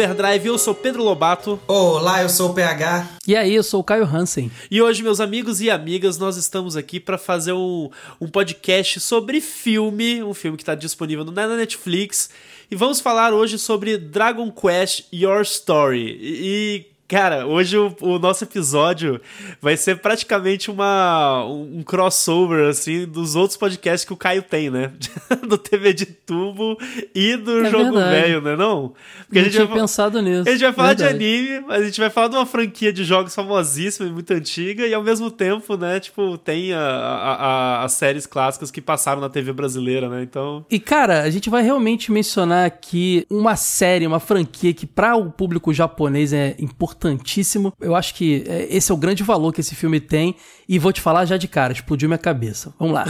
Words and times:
Overdrive, 0.00 0.46
eu 0.46 0.56
sou 0.56 0.74
Pedro 0.74 1.04
Lobato. 1.04 1.60
Olá, 1.68 2.22
eu 2.22 2.30
sou 2.30 2.52
o 2.52 2.54
PH. 2.54 3.06
E 3.26 3.36
aí, 3.36 3.54
eu 3.54 3.62
sou 3.62 3.80
o 3.80 3.84
Caio 3.84 4.06
Hansen. 4.06 4.50
E 4.70 4.80
hoje, 4.80 5.02
meus 5.02 5.20
amigos 5.20 5.60
e 5.60 5.68
amigas, 5.68 6.16
nós 6.16 6.38
estamos 6.38 6.74
aqui 6.74 6.98
para 6.98 7.18
fazer 7.18 7.52
um, 7.52 7.90
um 8.18 8.26
podcast 8.26 8.98
sobre 8.98 9.42
filme, 9.42 10.22
um 10.22 10.32
filme 10.32 10.56
que 10.56 10.62
está 10.62 10.74
disponível 10.74 11.22
na 11.26 11.46
Netflix. 11.48 12.30
E 12.70 12.74
vamos 12.74 12.98
falar 12.98 13.34
hoje 13.34 13.58
sobre 13.58 13.98
Dragon 13.98 14.50
Quest 14.50 15.04
Your 15.12 15.42
Story. 15.42 16.16
E, 16.18 16.86
Cara, 17.10 17.44
hoje 17.44 17.76
o, 17.76 17.92
o, 18.02 18.20
nosso 18.20 18.44
episódio 18.44 19.20
vai 19.60 19.76
ser 19.76 19.96
praticamente 19.96 20.70
uma, 20.70 21.44
um, 21.44 21.82
crossover, 21.82 22.68
assim, 22.68 23.04
dos 23.04 23.34
outros 23.34 23.56
podcasts 23.56 24.04
que 24.04 24.12
o 24.12 24.16
Caio 24.16 24.42
tem, 24.42 24.70
né? 24.70 24.92
do 25.48 25.58
TV 25.58 25.92
de 25.92 26.06
tubo 26.06 26.78
e 27.12 27.36
do 27.36 27.66
é 27.66 27.68
jogo 27.68 27.94
velho, 27.94 28.40
né? 28.40 28.54
Não? 28.54 28.94
Porque 29.26 29.34
não 29.34 29.40
a 29.40 29.42
gente 29.42 29.54
tinha 29.54 29.66
vai, 29.66 29.80
pensado 29.80 30.22
nisso. 30.22 30.48
A 30.48 30.52
gente 30.52 30.62
vai 30.62 30.72
falar 30.72 30.94
verdade. 30.94 31.18
de 31.18 31.24
anime, 31.24 31.64
mas 31.66 31.82
a 31.82 31.84
gente 31.84 31.98
vai 31.98 32.10
falar 32.10 32.28
de 32.28 32.36
uma 32.36 32.46
franquia 32.46 32.92
de 32.92 33.02
jogos 33.02 33.34
famosíssima 33.34 34.08
e 34.08 34.12
muito 34.12 34.32
antiga, 34.32 34.86
e 34.86 34.94
ao 34.94 35.02
mesmo 35.02 35.32
tempo, 35.32 35.76
né, 35.76 35.98
tipo, 35.98 36.38
tem 36.38 36.72
a, 36.72 36.78
a, 36.78 37.34
a, 37.34 37.84
as 37.86 37.92
séries 37.94 38.24
clássicas 38.24 38.70
que 38.70 38.80
passaram 38.80 39.20
na 39.20 39.28
TV 39.28 39.52
brasileira, 39.52 40.08
né? 40.08 40.22
Então. 40.22 40.64
E, 40.70 40.78
cara, 40.78 41.22
a 41.22 41.30
gente 41.30 41.50
vai 41.50 41.64
realmente 41.64 42.12
mencionar 42.12 42.66
aqui 42.66 43.26
uma 43.28 43.56
série, 43.56 44.06
uma 44.06 44.20
franquia 44.20 44.72
que, 44.72 44.86
para 44.86 45.16
o 45.16 45.28
público 45.28 45.74
japonês, 45.74 46.32
é 46.32 46.54
importante 46.60 46.99
importantíssimo. 47.00 47.72
Eu 47.80 47.94
acho 47.94 48.14
que 48.14 48.44
é, 48.46 48.66
esse 48.70 48.90
é 48.90 48.94
o 48.94 48.98
grande 48.98 49.22
valor 49.22 49.52
que 49.52 49.60
esse 49.60 49.74
filme 49.74 50.00
tem. 50.00 50.36
E 50.68 50.78
vou 50.78 50.92
te 50.92 51.00
falar 51.00 51.24
já 51.24 51.36
de 51.36 51.48
cara, 51.48 51.72
explodiu 51.72 52.08
minha 52.08 52.18
cabeça. 52.18 52.74
Vamos 52.78 52.94
lá. 52.94 53.04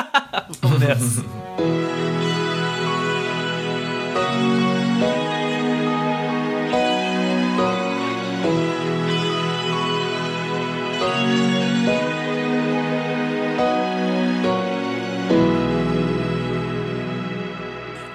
Vamos 0.60 0.80
nessa. 0.80 1.24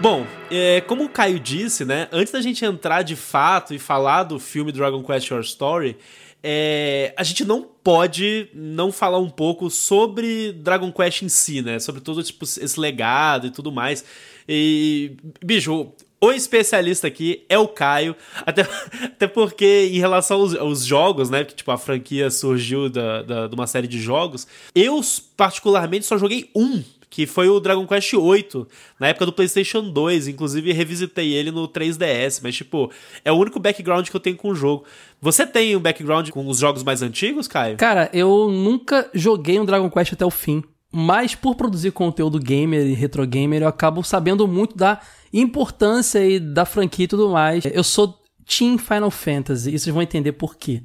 Bom, 0.02 0.26
é, 0.50 0.82
como 0.82 1.04
o 1.04 1.10
Caio 1.10 1.40
disse, 1.40 1.86
né? 1.86 2.08
Antes 2.12 2.34
da 2.34 2.42
gente 2.42 2.66
entrar 2.66 3.04
de 3.04 3.16
fato 3.16 3.72
e 3.72 3.78
falar 3.78 4.24
do 4.24 4.40
filme 4.40 4.72
Dragon 4.72 5.04
Quest 5.04 5.30
Your 5.30 5.42
Story, 5.42 5.96
é, 6.42 7.14
a 7.16 7.22
gente 7.22 7.46
não 7.46 7.62
pode 7.62 8.50
não 8.52 8.92
falar 8.92 9.20
um 9.20 9.30
pouco 9.30 9.70
sobre 9.70 10.54
Dragon 10.54 10.92
Quest 10.92 11.22
em 11.22 11.30
si, 11.30 11.62
né? 11.62 11.78
Sobre 11.78 12.02
todo 12.02 12.24
tipo, 12.24 12.44
esse 12.44 12.80
legado 12.80 13.46
e 13.46 13.52
tudo 13.52 13.72
mais. 13.72 14.04
E, 14.50 15.18
bicho, 15.46 15.92
o 16.20 16.32
especialista 16.32 17.06
aqui 17.06 17.46
é 17.48 17.60
o 17.60 17.68
Caio, 17.68 18.16
até, 18.44 18.68
até 19.04 19.28
porque 19.28 19.88
em 19.94 20.00
relação 20.00 20.40
aos, 20.40 20.56
aos, 20.56 20.84
jogos, 20.84 21.30
né, 21.30 21.46
que 21.46 21.54
tipo 21.54 21.70
a 21.70 21.78
franquia 21.78 22.32
surgiu 22.32 22.90
da, 22.90 23.22
da, 23.22 23.48
de 23.48 23.54
uma 23.54 23.68
série 23.68 23.88
de 23.88 24.02
jogos, 24.02 24.48
eu 24.74 25.00
particularmente 25.38 26.08
só 26.08 26.18
joguei 26.18 26.50
um 26.56 26.84
que 27.12 27.28
foi 27.28 27.50
o 27.50 27.60
Dragon 27.60 27.86
Quest 27.86 28.14
VIII, 28.14 28.66
na 28.98 29.10
época 29.10 29.26
do 29.26 29.34
PlayStation 29.34 29.84
2. 29.92 30.30
Inclusive, 30.30 30.72
revisitei 30.72 31.34
ele 31.34 31.52
no 31.52 31.68
3DS, 31.68 32.40
mas, 32.42 32.56
tipo, 32.56 32.90
é 33.26 33.32
o 33.32 33.36
único 33.36 33.60
background 33.60 34.08
que 34.08 34.16
eu 34.16 34.20
tenho 34.20 34.38
com 34.38 34.48
o 34.48 34.56
jogo. 34.56 34.86
Você 35.20 35.46
tem 35.46 35.76
um 35.76 35.80
background 35.82 36.30
com 36.30 36.48
os 36.48 36.58
jogos 36.58 36.84
mais 36.84 37.02
antigos, 37.02 37.50
Caio? 37.50 37.76
Cara, 37.76 38.10
eu 38.14 38.48
nunca 38.50 39.10
joguei 39.14 39.60
um 39.60 39.66
Dragon 39.66 39.92
Quest 39.92 40.14
até 40.14 40.26
o 40.26 40.32
fim. 40.32 40.64
Mas 40.90 41.36
por 41.36 41.56
produzir 41.56 41.92
conteúdo 41.92 42.40
gamer 42.40 42.88
e 42.88 42.94
retro 42.94 43.28
gamer, 43.28 43.62
eu 43.62 43.68
acabo 43.68 44.04
sabendo 44.04 44.48
muito 44.48 44.78
da 44.78 45.02
importância 45.34 46.26
e 46.26 46.40
da 46.40 46.64
franquia 46.64 47.06
e 47.06 47.08
tudo 47.10 47.30
mais. 47.30 47.66
Eu 47.66 47.84
sou 47.84 48.22
Team 48.46 48.78
Final 48.78 49.12
Fantasy, 49.12 49.70
e 49.70 49.80
vocês 49.80 49.94
vão 49.94 50.02
entender 50.02 50.32
por 50.32 50.56
quê. 50.56 50.82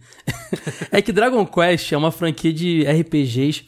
é 0.90 1.00
que 1.00 1.12
Dragon 1.12 1.46
Quest 1.46 1.92
é 1.92 1.96
uma 1.96 2.10
franquia 2.10 2.52
de 2.52 2.82
RPGs 2.82 3.64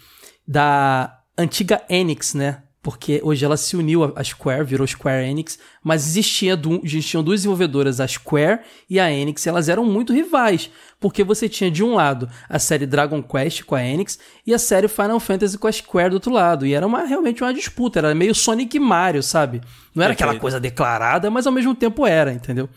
da 0.47 1.18
antiga 1.39 1.83
Enix, 1.89 2.35
né? 2.35 2.63
Porque 2.81 3.21
hoje 3.23 3.45
ela 3.45 3.57
se 3.57 3.77
uniu 3.77 4.13
à 4.17 4.23
Square, 4.23 4.65
virou 4.65 4.87
Square 4.87 5.27
Enix, 5.27 5.59
mas 5.83 6.07
existia 6.07 6.59
existiam 6.83 7.23
duas 7.23 7.41
desenvolvedoras, 7.41 8.01
a 8.01 8.07
Square 8.07 8.61
e 8.89 9.01
a 9.01 9.11
Enix, 9.11 9.45
e 9.45 9.49
elas 9.49 9.69
eram 9.69 9.85
muito 9.85 10.13
rivais, 10.13 10.71
porque 11.01 11.25
você 11.25 11.49
tinha 11.49 11.71
de 11.71 11.83
um 11.83 11.95
lado 11.95 12.31
a 12.49 12.59
série 12.59 12.87
Dragon 12.87 13.23
Quest 13.23 13.65
com 13.65 13.75
a 13.75 13.85
Enix 13.85 14.19
e 14.47 14.55
a 14.55 14.59
série 14.59 14.89
Final 14.89 15.19
Fantasy 15.19 15.59
com 15.59 15.67
a 15.67 15.73
Square 15.73 16.11
do 16.11 16.15
outro 16.15 16.33
lado, 16.33 16.65
e 16.65 16.73
era 16.73 16.87
uma, 16.87 17.05
realmente 17.05 17.43
uma 17.43 17.53
disputa, 17.53 17.99
era 17.99 18.15
meio 18.15 18.35
Sonic 18.35 18.77
e 18.77 18.81
Mario, 18.81 19.23
sabe? 19.23 19.61
Não 19.95 20.05
era 20.05 20.13
aquela 20.13 20.39
coisa 20.39 20.61
declarada, 20.61 21.31
mas 21.31 21.47
ao 21.47 21.53
mesmo 21.53 21.75
tempo 21.75 22.07
era, 22.07 22.33
entendeu? 22.33 22.69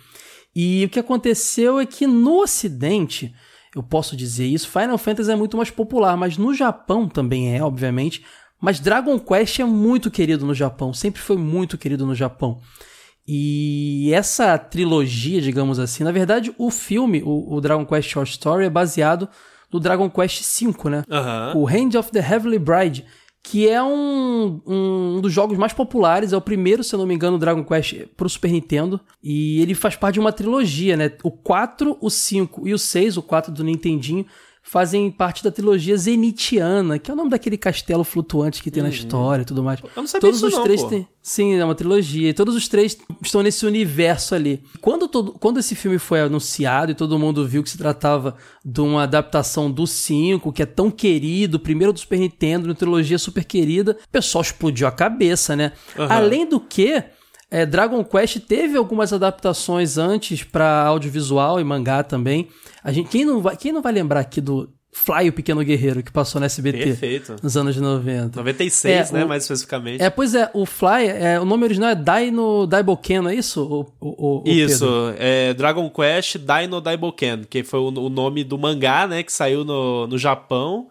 E 0.54 0.84
o 0.84 0.90
que 0.90 1.00
aconteceu 1.00 1.80
é 1.80 1.86
que 1.86 2.06
no 2.06 2.42
ocidente, 2.42 3.34
eu 3.74 3.84
posso 3.84 4.18
dizer 4.18 4.48
isso, 4.48 4.70
Final 4.70 4.98
Fantasy 4.98 5.32
é 5.32 5.36
muito 5.36 5.56
mais 5.56 5.70
popular, 5.70 6.18
mas 6.18 6.38
no 6.38 6.54
Japão 6.54 7.08
também 7.08 7.56
é, 7.56 7.64
obviamente, 7.64 8.26
mas 8.62 8.80
Dragon 8.80 9.20
Quest 9.20 9.60
é 9.60 9.66
muito 9.66 10.12
querido 10.12 10.46
no 10.46 10.54
Japão, 10.54 10.94
sempre 10.94 11.20
foi 11.20 11.36
muito 11.36 11.78
querido 11.78 12.06
no 12.06 12.14
Japão. 12.14 12.62
E 13.28 14.12
essa 14.14 14.58
trilogia, 14.58 15.42
digamos 15.42 15.80
assim, 15.80 16.04
na 16.04 16.12
verdade, 16.12 16.54
o 16.58 16.70
filme, 16.70 17.22
o, 17.24 17.56
o 17.56 17.62
Dragon 17.62 17.86
Quest 17.86 18.10
Short 18.10 18.32
Story, 18.32 18.66
é 18.66 18.70
baseado 18.70 19.28
no 19.72 19.80
Dragon 19.80 20.10
Quest 20.10 20.42
V, 20.42 20.90
né? 20.90 21.04
Uhum. 21.10 21.62
O 21.62 21.68
Hand 21.68 21.98
of 21.98 22.12
the 22.12 22.20
Heavenly 22.20 22.60
Bride, 22.60 23.06
que 23.44 23.68
é 23.68 23.82
um, 23.82 24.62
um, 24.66 25.22
dos 25.22 25.32
jogos 25.32 25.58
mais 25.58 25.74
populares, 25.74 26.34
é 26.34 26.38
o 26.38 26.42
primeiro, 26.42 26.84
se 26.84 26.94
eu 26.94 27.00
não 27.00 27.08
me 27.08 27.16
engano, 27.16 27.40
Dragon 27.40 27.64
Quest 27.64 28.06
pro 28.18 28.30
Super 28.30 28.52
Nintendo. 28.52 29.00
E 29.24 29.62
ele 29.62 29.74
faz 29.74 29.96
parte 29.96 30.16
de 30.16 30.20
uma 30.20 30.34
trilogia, 30.34 30.98
né? 30.98 31.12
O 31.24 31.32
4, 31.32 31.98
o 32.02 32.10
5 32.10 32.68
e 32.68 32.74
o 32.74 32.78
6, 32.78 33.18
o 33.18 33.24
4 33.24 33.52
do 33.52 33.64
Nintendinho, 33.64 34.26
fazem 34.64 35.10
parte 35.10 35.44
da 35.44 35.52
trilogia 35.52 35.98
Zenitiana, 35.98 37.00
que 37.00 37.10
é 37.10 37.14
o 37.14 37.18
nome 37.18 37.30
daquele 37.30 37.58
castelo 37.58 38.04
flutuante 38.04 38.62
que 38.62 38.70
tem 38.70 38.82
uhum. 38.82 38.90
na 38.90 38.96
história 38.96 39.42
e 39.42 39.46
tudo 39.46 39.64
mais. 39.64 39.80
Eu 39.82 39.90
não 39.96 40.08
sabia 40.08 40.30
Todos 40.30 40.44
os 40.44 40.54
não, 40.54 40.64
três 40.64 40.84
têm. 40.84 41.08
Sim, 41.22 41.56
é 41.56 41.66
uma 41.66 41.76
trilogia. 41.76 42.30
E 42.30 42.34
todos 42.34 42.56
os 42.56 42.68
três 42.68 42.98
estão 43.22 43.44
nesse 43.44 43.66
universo 43.66 44.34
ali. 44.34 44.64
Quando, 44.80 45.08
todo, 45.08 45.34
quando 45.34 45.60
esse 45.60 45.76
filme 45.76 45.98
foi 45.98 46.22
anunciado 46.22 46.92
e 46.92 46.96
todo 46.96 47.18
mundo 47.20 47.48
viu 47.48 47.64
que 47.64 47.70
se 47.70 47.78
tratava 47.78 48.36
de 48.64 48.82
uma 48.82 49.04
adaptação 49.04 49.70
do 49.70 49.86
5, 49.86 50.52
que 50.54 50.64
é 50.64 50.66
tão 50.66 50.90
querido, 50.90 51.60
primeiro 51.60 51.92
do 51.92 52.00
Super 52.00 52.20
Nintendo, 52.20 52.68
uma 52.68 52.76
trilogia 52.76 53.18
super 53.18 53.44
querida, 53.44 53.98
o 54.08 54.10
pessoal 54.10 54.42
explodiu 54.42 54.88
a 54.88 54.92
cabeça, 54.92 55.56
né? 55.56 55.74
Uhum. 55.98 56.08
Além 56.10 56.48
do 56.48 56.60
que. 56.60 57.04
É, 57.52 57.66
Dragon 57.66 58.02
Quest 58.02 58.40
teve 58.40 58.78
algumas 58.78 59.12
adaptações 59.12 59.98
antes 59.98 60.42
para 60.42 60.86
audiovisual 60.86 61.60
e 61.60 61.64
mangá 61.66 62.02
também. 62.02 62.48
A 62.82 62.94
gente, 62.94 63.10
quem, 63.10 63.26
não 63.26 63.42
vai, 63.42 63.58
quem 63.58 63.74
não 63.74 63.82
vai 63.82 63.92
lembrar 63.92 64.22
aqui 64.22 64.40
do 64.40 64.70
Fly, 64.94 65.28
o 65.28 65.34
Pequeno 65.34 65.62
Guerreiro, 65.62 66.02
que 66.02 66.12
passou 66.12 66.40
na 66.40 66.46
SBT 66.46 66.78
Perfeito. 66.78 67.36
nos 67.44 67.58
anos 67.58 67.76
90. 67.76 68.38
96, 68.38 69.10
é, 69.10 69.14
né, 69.14 69.26
o, 69.26 69.28
mais 69.28 69.44
especificamente. 69.44 70.02
É, 70.02 70.10
pois 70.10 70.34
é, 70.34 70.50
o 70.54 70.66
Fly, 70.66 71.08
é, 71.08 71.40
o 71.42 71.46
nome 71.46 71.66
original 71.66 71.90
é 71.90 71.96
Dino 71.96 72.66
Daiboken, 72.66 73.28
é 73.28 73.36
isso? 73.36 73.62
O, 74.00 74.06
o, 74.08 74.44
o 74.46 74.50
isso, 74.50 74.86
Pedro? 74.86 75.16
é 75.18 75.54
Dragon 75.54 75.90
Quest 75.90 76.38
Dino 76.38 76.80
Daiboken, 76.80 77.44
que 77.50 77.64
foi 77.64 77.80
o, 77.80 77.88
o, 77.88 78.10
nome 78.10 78.46
do 78.46 78.58
mangá, 78.58 79.08
né, 79.08 79.24
que 79.24 79.32
saiu 79.32 79.66
no, 79.66 80.08
no 80.08 80.18
Japão. 80.18 80.88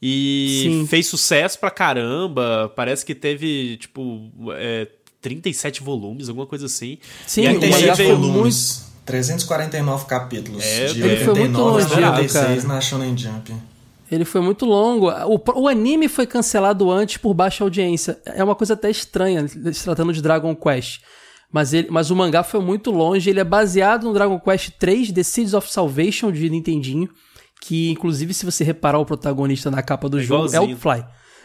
E 0.00 0.60
Sim. 0.64 0.86
fez 0.86 1.06
sucesso 1.06 1.58
pra 1.58 1.70
caramba. 1.70 2.70
Parece 2.76 3.06
que 3.06 3.14
teve, 3.14 3.78
tipo, 3.78 4.30
é, 4.50 4.86
37 5.24 5.82
volumes, 5.82 6.28
alguma 6.28 6.46
coisa 6.46 6.66
assim. 6.66 6.98
Sim, 7.26 7.46
e 7.46 7.56
o 7.56 7.60
mangá 7.60 7.94
veio 7.94 8.16
volumes. 8.16 8.82
Muito 8.84 8.94
349 9.06 10.06
capítulos. 10.06 10.64
É, 10.64 10.86
de 10.86 11.02
ele 11.02 11.24
foi 11.24 11.34
muito 11.34 11.58
longo, 11.58 12.66
na 12.66 12.80
Shonen 12.80 13.16
Jump. 13.16 13.54
Ele 14.10 14.24
foi 14.24 14.40
muito 14.40 14.64
longo. 14.66 15.10
O, 15.10 15.62
o, 15.62 15.68
anime 15.68 16.08
foi 16.08 16.26
cancelado 16.26 16.90
antes 16.90 17.16
por 17.16 17.34
baixa 17.34 17.64
audiência. 17.64 18.18
É 18.24 18.44
uma 18.44 18.54
coisa 18.54 18.74
até 18.74 18.90
estranha, 18.90 19.46
se 19.48 19.84
tratando 19.84 20.12
de 20.12 20.22
Dragon 20.22 20.54
Quest. 20.54 21.00
Mas, 21.50 21.72
ele, 21.72 21.88
mas 21.90 22.10
o 22.10 22.16
mangá 22.16 22.42
foi 22.42 22.60
muito 22.60 22.90
longe. 22.90 23.28
Ele 23.28 23.40
é 23.40 23.44
baseado 23.44 24.04
no 24.04 24.12
Dragon 24.12 24.38
Quest 24.38 24.72
3, 24.78 25.12
The 25.12 25.22
Seeds 25.22 25.54
of 25.54 25.70
Salvation, 25.70 26.30
de 26.32 26.48
Nintendinho. 26.48 27.08
Que, 27.60 27.90
inclusive, 27.90 28.34
se 28.34 28.44
você 28.44 28.62
reparar 28.62 28.98
o 28.98 29.06
protagonista 29.06 29.70
na 29.70 29.82
capa 29.82 30.08
do 30.08 30.18
é 30.18 30.22
jogo, 30.22 30.54
é 30.54 30.60
o 30.60 30.76
Fly. 30.76 31.04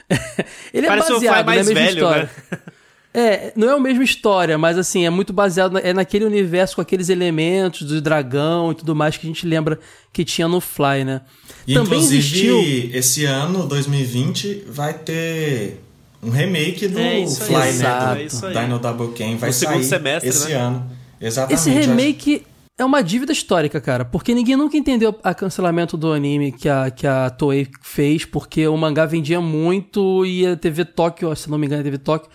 ele 0.73 0.85
é 0.85 0.89
Parece 0.89 1.13
baseado 1.13 1.33
o 1.33 1.35
Fly 1.35 1.45
mais 1.45 1.67
na 1.67 1.73
mesma 1.73 1.73
velho, 1.73 1.97
história. 1.97 2.31
Né? 2.51 2.59
É, 3.11 3.51
não 3.55 3.69
é 3.69 3.73
a 3.73 3.79
mesma 3.79 4.03
história, 4.03 4.55
mas 4.57 4.77
assim, 4.77 5.05
é 5.05 5.09
muito 5.09 5.33
baseado 5.33 5.73
na, 5.73 5.79
é 5.79 5.93
naquele 5.93 6.25
universo 6.25 6.75
com 6.75 6.81
aqueles 6.81 7.09
elementos 7.09 7.81
do 7.81 7.99
dragão 7.99 8.71
e 8.71 8.75
tudo 8.75 8.95
mais 8.95 9.17
que 9.17 9.25
a 9.25 9.29
gente 9.29 9.47
lembra 9.47 9.79
que 10.13 10.23
tinha 10.23 10.47
no 10.47 10.61
Fly, 10.61 11.03
né? 11.03 11.21
E, 11.65 11.73
Também 11.73 11.99
existiu... 11.99 12.59
esse 12.93 13.25
ano, 13.25 13.65
2020, 13.65 14.65
vai 14.67 14.93
ter 14.93 15.81
um 16.21 16.29
remake 16.29 16.87
do 16.87 16.99
é 16.99 17.25
Fly, 17.25 17.55
aí, 17.55 17.73
né? 17.77 18.27
Do 18.29 18.47
é 18.47 18.61
Dino 18.61 18.77
Double 18.77 19.11
Ken. 19.13 19.37
Vai 19.37 19.49
no 19.49 19.53
sair 19.53 19.83
semestre, 19.83 20.29
esse 20.29 20.49
né? 20.49 20.55
ano. 20.55 20.91
Exatamente. 21.19 21.59
Esse 21.59 21.69
remake 21.71 22.45
é 22.77 22.85
uma 22.85 23.01
dívida 23.01 23.33
histórica, 23.33 23.81
cara, 23.81 24.05
porque 24.05 24.35
ninguém 24.35 24.55
nunca 24.55 24.77
entendeu 24.77 25.09
o 25.09 25.35
cancelamento 25.35 25.97
do 25.97 26.13
anime 26.13 26.51
que 26.51 26.69
a, 26.69 26.91
que 26.91 27.07
a 27.07 27.29
Toei 27.31 27.67
fez, 27.81 28.23
porque 28.23 28.67
o 28.67 28.77
mangá 28.77 29.07
vendia 29.07 29.41
muito 29.41 30.23
e 30.27 30.45
a 30.45 30.55
TV 30.55 30.85
Tóquio, 30.85 31.35
se 31.35 31.49
não 31.49 31.57
me 31.57 31.65
engano, 31.65 31.81
a 31.81 31.83
TV 31.83 31.97
Tóquio 31.97 32.29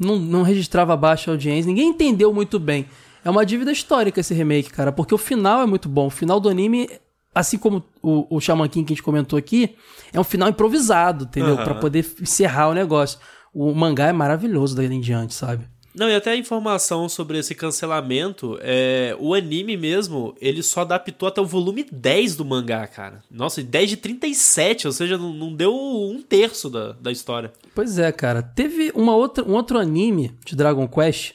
não, 0.00 0.18
não 0.18 0.42
registrava 0.42 0.96
baixa 0.96 1.30
audiência, 1.30 1.68
ninguém 1.68 1.90
entendeu 1.90 2.32
muito 2.32 2.58
bem. 2.58 2.86
é 3.22 3.28
uma 3.28 3.44
dívida 3.44 3.70
histórica 3.70 4.18
esse 4.18 4.32
remake, 4.32 4.70
cara, 4.70 4.90
porque 4.90 5.14
o 5.14 5.18
final 5.18 5.60
é 5.60 5.66
muito 5.66 5.88
bom. 5.88 6.06
O 6.06 6.10
final 6.10 6.40
do 6.40 6.48
anime, 6.48 6.88
assim 7.34 7.58
como 7.58 7.84
o, 8.02 8.36
o 8.36 8.40
Shaman 8.40 8.68
King 8.68 8.86
que 8.86 8.94
a 8.94 8.96
gente 8.96 9.04
comentou 9.04 9.38
aqui, 9.38 9.76
é 10.12 10.18
um 10.18 10.24
final 10.24 10.48
improvisado, 10.48 11.24
entendeu? 11.24 11.56
Uhum. 11.56 11.64
para 11.64 11.74
poder 11.74 12.06
encerrar 12.20 12.68
o 12.68 12.74
negócio. 12.74 13.18
O 13.52 13.74
mangá 13.74 14.06
é 14.06 14.12
maravilhoso 14.12 14.74
daí 14.74 14.86
em 14.86 15.00
diante, 15.00 15.34
sabe? 15.34 15.68
Não, 15.94 16.08
e 16.08 16.14
até 16.14 16.30
a 16.30 16.36
informação 16.36 17.08
sobre 17.08 17.38
esse 17.38 17.54
cancelamento, 17.54 18.58
é, 18.62 19.16
o 19.18 19.34
anime 19.34 19.76
mesmo, 19.76 20.36
ele 20.40 20.62
só 20.62 20.82
adaptou 20.82 21.28
até 21.28 21.40
o 21.40 21.46
volume 21.46 21.84
10 21.90 22.36
do 22.36 22.44
mangá, 22.44 22.86
cara. 22.86 23.22
Nossa, 23.30 23.62
10 23.62 23.90
de 23.90 23.96
37, 23.96 24.86
ou 24.86 24.92
seja, 24.92 25.18
não, 25.18 25.32
não 25.32 25.52
deu 25.52 25.74
um 25.74 26.22
terço 26.22 26.70
da, 26.70 26.92
da 26.92 27.10
história. 27.10 27.52
Pois 27.74 27.98
é, 27.98 28.10
cara. 28.12 28.42
Teve 28.42 28.92
uma 28.94 29.14
outra, 29.16 29.44
um 29.44 29.52
outro 29.52 29.78
anime 29.78 30.32
de 30.44 30.54
Dragon 30.54 30.86
Quest 30.86 31.32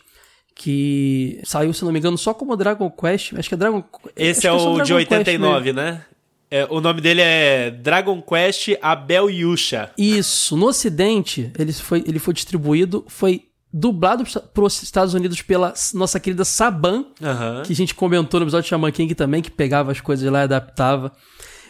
que 0.56 1.42
saiu, 1.44 1.74
se 1.74 1.84
não 1.84 1.92
me 1.92 2.00
engano, 2.00 2.18
só 2.18 2.34
como 2.34 2.56
Dragon 2.56 2.90
Quest. 2.90 3.34
Acho 3.34 3.50
que 3.50 3.56
é 3.56 3.58
Dragon 3.58 3.84
Esse 4.16 4.48
é, 4.48 4.50
é 4.50 4.54
o 4.54 4.82
de 4.82 4.94
89, 4.94 5.74
né? 5.74 6.06
É, 6.50 6.66
o 6.70 6.80
nome 6.80 7.02
dele 7.02 7.22
é 7.22 7.72
Dragon 7.72 8.22
Quest 8.22 8.70
Abel 8.82 9.30
Yusha. 9.30 9.92
Isso. 9.98 10.56
No 10.56 10.68
Ocidente, 10.68 11.52
ele 11.60 11.74
foi, 11.74 12.04
ele 12.08 12.20
foi 12.20 12.34
distribuído, 12.34 13.04
foi 13.10 13.44
dublado 13.78 14.24
para 14.54 14.64
os 14.64 14.82
Estados 14.82 15.14
Unidos 15.14 15.42
pela 15.42 15.74
nossa 15.94 16.18
querida 16.18 16.46
Saban, 16.46 17.06
uhum. 17.20 17.64
que 17.66 17.74
a 17.74 17.76
gente 17.76 17.94
comentou 17.94 18.40
no 18.40 18.46
episódio 18.46 18.64
de 18.64 18.70
Shaman 18.70 18.92
King 18.94 19.14
também, 19.14 19.42
que 19.42 19.52
pegava 19.52 19.92
as 19.92 20.00
coisas 20.00 20.32
lá 20.32 20.40
e 20.40 20.44
adaptava. 20.44 21.12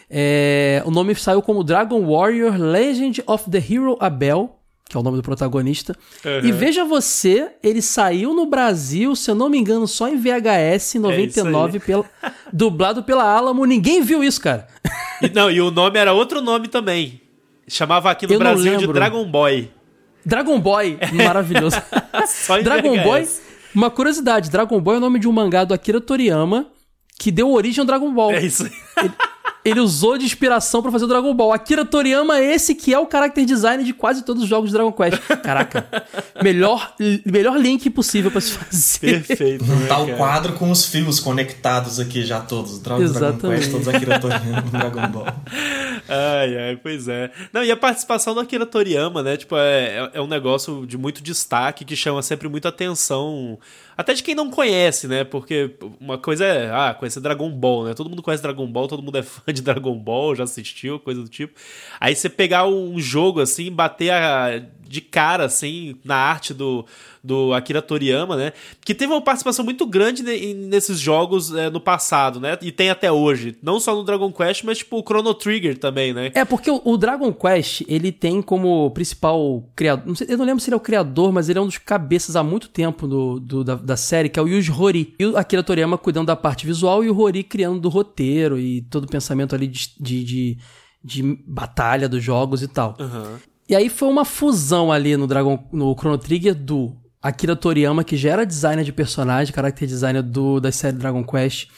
É, 0.08 0.84
o 0.86 0.90
nome 0.92 1.16
saiu 1.16 1.42
como 1.42 1.64
Dragon 1.64 2.00
Warrior 2.06 2.56
Legend 2.56 3.24
of 3.26 3.50
the 3.50 3.58
Hero 3.58 3.96
Abel, 3.98 4.56
que 4.88 4.96
é 4.96 5.00
o 5.00 5.02
nome 5.02 5.16
do 5.16 5.22
protagonista. 5.24 5.96
Uhum. 6.24 6.48
E 6.48 6.52
veja 6.52 6.84
você, 6.84 7.50
ele 7.60 7.82
saiu 7.82 8.32
no 8.32 8.46
Brasil, 8.46 9.16
se 9.16 9.28
eu 9.28 9.34
não 9.34 9.50
me 9.50 9.58
engano, 9.58 9.88
só 9.88 10.08
em 10.08 10.16
VHS 10.16 10.94
em 10.94 10.98
99, 11.00 11.78
é 11.78 11.80
pela, 11.80 12.04
dublado 12.52 13.02
pela 13.02 13.24
Alamo. 13.24 13.64
Ninguém 13.64 14.00
viu 14.00 14.22
isso, 14.22 14.40
cara. 14.40 14.68
E, 15.20 15.28
não, 15.28 15.50
e 15.50 15.60
o 15.60 15.72
nome 15.72 15.98
era 15.98 16.12
outro 16.12 16.40
nome 16.40 16.68
também. 16.68 17.20
Chamava 17.66 18.12
aqui 18.12 18.28
no 18.28 18.34
eu 18.34 18.38
Brasil 18.38 18.76
de 18.76 18.86
Dragon 18.86 19.24
Boy. 19.24 19.70
Dragon 20.26 20.58
Boy, 20.58 20.98
maravilhoso. 21.12 21.76
Dragon 22.64 23.00
Boy, 23.00 23.28
uma 23.72 23.88
curiosidade, 23.90 24.50
Dragon 24.50 24.80
Boy 24.80 24.96
é 24.96 24.98
o 24.98 25.00
nome 25.00 25.20
de 25.20 25.28
um 25.28 25.32
mangá 25.32 25.62
do 25.62 25.72
Akira 25.72 26.00
Toriyama 26.00 26.66
que 27.16 27.30
deu 27.30 27.52
origem 27.52 27.80
ao 27.80 27.86
Dragon 27.86 28.12
Ball. 28.12 28.32
É 28.32 28.44
isso. 28.44 28.64
Ele, 28.64 29.12
ele 29.66 29.80
usou 29.80 30.16
de 30.16 30.24
inspiração 30.24 30.80
para 30.80 30.92
fazer 30.92 31.06
o 31.06 31.08
Dragon 31.08 31.34
Ball. 31.34 31.52
Akira 31.52 31.84
Toriyama 31.84 32.38
é 32.38 32.54
esse 32.54 32.72
que 32.72 32.94
é 32.94 32.98
o 33.00 33.10
character 33.10 33.44
design 33.44 33.82
de 33.82 33.92
quase 33.92 34.22
todos 34.24 34.44
os 34.44 34.48
jogos 34.48 34.70
de 34.70 34.76
Dragon 34.76 34.92
Quest. 34.92 35.18
Caraca, 35.42 35.88
melhor, 36.40 36.94
melhor 37.24 37.58
link 37.58 37.90
possível 37.90 38.30
para 38.30 38.40
se 38.40 38.52
fazer. 38.52 39.24
Perfeito. 39.24 39.64
Né, 39.64 39.86
tá 39.88 39.98
o 39.98 40.16
quadro 40.16 40.52
com 40.52 40.70
os 40.70 40.86
fios 40.86 41.18
conectados 41.18 41.98
aqui 41.98 42.24
já 42.24 42.40
todos. 42.40 42.78
Dragon, 42.78 43.02
Exatamente. 43.02 43.40
Dragon 43.40 43.56
Quest, 43.56 43.70
todos 43.72 43.88
Akira 43.88 44.20
Toriyama 44.20 44.62
Dragon 44.70 45.08
Ball. 45.08 45.26
Ai, 46.08 46.56
ai, 46.56 46.78
pois 46.80 47.08
é. 47.08 47.32
Não, 47.52 47.64
e 47.64 47.70
a 47.72 47.76
participação 47.76 48.34
do 48.34 48.40
Akira 48.40 48.66
Toriyama, 48.66 49.20
né? 49.20 49.36
Tipo, 49.36 49.56
é, 49.56 50.12
é 50.14 50.22
um 50.22 50.28
negócio 50.28 50.86
de 50.86 50.96
muito 50.96 51.20
destaque 51.20 51.84
que 51.84 51.96
chama 51.96 52.22
sempre 52.22 52.48
muita 52.48 52.68
atenção 52.68 53.58
até 53.96 54.12
de 54.12 54.22
quem 54.22 54.34
não 54.34 54.50
conhece, 54.50 55.08
né? 55.08 55.24
Porque 55.24 55.74
uma 56.00 56.18
coisa 56.18 56.44
é, 56.44 56.70
ah, 56.70 56.94
conhecer 56.94 57.20
Dragon 57.20 57.50
Ball, 57.50 57.86
né? 57.86 57.94
Todo 57.94 58.10
mundo 58.10 58.22
conhece 58.22 58.42
Dragon 58.42 58.66
Ball, 58.66 58.88
todo 58.88 59.02
mundo 59.02 59.16
é 59.16 59.22
fã 59.24 59.52
de 59.52 59.62
Dragon 59.62 59.98
Ball, 59.98 60.34
já 60.34 60.44
assistiu, 60.44 61.00
coisa 61.00 61.22
do 61.22 61.28
tipo. 61.28 61.58
Aí 61.98 62.14
você 62.14 62.28
pegar 62.28 62.66
um 62.66 62.98
jogo 62.98 63.40
assim, 63.40 63.72
bater 63.72 64.10
a, 64.10 64.62
de 64.88 65.00
cara, 65.00 65.44
assim, 65.44 65.96
na 66.04 66.16
arte 66.16 66.54
do, 66.54 66.84
do 67.22 67.52
Akira 67.52 67.82
Toriyama, 67.82 68.36
né? 68.36 68.52
Que 68.84 68.94
teve 68.94 69.12
uma 69.12 69.20
participação 69.20 69.64
muito 69.64 69.84
grande 69.84 70.22
nesses 70.22 70.98
jogos 70.98 71.52
é, 71.52 71.68
no 71.68 71.80
passado, 71.80 72.38
né? 72.40 72.56
E 72.62 72.70
tem 72.70 72.88
até 72.88 73.10
hoje. 73.10 73.56
Não 73.62 73.80
só 73.80 73.94
no 73.94 74.04
Dragon 74.04 74.32
Quest, 74.32 74.62
mas 74.64 74.78
tipo 74.78 74.98
o 74.98 75.02
Chrono 75.02 75.34
Trigger 75.34 75.76
também, 75.76 76.14
né? 76.14 76.30
É, 76.34 76.44
porque 76.44 76.70
o, 76.70 76.80
o 76.84 76.96
Dragon 76.96 77.32
Quest, 77.32 77.82
ele 77.88 78.12
tem 78.12 78.40
como 78.40 78.90
principal 78.92 79.68
criador. 79.74 80.06
Não 80.06 80.14
sei, 80.14 80.28
eu 80.30 80.38
não 80.38 80.44
lembro 80.44 80.60
se 80.60 80.70
ele 80.70 80.74
é 80.74 80.76
o 80.76 80.80
criador, 80.80 81.32
mas 81.32 81.48
ele 81.48 81.58
é 81.58 81.62
um 81.62 81.66
dos 81.66 81.78
cabeças 81.78 82.36
há 82.36 82.42
muito 82.42 82.68
tempo 82.68 83.08
do, 83.08 83.40
do 83.40 83.64
da, 83.64 83.74
da, 83.74 83.96
série, 83.96 84.28
que 84.28 84.38
é 84.38 84.42
o 84.42 84.48
Yuji 84.48 84.70
Horii. 84.70 85.14
E 85.18 85.26
o 85.26 85.36
Akira 85.36 85.62
Toriyama 85.62 85.98
cuidando 85.98 86.28
da 86.28 86.36
parte 86.36 86.64
visual 86.64 87.02
e 87.02 87.10
o 87.10 87.18
Horii 87.18 87.42
criando 87.42 87.80
do 87.80 87.88
roteiro 87.88 88.58
e 88.58 88.82
todo 88.82 89.04
o 89.04 89.08
pensamento 89.08 89.54
ali 89.54 89.66
de, 89.66 89.90
de, 89.98 90.24
de, 90.24 90.58
de 91.02 91.22
batalha 91.46 92.08
dos 92.08 92.22
jogos 92.22 92.62
e 92.62 92.68
tal. 92.68 92.96
Uhum. 93.00 93.38
E 93.68 93.74
aí 93.74 93.88
foi 93.88 94.08
uma 94.08 94.24
fusão 94.24 94.92
ali 94.92 95.16
no 95.16 95.26
Dragon 95.26 95.58
no 95.72 95.94
Chrono 95.98 96.18
Trigger 96.18 96.54
do 96.54 96.96
Akira 97.20 97.56
Toriyama, 97.56 98.04
que 98.04 98.16
já 98.16 98.30
era 98.30 98.46
designer 98.46 98.84
de 98.84 98.92
personagem, 98.92 99.52
character 99.52 99.88
designer 99.88 100.22
do, 100.22 100.60
da 100.60 100.70
série 100.70 100.96
Dragon 100.96 101.24
Quest, 101.24 101.68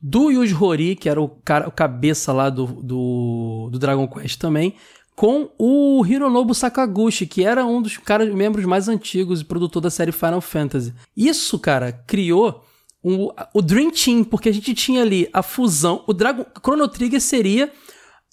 do 0.00 0.30
Yuji 0.30 0.54
Horii, 0.54 0.96
que 0.96 1.08
era 1.08 1.20
o, 1.20 1.28
cara, 1.28 1.68
o 1.68 1.70
cabeça 1.70 2.32
lá 2.32 2.50
do, 2.50 2.66
do, 2.66 3.68
do 3.70 3.78
Dragon 3.78 4.08
Quest 4.08 4.40
também, 4.40 4.74
com 5.14 5.48
o 5.58 6.04
Hironobu 6.04 6.52
Sakaguchi, 6.54 7.26
que 7.26 7.44
era 7.44 7.64
um 7.64 7.80
dos 7.80 7.96
caras, 7.96 8.32
membros 8.34 8.64
mais 8.64 8.88
antigos 8.88 9.40
e 9.40 9.44
produtor 9.44 9.80
da 9.80 9.90
série 9.90 10.12
Final 10.12 10.40
Fantasy. 10.40 10.92
Isso, 11.16 11.58
cara, 11.58 11.92
criou 11.92 12.64
um, 13.02 13.30
o 13.54 13.62
Dream 13.62 13.90
Team, 13.90 14.24
porque 14.24 14.48
a 14.48 14.52
gente 14.52 14.74
tinha 14.74 15.02
ali 15.02 15.28
a 15.32 15.42
fusão. 15.42 16.02
O 16.06 16.12
Dragon 16.12 16.44
Chrono 16.62 16.88
Trigger 16.88 17.20
seria 17.20 17.72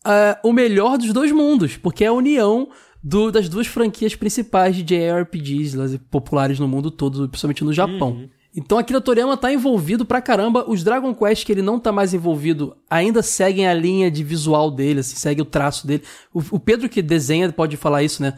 uh, 0.06 0.48
o 0.48 0.52
melhor 0.52 0.98
dos 0.98 1.14
dois 1.14 1.32
mundos, 1.32 1.78
porque 1.78 2.04
é 2.04 2.08
a 2.08 2.14
união 2.14 2.68
do, 3.04 3.32
das 3.32 3.50
duas 3.50 3.68
franquias 3.68 4.16
principais 4.16 4.76
de 4.76 4.84
JRPGs 4.84 6.00
populares 6.10 6.58
no 6.58 6.68
mundo 6.68 6.90
todo, 6.90 7.28
principalmente 7.28 7.64
no 7.64 7.74
Japão. 7.74 8.12
Uhum. 8.12 8.30
Então 8.56 8.78
Akira 8.78 9.02
Toriyama 9.02 9.36
tá 9.36 9.52
envolvido 9.52 10.06
pra 10.06 10.22
caramba. 10.22 10.64
Os 10.70 10.84
Dragon 10.84 11.14
Quest 11.14 11.44
que 11.44 11.52
ele 11.52 11.64
não 11.64 11.80
tá 11.80 11.92
mais 11.92 12.14
envolvido 12.14 12.78
ainda 12.88 13.24
seguem 13.24 13.68
a 13.68 13.74
linha 13.74 14.12
de 14.12 14.24
visual 14.24 14.70
dele, 14.70 15.00
assim, 15.00 15.16
segue 15.16 15.42
o 15.42 15.46
traço 15.46 15.88
dele. 15.88 16.04
O, 16.32 16.40
o 16.52 16.60
Pedro 16.60 16.88
que 16.88 17.02
desenha 17.02 17.52
pode 17.52 17.76
falar 17.76 18.04
isso, 18.04 18.22
né? 18.22 18.36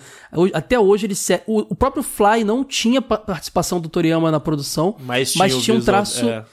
Até 0.53 0.79
hoje 0.79 1.05
ele 1.05 1.15
segue, 1.15 1.43
o, 1.45 1.59
o, 1.59 1.75
próprio 1.75 2.01
Fly 2.01 2.45
não 2.45 2.63
tinha 2.63 3.01
participação 3.01 3.79
do 3.79 3.89
Toriyama 3.89 4.31
na 4.31 4.39
produção, 4.39 4.95
mas 5.01 5.33
tinha, 5.33 5.43
mas 5.43 5.57
tinha 5.57 5.75
um 5.75 5.81
traço 5.81 6.27
é 6.27 6.45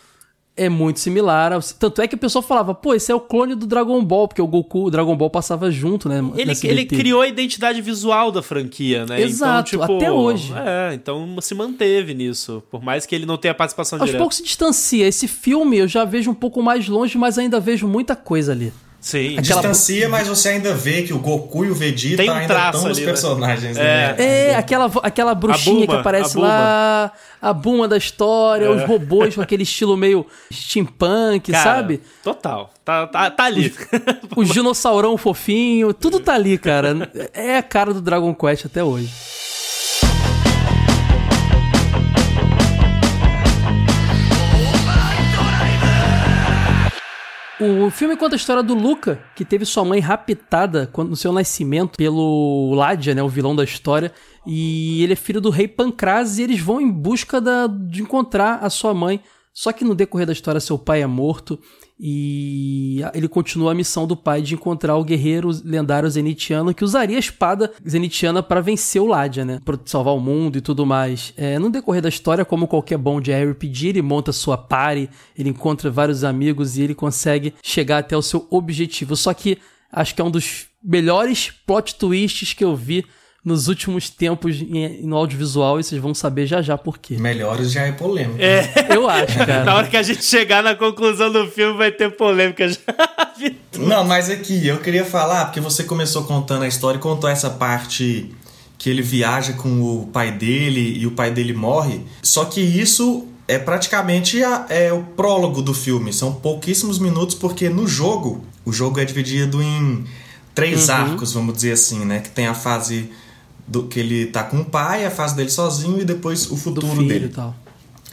é 0.57 0.69
muito 0.69 1.01
similar. 1.01 1.53
Ao... 1.53 1.61
Tanto 1.61 2.03
é 2.03 2.09
que 2.09 2.15
o 2.15 2.19
pessoal 2.19 2.43
falava, 2.43 2.75
pô, 2.75 2.95
esse 2.95 3.11
é 3.11 3.15
o 3.15 3.21
clone 3.21 3.55
do 3.55 3.67
Dragon 3.67 4.03
Ball, 4.05 4.29
porque 4.29 4.43
o 4.43 4.47
Goku, 4.47 4.87
o 4.87 4.91
Dragon 4.91 5.17
Ball 5.17 5.31
passava 5.31 5.71
junto, 5.71 6.09
né? 6.09 6.19
Ele, 6.37 6.53
ele 6.65 6.85
criou 6.87 7.23
a 7.23 7.29
identidade 7.29 7.81
visual 7.81 8.31
da 8.31 8.43
franquia, 8.43 9.07
né? 9.07 9.17
Então, 9.17 9.29
Exato, 9.29 9.75
então, 9.75 9.87
tipo, 9.87 9.97
até 9.97 10.11
hoje. 10.11 10.53
É, 10.55 10.95
então 10.95 11.37
se 11.41 11.55
manteve 11.55 12.15
nisso. 12.15 12.63
Por 12.71 12.83
mais 12.83 13.07
que 13.07 13.15
ele 13.15 13.27
não 13.27 13.37
tenha 13.37 13.55
participação 13.55 13.99
Aos 13.99 14.07
direta. 14.07 14.19
Aos 14.19 14.23
poucos 14.23 14.37
se 14.37 14.43
distancia. 14.43 15.07
Esse 15.07 15.27
filme 15.27 15.79
eu 15.79 15.89
já 15.89 16.05
vejo 16.05 16.31
um 16.31 16.35
pouco 16.35 16.63
mais 16.63 16.89
longe, 16.89 17.17
mas 17.17 17.39
ainda 17.39 17.59
vejo 17.59 17.89
muita 17.89 18.15
coisa 18.15 18.53
ali. 18.53 18.73
Sim. 19.03 19.37
Aquela... 19.37 19.61
Distancia, 19.61 20.09
mas 20.09 20.29
você 20.29 20.51
ainda 20.51 20.73
vê 20.73 21.03
que 21.03 21.13
o 21.13 21.19
Goku 21.19 21.65
e 21.65 21.71
o 21.73 21.75
Vegeta 21.75 22.23
um 22.23 22.31
ainda 22.31 22.67
estão 22.67 22.85
nos 22.85 22.99
né? 22.99 23.05
personagens. 23.05 23.77
Né? 23.77 24.15
É, 24.17 24.47
é 24.51 24.55
aquela, 24.55 24.89
aquela 25.03 25.35
bruxinha 25.35 25.87
Buma, 25.87 25.87
que 25.89 26.01
aparece 26.01 26.39
a 26.39 26.41
lá, 26.41 27.13
a 27.43 27.53
Buma 27.53 27.89
da 27.89 27.97
história, 27.97 28.67
é. 28.67 28.71
os 28.71 28.85
robôs 28.85 29.35
com 29.35 29.43
aquele 29.43 29.65
estilo 29.65 29.97
meio 29.97 30.25
steampunk, 30.53 31.51
cara, 31.51 31.65
sabe? 31.65 32.01
Total. 32.23 32.71
Tá, 32.85 33.09
tá, 33.09 33.29
tá 33.29 33.45
ali. 33.45 33.75
O, 34.37 34.41
o 34.41 34.45
dinossaurão 34.45 35.19
fofinho, 35.19 35.93
tudo 35.93 36.21
tá 36.21 36.35
ali, 36.35 36.57
cara. 36.57 37.11
É 37.35 37.57
a 37.57 37.63
cara 37.63 37.93
do 37.93 38.01
Dragon 38.01 38.33
Quest 38.33 38.67
até 38.67 38.85
hoje. 38.85 39.13
O 47.61 47.91
filme 47.91 48.17
conta 48.17 48.35
a 48.35 48.37
história 48.37 48.63
do 48.63 48.75
Luca, 48.75 49.23
que 49.37 49.45
teve 49.45 49.65
sua 49.65 49.85
mãe 49.85 50.01
raptada 50.01 50.91
no 50.97 51.15
seu 51.15 51.33
nascimento 51.33 51.97
pelo 51.97 52.75
Ladia, 52.75 53.15
né, 53.15 53.23
o 53.23 53.29
vilão 53.29 53.55
da 53.55 53.63
história, 53.63 54.13
e 54.47 55.03
ele 55.03 55.13
é 55.13 55.17
filho 55.17 55.41
do 55.41 55.51
rei 55.51 55.69
Pancraz 55.69 56.39
e 56.39 56.43
eles 56.43 56.61
vão 56.61 56.81
em 56.81 56.91
busca 56.91 57.41
da, 57.41 57.67
de 57.67 58.03
encontrar 58.03 58.61
a 58.63 58.71
sua 58.71 58.95
mãe. 58.95 59.21
Só 59.53 59.71
que 59.71 59.85
no 59.85 59.95
decorrer 59.95 60.27
da 60.27 60.33
história 60.33 60.61
seu 60.61 60.79
pai 60.79 61.03
é 61.03 61.07
morto 61.07 61.59
e 61.99 63.01
ele 63.15 63.29
continua 63.29 63.73
a 63.73 63.75
missão 63.75 64.07
do 64.07 64.17
pai 64.17 64.43
de 64.43 64.55
encontrar 64.55 64.97
o 64.97 65.05
guerreiro 65.05 65.51
lendário 65.65 66.11
zenitiano 66.11 66.75
que 66.75 66.85
usaria 66.85 67.17
a 67.17 67.21
espada 67.21 67.73
zenitiana 67.87 68.43
para 68.43 68.61
vencer 68.61 69.01
o 69.01 69.07
Ladia, 69.07 69.45
né? 69.45 69.61
Pra 69.65 69.79
salvar 69.85 70.15
o 70.15 70.21
mundo 70.21 70.59
e 70.59 70.61
tudo 70.61 70.85
mais. 70.85 71.33
É, 71.37 71.59
no 71.59 71.71
decorrer 71.71 72.03
da 72.03 72.09
história, 72.09 72.45
como 72.45 72.67
qualquer 72.67 72.99
bom 72.99 73.21
de 73.21 73.33
RPG, 73.33 73.89
ele 73.89 74.03
monta 74.03 74.33
sua 74.33 74.57
party, 74.57 75.09
ele 75.39 75.51
encontra 75.51 75.91
vários 75.91 76.25
amigos 76.25 76.77
e 76.77 76.83
ele 76.83 76.95
consegue 76.95 77.55
chegar 77.63 77.99
até 77.99 78.17
o 78.17 78.23
seu 78.23 78.47
objetivo. 78.51 79.15
Só 79.15 79.33
que 79.33 79.59
acho 79.91 80.15
que 80.15 80.21
é 80.21 80.25
um 80.25 80.31
dos 80.31 80.67
melhores 80.83 81.53
plot 81.67 81.95
twists 81.95 82.53
que 82.53 82.65
eu 82.65 82.75
vi 82.75 83.05
nos 83.45 83.67
últimos 83.67 84.09
tempos 84.09 84.57
no 85.03 85.17
audiovisual 85.17 85.81
e 85.81 85.83
vocês 85.83 86.01
vão 86.01 86.15
saber 86.15 86.47
já 86.47 86.63
já 86.63 86.79
por 86.79 86.99
quê. 86.99 87.17
Melhores 87.19 87.73
já 87.73 87.83
é 87.83 87.93
polêmica. 87.93 88.43
É. 88.43 88.89
Eu 88.95 89.09
acho, 89.09 89.37
cara. 89.45 89.65
na 89.65 89.75
hora 89.75 89.89
que 89.89 89.97
a 89.97 90.03
gente 90.03 90.25
chegar 90.25 90.63
na 90.63 90.77
conclusão 90.77 91.31
do 91.33 91.49
filme 91.49 91.77
vai 91.77 91.91
ter 91.91 92.11
polêmica 92.11 92.69
já. 92.69 92.79
Não, 93.77 94.05
mas 94.05 94.31
aqui, 94.31 94.67
eu 94.67 94.79
queria 94.79 95.05
falar, 95.05 95.47
porque 95.47 95.61
você 95.61 95.83
começou 95.83 96.23
contando 96.25 96.63
a 96.63 96.69
história 96.69 96.99
e 96.99 97.01
contou 97.01 97.29
essa 97.29 97.51
parte 97.51 98.31
que 98.79 98.89
ele 98.89 99.03
viaja 99.03 99.55
com 99.55 99.81
o 99.81 100.07
pai 100.07 100.31
dele 100.31 100.99
e 100.99 101.07
o 101.07 101.11
pai 101.11 101.31
dele 101.33 101.53
morre. 101.53 102.01
Só 102.23 102.45
que 102.45 102.61
isso 102.61 103.27
é 103.49 103.59
praticamente 103.59 104.43
a, 104.45 104.67
é 104.69 104.93
o 104.93 105.03
prólogo 105.03 105.61
do 105.63 105.75
filme. 105.75 106.13
São 106.13 106.33
pouquíssimos 106.33 107.01
minutos, 107.01 107.35
porque 107.35 107.69
no 107.69 107.89
jogo, 107.89 108.45
o 108.65 108.73
jogo 108.73 109.01
é 109.01 109.05
dividido 109.05 109.61
em 109.61 110.05
três 110.55 110.89
uhum. 110.89 110.95
arcos, 110.95 111.33
vamos 111.33 111.55
dizer 111.55 111.73
assim, 111.73 112.05
né? 112.05 112.21
Que 112.21 112.31
tem 112.31 112.47
a 112.47 112.55
fase 112.55 113.11
do 113.67 113.85
que 113.85 114.01
ele 114.01 114.27
tá 114.27 114.43
com 114.43 114.61
o 114.61 114.65
pai, 114.65 115.05
a 115.07 115.11
fase 115.11 115.37
dele 115.37 115.51
sozinho 115.51 116.01
e 116.01 116.05
depois 116.05 116.51
o 116.51 116.57
futuro 116.57 117.07
dele. 117.07 117.29
tal. 117.29 117.55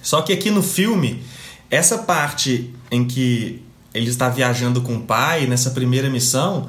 Só 0.01 0.21
que 0.21 0.31
aqui 0.31 0.49
no 0.49 0.63
filme, 0.63 1.23
essa 1.69 1.99
parte 1.99 2.73
em 2.91 3.05
que 3.05 3.61
ele 3.93 4.09
está 4.09 4.29
viajando 4.29 4.81
com 4.81 4.95
o 4.95 5.01
pai, 5.01 5.47
nessa 5.47 5.71
primeira 5.71 6.09
missão, 6.09 6.67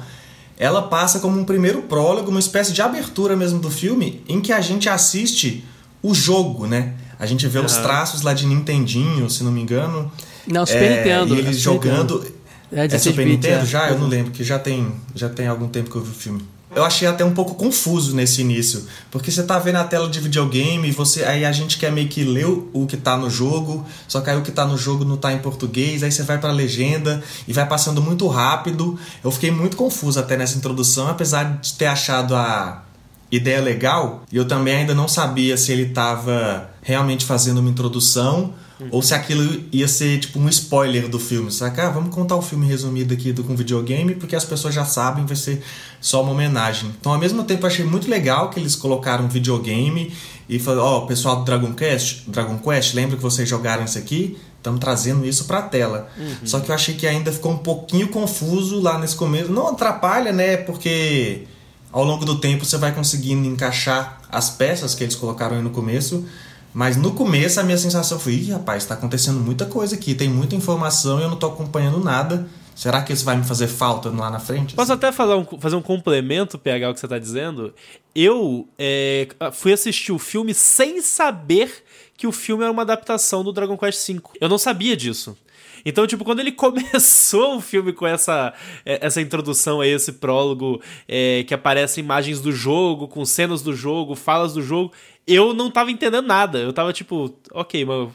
ela 0.57 0.83
passa 0.83 1.19
como 1.19 1.39
um 1.39 1.43
primeiro 1.43 1.83
prólogo, 1.83 2.29
uma 2.29 2.39
espécie 2.39 2.73
de 2.73 2.81
abertura 2.81 3.35
mesmo 3.35 3.59
do 3.59 3.71
filme, 3.71 4.21
em 4.27 4.41
que 4.41 4.51
a 4.51 4.61
gente 4.61 4.89
assiste 4.89 5.63
o 6.03 6.13
jogo, 6.13 6.67
né? 6.67 6.93
A 7.19 7.25
gente 7.25 7.47
vê 7.47 7.59
uhum. 7.59 7.65
os 7.65 7.77
traços 7.77 8.23
lá 8.23 8.33
de 8.33 8.45
Nintendinho, 8.45 9.29
se 9.29 9.43
não 9.43 9.51
me 9.51 9.61
engano. 9.61 10.11
Não, 10.47 10.65
Super 10.65 10.83
é, 10.83 10.97
Nintendo. 10.97 11.35
E 11.35 11.39
eles 11.39 11.57
jogando. 11.59 12.25
É, 12.71 12.85
é 12.85 12.97
Super 12.97 13.25
Nintendo? 13.25 13.63
É. 13.63 13.65
Já? 13.65 13.89
Eu 13.89 13.99
não 13.99 14.07
lembro, 14.07 14.31
que 14.31 14.43
já 14.43 14.57
tem, 14.57 14.91
já 15.13 15.29
tem 15.29 15.47
algum 15.47 15.67
tempo 15.67 15.89
que 15.89 15.95
eu 15.95 16.03
vi 16.03 16.09
o 16.09 16.13
filme. 16.13 16.41
Eu 16.73 16.85
achei 16.85 17.05
até 17.05 17.25
um 17.25 17.33
pouco 17.33 17.55
confuso 17.55 18.15
nesse 18.15 18.39
início, 18.41 18.87
porque 19.09 19.29
você 19.29 19.43
tá 19.43 19.59
vendo 19.59 19.75
a 19.75 19.83
tela 19.83 20.09
de 20.09 20.21
videogame 20.21 20.87
e 20.87 20.91
você 20.91 21.23
aí 21.25 21.43
a 21.43 21.51
gente 21.51 21.77
quer 21.77 21.91
meio 21.91 22.07
que 22.07 22.23
ler 22.23 22.47
o 22.47 22.85
que 22.87 22.95
tá 22.95 23.17
no 23.17 23.29
jogo, 23.29 23.85
só 24.07 24.21
que 24.21 24.29
aí 24.29 24.37
o 24.37 24.41
que 24.41 24.51
tá 24.51 24.65
no 24.65 24.77
jogo 24.77 25.03
não 25.03 25.17
tá 25.17 25.33
em 25.33 25.39
português, 25.39 26.01
aí 26.01 26.11
você 26.11 26.23
vai 26.23 26.37
para 26.37 26.51
legenda 26.51 27.21
e 27.45 27.51
vai 27.51 27.67
passando 27.67 28.01
muito 28.01 28.25
rápido. 28.27 28.97
Eu 29.21 29.31
fiquei 29.31 29.51
muito 29.51 29.75
confuso 29.75 30.17
até 30.17 30.37
nessa 30.37 30.57
introdução, 30.57 31.09
apesar 31.09 31.59
de 31.59 31.73
ter 31.73 31.87
achado 31.87 32.33
a 32.35 32.83
ideia 33.29 33.61
legal, 33.61 34.23
e 34.31 34.37
eu 34.37 34.45
também 34.45 34.75
ainda 34.75 34.93
não 34.93 35.07
sabia 35.07 35.57
se 35.57 35.71
ele 35.71 35.83
estava 35.83 36.69
realmente 36.81 37.25
fazendo 37.25 37.59
uma 37.59 37.69
introdução 37.69 38.53
uhum. 38.81 38.89
ou 38.91 39.01
se 39.01 39.13
aquilo 39.13 39.63
ia 39.71 39.87
ser 39.87 40.19
tipo 40.19 40.39
um 40.39 40.49
spoiler 40.49 41.07
do 41.07 41.19
filme, 41.19 41.51
saca? 41.51 41.87
Ah, 41.87 41.89
vamos 41.89 42.13
contar 42.13 42.35
o 42.35 42.41
filme 42.41 42.65
resumido 42.65 43.13
aqui 43.13 43.31
do, 43.31 43.43
com 43.43 43.55
videogame, 43.55 44.15
porque 44.15 44.35
as 44.35 44.43
pessoas 44.43 44.73
já 44.73 44.83
sabem, 44.85 45.25
vai 45.25 45.35
ser 45.35 45.61
só 45.99 46.21
uma 46.23 46.31
homenagem. 46.31 46.91
Então, 46.99 47.13
ao 47.13 47.19
mesmo 47.19 47.43
tempo, 47.43 47.63
eu 47.63 47.67
achei 47.67 47.85
muito 47.85 48.09
legal 48.09 48.49
que 48.49 48.59
eles 48.59 48.75
colocaram 48.75 49.27
videogame 49.27 50.11
e 50.49 50.59
falaram: 50.59 50.83
Ó, 50.83 50.97
oh, 50.97 51.07
pessoal 51.07 51.37
do 51.37 51.45
Dragon 51.45 51.73
Quest, 51.73 52.23
Dragon 52.27 52.57
Quest, 52.57 52.93
lembra 52.93 53.15
que 53.15 53.23
vocês 53.23 53.47
jogaram 53.47 53.85
isso 53.85 53.97
aqui? 53.97 54.37
Estamos 54.57 54.79
trazendo 54.79 55.25
isso 55.25 55.45
para 55.45 55.57
a 55.57 55.61
tela. 55.63 56.07
Uhum. 56.17 56.35
Só 56.45 56.59
que 56.59 56.69
eu 56.69 56.75
achei 56.75 56.93
que 56.93 57.07
ainda 57.07 57.31
ficou 57.31 57.51
um 57.51 57.57
pouquinho 57.57 58.09
confuso 58.09 58.79
lá 58.79 58.99
nesse 58.99 59.15
começo. 59.15 59.51
Não 59.51 59.69
atrapalha, 59.69 60.31
né? 60.31 60.57
Porque 60.57 61.47
ao 61.91 62.03
longo 62.03 62.23
do 62.25 62.39
tempo 62.39 62.63
você 62.63 62.77
vai 62.77 62.93
conseguindo 62.93 63.47
encaixar 63.47 64.21
as 64.29 64.51
peças 64.51 64.93
que 64.93 65.03
eles 65.03 65.15
colocaram 65.15 65.57
aí 65.57 65.63
no 65.63 65.71
começo. 65.71 66.25
Mas 66.73 66.95
no 66.95 67.13
começo 67.13 67.59
a 67.59 67.63
minha 67.63 67.77
sensação 67.77 68.19
foi: 68.19 68.33
Ih, 68.33 68.51
rapaz, 68.51 68.83
está 68.83 68.95
acontecendo 68.95 69.39
muita 69.39 69.65
coisa 69.65 69.95
aqui, 69.95 70.15
tem 70.15 70.29
muita 70.29 70.55
informação 70.55 71.19
e 71.19 71.23
eu 71.23 71.27
não 71.27 71.35
estou 71.35 71.51
acompanhando 71.51 71.99
nada. 71.99 72.47
Será 72.73 73.01
que 73.03 73.13
isso 73.13 73.25
vai 73.25 73.35
me 73.35 73.43
fazer 73.43 73.67
falta 73.67 74.09
lá 74.09 74.29
na 74.31 74.39
frente? 74.39 74.73
Posso 74.73 74.93
até 74.93 75.11
falar 75.11 75.37
um, 75.37 75.45
fazer 75.59 75.75
um 75.75 75.81
complemento, 75.81 76.57
PH, 76.57 76.89
o 76.89 76.93
que 76.93 76.99
você 76.99 77.05
está 77.05 77.19
dizendo? 77.19 77.73
Eu 78.15 78.67
é, 78.79 79.27
fui 79.53 79.73
assistir 79.73 80.11
o 80.11 80.17
filme 80.17 80.53
sem 80.53 81.01
saber 81.01 81.83
que 82.17 82.25
o 82.25 82.31
filme 82.31 82.63
era 82.63 82.71
uma 82.71 82.81
adaptação 82.81 83.43
do 83.43 83.51
Dragon 83.51 83.77
Quest 83.77 84.07
V. 84.07 84.21
Eu 84.39 84.49
não 84.49 84.57
sabia 84.57 84.95
disso. 84.95 85.37
Então, 85.85 86.05
tipo, 86.05 86.23
quando 86.23 86.39
ele 86.39 86.51
começou 86.53 87.57
o 87.57 87.61
filme 87.61 87.93
com 87.93 88.05
essa, 88.05 88.53
é, 88.85 89.05
essa 89.05 89.21
introdução 89.21 89.81
a 89.81 89.87
esse 89.87 90.13
prólogo, 90.13 90.81
é, 91.07 91.43
que 91.43 91.53
aparece 91.53 91.99
imagens 91.99 92.39
do 92.39 92.51
jogo, 92.51 93.07
com 93.07 93.25
cenas 93.25 93.61
do 93.61 93.73
jogo, 93.75 94.15
falas 94.15 94.53
do 94.53 94.61
jogo, 94.61 94.91
eu 95.27 95.53
não 95.53 95.69
tava 95.69 95.91
entendendo 95.91 96.25
nada. 96.25 96.59
Eu 96.59 96.73
tava 96.73 96.93
tipo, 96.93 97.33
ok, 97.51 97.85
mas 97.85 98.09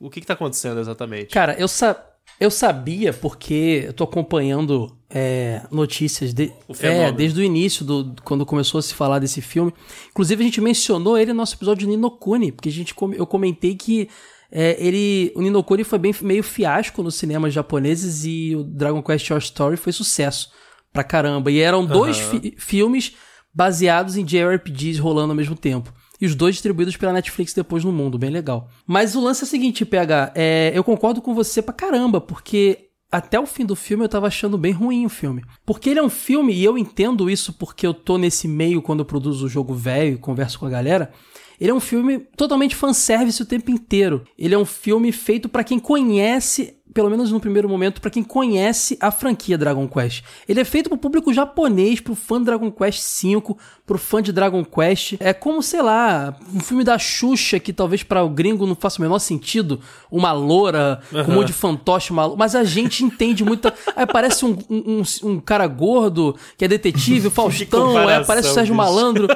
o 0.00 0.10
que 0.10 0.20
que 0.20 0.26
tá 0.26 0.34
acontecendo 0.34 0.80
exatamente? 0.80 1.26
Cara, 1.26 1.54
eu, 1.58 1.68
sa 1.68 1.96
eu 2.40 2.50
sabia 2.50 3.12
porque 3.12 3.84
eu 3.86 3.92
tô 3.92 4.04
acompanhando 4.04 4.96
é, 5.08 5.62
notícias 5.70 6.32
de, 6.32 6.52
é, 6.80 7.12
desde 7.12 7.40
o 7.40 7.44
início, 7.44 7.84
do, 7.84 8.14
quando 8.24 8.46
começou 8.46 8.78
a 8.78 8.82
se 8.82 8.94
falar 8.94 9.18
desse 9.18 9.40
filme. 9.40 9.72
Inclusive, 10.10 10.42
a 10.42 10.46
gente 10.46 10.60
mencionou 10.60 11.18
ele 11.18 11.32
no 11.32 11.38
nosso 11.38 11.54
episódio 11.54 11.86
de 11.86 11.86
Ninokuni, 11.86 12.50
porque 12.50 12.68
a 12.68 12.72
gente, 12.72 12.94
eu 13.16 13.26
comentei 13.26 13.76
que 13.76 14.08
é, 14.50 14.76
ele, 14.78 15.32
o 15.34 15.40
Ninokuni 15.40 15.84
foi 15.84 15.98
bem 15.98 16.14
meio 16.22 16.42
fiasco 16.42 17.02
nos 17.02 17.14
cinemas 17.14 17.54
japoneses 17.54 18.24
e 18.24 18.54
o 18.56 18.64
Dragon 18.64 19.02
Quest 19.02 19.28
Your 19.28 19.40
Story 19.40 19.76
foi 19.76 19.92
sucesso 19.92 20.50
pra 20.92 21.04
caramba. 21.04 21.50
E 21.50 21.60
eram 21.60 21.86
dois 21.86 22.18
fi 22.18 22.54
filmes 22.58 23.14
baseados 23.54 24.16
em 24.16 24.24
JRPGs 24.24 25.00
rolando 25.00 25.32
ao 25.32 25.36
mesmo 25.36 25.56
tempo. 25.56 25.92
E 26.22 26.26
os 26.26 26.36
dois 26.36 26.54
distribuídos 26.54 26.96
pela 26.96 27.12
Netflix 27.12 27.52
depois 27.52 27.82
no 27.82 27.90
mundo, 27.90 28.16
bem 28.16 28.30
legal. 28.30 28.70
Mas 28.86 29.16
o 29.16 29.20
lance 29.20 29.42
é 29.42 29.44
o 29.44 29.48
seguinte, 29.48 29.84
PH, 29.84 30.30
é, 30.36 30.70
eu 30.72 30.84
concordo 30.84 31.20
com 31.20 31.34
você 31.34 31.60
pra 31.60 31.74
caramba, 31.74 32.20
porque 32.20 32.90
até 33.10 33.40
o 33.40 33.44
fim 33.44 33.66
do 33.66 33.74
filme 33.74 34.04
eu 34.04 34.08
tava 34.08 34.28
achando 34.28 34.56
bem 34.56 34.70
ruim 34.70 35.04
o 35.04 35.08
filme. 35.08 35.42
Porque 35.66 35.90
ele 35.90 35.98
é 35.98 36.02
um 36.02 36.08
filme, 36.08 36.54
e 36.54 36.62
eu 36.62 36.78
entendo 36.78 37.28
isso 37.28 37.52
porque 37.54 37.84
eu 37.84 37.92
tô 37.92 38.18
nesse 38.18 38.46
meio 38.46 38.80
quando 38.80 39.00
eu 39.00 39.04
produzo 39.04 39.46
o 39.46 39.48
jogo 39.48 39.74
velho 39.74 40.14
e 40.14 40.16
converso 40.16 40.60
com 40.60 40.66
a 40.66 40.70
galera. 40.70 41.12
Ele 41.60 41.72
é 41.72 41.74
um 41.74 41.80
filme 41.80 42.20
totalmente 42.36 42.76
fanservice 42.76 43.42
o 43.42 43.46
tempo 43.46 43.72
inteiro. 43.72 44.24
Ele 44.38 44.54
é 44.54 44.58
um 44.58 44.64
filme 44.64 45.10
feito 45.10 45.48
para 45.48 45.64
quem 45.64 45.80
conhece 45.80 46.76
pelo 46.92 47.10
menos 47.10 47.30
no 47.32 47.40
primeiro 47.40 47.68
momento, 47.68 48.00
para 48.00 48.10
quem 48.10 48.22
conhece 48.22 48.96
a 49.00 49.10
franquia 49.10 49.56
Dragon 49.56 49.88
Quest. 49.88 50.22
Ele 50.48 50.60
é 50.60 50.64
feito 50.64 50.88
pro 50.88 50.98
público 50.98 51.32
japonês, 51.32 52.00
pro 52.00 52.14
fã 52.14 52.38
de 52.38 52.44
Dragon 52.46 52.70
Quest 52.70 53.02
V, 53.22 53.56
pro 53.86 53.98
fã 53.98 54.22
de 54.22 54.32
Dragon 54.32 54.64
Quest. 54.64 55.14
É 55.20 55.32
como, 55.32 55.62
sei 55.62 55.82
lá, 55.82 56.36
um 56.54 56.60
filme 56.60 56.84
da 56.84 56.98
Xuxa 56.98 57.58
que 57.58 57.72
talvez 57.72 58.02
para 58.02 58.22
o 58.22 58.28
gringo 58.28 58.66
não 58.66 58.74
faça 58.74 58.98
o 58.98 59.02
menor 59.02 59.18
sentido. 59.18 59.80
Uma 60.10 60.32
loura 60.32 61.00
uhum. 61.10 61.24
com 61.24 61.32
um 61.32 61.34
monte 61.36 61.48
de 61.48 61.52
fantoche 61.52 62.12
maluco. 62.12 62.38
Mas 62.38 62.54
a 62.54 62.64
gente 62.64 63.04
entende 63.04 63.44
muito. 63.44 63.68
Aí 63.68 64.04
aparece 64.04 64.44
um, 64.44 64.56
um, 64.68 65.02
um, 65.24 65.40
cara 65.40 65.66
gordo 65.66 66.36
que 66.56 66.64
é 66.64 66.68
detetive, 66.68 67.28
o 67.28 67.30
Faustão, 67.30 67.96
aí 67.96 68.16
aparece 68.16 68.48
o 68.48 68.54
Sérgio 68.54 68.74
bicho. 68.74 68.86
Malandro. 68.86 69.28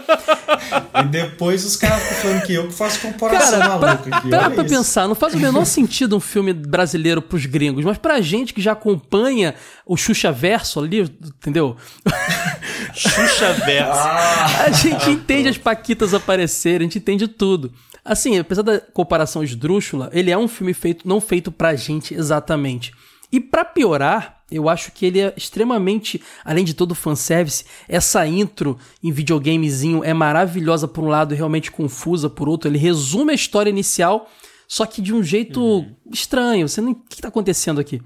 e 1.02 1.08
depois 1.08 1.64
os 1.64 1.76
caras 1.76 2.02
ficam 2.02 2.16
falando 2.18 2.42
que 2.42 2.54
eu 2.54 2.66
que 2.68 2.74
faço 2.74 3.00
comparação 3.00 3.58
cara, 3.58 3.68
maluca 3.68 3.92
aqui. 3.92 4.28
Para 4.28 4.50
pra 4.50 4.64
pensar, 4.64 5.08
não 5.08 5.14
faz 5.14 5.34
o 5.34 5.38
menor 5.38 5.64
sentido 5.64 6.16
um 6.16 6.20
filme 6.20 6.52
brasileiro 6.52 7.22
pros 7.22 7.45
gringos, 7.46 7.84
mas 7.84 7.98
pra 7.98 8.20
gente 8.20 8.52
que 8.52 8.60
já 8.60 8.72
acompanha 8.72 9.54
o 9.86 9.96
Xuxa 9.96 10.30
Verso 10.30 10.80
ali, 10.80 11.00
entendeu? 11.00 11.76
Xuxa 12.94 13.52
Verso. 13.64 13.98
Ah, 13.98 14.64
a 14.64 14.70
gente 14.70 15.10
entende 15.10 15.48
as 15.48 15.58
paquitas 15.58 16.12
aparecerem, 16.12 16.86
a 16.86 16.90
gente 16.90 16.98
entende 16.98 17.28
tudo. 17.28 17.72
Assim, 18.04 18.38
apesar 18.38 18.62
da 18.62 18.80
comparação 18.80 19.42
esdrúxula, 19.42 20.10
ele 20.12 20.30
é 20.30 20.38
um 20.38 20.46
filme 20.46 20.74
feito 20.74 21.08
não 21.08 21.20
feito 21.20 21.50
pra 21.50 21.74
gente 21.74 22.14
exatamente. 22.14 22.92
E 23.32 23.40
para 23.40 23.64
piorar, 23.64 24.36
eu 24.50 24.68
acho 24.68 24.92
que 24.92 25.04
ele 25.04 25.20
é 25.20 25.34
extremamente, 25.36 26.22
além 26.44 26.64
de 26.64 26.72
todo 26.72 26.92
o 26.92 26.94
fanservice, 26.94 27.64
essa 27.88 28.24
intro 28.26 28.78
em 29.02 29.10
videogamezinho 29.10 30.04
é 30.04 30.14
maravilhosa 30.14 30.86
por 30.86 31.02
um 31.02 31.08
lado 31.08 31.34
e 31.34 31.36
realmente 31.36 31.72
confusa 31.72 32.30
por 32.30 32.48
outro. 32.48 32.70
Ele 32.70 32.78
resume 32.78 33.32
a 33.32 33.34
história 33.34 33.70
inicial 33.70 34.30
só 34.68 34.84
que 34.86 35.00
de 35.00 35.14
um 35.14 35.22
jeito 35.22 35.60
uhum. 35.60 35.94
estranho. 36.12 36.68
Você 36.68 36.80
não. 36.80 36.92
O 36.92 36.94
que 36.94 37.16
está 37.16 37.28
acontecendo 37.28 37.80
aqui? 37.80 38.00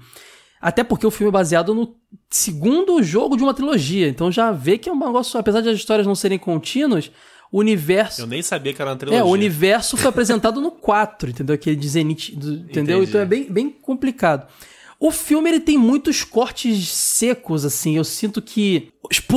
Até 0.61 0.83
porque 0.83 1.07
o 1.07 1.11
filme 1.11 1.29
é 1.29 1.31
baseado 1.31 1.73
no 1.73 1.95
segundo 2.29 3.01
jogo 3.01 3.35
de 3.35 3.43
uma 3.43 3.53
trilogia. 3.53 4.07
Então 4.07 4.31
já 4.31 4.51
vê 4.51 4.77
que 4.77 4.89
é 4.89 4.91
um 4.91 4.99
negócio. 4.99 5.39
Apesar 5.39 5.61
de 5.61 5.69
as 5.69 5.75
histórias 5.75 6.05
não 6.05 6.13
serem 6.13 6.37
contínuas, 6.37 7.11
o 7.51 7.59
universo. 7.59 8.21
Eu 8.21 8.27
nem 8.27 8.41
sabia 8.41 8.73
que 8.73 8.81
era 8.81 8.91
uma 8.91 8.97
trilogia. 8.97 9.21
É, 9.21 9.23
o 9.23 9.29
universo 9.29 9.97
foi 9.97 10.09
apresentado 10.09 10.61
no 10.61 10.69
4, 10.71 11.31
entendeu? 11.31 11.55
Aquele 11.55 11.75
de 11.75 11.89
Zenith. 11.89 12.29
Entendeu? 12.29 12.97
Entendi. 12.97 13.09
Então 13.09 13.21
é 13.21 13.25
bem, 13.25 13.51
bem 13.51 13.69
complicado. 13.69 14.47
O 14.99 15.09
filme 15.09 15.49
ele 15.49 15.59
tem 15.59 15.79
muitos 15.79 16.23
cortes 16.23 16.87
secos, 16.89 17.65
assim. 17.65 17.97
Eu 17.97 18.03
sinto 18.03 18.39
que 18.39 18.89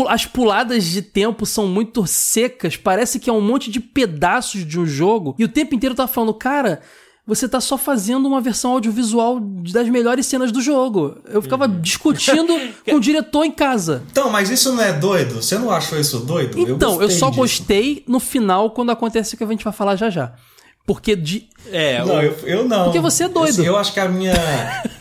as 0.09 0.27
puladas 0.27 0.85
de 0.85 1.01
tempo 1.01 1.47
são 1.47 1.67
muito 1.67 2.07
secas. 2.07 2.77
Parece 2.77 3.19
que 3.19 3.31
é 3.31 3.33
um 3.33 3.41
monte 3.41 3.71
de 3.71 3.81
pedaços 3.81 4.67
de 4.67 4.79
um 4.79 4.85
jogo. 4.85 5.35
E 5.39 5.45
o 5.45 5.49
tempo 5.49 5.75
inteiro 5.75 5.95
tá 5.95 6.07
falando, 6.07 6.35
cara, 6.35 6.83
você 7.27 7.49
tá 7.49 7.59
só 7.61 7.79
fazendo 7.79 8.27
uma 8.27 8.41
versão 8.41 8.73
audiovisual 8.73 9.41
das 9.41 9.89
melhores 9.89 10.27
cenas 10.27 10.53
do 10.53 10.61
jogo. 10.61 11.17
Eu 11.27 11.41
ficava 11.41 11.67
uhum. 11.67 11.81
discutindo 11.81 12.53
com 12.85 12.97
o 12.97 13.01
diretor 13.01 13.45
em 13.45 13.51
casa. 13.51 14.03
Então, 14.11 14.29
mas 14.31 14.51
isso 14.51 14.73
não 14.73 14.83
é 14.83 14.93
doido? 14.93 15.37
Você 15.43 15.59
não 15.59 15.71
achou 15.71 15.99
isso 15.99 16.19
doido? 16.21 16.59
Então, 16.59 16.97
eu, 16.97 17.03
eu 17.03 17.11
só 17.11 17.29
disso. 17.29 17.41
gostei 17.41 18.05
no 18.07 18.21
final 18.21 18.71
quando 18.71 18.91
acontece 18.91 19.35
o 19.35 19.39
que 19.39 19.45
a 19.45 19.47
gente 19.47 19.65
vai 19.65 19.73
falar 19.73 19.97
já 19.97 20.11
já. 20.11 20.33
Porque 20.87 21.17
de. 21.17 21.49
É, 21.73 22.05
não, 22.05 22.23
eu, 22.23 22.37
eu 22.45 22.69
não. 22.69 22.85
Porque 22.85 23.01
você 23.01 23.25
é 23.25 23.29
doido. 23.29 23.61
Eu, 23.61 23.73
eu 23.73 23.77
acho 23.79 23.93
que 23.95 24.01
a 24.01 24.09
minha. 24.09 24.35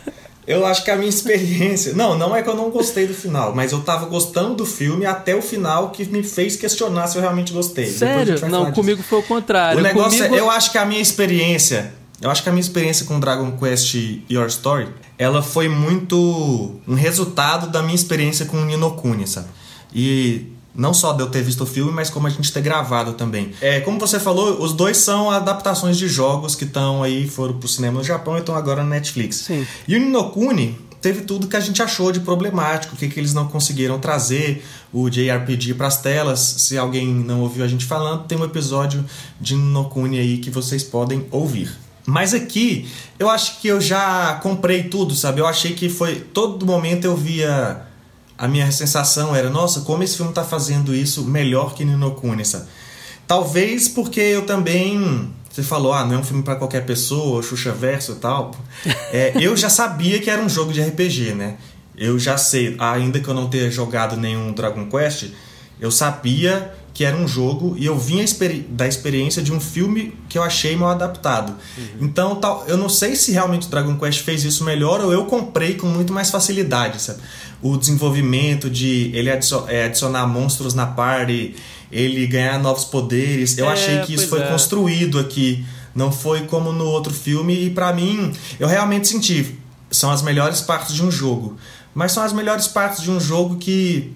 Eu 0.46 0.66
acho 0.66 0.84
que 0.84 0.90
a 0.90 0.96
minha 0.96 1.08
experiência. 1.08 1.94
Não, 1.94 2.18
não 2.18 2.36
é 2.36 2.42
que 2.42 2.48
eu 2.50 2.54
não 2.54 2.68
gostei 2.68 3.06
do 3.06 3.14
final, 3.14 3.54
mas 3.54 3.72
eu 3.72 3.80
tava 3.80 4.04
gostando 4.04 4.54
do 4.56 4.66
filme 4.66 5.06
até 5.06 5.34
o 5.34 5.40
final 5.40 5.88
que 5.88 6.04
me 6.04 6.22
fez 6.22 6.54
questionar 6.54 7.06
se 7.06 7.16
eu 7.16 7.22
realmente 7.22 7.50
gostei. 7.50 7.86
Sério? 7.86 8.38
Não, 8.50 8.70
comigo 8.70 8.98
disso. 8.98 9.08
foi 9.08 9.20
o 9.20 9.22
contrário. 9.22 9.80
O 9.80 9.82
negócio 9.82 10.18
comigo... 10.18 10.34
é, 10.34 10.38
eu 10.38 10.50
acho 10.50 10.70
que 10.70 10.76
a 10.76 10.84
minha 10.84 11.00
experiência 11.00 11.94
eu 12.24 12.30
acho 12.30 12.42
que 12.42 12.48
a 12.48 12.52
minha 12.52 12.62
experiência 12.62 13.04
com 13.04 13.20
Dragon 13.20 13.52
Quest 13.52 13.94
Your 14.30 14.46
Story, 14.46 14.88
ela 15.18 15.42
foi 15.42 15.68
muito 15.68 16.80
um 16.88 16.94
resultado 16.94 17.70
da 17.70 17.82
minha 17.82 17.94
experiência 17.94 18.46
com 18.46 18.56
o 18.56 18.64
Nino 18.64 18.92
Kuni, 18.92 19.26
sabe? 19.26 19.48
E 19.94 20.46
Não 20.74 20.92
só 20.92 21.12
de 21.12 21.20
eu 21.20 21.28
ter 21.28 21.42
visto 21.42 21.62
o 21.62 21.66
filme, 21.66 21.92
mas 21.92 22.10
como 22.10 22.26
a 22.26 22.30
gente 22.30 22.52
ter 22.52 22.60
gravado 22.60 23.12
também. 23.12 23.52
É, 23.60 23.78
como 23.80 23.98
você 24.00 24.18
falou, 24.18 24.60
os 24.60 24.72
dois 24.72 24.96
são 24.96 25.30
adaptações 25.30 25.96
de 25.96 26.08
jogos 26.08 26.56
que 26.56 26.64
estão 26.64 27.02
aí, 27.02 27.28
foram 27.28 27.58
pro 27.58 27.68
cinema 27.68 27.98
no 27.98 28.04
Japão 28.04 28.36
e 28.36 28.40
estão 28.40 28.56
agora 28.56 28.82
na 28.82 28.90
Netflix. 28.90 29.36
Sim. 29.36 29.64
E 29.86 29.94
o 29.94 30.00
Ninokuni 30.00 30.76
teve 31.00 31.20
tudo 31.20 31.46
que 31.46 31.56
a 31.56 31.60
gente 31.60 31.82
achou 31.82 32.10
de 32.10 32.20
problemático, 32.20 32.94
o 32.94 32.98
que, 32.98 33.08
que 33.08 33.20
eles 33.20 33.34
não 33.34 33.46
conseguiram 33.46 34.00
trazer, 34.00 34.64
o 34.92 35.08
JRPG 35.10 35.74
para 35.74 35.86
as 35.86 36.00
telas. 36.00 36.40
Se 36.40 36.78
alguém 36.78 37.06
não 37.06 37.42
ouviu 37.42 37.62
a 37.62 37.68
gente 37.68 37.84
falando, 37.84 38.24
tem 38.24 38.36
um 38.36 38.44
episódio 38.44 39.04
de 39.38 39.54
Ninokuni 39.54 40.18
aí 40.18 40.38
que 40.38 40.50
vocês 40.50 40.82
podem 40.82 41.26
ouvir. 41.30 41.83
Mas 42.06 42.34
aqui, 42.34 42.88
eu 43.18 43.30
acho 43.30 43.60
que 43.60 43.68
eu 43.68 43.80
já 43.80 44.34
comprei 44.42 44.84
tudo, 44.84 45.14
sabe? 45.14 45.40
Eu 45.40 45.46
achei 45.46 45.72
que 45.72 45.88
foi. 45.88 46.16
Todo 46.16 46.66
momento 46.66 47.04
eu 47.04 47.16
via 47.16 47.82
a 48.36 48.48
minha 48.48 48.70
sensação 48.70 49.34
era, 49.34 49.48
nossa, 49.48 49.82
como 49.82 50.02
esse 50.02 50.16
filme 50.16 50.30
está 50.30 50.44
fazendo 50.44 50.94
isso 50.94 51.24
melhor 51.24 51.74
que 51.74 51.84
Nino 51.84 52.10
Kuni, 52.12 52.44
sabe? 52.44 52.66
Talvez 53.26 53.88
porque 53.88 54.20
eu 54.20 54.44
também. 54.44 55.32
Você 55.50 55.62
falou, 55.62 55.92
ah, 55.92 56.04
não 56.04 56.16
é 56.16 56.18
um 56.18 56.24
filme 56.24 56.42
para 56.42 56.56
qualquer 56.56 56.84
pessoa, 56.84 57.40
Xuxa 57.40 57.72
Verso 57.72 58.12
e 58.12 58.16
tal. 58.16 58.54
É, 59.12 59.32
eu 59.40 59.56
já 59.56 59.68
sabia 59.68 60.18
que 60.18 60.28
era 60.28 60.42
um 60.42 60.48
jogo 60.48 60.72
de 60.72 60.82
RPG, 60.82 61.34
né? 61.34 61.56
Eu 61.96 62.18
já 62.18 62.36
sei, 62.36 62.74
ainda 62.80 63.20
que 63.20 63.28
eu 63.28 63.34
não 63.34 63.48
tenha 63.48 63.70
jogado 63.70 64.16
nenhum 64.16 64.52
Dragon 64.52 64.86
Quest, 64.86 65.30
eu 65.80 65.92
sabia 65.92 66.74
que 66.94 67.04
era 67.04 67.16
um 67.16 67.26
jogo 67.26 67.74
e 67.76 67.84
eu 67.84 67.98
vinha 67.98 68.22
experi 68.22 68.60
da 68.70 68.86
experiência 68.86 69.42
de 69.42 69.52
um 69.52 69.60
filme 69.60 70.14
que 70.28 70.38
eu 70.38 70.42
achei 70.44 70.76
mal 70.76 70.90
adaptado. 70.90 71.52
Uhum. 71.76 71.84
Então, 72.02 72.36
tal, 72.36 72.64
eu 72.68 72.76
não 72.76 72.88
sei 72.88 73.16
se 73.16 73.32
realmente 73.32 73.66
o 73.66 73.70
Dragon 73.70 73.98
Quest 73.98 74.20
fez 74.20 74.44
isso 74.44 74.62
melhor 74.64 75.00
ou 75.00 75.12
eu 75.12 75.24
comprei 75.24 75.74
com 75.74 75.88
muito 75.88 76.12
mais 76.12 76.30
facilidade, 76.30 77.02
sabe? 77.02 77.20
O 77.60 77.76
desenvolvimento 77.76 78.70
de 78.70 79.10
ele 79.12 79.28
adicio 79.28 79.64
é, 79.66 79.86
adicionar 79.86 80.24
monstros 80.28 80.72
na 80.72 80.86
party, 80.86 81.56
ele 81.90 82.26
ganhar 82.28 82.60
novos 82.60 82.84
poderes, 82.84 83.58
eu 83.58 83.68
é, 83.68 83.72
achei 83.72 83.98
que 84.02 84.14
isso 84.14 84.28
foi 84.28 84.42
é. 84.42 84.46
construído 84.46 85.18
aqui. 85.18 85.66
Não 85.92 86.12
foi 86.12 86.42
como 86.42 86.72
no 86.72 86.84
outro 86.84 87.12
filme 87.12 87.66
e 87.66 87.70
para 87.70 87.92
mim, 87.92 88.32
eu 88.58 88.68
realmente 88.68 89.08
senti 89.08 89.58
são 89.90 90.10
as 90.10 90.22
melhores 90.22 90.60
partes 90.60 90.94
de 90.94 91.02
um 91.02 91.10
jogo. 91.10 91.56
Mas 91.94 92.12
são 92.12 92.22
as 92.22 92.32
melhores 92.32 92.66
partes 92.66 93.02
de 93.02 93.10
um 93.10 93.20
jogo 93.20 93.56
que 93.56 94.12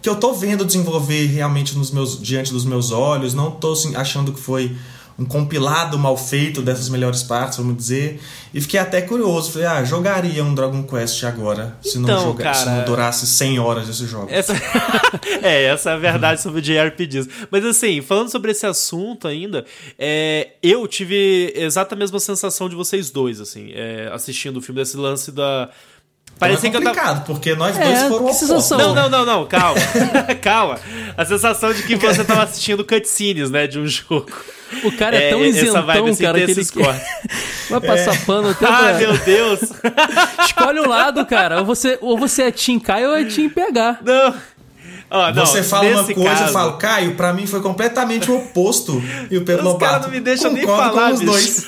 que 0.00 0.08
eu 0.08 0.16
tô 0.16 0.32
vendo 0.32 0.64
desenvolver 0.64 1.26
realmente 1.26 1.76
nos 1.76 1.90
meus, 1.90 2.20
diante 2.20 2.52
dos 2.52 2.64
meus 2.64 2.90
olhos, 2.90 3.34
não 3.34 3.50
tô 3.50 3.72
assim, 3.72 3.96
achando 3.96 4.32
que 4.32 4.40
foi 4.40 4.76
um 5.18 5.24
compilado 5.24 5.98
mal 5.98 6.16
feito 6.16 6.62
dessas 6.62 6.88
melhores 6.88 7.24
partes, 7.24 7.58
vamos 7.58 7.76
dizer. 7.76 8.20
E 8.54 8.60
fiquei 8.60 8.78
até 8.78 9.02
curioso. 9.02 9.50
Falei, 9.50 9.66
ah, 9.66 9.82
jogaria 9.82 10.44
um 10.44 10.54
Dragon 10.54 10.84
Quest 10.84 11.24
agora, 11.24 11.76
se, 11.82 11.98
então, 11.98 12.16
não, 12.16 12.22
joga... 12.26 12.44
cara, 12.44 12.54
se 12.54 12.66
não 12.66 12.84
durasse 12.84 13.26
100 13.26 13.58
horas 13.58 13.88
esse 13.88 14.06
jogo. 14.06 14.28
Essa... 14.30 14.54
é, 15.42 15.64
essa 15.64 15.90
é 15.90 15.94
a 15.94 15.98
verdade 15.98 16.40
sobre 16.40 16.60
JRPGs. 16.60 17.28
Mas 17.50 17.64
assim, 17.64 18.00
falando 18.00 18.30
sobre 18.30 18.52
esse 18.52 18.64
assunto 18.64 19.26
ainda, 19.26 19.64
é, 19.98 20.52
eu 20.62 20.86
tive 20.86 21.52
exata 21.56 21.96
a 21.96 21.98
mesma 21.98 22.20
sensação 22.20 22.68
de 22.68 22.76
vocês 22.76 23.10
dois, 23.10 23.40
assim, 23.40 23.72
é, 23.72 24.08
assistindo 24.12 24.58
o 24.58 24.62
filme 24.62 24.80
desse 24.80 24.96
lance 24.96 25.32
da 25.32 25.68
Parecia 26.38 26.68
então 26.68 26.80
é 26.80 26.84
complicado, 26.84 27.04
que 27.04 27.10
eu 27.10 27.14
tava... 27.14 27.24
porque 27.26 27.54
nós 27.54 27.76
é, 27.76 27.84
dois 27.84 28.02
foram 28.02 28.24
opostos. 28.26 28.70
Não, 28.70 28.94
não, 28.94 29.08
não, 29.08 29.24
não, 29.26 29.46
calma. 29.46 29.80
calma. 30.40 30.78
A 31.16 31.24
sensação 31.24 31.72
de 31.72 31.82
que 31.82 31.96
você 31.96 32.24
tava 32.24 32.44
assistindo 32.44 32.84
cutscenes, 32.84 33.50
né, 33.50 33.66
de 33.66 33.78
um 33.78 33.86
jogo. 33.86 34.30
O 34.84 34.92
cara 34.92 35.16
é, 35.16 35.28
é 35.28 35.30
tão 35.30 35.44
isentão, 35.44 35.84
cara, 35.84 36.40
que 36.40 36.50
ele 36.50 36.64
vai 37.70 37.80
passar 37.80 38.14
é. 38.14 38.18
pano 38.18 38.50
até 38.50 38.66
Ah, 38.66 38.92
meu 38.98 39.16
Deus! 39.18 39.60
Escolhe 40.46 40.80
um 40.80 40.88
lado, 40.88 41.24
cara. 41.26 41.60
Ou 41.60 41.64
você, 41.64 41.98
ou 42.00 42.18
você 42.18 42.42
é 42.42 42.50
Team 42.50 42.78
Caio 42.78 43.08
ou 43.08 43.16
é 43.16 43.24
Team 43.24 43.48
Pegar. 43.50 44.00
Não... 44.04 44.34
Oh, 45.10 45.32
não, 45.34 45.46
você 45.46 45.62
fala 45.62 45.88
uma 45.88 46.04
coisa, 46.04 46.22
caso... 46.22 46.44
eu 46.44 46.52
falo, 46.52 46.72
Caio, 46.74 47.14
pra 47.14 47.32
mim 47.32 47.46
foi 47.46 47.62
completamente 47.62 48.30
o 48.30 48.36
oposto. 48.36 49.02
E 49.30 49.38
o 49.38 49.44
Pedro 49.44 49.66
Os 49.66 49.72
Lobato. 49.72 50.00
Os 50.00 50.06
não 50.06 50.10
me 50.10 50.20
deixam 50.20 50.52
nem 50.52 50.66
falar, 50.66 50.90
com 50.90 51.14
os 51.14 51.20
bicho. 51.20 51.32
dois. 51.32 51.66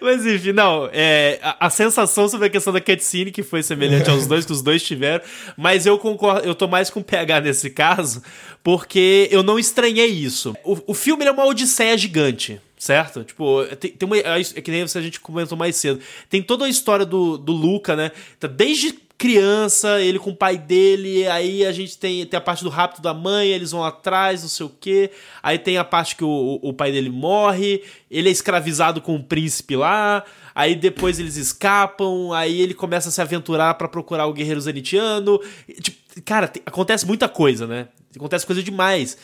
Mas 0.00 0.24
enfim, 0.26 0.52
não. 0.52 0.88
É, 0.92 1.38
a, 1.42 1.66
a, 1.66 1.70
sensação 1.70 2.28
sobre 2.28 2.46
a 2.46 2.50
questão 2.50 2.72
da 2.72 2.80
cutscene 2.80 3.30
que 3.30 3.42
foi 3.42 3.62
semelhante 3.62 4.10
aos 4.10 4.26
dois, 4.26 4.44
que 4.44 4.52
os 4.52 4.62
dois 4.62 4.82
tiveram. 4.82 5.24
Mas 5.56 5.86
eu 5.86 5.98
concordo, 5.98 6.46
eu 6.46 6.54
tô 6.54 6.68
mais 6.68 6.90
com 6.90 7.02
PH 7.02 7.40
nesse 7.40 7.70
caso, 7.70 8.22
porque 8.62 9.28
eu 9.30 9.42
não 9.42 9.58
estranhei 9.58 10.08
isso. 10.08 10.54
O, 10.64 10.78
o 10.88 10.94
filme 10.94 11.24
é 11.24 11.30
uma 11.30 11.46
odisseia 11.46 11.96
gigante 11.96 12.60
certo? 12.78 13.24
Tipo, 13.24 13.64
tem, 13.80 13.90
tem 13.90 14.06
uma. 14.06 14.16
É, 14.16 14.40
é 14.40 14.60
que 14.60 14.70
nem 14.70 14.82
a 14.82 14.86
gente 14.86 15.18
comentou 15.18 15.56
mais 15.56 15.76
cedo. 15.76 15.98
Tem 16.28 16.42
toda 16.42 16.66
a 16.66 16.68
história 16.68 17.06
do, 17.06 17.38
do 17.38 17.52
Luca, 17.52 17.96
né? 17.96 18.12
Então, 18.36 18.50
desde 18.52 18.94
criança, 19.18 20.00
ele 20.00 20.18
com 20.18 20.30
o 20.30 20.36
pai 20.36 20.58
dele, 20.58 21.26
aí 21.28 21.64
a 21.64 21.72
gente 21.72 21.96
tem, 21.96 22.26
tem 22.26 22.36
a 22.36 22.40
parte 22.40 22.62
do 22.62 22.68
rapto 22.68 23.00
da 23.00 23.14
mãe, 23.14 23.48
eles 23.48 23.70
vão 23.70 23.82
atrás, 23.82 24.42
não 24.42 24.48
sei 24.48 24.66
o 24.66 24.72
quê. 24.80 25.10
Aí 25.42 25.58
tem 25.58 25.78
a 25.78 25.84
parte 25.84 26.16
que 26.16 26.24
o, 26.24 26.58
o 26.62 26.72
pai 26.72 26.92
dele 26.92 27.08
morre, 27.08 27.82
ele 28.10 28.28
é 28.28 28.32
escravizado 28.32 29.00
com 29.00 29.16
o 29.16 29.22
príncipe 29.22 29.74
lá, 29.74 30.22
aí 30.54 30.74
depois 30.74 31.18
eles 31.18 31.36
escapam, 31.36 32.32
aí 32.32 32.60
ele 32.60 32.74
começa 32.74 33.08
a 33.08 33.12
se 33.12 33.20
aventurar 33.20 33.74
para 33.74 33.88
procurar 33.88 34.26
o 34.26 34.32
guerreiro 34.32 34.60
zanitiano. 34.60 35.40
Tipo, 35.80 36.22
cara, 36.22 36.52
acontece 36.66 37.06
muita 37.06 37.28
coisa, 37.28 37.66
né? 37.66 37.88
Acontece 38.14 38.46
coisa 38.46 38.62
demais. 38.62 39.16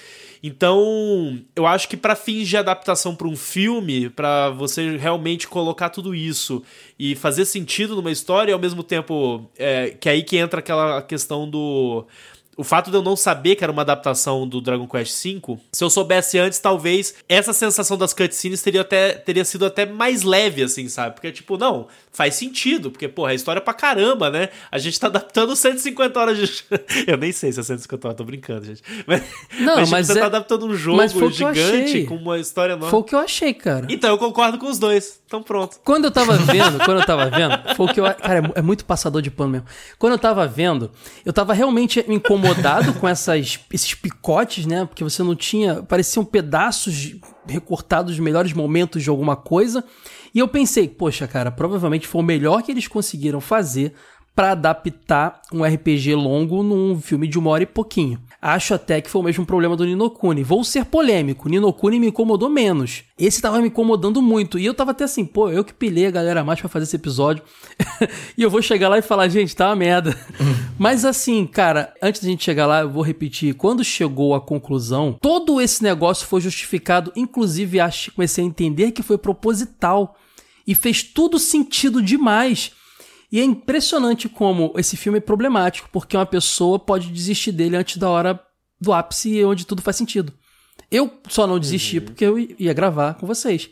Então, 0.42 1.38
eu 1.54 1.66
acho 1.66 1.88
que 1.88 1.96
para 1.96 2.16
fins 2.16 2.48
de 2.48 2.56
adaptação 2.56 3.14
para 3.14 3.28
um 3.28 3.36
filme, 3.36 4.10
para 4.10 4.50
você 4.50 4.96
realmente 4.96 5.46
colocar 5.46 5.88
tudo 5.88 6.14
isso 6.14 6.62
e 6.98 7.14
fazer 7.14 7.44
sentido 7.44 7.94
numa 7.94 8.10
história, 8.10 8.52
ao 8.52 8.60
mesmo 8.60 8.82
tempo 8.82 9.48
é, 9.56 9.90
que 9.90 10.08
é 10.08 10.12
aí 10.12 10.22
que 10.24 10.36
entra 10.36 10.58
aquela 10.58 11.00
questão 11.00 11.48
do 11.48 12.04
o 12.56 12.62
fato 12.62 12.90
de 12.90 12.96
eu 12.96 13.02
não 13.02 13.16
saber 13.16 13.56
que 13.56 13.64
era 13.64 13.72
uma 13.72 13.82
adaptação 13.82 14.46
do 14.46 14.60
Dragon 14.60 14.86
Quest 14.86 15.24
V, 15.24 15.58
se 15.72 15.82
eu 15.82 15.88
soubesse 15.88 16.38
antes, 16.38 16.58
talvez 16.58 17.14
essa 17.28 17.52
sensação 17.52 17.96
das 17.96 18.12
cutscenes 18.12 18.62
teria, 18.62 18.82
até, 18.82 19.14
teria 19.14 19.44
sido 19.44 19.64
até 19.64 19.86
mais 19.86 20.22
leve, 20.22 20.62
assim, 20.62 20.88
sabe? 20.88 21.14
Porque, 21.14 21.32
tipo, 21.32 21.56
não, 21.56 21.88
faz 22.12 22.34
sentido, 22.34 22.90
porque, 22.90 23.08
porra, 23.08 23.32
é 23.32 23.34
história 23.34 23.60
pra 23.60 23.72
caramba, 23.72 24.30
né? 24.30 24.50
A 24.70 24.78
gente 24.78 25.00
tá 25.00 25.06
adaptando 25.06 25.56
150 25.56 26.20
horas 26.20 26.38
de. 26.38 26.64
eu 27.08 27.16
nem 27.16 27.32
sei 27.32 27.50
se 27.50 27.60
é 27.60 27.62
150 27.62 28.06
horas, 28.06 28.18
tô 28.18 28.24
brincando, 28.24 28.66
gente. 28.66 28.82
Mas, 29.06 29.22
não, 29.58 29.76
mas, 29.76 29.90
mas 29.90 30.06
você 30.06 30.14
tá 30.14 30.18
é... 30.18 30.22
tá 30.22 30.26
adaptando 30.26 30.66
um 30.66 30.74
jogo 30.74 31.30
gigante 31.30 32.04
com 32.04 32.16
uma 32.16 32.38
história 32.38 32.76
nova. 32.76 32.90
Foi 32.90 33.00
o 33.00 33.02
que 33.02 33.14
eu 33.14 33.18
achei, 33.18 33.54
cara. 33.54 33.86
Então, 33.88 34.10
eu 34.10 34.18
concordo 34.18 34.58
com 34.58 34.66
os 34.66 34.78
dois. 34.78 35.20
Então, 35.26 35.42
pronto. 35.42 35.80
Quando 35.82 36.04
eu 36.04 36.10
tava 36.10 36.36
vendo, 36.44 36.78
quando 36.84 37.00
eu 37.00 37.06
tava 37.06 37.30
vendo, 37.30 37.74
foi 37.74 37.86
o 37.86 37.88
que 37.92 38.00
eu. 38.00 38.04
Cara, 38.04 38.38
é, 38.54 38.58
é 38.58 38.62
muito 38.62 38.84
passador 38.84 39.22
de 39.22 39.30
pano 39.30 39.50
mesmo. 39.50 39.66
Quando 39.98 40.12
eu 40.12 40.18
tava 40.18 40.46
vendo, 40.46 40.90
eu 41.24 41.32
tava 41.32 41.54
realmente 41.54 42.04
incomodado 42.06 42.92
com 42.94 43.08
essas, 43.08 43.58
esses 43.72 43.94
picotes, 43.94 44.66
né? 44.66 44.84
Porque 44.84 45.02
você 45.02 45.22
não 45.22 45.34
tinha. 45.34 45.82
Pareciam 45.82 46.24
pedaços 46.24 47.16
recortados 47.46 48.12
dos 48.12 48.20
melhores 48.20 48.52
momentos 48.52 49.02
de 49.02 49.10
alguma 49.10 49.36
coisa. 49.36 49.84
E 50.34 50.38
eu 50.38 50.48
pensei, 50.48 50.88
poxa, 50.88 51.26
cara, 51.26 51.50
provavelmente 51.50 52.06
foi 52.06 52.20
o 52.20 52.24
melhor 52.24 52.62
que 52.62 52.70
eles 52.70 52.88
conseguiram 52.88 53.40
fazer 53.40 53.94
para 54.34 54.52
adaptar 54.52 55.42
um 55.52 55.62
RPG 55.62 56.14
longo 56.14 56.62
num 56.62 57.00
filme 57.00 57.28
de 57.28 57.38
uma 57.38 57.50
hora 57.50 57.64
e 57.64 57.66
pouquinho. 57.66 58.20
Acho 58.44 58.74
até 58.74 59.00
que 59.00 59.08
foi 59.08 59.20
o 59.20 59.24
mesmo 59.24 59.46
problema 59.46 59.76
do 59.76 59.84
Ninokuni. 59.84 60.42
Vou 60.42 60.64
ser 60.64 60.84
polêmico, 60.84 61.48
Ninokuni 61.48 62.00
me 62.00 62.08
incomodou 62.08 62.50
menos. 62.50 63.04
Esse 63.16 63.40
tava 63.40 63.60
me 63.60 63.68
incomodando 63.68 64.20
muito. 64.20 64.58
E 64.58 64.66
eu 64.66 64.74
tava 64.74 64.90
até 64.90 65.04
assim, 65.04 65.24
pô, 65.24 65.48
eu 65.48 65.62
que 65.62 65.72
pilhei 65.72 66.06
a 66.06 66.10
galera 66.10 66.42
mais 66.42 66.58
para 66.58 66.68
fazer 66.68 66.82
esse 66.82 66.96
episódio. 66.96 67.44
e 68.36 68.42
eu 68.42 68.50
vou 68.50 68.60
chegar 68.60 68.88
lá 68.88 68.98
e 68.98 69.02
falar, 69.02 69.28
gente, 69.28 69.54
tá 69.54 69.68
uma 69.68 69.76
merda. 69.76 70.18
Mas 70.76 71.04
assim, 71.04 71.46
cara, 71.46 71.94
antes 72.02 72.20
da 72.20 72.28
gente 72.28 72.42
chegar 72.42 72.66
lá, 72.66 72.80
eu 72.80 72.90
vou 72.90 73.04
repetir. 73.04 73.54
Quando 73.54 73.84
chegou 73.84 74.34
à 74.34 74.40
conclusão, 74.40 75.16
todo 75.22 75.60
esse 75.60 75.80
negócio 75.80 76.26
foi 76.26 76.40
justificado. 76.40 77.12
Inclusive, 77.14 77.78
acho 77.78 78.10
que 78.10 78.16
comecei 78.16 78.42
a 78.42 78.46
entender 78.48 78.90
que 78.90 79.04
foi 79.04 79.18
proposital. 79.18 80.16
E 80.66 80.74
fez 80.74 81.00
tudo 81.04 81.38
sentido 81.38 82.02
demais. 82.02 82.72
E 83.32 83.40
é 83.40 83.44
impressionante 83.44 84.28
como 84.28 84.74
esse 84.76 84.94
filme 84.94 85.16
é 85.16 85.20
problemático, 85.20 85.88
porque 85.90 86.14
uma 86.14 86.26
pessoa 86.26 86.78
pode 86.78 87.08
desistir 87.08 87.50
dele 87.50 87.76
antes 87.76 87.96
da 87.96 88.10
hora 88.10 88.38
do 88.78 88.92
ápice 88.92 89.42
onde 89.42 89.64
tudo 89.64 89.80
faz 89.80 89.96
sentido. 89.96 90.34
Eu 90.90 91.10
só 91.28 91.46
não 91.46 91.58
desisti 91.58 91.98
uhum. 91.98 92.04
porque 92.04 92.24
eu 92.24 92.38
ia 92.38 92.74
gravar 92.74 93.14
com 93.14 93.26
vocês. 93.26 93.70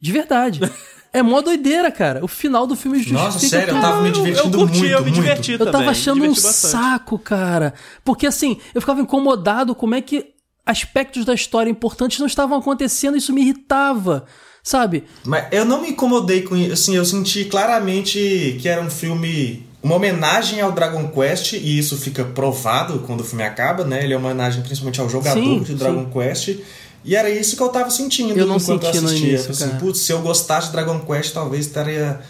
De 0.00 0.12
verdade. 0.12 0.60
É 1.12 1.24
mó 1.24 1.40
doideira, 1.40 1.90
cara. 1.90 2.24
O 2.24 2.28
final 2.28 2.68
do 2.68 2.76
filme 2.76 2.98
justifica... 2.98 3.24
Nossa, 3.24 3.48
sério, 3.48 3.74
eu 3.74 3.80
tava 3.80 4.00
me 4.00 4.12
divertindo 4.12 4.56
eu 4.56 4.60
curti, 4.60 4.78
muito, 4.78 4.92
eu 4.92 5.04
me 5.04 5.10
diverti 5.10 5.50
muito. 5.50 5.64
Eu 5.64 5.72
tava 5.72 5.90
achando 5.90 6.22
um 6.22 6.28
bastante. 6.28 6.54
saco, 6.54 7.18
cara. 7.18 7.74
Porque 8.04 8.28
assim, 8.28 8.60
eu 8.72 8.80
ficava 8.80 9.00
incomodado 9.00 9.74
como 9.74 9.96
é 9.96 10.00
que 10.00 10.34
aspectos 10.64 11.24
da 11.24 11.34
história 11.34 11.68
importantes 11.68 12.20
não 12.20 12.28
estavam 12.28 12.56
acontecendo, 12.56 13.16
isso 13.16 13.32
me 13.32 13.40
irritava 13.40 14.24
sabe? 14.70 15.02
Mas 15.24 15.46
eu 15.50 15.64
não 15.64 15.82
me 15.82 15.90
incomodei 15.90 16.42
com 16.42 16.56
isso, 16.56 16.72
assim, 16.72 16.94
eu 16.94 17.04
senti 17.04 17.44
claramente 17.46 18.56
que 18.60 18.68
era 18.68 18.80
um 18.80 18.88
filme 18.88 19.66
uma 19.82 19.96
homenagem 19.96 20.60
ao 20.60 20.70
Dragon 20.70 21.08
Quest, 21.08 21.54
e 21.54 21.78
isso 21.78 21.96
fica 21.96 22.22
provado 22.22 23.00
quando 23.00 23.22
o 23.22 23.24
filme 23.24 23.42
acaba, 23.42 23.82
né? 23.82 24.04
Ele 24.04 24.12
é 24.12 24.16
uma 24.16 24.28
homenagem 24.28 24.62
principalmente 24.62 25.00
ao 25.00 25.08
jogador 25.08 25.40
sim, 25.40 25.60
de 25.62 25.74
Dragon 25.74 26.04
sim. 26.04 26.10
Quest. 26.12 26.58
E 27.02 27.16
era 27.16 27.30
isso 27.30 27.56
que 27.56 27.62
eu 27.62 27.68
tava 27.70 27.90
sentindo 27.90 28.38
eu 28.38 28.46
não 28.46 28.58
enquanto 28.58 28.84
senti 28.84 28.96
eu 28.98 29.04
assistia. 29.04 29.28
Início, 29.28 29.50
assim, 29.50 29.68
putz, 29.78 30.00
se 30.00 30.12
eu 30.12 30.20
gostasse 30.20 30.66
de 30.66 30.72
Dragon 30.74 31.00
Quest, 31.00 31.32
talvez 31.32 31.66
teria, 31.66 32.20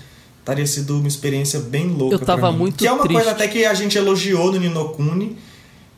teria 0.45 0.67
sido 0.67 0.97
uma 0.97 1.09
experiência 1.09 1.59
bem 1.59 1.89
louca. 1.89 2.15
Eu 2.15 2.21
tava 2.21 2.53
muito 2.53 2.77
Que 2.77 2.87
é 2.87 2.93
uma 2.93 3.03
triste. 3.03 3.17
coisa 3.17 3.33
até 3.33 3.49
que 3.49 3.65
a 3.65 3.75
gente 3.75 3.99
elogiou 3.99 4.53
no 4.53 4.61
Ninokuni 4.61 5.37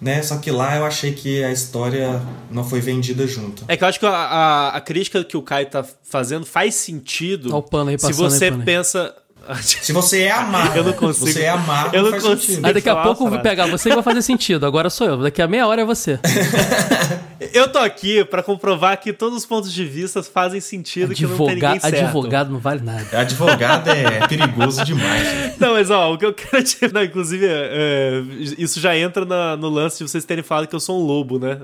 né? 0.02 0.20
Só 0.20 0.36
que 0.38 0.50
lá 0.50 0.76
eu 0.76 0.84
achei 0.84 1.12
que 1.12 1.44
a 1.44 1.52
história 1.52 2.20
não 2.50 2.64
foi 2.64 2.80
vendida 2.80 3.24
junto. 3.24 3.64
É 3.68 3.76
que 3.76 3.84
eu 3.84 3.88
acho 3.88 4.00
que 4.00 4.06
a, 4.06 4.10
a, 4.10 4.68
a 4.76 4.80
crítica 4.80 5.22
que 5.22 5.36
o 5.36 5.42
Caio 5.42 5.66
tá 5.70 5.84
fazendo 6.02 6.44
faz 6.44 6.74
sentido. 6.74 7.50
Olha 7.50 7.58
o 7.58 7.62
pano 7.62 7.90
aí 7.90 7.98
se 7.98 8.12
você 8.12 8.50
pensa. 8.50 9.14
Se 9.60 9.92
você 9.92 10.22
é 10.22 10.30
amar, 10.30 10.76
eu 10.76 10.84
não 10.84 10.92
consigo. 10.92 11.26
Você 11.26 11.42
é 11.42 11.48
amar, 11.48 11.92
eu 11.94 12.02
não, 12.02 12.10
não 12.10 12.18
consigo. 12.18 12.40
Sentido. 12.40 12.66
Aí 12.66 12.74
daqui 12.74 12.88
a 12.88 12.96
pouco 12.96 13.24
eu 13.24 13.30
vou 13.30 13.40
pegar 13.40 13.66
você 13.66 13.90
e 13.90 13.94
vai 13.94 14.02
fazer 14.02 14.22
sentido. 14.22 14.66
Agora 14.66 14.88
sou 14.90 15.06
eu. 15.06 15.16
Daqui 15.18 15.42
a 15.42 15.48
meia 15.48 15.66
hora 15.66 15.82
é 15.82 15.84
você. 15.84 16.18
eu 17.52 17.68
tô 17.68 17.78
aqui 17.78 18.24
para 18.24 18.42
comprovar 18.42 18.98
que 18.98 19.12
todos 19.12 19.38
os 19.38 19.46
pontos 19.46 19.72
de 19.72 19.84
vista 19.84 20.22
fazem 20.22 20.60
sentido, 20.60 21.12
Advoga... 21.12 21.34
que 21.34 21.38
não 21.38 21.46
tem 21.46 21.54
ninguém 21.56 21.80
certo. 21.80 22.04
Advogado 22.04 22.52
não 22.52 22.58
vale 22.58 22.82
nada. 22.82 23.18
Advogado 23.18 23.88
é 23.90 24.26
perigoso 24.26 24.84
demais. 24.84 25.58
Não, 25.58 25.72
mas 25.72 25.90
ó, 25.90 26.12
o 26.12 26.18
que 26.18 26.26
eu 26.26 26.34
quero 26.34 26.62
te... 26.62 26.76
Não, 26.92 27.02
inclusive, 27.02 27.46
é, 27.48 28.22
isso 28.58 28.80
já 28.80 28.96
entra 28.96 29.24
na, 29.24 29.56
no 29.56 29.68
lance 29.68 29.98
de 29.98 30.10
vocês 30.10 30.24
terem 30.24 30.42
falado 30.42 30.66
que 30.66 30.74
eu 30.74 30.80
sou 30.80 31.00
um 31.00 31.06
lobo, 31.06 31.38
né? 31.38 31.58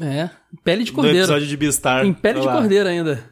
É, 0.00 0.28
pele 0.64 0.84
de 0.84 0.92
cordeiro. 0.92 1.18
No 1.18 1.24
episódio 1.24 1.46
de 1.46 1.56
Beastar. 1.56 2.04
Em 2.04 2.12
pele 2.12 2.40
de 2.40 2.46
cordeiro 2.46 2.88
ainda. 2.88 3.30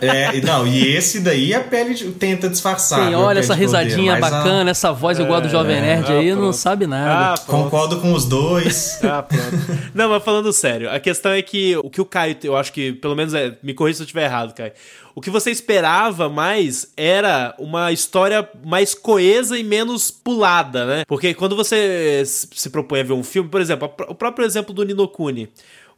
É, 0.00 0.38
não, 0.42 0.66
e 0.66 0.94
esse 0.94 1.20
daí 1.20 1.54
a 1.54 1.60
pele 1.60 1.94
de, 1.94 2.10
tenta 2.12 2.48
disfarçar. 2.48 3.06
Quem 3.06 3.14
olha 3.14 3.38
essa 3.38 3.54
risadinha 3.54 4.12
cordeiro, 4.12 4.36
bacana, 4.36 4.70
a... 4.70 4.72
essa 4.72 4.92
voz 4.92 5.18
é, 5.18 5.22
igual 5.22 5.40
do 5.40 5.48
Jovem 5.48 5.76
é, 5.76 5.80
Nerd 5.80 6.12
ah, 6.12 6.18
aí, 6.18 6.30
pronto. 6.30 6.44
não 6.44 6.52
sabe 6.52 6.86
nada. 6.86 7.34
Ah, 7.34 7.46
Concordo 7.46 8.00
com 8.00 8.12
os 8.12 8.24
dois. 8.24 8.98
Ah, 9.10 9.22
pronto. 9.22 9.90
não, 9.94 10.10
mas 10.10 10.22
falando 10.22 10.52
sério, 10.52 10.90
a 10.90 11.00
questão 11.00 11.32
é 11.32 11.42
que 11.42 11.76
o 11.78 11.90
que 11.90 12.00
o 12.00 12.04
Caio, 12.04 12.36
eu 12.44 12.56
acho 12.56 12.72
que, 12.72 12.92
pelo 12.92 13.16
menos, 13.16 13.34
é, 13.34 13.56
me 13.62 13.74
corrija 13.74 13.96
se 13.96 14.02
eu 14.02 14.04
estiver 14.04 14.24
errado, 14.24 14.54
Caio. 14.54 14.72
O 15.14 15.20
que 15.20 15.30
você 15.30 15.50
esperava 15.50 16.28
mais 16.28 16.92
era 16.96 17.54
uma 17.58 17.90
história 17.90 18.48
mais 18.64 18.94
coesa 18.94 19.58
e 19.58 19.64
menos 19.64 20.10
pulada, 20.10 20.86
né? 20.86 21.04
Porque 21.06 21.34
quando 21.34 21.56
você 21.56 22.22
se 22.24 22.70
propõe 22.70 23.00
a 23.00 23.04
ver 23.04 23.12
um 23.14 23.24
filme, 23.24 23.48
por 23.48 23.60
exemplo, 23.60 23.90
o 24.08 24.14
próprio 24.14 24.46
exemplo 24.46 24.72
do 24.72 24.84
Nino 24.84 25.08
Kuni. 25.08 25.50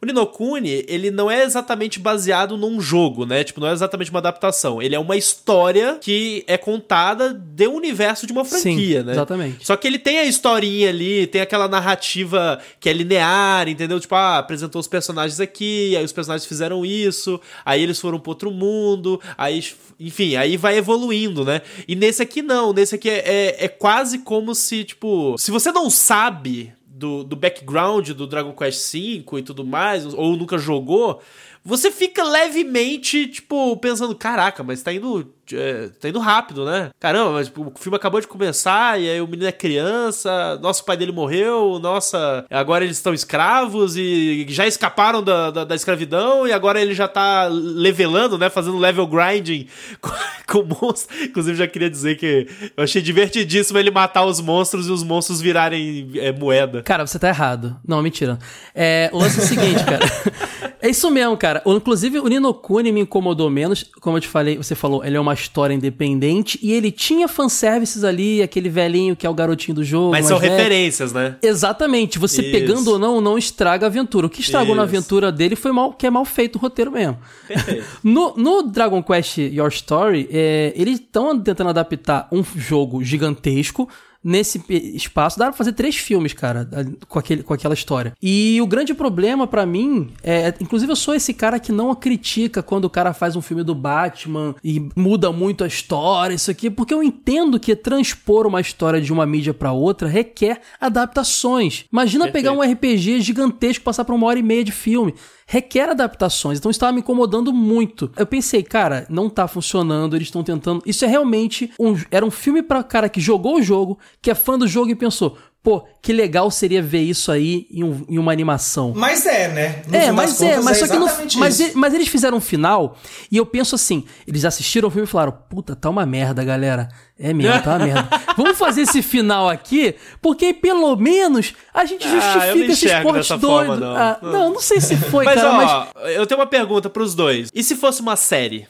O 0.03 0.05
Ninokuni, 0.05 0.83
ele 0.85 1.09
não 1.09 1.31
é 1.31 1.45
exatamente 1.45 1.97
baseado 1.97 2.57
num 2.57 2.81
jogo, 2.81 3.25
né? 3.25 3.41
Tipo, 3.41 3.61
não 3.61 3.69
é 3.69 3.71
exatamente 3.71 4.11
uma 4.11 4.19
adaptação. 4.19 4.81
Ele 4.81 4.93
é 4.93 4.99
uma 4.99 5.15
história 5.15 5.97
que 6.01 6.43
é 6.45 6.57
contada 6.57 7.33
do 7.33 7.71
universo 7.71 8.27
de 8.27 8.33
uma 8.33 8.43
franquia, 8.43 8.99
Sim, 8.99 9.05
né? 9.05 9.13
Exatamente. 9.13 9.65
Só 9.65 9.77
que 9.77 9.87
ele 9.87 9.97
tem 9.97 10.19
a 10.19 10.25
historinha 10.25 10.89
ali, 10.89 11.25
tem 11.27 11.39
aquela 11.39 11.69
narrativa 11.69 12.59
que 12.81 12.89
é 12.89 12.93
linear, 12.93 13.69
entendeu? 13.69 13.97
Tipo, 13.97 14.15
ah, 14.15 14.39
apresentou 14.39 14.81
os 14.81 14.89
personagens 14.89 15.39
aqui, 15.39 15.95
aí 15.95 16.03
os 16.03 16.11
personagens 16.11 16.45
fizeram 16.45 16.85
isso, 16.85 17.39
aí 17.63 17.81
eles 17.81 17.97
foram 17.97 18.19
pro 18.19 18.31
outro 18.31 18.51
mundo, 18.51 19.21
aí, 19.37 19.63
enfim, 19.97 20.35
aí 20.35 20.57
vai 20.57 20.77
evoluindo, 20.77 21.45
né? 21.45 21.61
E 21.87 21.95
nesse 21.95 22.21
aqui 22.21 22.41
não, 22.41 22.73
nesse 22.73 22.95
aqui 22.95 23.09
é, 23.09 23.19
é, 23.19 23.65
é 23.65 23.67
quase 23.69 24.19
como 24.19 24.53
se, 24.53 24.83
tipo, 24.83 25.37
se 25.37 25.49
você 25.49 25.71
não 25.71 25.89
sabe 25.89 26.73
do, 27.03 27.21
do 27.21 27.35
background 27.35 28.11
do 28.11 28.25
Dragon 28.25 28.53
Quest 28.53 28.93
V 28.93 29.25
e 29.37 29.43
tudo 29.43 29.65
mais, 29.65 30.05
ou 30.05 30.37
nunca 30.37 30.57
jogou, 30.57 31.21
você 31.63 31.91
fica 31.91 32.23
levemente, 32.23 33.27
tipo, 33.27 33.77
pensando, 33.77 34.15
caraca, 34.15 34.63
mas 34.63 34.81
tá 34.81 34.91
indo 34.91 35.33
é, 35.51 35.89
tá 35.99 36.07
indo 36.07 36.19
rápido, 36.19 36.63
né? 36.65 36.91
Caramba, 36.99 37.33
mas 37.33 37.51
o 37.55 37.73
filme 37.77 37.97
acabou 37.97 38.21
de 38.21 38.27
começar 38.27 38.99
e 38.99 39.09
aí 39.09 39.19
o 39.19 39.27
menino 39.27 39.47
é 39.47 39.51
criança, 39.51 40.57
nosso 40.61 40.85
pai 40.85 40.95
dele 40.95 41.11
morreu, 41.11 41.79
nossa, 41.79 42.45
agora 42.49 42.85
eles 42.85 42.95
estão 42.95 43.13
escravos 43.13 43.97
e 43.97 44.45
já 44.47 44.65
escaparam 44.65 45.21
da, 45.21 45.51
da, 45.51 45.63
da 45.65 45.75
escravidão 45.75 46.47
e 46.47 46.53
agora 46.53 46.81
ele 46.81 46.93
já 46.93 47.07
tá 47.07 47.47
levelando, 47.47 48.37
né? 48.37 48.49
Fazendo 48.49 48.77
level 48.77 49.05
grinding 49.05 49.67
com, 49.99 50.11
com 50.47 50.63
monstros. 50.63 51.21
Inclusive, 51.21 51.57
já 51.57 51.67
queria 51.67 51.89
dizer 51.89 52.15
que 52.15 52.47
eu 52.77 52.83
achei 52.83 53.01
divertidíssimo 53.01 53.77
ele 53.77 53.91
matar 53.91 54.25
os 54.25 54.39
monstros 54.39 54.87
e 54.87 54.91
os 54.91 55.03
monstros 55.03 55.41
virarem 55.41 56.09
é, 56.15 56.31
moeda. 56.31 56.81
Cara, 56.83 57.05
você 57.05 57.19
tá 57.19 57.27
errado. 57.27 57.75
Não, 57.85 58.01
mentira. 58.01 58.39
É, 58.73 59.09
o 59.11 59.17
lance 59.17 59.39
é 59.39 59.43
o 59.43 59.45
seguinte, 59.45 59.83
cara. 59.83 60.05
é 60.81 60.89
isso 60.89 61.09
mesmo, 61.11 61.35
cara. 61.35 61.52
Inclusive, 61.65 62.19
o 62.19 62.27
Nino 62.27 62.53
Kuni 62.53 62.91
me 62.91 63.01
incomodou 63.01 63.49
menos. 63.49 63.85
Como 63.99 64.17
eu 64.17 64.21
te 64.21 64.27
falei, 64.27 64.57
você 64.57 64.75
falou, 64.75 65.03
ele 65.03 65.17
é 65.17 65.19
uma 65.19 65.33
história 65.33 65.73
independente 65.73 66.59
e 66.61 66.71
ele 66.71 66.91
tinha 66.91 67.27
fanservices 67.27 68.03
ali, 68.03 68.41
aquele 68.41 68.69
velhinho 68.69 69.15
que 69.15 69.27
é 69.27 69.29
o 69.29 69.33
garotinho 69.33 69.75
do 69.75 69.83
jogo. 69.83 70.11
Mas 70.11 70.25
são 70.25 70.39
velho. 70.39 70.53
referências, 70.53 71.11
né? 71.11 71.35
Exatamente. 71.41 72.17
Você 72.17 72.41
Isso. 72.41 72.51
pegando 72.51 72.91
ou 72.91 72.99
não, 72.99 73.19
não 73.19 73.37
estraga 73.37 73.85
a 73.85 73.89
aventura. 73.89 74.27
O 74.27 74.29
que 74.29 74.41
estragou 74.41 74.69
Isso. 74.69 74.77
na 74.77 74.83
aventura 74.83 75.31
dele 75.31 75.55
foi 75.55 75.71
mal, 75.71 75.93
que 75.93 76.07
é 76.07 76.09
mal 76.09 76.25
feito 76.25 76.55
o 76.55 76.59
roteiro 76.59 76.91
mesmo. 76.91 77.17
no, 78.03 78.33
no 78.35 78.63
Dragon 78.63 79.03
Quest 79.03 79.37
Your 79.37 79.69
Story, 79.69 80.29
é, 80.31 80.73
eles 80.75 80.99
estão 80.99 81.39
tentando 81.39 81.69
adaptar 81.69 82.27
um 82.31 82.43
jogo 82.43 83.03
gigantesco 83.03 83.89
nesse 84.23 84.63
espaço. 84.69 85.37
Dá 85.37 85.45
pra 85.45 85.53
fazer 85.53 85.73
três 85.73 85.95
filmes, 85.95 86.33
cara, 86.33 86.67
com, 87.07 87.19
aquele, 87.19 87.43
com 87.43 87.53
aquela 87.53 87.73
história. 87.73 88.13
E 88.21 88.59
o 88.61 88.67
grande 88.67 88.93
problema 88.93 89.45
para 89.45 89.65
mim 89.65 90.09
é. 90.23 90.53
Inclusive, 90.59 90.91
eu 90.91 90.95
sou 90.95 91.13
esse 91.13 91.33
cara 91.33 91.59
que 91.59 91.71
não 91.71 91.93
critica 91.95 92.63
quando 92.63 92.85
o 92.85 92.89
cara 92.89 93.13
faz 93.13 93.35
um 93.35 93.41
filme 93.41 93.63
do 93.63 93.75
Batman 93.75 94.55
e 94.63 94.89
muda 94.95 95.31
muito 95.31 95.63
a 95.63 95.67
história, 95.67 96.35
isso 96.35 96.51
aqui, 96.51 96.69
porque 96.69 96.93
eu 96.93 97.03
entendo 97.03 97.59
que 97.59 97.75
transpor 97.75 98.47
uma 98.47 98.61
história 98.61 99.01
de 99.01 99.11
uma 99.11 99.25
mídia 99.25 99.53
para 99.53 99.71
outra 99.71 100.07
requer 100.07 100.61
adaptações. 100.79 101.85
Imagina 101.91 102.25
Perfeito. 102.25 102.43
pegar 102.43 102.57
um 102.57 102.61
RPG 102.61 103.21
gigantesco 103.21 103.81
e 103.81 103.85
passar 103.85 104.05
pra 104.05 104.15
uma 104.15 104.27
hora 104.27 104.39
e 104.39 104.43
meia 104.43 104.63
de 104.63 104.71
filme 104.71 105.13
requer 105.45 105.89
adaptações. 105.89 106.59
Então 106.59 106.71
estava 106.71 106.91
me 106.91 106.99
incomodando 106.99 107.53
muito. 107.53 108.11
Eu 108.15 108.25
pensei, 108.25 108.63
cara, 108.63 109.05
não 109.09 109.29
tá 109.29 109.47
funcionando, 109.47 110.15
eles 110.15 110.27
estão 110.27 110.43
tentando. 110.43 110.81
Isso 110.85 111.05
é 111.05 111.07
realmente 111.07 111.71
um 111.79 111.93
era 112.11 112.25
um 112.25 112.31
filme 112.31 112.61
para 112.61 112.83
cara 112.83 113.09
que 113.09 113.21
jogou 113.21 113.57
o 113.57 113.61
jogo, 113.61 113.97
que 114.21 114.31
é 114.31 114.35
fã 114.35 114.57
do 114.57 114.67
jogo 114.67 114.89
e 114.89 114.95
pensou, 114.95 115.37
pô, 115.63 115.85
que 116.01 116.11
legal 116.11 116.51
seria 116.51 116.81
ver 116.81 117.01
isso 117.01 117.31
aí 117.31 117.65
em, 117.71 117.85
um, 117.85 118.05
em 118.09 118.19
uma 118.19 118.33
animação. 118.33 118.91
Mas 118.93 119.25
é, 119.25 119.47
né? 119.47 119.81
No 119.87 119.95
é, 119.95 120.11
mas 120.11 120.41
é, 120.41 120.59
mas 120.59 120.81
é 120.81 120.85
só 120.85 120.93
que 120.93 120.99
no, 120.99 121.39
mas, 121.39 121.73
mas 121.73 121.93
eles 121.93 122.09
fizeram 122.09 122.37
um 122.37 122.41
final 122.41 122.97
e 123.31 123.37
eu 123.37 123.45
penso 123.45 123.73
assim, 123.73 124.03
eles 124.27 124.43
assistiram 124.43 124.89
o 124.89 124.91
filme 124.91 125.07
e 125.07 125.09
falaram, 125.09 125.31
puta, 125.49 125.73
tá 125.73 125.89
uma 125.89 126.05
merda, 126.05 126.43
galera. 126.43 126.89
É 127.17 127.31
mesmo, 127.31 127.61
tá 127.61 127.77
uma 127.77 127.79
merda. 127.87 128.09
Vamos 128.35 128.57
fazer 128.57 128.81
esse 128.81 129.01
final 129.01 129.47
aqui, 129.47 129.95
porque 130.21 130.45
aí, 130.45 130.53
pelo 130.53 130.93
menos 130.97 131.53
a 131.73 131.85
gente 131.85 132.03
justifica 132.09 132.43
ah, 132.43 132.57
esse 132.57 132.85
esporte 132.87 133.37
doido. 133.37 133.77
Não. 133.77 133.95
Ah, 133.95 134.19
não, 134.21 134.53
não 134.53 134.59
sei 134.59 134.81
se 134.81 134.97
foi, 134.97 135.23
mas, 135.23 135.35
cara, 135.35 135.51
ó, 135.51 135.87
mas... 135.95 136.15
eu 136.15 136.27
tenho 136.27 136.41
uma 136.41 136.47
pergunta 136.47 136.89
pros 136.89 137.15
dois. 137.15 137.49
E 137.53 137.63
se 137.63 137.77
fosse 137.77 138.01
uma 138.01 138.17
série? 138.17 138.67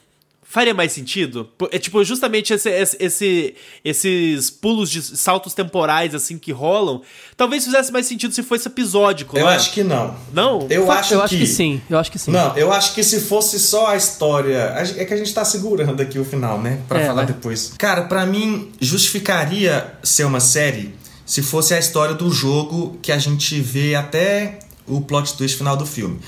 Faria 0.53 0.71
mais 0.71 0.91
sentido? 0.91 1.49
É 1.71 1.79
tipo, 1.79 2.03
justamente 2.03 2.53
esse, 2.53 2.69
esse, 2.99 3.55
esses 3.83 4.51
pulos 4.51 4.87
de 4.87 5.01
saltos 5.01 5.55
temporais, 5.55 6.13
assim, 6.13 6.37
que 6.37 6.51
rolam, 6.51 7.01
talvez 7.35 7.65
fizesse 7.65 7.91
mais 7.91 8.05
sentido 8.05 8.35
se 8.35 8.43
fosse 8.43 8.67
episódico. 8.67 9.35
Eu 9.35 9.47
né? 9.47 9.55
acho 9.55 9.71
que 9.73 9.83
não. 9.83 10.15
Não? 10.31 10.67
Eu, 10.69 10.91
acho, 10.91 11.15
eu 11.15 11.17
que... 11.21 11.25
acho 11.25 11.37
que 11.37 11.47
sim. 11.47 11.81
Eu 11.89 11.97
acho 11.97 12.11
que 12.11 12.19
sim. 12.19 12.29
Não, 12.29 12.55
eu 12.55 12.71
acho 12.71 12.93
que 12.93 13.03
se 13.03 13.21
fosse 13.21 13.59
só 13.59 13.87
a 13.87 13.97
história. 13.97 14.75
É 14.95 15.03
que 15.05 15.13
a 15.15 15.17
gente 15.17 15.33
tá 15.33 15.43
segurando 15.43 15.99
aqui 15.99 16.19
o 16.19 16.23
final, 16.23 16.61
né? 16.61 16.79
Pra 16.87 16.99
é, 16.99 17.07
falar 17.07 17.23
né? 17.23 17.27
depois. 17.29 17.73
Cara, 17.79 18.03
para 18.03 18.23
mim, 18.23 18.71
justificaria 18.79 19.91
ser 20.03 20.25
uma 20.25 20.39
série 20.39 20.93
se 21.25 21.41
fosse 21.41 21.73
a 21.73 21.79
história 21.79 22.13
do 22.13 22.29
jogo 22.29 22.99
que 23.01 23.11
a 23.11 23.17
gente 23.17 23.59
vê 23.59 23.95
até 23.95 24.59
o 24.85 25.01
plot 25.01 25.35
twist 25.35 25.57
final 25.57 25.75
do 25.75 25.85
filme. 25.87 26.19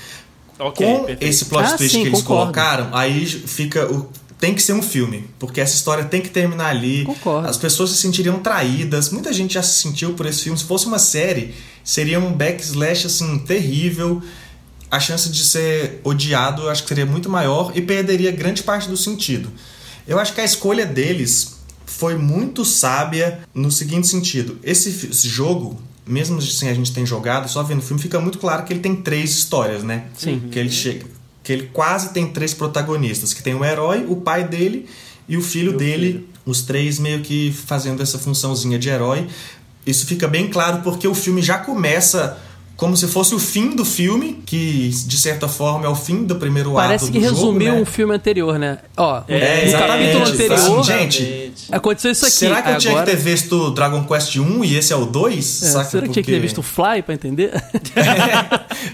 Okay, 0.58 0.86
com 0.86 0.98
perfeito. 1.04 1.22
esse 1.22 1.44
plot 1.46 1.64
ah, 1.64 1.76
twist 1.76 1.92
sim, 1.92 2.02
que 2.02 2.08
eles 2.08 2.22
concordo. 2.22 2.52
colocaram, 2.52 2.88
aí 2.92 3.26
fica 3.26 3.90
o 3.92 4.08
tem 4.38 4.54
que 4.54 4.62
ser 4.62 4.74
um 4.74 4.82
filme, 4.82 5.24
porque 5.38 5.60
essa 5.60 5.74
história 5.74 6.04
tem 6.04 6.20
que 6.20 6.28
terminar 6.28 6.68
ali. 6.68 7.04
Concordo. 7.04 7.48
As 7.48 7.56
pessoas 7.56 7.90
se 7.90 7.96
sentiriam 7.96 8.38
traídas. 8.38 9.08
Muita 9.08 9.32
gente 9.32 9.54
já 9.54 9.62
se 9.62 9.80
sentiu 9.80 10.12
por 10.12 10.26
esse 10.26 10.42
filme. 10.42 10.58
Se 10.58 10.64
fosse 10.64 10.86
uma 10.86 10.98
série, 10.98 11.54
seria 11.82 12.20
um 12.20 12.32
backslash 12.32 13.06
assim 13.06 13.38
terrível. 13.38 14.22
A 14.90 15.00
chance 15.00 15.28
de 15.30 15.42
ser 15.42 16.00
odiado, 16.04 16.62
eu 16.62 16.70
acho 16.70 16.82
que 16.82 16.88
seria 16.88 17.06
muito 17.06 17.28
maior 17.28 17.72
e 17.74 17.80
perderia 17.80 18.30
grande 18.30 18.62
parte 18.62 18.88
do 18.88 18.96
sentido. 18.96 19.50
Eu 20.06 20.18
acho 20.18 20.32
que 20.32 20.40
a 20.40 20.44
escolha 20.44 20.86
deles 20.86 21.56
foi 21.84 22.16
muito 22.16 22.64
sábia 22.64 23.40
no 23.54 23.70
seguinte 23.70 24.06
sentido: 24.06 24.58
esse, 24.62 24.90
esse 25.10 25.28
jogo 25.28 25.80
mesmo 26.06 26.38
assim 26.38 26.68
a 26.68 26.74
gente 26.74 26.92
tem 26.92 27.04
jogado, 27.04 27.48
só 27.48 27.62
vendo 27.62 27.80
o 27.80 27.82
filme, 27.82 28.00
fica 28.00 28.20
muito 28.20 28.38
claro 28.38 28.64
que 28.64 28.72
ele 28.72 28.80
tem 28.80 28.94
três 28.94 29.30
histórias, 29.30 29.82
né? 29.82 30.04
Sim. 30.16 30.40
Que 30.50 30.58
ele 30.58 30.70
chega. 30.70 31.06
Que 31.42 31.52
ele 31.52 31.70
quase 31.72 32.10
tem 32.10 32.26
três 32.28 32.54
protagonistas, 32.54 33.34
que 33.34 33.42
tem 33.42 33.54
o 33.54 33.64
herói, 33.64 34.04
o 34.08 34.16
pai 34.16 34.46
dele 34.46 34.86
e 35.28 35.36
o 35.36 35.42
filho 35.42 35.70
Meu 35.70 35.78
dele, 35.78 36.06
filho. 36.12 36.28
os 36.44 36.62
três 36.62 36.98
meio 36.98 37.20
que 37.20 37.52
fazendo 37.52 38.02
essa 38.02 38.18
funçãozinha 38.18 38.78
de 38.78 38.88
herói. 38.88 39.26
Isso 39.84 40.06
fica 40.06 40.26
bem 40.26 40.48
claro 40.48 40.82
porque 40.82 41.06
o 41.06 41.14
filme 41.14 41.42
já 41.42 41.58
começa 41.58 42.38
como 42.76 42.94
se 42.94 43.08
fosse 43.08 43.34
o 43.34 43.38
fim 43.38 43.74
do 43.74 43.84
filme, 43.84 44.42
que 44.44 44.90
de 44.90 45.16
certa 45.16 45.48
forma 45.48 45.86
é 45.86 45.88
o 45.88 45.94
fim 45.94 46.24
do 46.24 46.36
primeiro 46.36 46.72
Parece 46.72 47.06
ato 47.06 47.12
do 47.12 47.20
Parece 47.20 47.34
que 47.34 47.42
resumiu 47.42 47.72
né? 47.72 47.80
um 47.80 47.86
filme 47.86 48.14
anterior, 48.14 48.58
né? 48.58 48.78
Ó, 48.96 49.22
é, 49.26 49.66
no 49.66 49.72
capítulo 49.72 50.24
anterior, 50.26 50.84
gente, 50.84 51.52
aconteceu 51.72 52.10
isso 52.12 52.26
aqui. 52.26 52.34
Será 52.34 52.56
que 52.56 52.68
eu 52.68 52.74
agora... 52.74 52.80
tinha 52.80 52.98
que 52.98 53.10
ter 53.10 53.16
visto 53.16 53.70
Dragon 53.70 54.04
Quest 54.04 54.36
1 54.36 54.64
e 54.64 54.76
esse 54.76 54.92
é 54.92 54.96
o 54.96 55.06
2? 55.06 55.36
É, 55.38 55.66
será 55.66 55.84
que 55.84 55.96
eu 55.96 56.02
tinha 56.02 56.22
que 56.22 56.30
ter 56.30 56.40
visto 56.40 56.58
o 56.58 56.62
Fly 56.62 57.02
para 57.02 57.14
entender? 57.14 57.50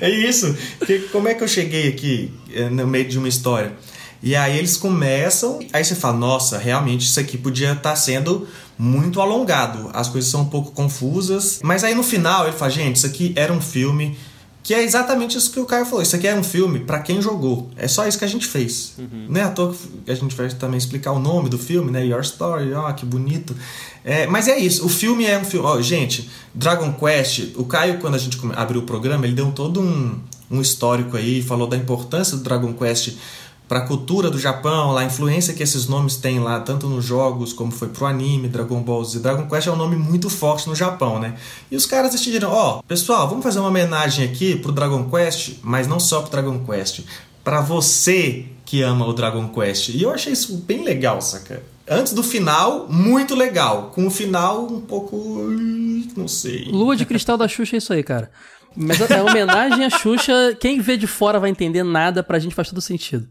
é, 0.01 0.07
é, 0.07 0.11
isso. 0.11 0.57
como 1.11 1.27
é 1.27 1.35
que 1.35 1.43
eu 1.43 1.49
cheguei 1.49 1.89
aqui 1.89 2.33
eh, 2.55 2.71
no 2.71 2.87
meio 2.87 3.09
de 3.09 3.19
uma 3.19 3.29
história? 3.29 3.73
E 4.23 4.37
aí 4.37 4.57
eles 4.57 4.77
começam, 4.77 5.59
aí 5.73 5.85
você 5.85 5.97
fala, 5.97 6.17
nossa, 6.17 6.57
realmente 6.57 7.01
isso 7.01 7.19
aqui 7.19 7.37
podia 7.37 7.73
estar 7.73 7.91
tá 7.91 7.97
sendo 7.97 8.47
muito 8.79 9.21
alongado. 9.21 9.91
As 9.93 10.09
coisas 10.09 10.31
são 10.31 10.43
um 10.43 10.49
pouco 10.49 10.73
confusas. 10.73 11.61
Mas 11.63 11.85
aí 11.85 11.95
no 11.95 12.03
final 12.03 12.47
ele 12.47 12.57
fala, 12.57 12.71
gente, 12.71 12.97
isso 12.97 13.07
aqui 13.07 13.33
era 13.37 13.53
um 13.53 13.61
filme 13.61 14.17
que 14.63 14.73
é 14.73 14.83
exatamente 14.83 15.37
isso 15.37 15.51
que 15.51 15.59
o 15.59 15.67
Caio 15.67 15.85
falou. 15.85 16.03
Isso 16.03 16.15
aqui 16.15 16.29
é 16.29 16.35
um 16.35 16.43
filme 16.45 16.81
para 16.81 17.01
quem 17.01 17.21
jogou. 17.21 17.69
É 17.77 17.89
só 17.89 18.07
isso 18.07 18.17
que 18.17 18.25
a 18.25 18.29
gente 18.29 18.47
fez. 18.47 18.95
Uhum. 18.97 19.27
Não 19.29 19.41
é 19.41 19.45
à 19.45 19.51
toa 19.51 19.75
que 20.05 20.11
a 20.11 20.15
gente 20.15 20.37
vai 20.37 20.49
também 20.51 20.79
explicar 20.79 21.11
o 21.13 21.19
nome 21.19 21.49
do 21.49 21.59
filme, 21.59 21.91
né? 21.91 22.07
Your 22.07 22.21
Story, 22.21 22.73
ó, 22.73 22.89
oh, 22.89 22.95
que 22.95 23.05
bonito. 23.05 23.57
É, 24.05 24.27
mas 24.27 24.47
é 24.47 24.57
isso, 24.59 24.87
o 24.87 24.89
filme 24.89 25.27
é 25.27 25.37
um 25.39 25.45
filme. 25.45 25.67
Oh, 25.67 25.83
gente, 25.83 26.31
Dragon 26.55 26.93
Quest, 26.93 27.55
o 27.57 27.65
Caio, 27.65 27.99
quando 27.99 28.15
a 28.15 28.19
gente 28.19 28.39
abriu 28.55 28.81
o 28.81 28.85
programa, 28.85 29.27
ele 29.27 29.35
deu 29.35 29.51
todo 29.51 29.81
um, 29.81 30.19
um 30.51 30.61
histórico 30.61 31.17
aí, 31.17 31.43
falou 31.43 31.67
da 31.67 31.77
importância 31.77 32.37
do 32.37 32.43
Dragon 32.45 32.73
Quest 32.73 33.17
para 33.73 33.81
a 33.81 33.87
cultura 33.87 34.29
do 34.29 34.39
Japão, 34.39 34.99
a 34.99 35.03
influência 35.03 35.55
que 35.55 35.63
esses 35.63 35.87
nomes 35.87 36.17
têm 36.17 36.39
lá, 36.39 36.61
tanto 36.61 36.87
nos 36.87 37.07
jogos 37.07 37.55
como 37.55 37.73
foi 37.73 37.89
pro 37.89 38.05
anime, 38.05 38.47
Dragon 38.47 38.83
Ball 38.83 39.03
Z. 39.03 39.21
Dragon 39.21 39.49
Quest 39.49 39.67
é 39.67 39.71
um 39.71 39.77
nome 39.77 39.97
muito 39.97 40.29
forte 40.29 40.69
no 40.69 40.75
Japão, 40.75 41.19
né? 41.19 41.37
E 41.71 41.77
os 41.77 41.87
caras 41.87 42.13
decidiram, 42.13 42.51
ó, 42.51 42.81
oh, 42.81 42.83
pessoal, 42.83 43.27
vamos 43.27 43.43
fazer 43.43 43.61
uma 43.61 43.69
homenagem 43.69 44.27
aqui 44.27 44.57
pro 44.57 44.73
Dragon 44.73 45.09
Quest, 45.09 45.55
mas 45.63 45.87
não 45.87 45.99
só 45.99 46.21
pro 46.21 46.31
Dragon 46.31 46.59
Quest, 46.67 47.01
para 47.43 47.63
você 47.63 48.45
que 48.67 48.83
ama 48.83 49.07
o 49.07 49.15
Dragon 49.15 49.49
Quest. 49.49 49.89
E 49.89 50.03
eu 50.03 50.11
achei 50.11 50.35
isso 50.35 50.55
bem 50.55 50.85
legal, 50.85 51.23
saca? 51.23 51.63
Antes 51.89 52.13
do 52.13 52.23
final, 52.23 52.89
muito 52.91 53.35
legal. 53.35 53.91
Com 53.95 54.07
o 54.07 54.11
final, 54.11 54.67
um 54.67 54.83
pouco. 54.83 55.17
não 56.15 56.29
sei. 56.29 56.67
Lua 56.67 56.95
de 56.95 57.07
cristal 57.07 57.39
da 57.39 57.49
Xuxa 57.49 57.77
é 57.77 57.79
isso 57.79 57.95
aí, 57.95 58.03
cara. 58.03 58.31
Mas 58.77 59.01
é 59.11 59.23
homenagem 59.23 59.85
à 59.85 59.91
Xuxa. 59.91 60.55
Quem 60.61 60.79
vê 60.79 60.99
de 60.99 61.07
fora 61.07 61.41
vai 61.41 61.49
entender 61.49 61.83
nada, 61.83 62.23
pra 62.23 62.39
gente 62.39 62.55
faz 62.55 62.69
todo 62.69 62.83
sentido. 62.83 63.27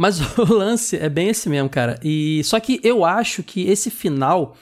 Mas 0.00 0.18
o 0.38 0.54
lance 0.54 0.96
é 0.96 1.10
bem 1.10 1.28
esse 1.28 1.46
mesmo, 1.46 1.68
cara. 1.68 2.00
E 2.02 2.42
só 2.44 2.58
que 2.58 2.80
eu 2.82 3.04
acho 3.04 3.42
que 3.42 3.68
esse 3.68 3.90
final 3.90 4.56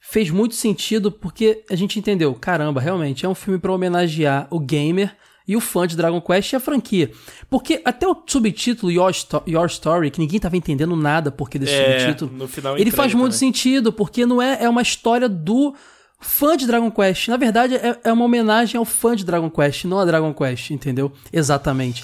fez 0.00 0.30
muito 0.30 0.56
sentido 0.56 1.12
porque 1.12 1.62
a 1.70 1.76
gente 1.76 1.96
entendeu, 1.96 2.34
caramba, 2.34 2.80
realmente 2.80 3.24
é 3.24 3.28
um 3.28 3.34
filme 3.34 3.56
para 3.60 3.70
homenagear 3.70 4.48
o 4.50 4.58
gamer 4.58 5.14
e 5.46 5.54
o 5.54 5.60
fã 5.60 5.86
de 5.86 5.96
Dragon 5.96 6.20
Quest 6.20 6.52
e 6.52 6.56
a 6.56 6.60
franquia. 6.60 7.12
Porque 7.48 7.80
até 7.84 8.04
o 8.04 8.16
subtítulo 8.26 8.90
Your, 8.90 9.12
Sto 9.14 9.44
Your 9.46 9.66
Story, 9.66 10.10
que 10.10 10.18
ninguém 10.18 10.40
tava 10.40 10.56
entendendo 10.56 10.96
nada 10.96 11.30
porque 11.30 11.56
desse 11.56 11.72
é, 11.72 12.00
subtítulo, 12.00 12.36
no 12.36 12.48
final 12.48 12.76
ele 12.76 12.90
faz 12.90 13.14
muito 13.14 13.34
também. 13.34 13.38
sentido, 13.38 13.92
porque 13.92 14.26
não 14.26 14.42
é, 14.42 14.64
é 14.64 14.68
uma 14.68 14.82
história 14.82 15.28
do 15.28 15.72
fã 16.18 16.56
de 16.56 16.66
Dragon 16.66 16.90
Quest. 16.90 17.28
Na 17.28 17.36
verdade, 17.36 17.76
é, 17.76 17.96
é 18.02 18.12
uma 18.12 18.24
homenagem 18.24 18.76
ao 18.76 18.84
fã 18.84 19.14
de 19.14 19.24
Dragon 19.24 19.48
Quest, 19.48 19.84
não 19.84 20.00
a 20.00 20.04
Dragon 20.04 20.34
Quest, 20.34 20.70
entendeu? 20.72 21.12
Exatamente. 21.32 22.02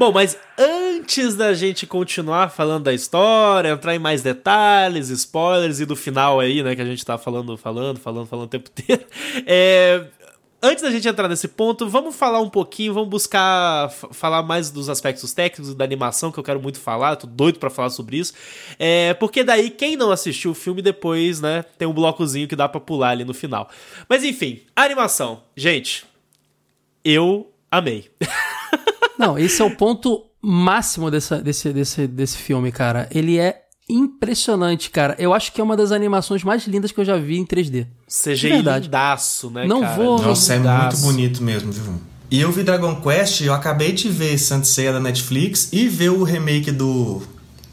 Bom, 0.00 0.12
mas 0.12 0.34
antes 0.58 1.34
da 1.34 1.52
gente 1.52 1.86
continuar 1.86 2.48
falando 2.48 2.84
da 2.84 2.94
história, 2.94 3.68
entrar 3.68 3.94
em 3.94 3.98
mais 3.98 4.22
detalhes, 4.22 5.10
spoilers 5.10 5.78
e 5.78 5.84
do 5.84 5.94
final 5.94 6.40
aí, 6.40 6.62
né, 6.62 6.74
que 6.74 6.80
a 6.80 6.86
gente 6.86 7.04
tá 7.04 7.18
falando, 7.18 7.54
falando, 7.58 8.00
falando, 8.00 8.26
falando 8.26 8.46
o 8.46 8.48
tempo 8.48 8.70
inteiro, 8.70 9.04
é, 9.46 10.06
Antes 10.62 10.82
da 10.82 10.90
gente 10.90 11.06
entrar 11.06 11.28
nesse 11.28 11.48
ponto, 11.48 11.86
vamos 11.86 12.16
falar 12.16 12.40
um 12.40 12.48
pouquinho, 12.48 12.94
vamos 12.94 13.10
buscar 13.10 13.90
falar 13.90 14.42
mais 14.42 14.70
dos 14.70 14.88
aspectos 14.88 15.34
técnicos 15.34 15.74
da 15.74 15.84
animação, 15.84 16.32
que 16.32 16.38
eu 16.38 16.44
quero 16.44 16.60
muito 16.60 16.78
falar, 16.78 17.16
tô 17.16 17.26
doido 17.26 17.58
para 17.58 17.70
falar 17.70 17.90
sobre 17.90 18.18
isso. 18.18 18.32
É, 18.78 19.12
porque 19.14 19.44
daí, 19.44 19.68
quem 19.68 19.96
não 19.96 20.10
assistiu 20.10 20.52
o 20.52 20.54
filme 20.54 20.80
depois, 20.80 21.42
né, 21.42 21.62
tem 21.78 21.88
um 21.88 21.94
blocozinho 21.94 22.48
que 22.48 22.56
dá 22.56 22.68
pra 22.68 22.80
pular 22.80 23.10
ali 23.10 23.24
no 23.24 23.34
final. 23.34 23.68
Mas 24.08 24.24
enfim, 24.24 24.60
a 24.74 24.82
animação. 24.82 25.42
Gente, 25.56 26.06
eu 27.04 27.50
amei. 27.70 28.10
Não, 29.18 29.38
esse 29.38 29.60
é 29.60 29.64
o 29.64 29.76
ponto 29.76 30.24
máximo 30.42 31.10
dessa, 31.10 31.40
desse, 31.40 31.72
desse, 31.72 32.06
desse 32.06 32.36
filme, 32.38 32.72
cara. 32.72 33.08
Ele 33.10 33.38
é 33.38 33.62
impressionante, 33.88 34.90
cara. 34.90 35.16
Eu 35.18 35.34
acho 35.34 35.52
que 35.52 35.60
é 35.60 35.64
uma 35.64 35.76
das 35.76 35.92
animações 35.92 36.44
mais 36.44 36.66
lindas 36.66 36.92
que 36.92 37.00
eu 37.00 37.04
já 37.04 37.16
vi 37.16 37.38
em 37.38 37.44
3D. 37.44 37.86
CGI 38.06 38.62
lindaço, 38.62 39.50
né, 39.50 39.66
Não 39.66 39.80
cara? 39.80 39.96
vou... 39.96 40.22
Nossa, 40.22 40.54
é 40.54 40.58
muito 40.58 40.96
bonito 40.98 41.42
mesmo, 41.42 41.72
viu? 41.72 42.00
E 42.30 42.40
eu 42.40 42.52
vi 42.52 42.62
Dragon 42.62 42.94
Quest, 43.00 43.40
eu 43.40 43.52
acabei 43.52 43.92
de 43.92 44.08
ver 44.08 44.38
Sanseia 44.38 44.92
da 44.92 45.00
Netflix 45.00 45.68
e 45.72 45.88
ver 45.88 46.10
o 46.10 46.22
remake 46.22 46.70
do, 46.70 47.20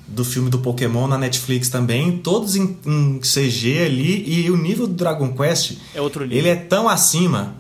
do 0.08 0.26
filme 0.26 0.50
do 0.50 0.58
Pokémon 0.58 1.06
na 1.06 1.18
Netflix 1.18 1.70
também, 1.70 2.18
todos 2.18 2.56
em, 2.56 2.76
em 2.84 3.20
CG 3.20 3.84
ali, 3.86 4.24
e 4.28 4.50
o 4.50 4.58
nível 4.58 4.88
do 4.88 4.96
Dragon 4.96 5.32
Quest... 5.32 5.78
É 5.94 6.02
outro 6.02 6.24
nível. 6.24 6.40
Ele 6.40 6.50
é 6.50 6.56
tão 6.56 6.90
acima 6.90 7.56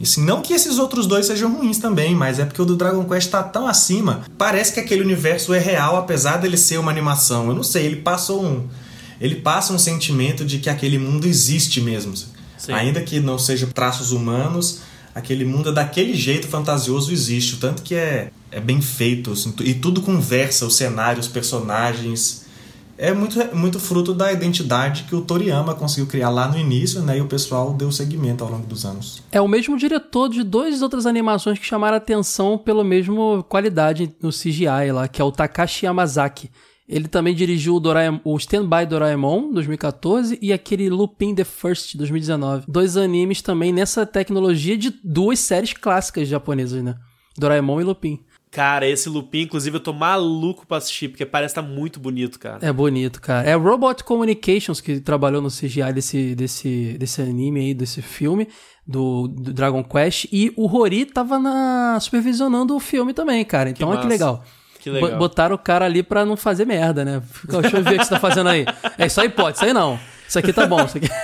e 0.00 0.04
assim, 0.04 0.24
não 0.24 0.40
que 0.40 0.52
esses 0.52 0.78
outros 0.78 1.06
dois 1.06 1.26
sejam 1.26 1.52
ruins 1.52 1.78
também, 1.78 2.14
mas 2.14 2.38
é 2.38 2.44
porque 2.44 2.62
o 2.62 2.64
do 2.64 2.76
Dragon 2.76 3.04
Quest 3.04 3.30
tá 3.30 3.42
tão 3.42 3.66
acima. 3.66 4.24
Parece 4.38 4.72
que 4.72 4.80
aquele 4.80 5.02
universo 5.02 5.52
é 5.52 5.58
real, 5.58 5.96
apesar 5.96 6.36
dele 6.36 6.56
ser 6.56 6.78
uma 6.78 6.90
animação. 6.90 7.48
Eu 7.48 7.54
não 7.54 7.64
sei, 7.64 7.86
ele 7.86 7.96
passa 7.96 8.32
um. 8.32 8.68
Ele 9.20 9.36
passa 9.36 9.72
um 9.72 9.78
sentimento 9.78 10.44
de 10.44 10.58
que 10.58 10.70
aquele 10.70 10.98
mundo 10.98 11.26
existe 11.26 11.80
mesmo. 11.80 12.14
Sim. 12.16 12.72
Ainda 12.72 13.00
que 13.00 13.18
não 13.18 13.36
seja 13.38 13.66
traços 13.66 14.12
humanos, 14.12 14.80
aquele 15.12 15.44
mundo 15.44 15.72
daquele 15.72 16.14
jeito 16.14 16.46
fantasioso 16.46 17.12
existe. 17.12 17.54
O 17.54 17.56
tanto 17.56 17.82
que 17.82 17.96
é, 17.96 18.30
é 18.52 18.60
bem 18.60 18.80
feito. 18.80 19.32
Assim, 19.32 19.52
e 19.60 19.74
tudo 19.74 20.00
conversa, 20.00 20.64
o 20.64 20.70
cenário, 20.70 21.18
os 21.18 21.26
personagens 21.26 22.46
é 22.98 23.14
muito, 23.14 23.56
muito 23.56 23.78
fruto 23.78 24.12
da 24.12 24.32
identidade 24.32 25.04
que 25.04 25.14
o 25.14 25.20
Toriyama 25.20 25.74
conseguiu 25.74 26.08
criar 26.08 26.30
lá 26.30 26.48
no 26.48 26.58
início, 26.58 27.00
né? 27.00 27.18
E 27.18 27.20
o 27.20 27.26
pessoal 27.26 27.72
deu 27.72 27.92
seguimento 27.92 28.42
ao 28.42 28.50
longo 28.50 28.66
dos 28.66 28.84
anos. 28.84 29.22
É 29.30 29.40
o 29.40 29.46
mesmo 29.46 29.78
diretor 29.78 30.28
de 30.28 30.42
duas 30.42 30.82
outras 30.82 31.06
animações 31.06 31.58
que 31.58 31.64
chamaram 31.64 31.96
atenção 31.96 32.58
pela 32.58 32.82
mesma 32.82 33.42
qualidade 33.44 34.12
no 34.20 34.30
CGI 34.30 34.90
lá, 34.92 35.06
que 35.06 35.22
é 35.22 35.24
o 35.24 35.30
Takashi 35.30 35.86
Yamazaki. 35.86 36.50
Ele 36.88 37.06
também 37.06 37.34
dirigiu 37.34 37.76
o, 37.76 37.80
Doraemon, 37.80 38.20
o 38.24 38.36
Stand 38.38 38.66
By 38.66 38.86
Doraemon, 38.86 39.52
2014, 39.52 40.38
e 40.40 40.52
aquele 40.52 40.88
Lupin 40.88 41.34
the 41.34 41.44
First, 41.44 41.96
2019. 41.96 42.64
Dois 42.66 42.96
animes 42.96 43.42
também 43.42 43.72
nessa 43.72 44.06
tecnologia 44.06 44.76
de 44.76 44.90
duas 45.04 45.38
séries 45.38 45.74
clássicas 45.74 46.26
japonesas, 46.26 46.82
né? 46.82 46.96
Doraemon 47.36 47.80
e 47.80 47.84
Lupin. 47.84 48.20
Cara, 48.50 48.86
esse 48.86 49.08
Lupin, 49.08 49.42
inclusive, 49.42 49.76
eu 49.76 49.80
tô 49.80 49.92
maluco 49.92 50.66
pra 50.66 50.78
assistir, 50.78 51.08
porque 51.08 51.26
parece 51.26 51.52
estar 51.52 51.62
tá 51.62 51.68
muito 51.68 52.00
bonito, 52.00 52.38
cara. 52.38 52.58
É 52.62 52.72
bonito, 52.72 53.20
cara. 53.20 53.48
É 53.48 53.54
Robot 53.54 54.02
Communications 54.04 54.80
que 54.80 55.00
trabalhou 55.00 55.42
no 55.42 55.50
CGI 55.50 55.92
desse, 55.92 56.34
desse, 56.34 56.96
desse 56.98 57.20
anime 57.20 57.60
aí, 57.60 57.74
desse 57.74 58.00
filme, 58.00 58.48
do, 58.86 59.28
do 59.28 59.52
Dragon 59.52 59.84
Quest. 59.84 60.28
E 60.32 60.52
o 60.56 60.66
Rory 60.66 61.04
tava 61.04 61.38
na, 61.38 61.98
supervisionando 62.00 62.74
o 62.74 62.80
filme 62.80 63.12
também, 63.12 63.44
cara. 63.44 63.68
Então, 63.68 63.88
que 63.88 63.94
olha 63.94 64.02
que 64.02 64.08
legal. 64.08 64.44
Que 64.80 64.90
legal. 64.90 65.18
Botaram 65.18 65.54
o 65.54 65.58
cara 65.58 65.84
ali 65.84 66.02
pra 66.02 66.24
não 66.24 66.36
fazer 66.36 66.64
merda, 66.64 67.04
né? 67.04 67.22
Deixa 67.44 67.76
eu 67.76 67.84
ver 67.84 67.96
o 67.96 67.98
que 67.98 68.04
você 68.04 68.10
tá 68.10 68.20
fazendo 68.20 68.48
aí. 68.48 68.64
É, 68.96 69.20
aí 69.20 69.28
pode, 69.28 69.56
isso 69.56 69.64
aí 69.64 69.74
não. 69.74 69.98
Isso 70.26 70.38
aqui 70.38 70.52
tá 70.52 70.66
bom, 70.66 70.84
isso 70.84 70.96
aqui... 70.96 71.08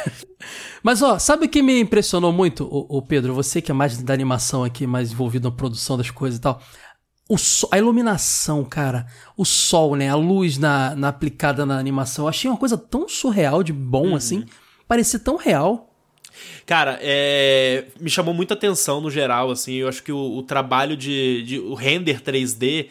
Mas, 0.82 1.00
ó, 1.00 1.18
sabe 1.18 1.46
o 1.46 1.48
que 1.48 1.62
me 1.62 1.80
impressionou 1.80 2.30
muito, 2.30 2.68
o, 2.70 3.00
Pedro? 3.00 3.32
Você 3.32 3.62
que 3.62 3.70
é 3.70 3.74
mais 3.74 4.02
da 4.02 4.12
animação 4.12 4.62
aqui, 4.62 4.86
mais 4.86 5.12
envolvido 5.12 5.48
na 5.48 5.54
produção 5.54 5.96
das 5.96 6.10
coisas 6.10 6.38
e 6.38 6.42
tal 6.42 6.60
o 7.28 7.38
sol, 7.38 7.70
a 7.72 7.78
iluminação, 7.78 8.64
cara, 8.64 9.06
o 9.36 9.44
sol, 9.44 9.96
né, 9.96 10.10
a 10.10 10.14
luz 10.14 10.58
na, 10.58 10.94
na 10.94 11.08
aplicada 11.08 11.64
na 11.64 11.78
animação, 11.78 12.24
eu 12.24 12.28
achei 12.28 12.50
uma 12.50 12.56
coisa 12.56 12.76
tão 12.76 13.08
surreal 13.08 13.62
de 13.62 13.72
bom 13.72 14.08
uhum. 14.08 14.16
assim, 14.16 14.44
parecia 14.86 15.18
tão 15.18 15.36
real. 15.36 15.90
Cara, 16.66 16.98
é, 17.00 17.86
me 17.98 18.10
chamou 18.10 18.34
muita 18.34 18.54
atenção 18.54 19.00
no 19.00 19.10
geral, 19.10 19.50
assim, 19.50 19.74
eu 19.74 19.88
acho 19.88 20.02
que 20.02 20.12
o, 20.12 20.36
o 20.36 20.42
trabalho 20.42 20.96
de, 20.96 21.42
de, 21.44 21.58
o 21.58 21.74
render 21.74 22.20
3D 22.20 22.88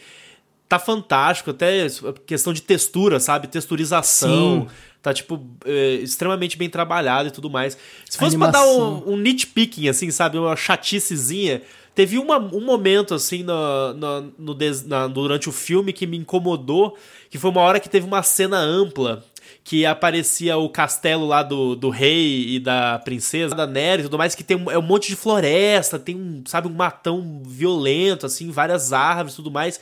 tá 0.68 0.80
fantástico, 0.80 1.52
até 1.52 1.86
questão 2.26 2.52
de 2.54 2.62
textura, 2.62 3.20
sabe, 3.20 3.48
texturização. 3.48 4.62
Sim. 4.62 4.76
Tá, 5.04 5.14
tipo, 5.14 5.46
é, 5.66 5.96
extremamente 5.96 6.58
bem 6.58 6.70
trabalhado 6.70 7.28
e 7.28 7.32
tudo 7.32 7.50
mais. 7.50 7.78
Se 8.10 8.18
fosse 8.18 8.38
pra 8.38 8.48
dar 8.48 8.66
um, 8.66 9.12
um 9.12 9.18
nitpicking, 9.18 9.90
assim, 9.90 10.10
sabe? 10.10 10.38
Uma 10.38 10.56
chaticezinha, 10.56 11.62
Teve 11.96 12.18
uma, 12.18 12.38
um 12.38 12.66
momento, 12.66 13.14
assim, 13.14 13.44
no, 13.44 13.94
no, 13.94 14.34
no 14.38 14.58
na, 14.86 15.08
durante 15.08 15.48
o 15.48 15.52
filme 15.52 15.94
que 15.94 16.08
me 16.08 16.18
incomodou, 16.18 16.98
que 17.30 17.38
foi 17.38 17.52
uma 17.52 17.62
hora 17.62 17.80
que 17.80 17.90
teve 17.90 18.06
uma 18.06 18.24
cena 18.24 18.58
ampla 18.58 19.24
que 19.64 19.86
aparecia 19.86 20.58
o 20.58 20.68
castelo 20.68 21.26
lá 21.26 21.42
do, 21.42 21.76
do 21.76 21.90
rei 21.90 22.56
e 22.56 22.60
da 22.60 23.00
princesa, 23.00 23.56
da 23.56 23.66
Nera 23.66 24.02
e 24.02 24.04
tudo 24.04 24.18
mais, 24.18 24.36
que 24.36 24.44
tem 24.44 24.58
um, 24.58 24.70
é 24.70 24.78
um 24.78 24.82
monte 24.82 25.08
de 25.08 25.16
floresta, 25.16 25.98
tem 25.98 26.16
um, 26.16 26.44
sabe, 26.46 26.68
um 26.68 26.74
matão 26.74 27.42
violento, 27.46 28.26
assim, 28.26 28.52
várias 28.52 28.92
árvores 28.92 29.34
e 29.34 29.36
tudo 29.38 29.52
mais. 29.52 29.80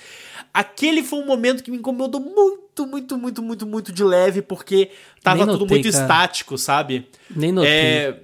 Aquele 0.54 1.02
foi 1.02 1.20
um 1.20 1.26
momento 1.26 1.64
que 1.64 1.72
me 1.72 1.78
incomodou 1.78 2.22
muito, 2.22 2.86
muito, 2.86 3.18
muito, 3.18 3.42
muito, 3.42 3.66
muito 3.66 3.92
de 3.92 4.04
leve, 4.04 4.42
porque 4.42 4.92
tava 5.24 5.46
notei, 5.46 5.54
tudo 5.54 5.70
muito 5.70 5.92
cara. 5.92 6.04
estático, 6.04 6.58
sabe? 6.58 7.08
Nem 7.36 7.52
notei. 7.52 7.72
É, 7.72 8.20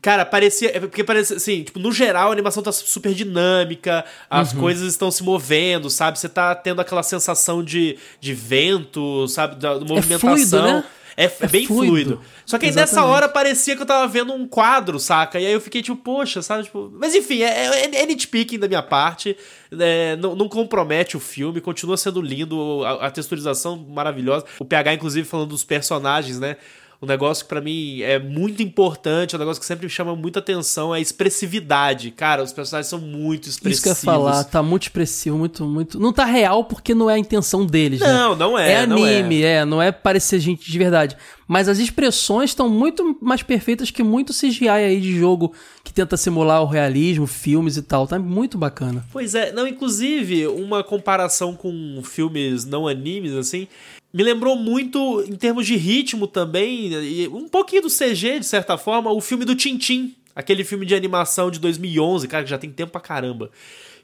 Cara, 0.00 0.24
parecia. 0.24 0.76
É 0.76 0.80
porque 0.80 1.02
parecia 1.02 1.36
assim, 1.36 1.64
tipo, 1.64 1.78
no 1.78 1.90
geral 1.90 2.28
a 2.30 2.32
animação 2.32 2.62
tá 2.62 2.70
super 2.70 3.12
dinâmica, 3.12 4.04
as 4.28 4.52
uhum. 4.52 4.60
coisas 4.60 4.92
estão 4.92 5.10
se 5.10 5.22
movendo, 5.22 5.90
sabe? 5.90 6.18
Você 6.18 6.28
tá 6.28 6.54
tendo 6.54 6.80
aquela 6.80 7.02
sensação 7.02 7.62
de, 7.62 7.98
de 8.20 8.32
vento, 8.32 9.26
sabe? 9.28 9.56
Da, 9.56 9.78
da 9.78 9.84
movimentação. 9.84 10.32
É 10.32 10.36
fluido, 10.36 10.62
né? 10.62 10.84
É, 11.16 11.24
é 11.24 11.48
bem 11.48 11.66
fluido. 11.66 11.92
fluido. 11.92 12.20
Só 12.46 12.56
que 12.56 12.66
aí 12.66 12.72
nessa 12.72 13.04
hora 13.04 13.28
parecia 13.28 13.76
que 13.76 13.82
eu 13.82 13.86
tava 13.86 14.06
vendo 14.08 14.32
um 14.32 14.46
quadro, 14.46 14.98
saca? 14.98 15.38
E 15.38 15.46
aí 15.46 15.52
eu 15.52 15.60
fiquei 15.60 15.82
tipo, 15.82 15.96
poxa, 15.96 16.40
sabe? 16.40 16.64
Tipo... 16.64 16.90
Mas 16.94 17.14
enfim, 17.14 17.42
é, 17.42 17.66
é, 17.66 18.02
é 18.02 18.06
nitpicking 18.06 18.58
da 18.58 18.66
minha 18.66 18.82
parte. 18.82 19.36
É, 19.78 20.16
não, 20.16 20.34
não, 20.34 20.48
compromete 20.48 21.16
o 21.16 21.20
filme, 21.20 21.60
continua 21.60 21.96
sendo 21.96 22.22
lindo, 22.22 22.82
a, 22.84 23.06
a 23.06 23.10
texturização 23.10 23.76
maravilhosa. 23.76 24.46
O 24.58 24.64
PH, 24.64 24.94
inclusive, 24.94 25.28
falando 25.28 25.50
dos 25.50 25.62
personagens, 25.62 26.40
né? 26.40 26.56
Um 27.02 27.06
negócio 27.06 27.44
que 27.44 27.48
para 27.48 27.62
mim 27.62 28.02
é 28.02 28.18
muito 28.18 28.62
importante, 28.62 29.34
um 29.34 29.38
negócio 29.38 29.58
que 29.58 29.66
sempre 29.66 29.86
me 29.86 29.90
chama 29.90 30.14
muita 30.14 30.38
atenção 30.38 30.94
é 30.94 30.98
a 30.98 31.00
expressividade. 31.00 32.10
Cara, 32.10 32.42
os 32.42 32.52
personagens 32.52 32.88
são 32.90 32.98
muito 32.98 33.48
expressivos. 33.48 33.78
Isso 33.78 33.82
que 33.82 33.88
eu 33.88 34.12
ia 34.12 34.18
falar, 34.18 34.44
tá 34.44 34.62
muito 34.62 34.82
expressivo, 34.82 35.38
muito, 35.38 35.64
muito. 35.64 35.98
Não 35.98 36.12
tá 36.12 36.26
real 36.26 36.64
porque 36.64 36.94
não 36.94 37.08
é 37.08 37.14
a 37.14 37.18
intenção 37.18 37.64
deles, 37.64 38.00
não, 38.00 38.32
né? 38.32 38.36
Não, 38.38 38.58
é. 38.58 38.72
É 38.72 38.80
anime, 38.80 39.40
não 39.40 39.46
é. 39.46 39.52
é, 39.52 39.64
não 39.64 39.82
é 39.82 39.90
parecer 39.90 40.38
gente 40.40 40.70
de 40.70 40.78
verdade. 40.78 41.16
Mas 41.48 41.68
as 41.68 41.78
expressões 41.78 42.50
estão 42.50 42.68
muito 42.68 43.16
mais 43.20 43.42
perfeitas 43.42 43.90
que 43.90 44.04
muito 44.04 44.32
CGI 44.32 44.68
aí 44.68 45.00
de 45.00 45.18
jogo 45.18 45.52
que 45.82 45.92
tenta 45.92 46.16
simular 46.16 46.62
o 46.62 46.66
realismo, 46.66 47.26
filmes 47.26 47.76
e 47.76 47.82
tal. 47.82 48.06
Tá 48.06 48.18
muito 48.18 48.56
bacana. 48.56 49.04
Pois 49.10 49.34
é, 49.34 49.50
não, 49.50 49.66
inclusive, 49.66 50.46
uma 50.46 50.84
comparação 50.84 51.56
com 51.56 52.00
filmes 52.04 52.64
não 52.64 52.86
animes, 52.86 53.32
assim, 53.32 53.66
me 54.12 54.22
lembrou 54.22 54.56
muito, 54.56 55.22
em 55.26 55.36
termos 55.36 55.66
de 55.66 55.76
ritmo 55.76 56.26
também, 56.26 56.92
e 56.92 57.28
um 57.28 57.48
pouquinho 57.48 57.82
do 57.82 57.88
CG, 57.88 58.40
de 58.40 58.46
certa 58.46 58.76
forma, 58.76 59.12
o 59.12 59.20
filme 59.20 59.44
do 59.44 59.54
Tintin. 59.54 60.14
Aquele 60.34 60.64
filme 60.64 60.86
de 60.86 60.94
animação 60.94 61.50
de 61.50 61.58
2011, 61.58 62.26
cara, 62.28 62.44
que 62.44 62.50
já 62.50 62.58
tem 62.58 62.70
tempo 62.70 62.92
pra 62.92 63.00
caramba. 63.00 63.50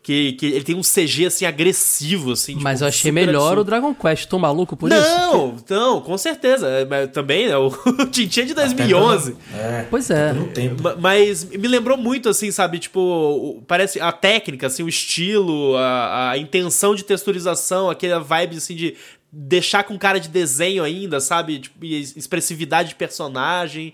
Que, 0.02 0.34
que 0.34 0.46
ele 0.46 0.62
tem 0.62 0.76
um 0.76 0.82
CG, 0.82 1.26
assim, 1.26 1.46
agressivo, 1.46 2.30
assim. 2.30 2.52
Tipo, 2.52 2.62
Mas 2.62 2.80
eu 2.80 2.86
achei 2.86 3.10
melhor 3.10 3.40
absurdo. 3.40 3.60
o 3.60 3.64
Dragon 3.64 3.92
Quest. 3.92 4.28
Tô 4.28 4.38
maluco 4.38 4.76
por 4.76 4.88
não, 4.88 4.96
isso? 4.96 5.08
Não, 5.08 5.56
não, 5.68 6.00
com 6.00 6.16
certeza. 6.16 6.68
É, 6.68 7.06
também, 7.08 7.48
né, 7.48 7.56
o 7.58 7.70
Tintin 8.06 8.42
é 8.42 8.44
de 8.44 8.54
2011. 8.54 9.32
Tá 9.32 9.38
é, 9.56 9.86
pois 9.90 10.08
é. 10.08 10.32
Tá 10.32 10.96
Mas 11.00 11.42
me 11.44 11.66
lembrou 11.66 11.96
muito, 11.96 12.28
assim, 12.28 12.52
sabe? 12.52 12.78
Tipo, 12.78 13.60
parece 13.66 14.00
a 14.00 14.12
técnica, 14.12 14.68
assim, 14.68 14.84
o 14.84 14.88
estilo, 14.88 15.76
a, 15.76 16.30
a 16.30 16.38
intenção 16.38 16.94
de 16.94 17.02
texturização, 17.02 17.90
aquela 17.90 18.20
vibe, 18.20 18.58
assim, 18.58 18.76
de 18.76 18.94
deixar 19.38 19.84
com 19.84 19.98
cara 19.98 20.18
de 20.18 20.28
desenho 20.28 20.82
ainda, 20.82 21.20
sabe? 21.20 21.58
Tipo, 21.58 21.84
expressividade 21.84 22.90
de 22.90 22.94
personagem. 22.94 23.92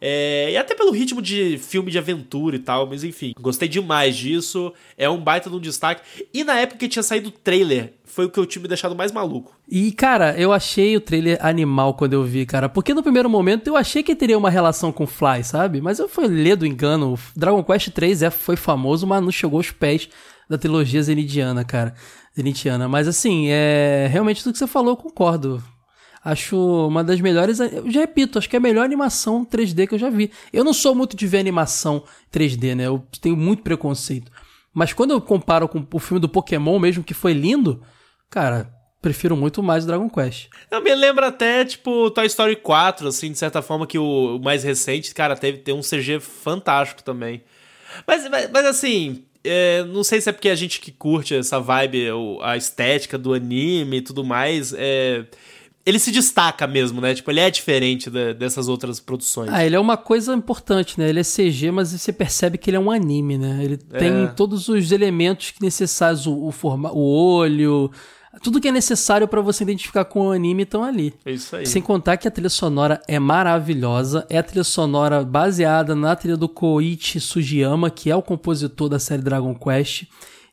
É, 0.00 0.50
e 0.52 0.56
até 0.56 0.74
pelo 0.74 0.90
ritmo 0.92 1.22
de 1.22 1.58
filme 1.58 1.90
de 1.90 1.98
aventura 1.98 2.56
e 2.56 2.58
tal, 2.58 2.86
mas 2.86 3.02
enfim, 3.02 3.32
gostei 3.40 3.66
demais 3.66 4.16
disso. 4.16 4.72
É 4.96 5.08
um 5.08 5.18
baita 5.18 5.50
de 5.50 5.56
um 5.56 5.60
destaque. 5.60 6.02
E 6.32 6.44
na 6.44 6.60
época 6.60 6.78
que 6.78 6.88
tinha 6.88 7.02
saído 7.02 7.30
o 7.30 7.32
trailer, 7.32 7.94
foi 8.04 8.26
o 8.26 8.30
que 8.30 8.38
eu 8.38 8.46
tinha 8.46 8.62
me 8.62 8.68
deixado 8.68 8.94
mais 8.94 9.10
maluco. 9.10 9.56
E, 9.68 9.90
cara, 9.90 10.38
eu 10.38 10.52
achei 10.52 10.96
o 10.96 11.00
trailer 11.00 11.38
animal 11.44 11.94
quando 11.94 12.12
eu 12.12 12.22
vi, 12.22 12.46
cara. 12.46 12.68
Porque 12.68 12.94
no 12.94 13.02
primeiro 13.02 13.28
momento 13.28 13.66
eu 13.66 13.76
achei 13.76 14.02
que 14.02 14.14
teria 14.14 14.38
uma 14.38 14.50
relação 14.50 14.92
com 14.92 15.06
Fly, 15.06 15.42
sabe? 15.42 15.80
Mas 15.80 15.98
eu 15.98 16.08
fui 16.08 16.28
ler 16.28 16.56
do 16.56 16.66
engano. 16.66 17.18
Dragon 17.34 17.64
Quest 17.64 17.88
3 17.88 18.22
é, 18.22 18.30
foi 18.30 18.56
famoso, 18.56 19.06
mas 19.06 19.22
não 19.22 19.32
chegou 19.32 19.58
aos 19.58 19.70
pés 19.70 20.08
da 20.48 20.58
trilogia 20.58 21.02
zenidiana, 21.02 21.64
cara. 21.64 21.94
Zenitiana. 22.34 22.88
Mas 22.88 23.06
assim, 23.08 23.46
é 23.48 24.08
realmente 24.10 24.42
tudo 24.42 24.52
que 24.52 24.58
você 24.58 24.66
falou, 24.66 24.92
eu 24.92 24.96
concordo. 24.96 25.62
Acho 26.24 26.86
uma 26.88 27.04
das 27.04 27.20
melhores. 27.20 27.60
Eu 27.60 27.90
já 27.90 28.00
repito, 28.00 28.38
acho 28.38 28.48
que 28.48 28.56
é 28.56 28.58
a 28.58 28.62
melhor 28.62 28.84
animação 28.84 29.44
3D 29.44 29.86
que 29.86 29.94
eu 29.94 29.98
já 29.98 30.08
vi. 30.08 30.30
Eu 30.52 30.64
não 30.64 30.72
sou 30.72 30.94
muito 30.94 31.14
de 31.16 31.26
ver 31.26 31.38
animação 31.38 32.02
3D, 32.32 32.74
né? 32.74 32.86
Eu 32.86 33.06
tenho 33.20 33.36
muito 33.36 33.62
preconceito. 33.62 34.32
Mas 34.72 34.92
quando 34.92 35.10
eu 35.10 35.20
comparo 35.20 35.68
com 35.68 35.86
o 35.92 35.98
filme 35.98 36.20
do 36.20 36.28
Pokémon 36.28 36.78
mesmo, 36.78 37.04
que 37.04 37.14
foi 37.14 37.34
lindo, 37.34 37.82
cara, 38.30 38.74
prefiro 39.02 39.36
muito 39.36 39.62
mais 39.62 39.84
o 39.84 39.86
Dragon 39.86 40.08
Quest. 40.08 40.48
Eu 40.70 40.80
me 40.80 40.94
lembro 40.94 41.26
até, 41.26 41.62
tipo, 41.62 42.10
Toy 42.10 42.26
Story 42.26 42.56
4, 42.56 43.06
assim, 43.06 43.30
de 43.30 43.38
certa 43.38 43.60
forma, 43.60 43.86
que 43.86 43.98
o, 43.98 44.40
mais 44.42 44.64
recente, 44.64 45.14
cara, 45.14 45.36
teve, 45.36 45.58
tem 45.58 45.74
um 45.74 45.82
CG 45.82 46.20
fantástico 46.20 47.02
também. 47.02 47.44
Mas, 48.06 48.28
mas, 48.30 48.50
mas 48.50 48.64
assim, 48.64 49.26
é, 49.44 49.84
não 49.84 50.02
sei 50.02 50.20
se 50.20 50.30
é 50.30 50.32
porque 50.32 50.48
a 50.48 50.54
gente 50.54 50.80
que 50.80 50.90
curte 50.90 51.34
essa 51.34 51.60
vibe, 51.60 52.08
a 52.42 52.56
estética 52.56 53.18
do 53.18 53.34
anime 53.34 53.98
e 53.98 54.02
tudo 54.02 54.24
mais, 54.24 54.72
é, 54.76 55.26
ele 55.84 55.98
se 55.98 56.10
destaca 56.10 56.66
mesmo, 56.66 57.00
né? 57.00 57.14
Tipo, 57.14 57.30
ele 57.30 57.40
é 57.40 57.50
diferente 57.50 58.08
da, 58.08 58.32
dessas 58.32 58.68
outras 58.68 58.98
produções. 58.98 59.50
Ah, 59.52 59.64
ele 59.64 59.76
é 59.76 59.80
uma 59.80 59.98
coisa 59.98 60.34
importante, 60.34 60.98
né? 60.98 61.10
Ele 61.10 61.20
é 61.20 61.22
CG, 61.22 61.70
mas 61.70 61.90
você 61.90 62.12
percebe 62.12 62.56
que 62.56 62.70
ele 62.70 62.78
é 62.78 62.80
um 62.80 62.90
anime, 62.90 63.36
né? 63.36 63.60
Ele 63.62 63.78
é. 63.92 63.98
tem 63.98 64.34
todos 64.34 64.68
os 64.68 64.90
elementos 64.90 65.52
necessários, 65.60 66.26
o, 66.26 66.46
o, 66.46 66.50
forma, 66.50 66.90
o 66.90 67.00
olho, 67.00 67.90
tudo 68.42 68.60
que 68.60 68.68
é 68.68 68.72
necessário 68.72 69.26
para 69.28 69.40
você 69.40 69.64
identificar 69.64 70.04
com 70.04 70.28
o 70.28 70.32
anime 70.32 70.62
estão 70.62 70.82
ali. 70.84 71.14
É 71.24 71.32
isso 71.32 71.56
aí. 71.56 71.66
Sem 71.66 71.82
contar 71.82 72.16
que 72.16 72.28
a 72.28 72.30
trilha 72.30 72.50
sonora 72.50 73.00
é 73.06 73.18
maravilhosa. 73.18 74.26
É 74.28 74.38
a 74.38 74.42
trilha 74.42 74.64
sonora 74.64 75.24
baseada 75.24 75.94
na 75.94 76.14
trilha 76.16 76.36
do 76.36 76.48
Koichi 76.48 77.20
Sugiyama, 77.20 77.90
que 77.90 78.10
é 78.10 78.16
o 78.16 78.22
compositor 78.22 78.88
da 78.88 78.98
série 78.98 79.22
Dragon 79.22 79.54
Quest. 79.54 80.04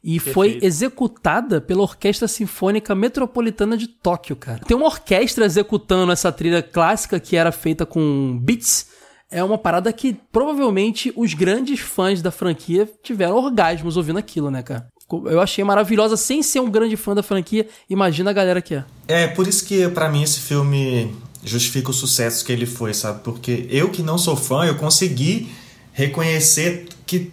E 0.03 0.15
Perfeito. 0.15 0.33
foi 0.33 0.59
executada 0.61 1.61
pela 1.61 1.81
Orquestra 1.81 2.27
Sinfônica 2.27 2.95
Metropolitana 2.95 3.77
de 3.77 3.87
Tóquio, 3.87 4.35
cara. 4.35 4.59
Tem 4.65 4.75
uma 4.75 4.87
orquestra 4.87 5.45
executando 5.45 6.11
essa 6.11 6.31
trilha 6.31 6.63
clássica 6.63 7.19
que 7.19 7.35
era 7.35 7.51
feita 7.51 7.85
com 7.85 8.39
beats. 8.41 8.89
É 9.29 9.43
uma 9.43 9.57
parada 9.57 9.93
que 9.93 10.17
provavelmente 10.31 11.13
os 11.15 11.33
grandes 11.33 11.79
fãs 11.79 12.21
da 12.21 12.31
franquia 12.31 12.89
tiveram 13.03 13.35
orgasmos 13.35 13.95
ouvindo 13.95 14.17
aquilo, 14.17 14.49
né, 14.49 14.63
cara? 14.63 14.87
Eu 15.25 15.41
achei 15.41 15.63
maravilhosa 15.63 16.15
sem 16.15 16.41
ser 16.43 16.59
um 16.59 16.69
grande 16.69 16.95
fã 16.95 17.13
da 17.13 17.23
franquia. 17.23 17.67
Imagina 17.89 18.29
a 18.29 18.33
galera 18.33 18.61
que 18.61 18.75
é. 18.75 18.85
É, 19.07 19.27
por 19.27 19.47
isso 19.47 19.65
que 19.65 19.87
para 19.89 20.09
mim 20.09 20.23
esse 20.23 20.39
filme 20.39 21.13
justifica 21.43 21.89
o 21.89 21.93
sucesso 21.93 22.45
que 22.45 22.51
ele 22.51 22.65
foi, 22.65 22.93
sabe? 22.93 23.21
Porque 23.23 23.67
eu 23.69 23.89
que 23.89 24.03
não 24.03 24.17
sou 24.17 24.35
fã, 24.35 24.65
eu 24.65 24.75
consegui 24.75 25.49
reconhecer 25.91 26.87
que 27.05 27.31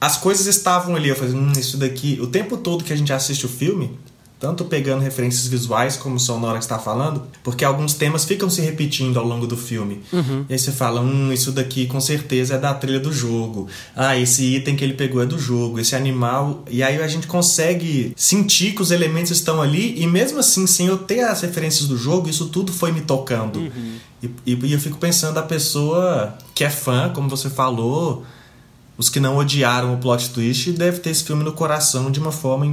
as 0.00 0.16
coisas 0.16 0.46
estavam 0.46 0.96
ali. 0.96 1.08
Eu 1.08 1.16
falei, 1.16 1.34
hum, 1.34 1.52
isso 1.56 1.76
daqui. 1.76 2.18
O 2.20 2.26
tempo 2.26 2.56
todo 2.56 2.84
que 2.84 2.92
a 2.92 2.96
gente 2.96 3.12
assiste 3.12 3.44
o 3.44 3.48
filme, 3.48 3.98
tanto 4.40 4.64
pegando 4.64 5.02
referências 5.02 5.46
visuais 5.46 5.98
como 5.98 6.18
sonora 6.18 6.56
que 6.56 6.64
está 6.64 6.78
falando, 6.78 7.24
porque 7.44 7.62
alguns 7.62 7.92
temas 7.92 8.24
ficam 8.24 8.48
se 8.48 8.62
repetindo 8.62 9.18
ao 9.18 9.26
longo 9.26 9.46
do 9.46 9.54
filme. 9.54 10.00
Uhum. 10.10 10.46
E 10.48 10.54
aí 10.54 10.58
você 10.58 10.72
fala, 10.72 11.02
hum, 11.02 11.30
isso 11.30 11.52
daqui 11.52 11.86
com 11.86 12.00
certeza 12.00 12.54
é 12.54 12.58
da 12.58 12.72
trilha 12.72 12.98
do 12.98 13.12
jogo. 13.12 13.68
Ah, 13.94 14.16
esse 14.16 14.56
item 14.56 14.76
que 14.76 14.82
ele 14.82 14.94
pegou 14.94 15.22
é 15.22 15.26
do 15.26 15.38
jogo, 15.38 15.78
esse 15.78 15.94
animal. 15.94 16.64
E 16.70 16.82
aí 16.82 17.00
a 17.00 17.06
gente 17.06 17.26
consegue 17.26 18.14
sentir 18.16 18.74
que 18.74 18.80
os 18.80 18.90
elementos 18.90 19.30
estão 19.30 19.60
ali 19.60 20.00
e 20.00 20.06
mesmo 20.06 20.38
assim, 20.38 20.66
sem 20.66 20.86
eu 20.86 20.96
ter 20.96 21.20
as 21.20 21.42
referências 21.42 21.86
do 21.86 21.98
jogo, 21.98 22.26
isso 22.26 22.46
tudo 22.46 22.72
foi 22.72 22.92
me 22.92 23.02
tocando. 23.02 23.58
Uhum. 23.58 23.96
E, 24.22 24.30
e 24.46 24.72
eu 24.72 24.80
fico 24.80 24.96
pensando 24.96 25.36
a 25.36 25.42
pessoa 25.42 26.34
que 26.54 26.64
é 26.64 26.70
fã, 26.70 27.10
como 27.14 27.28
você 27.28 27.50
falou, 27.50 28.24
os 28.96 29.10
que 29.10 29.20
não 29.20 29.36
odiaram 29.36 29.94
o 29.94 29.98
plot 29.98 30.30
twist, 30.30 30.72
deve 30.72 30.98
ter 31.00 31.10
esse 31.10 31.24
filme 31.24 31.44
no 31.44 31.52
coração 31.52 32.10
de 32.10 32.18
uma 32.18 32.32
forma 32.32 32.66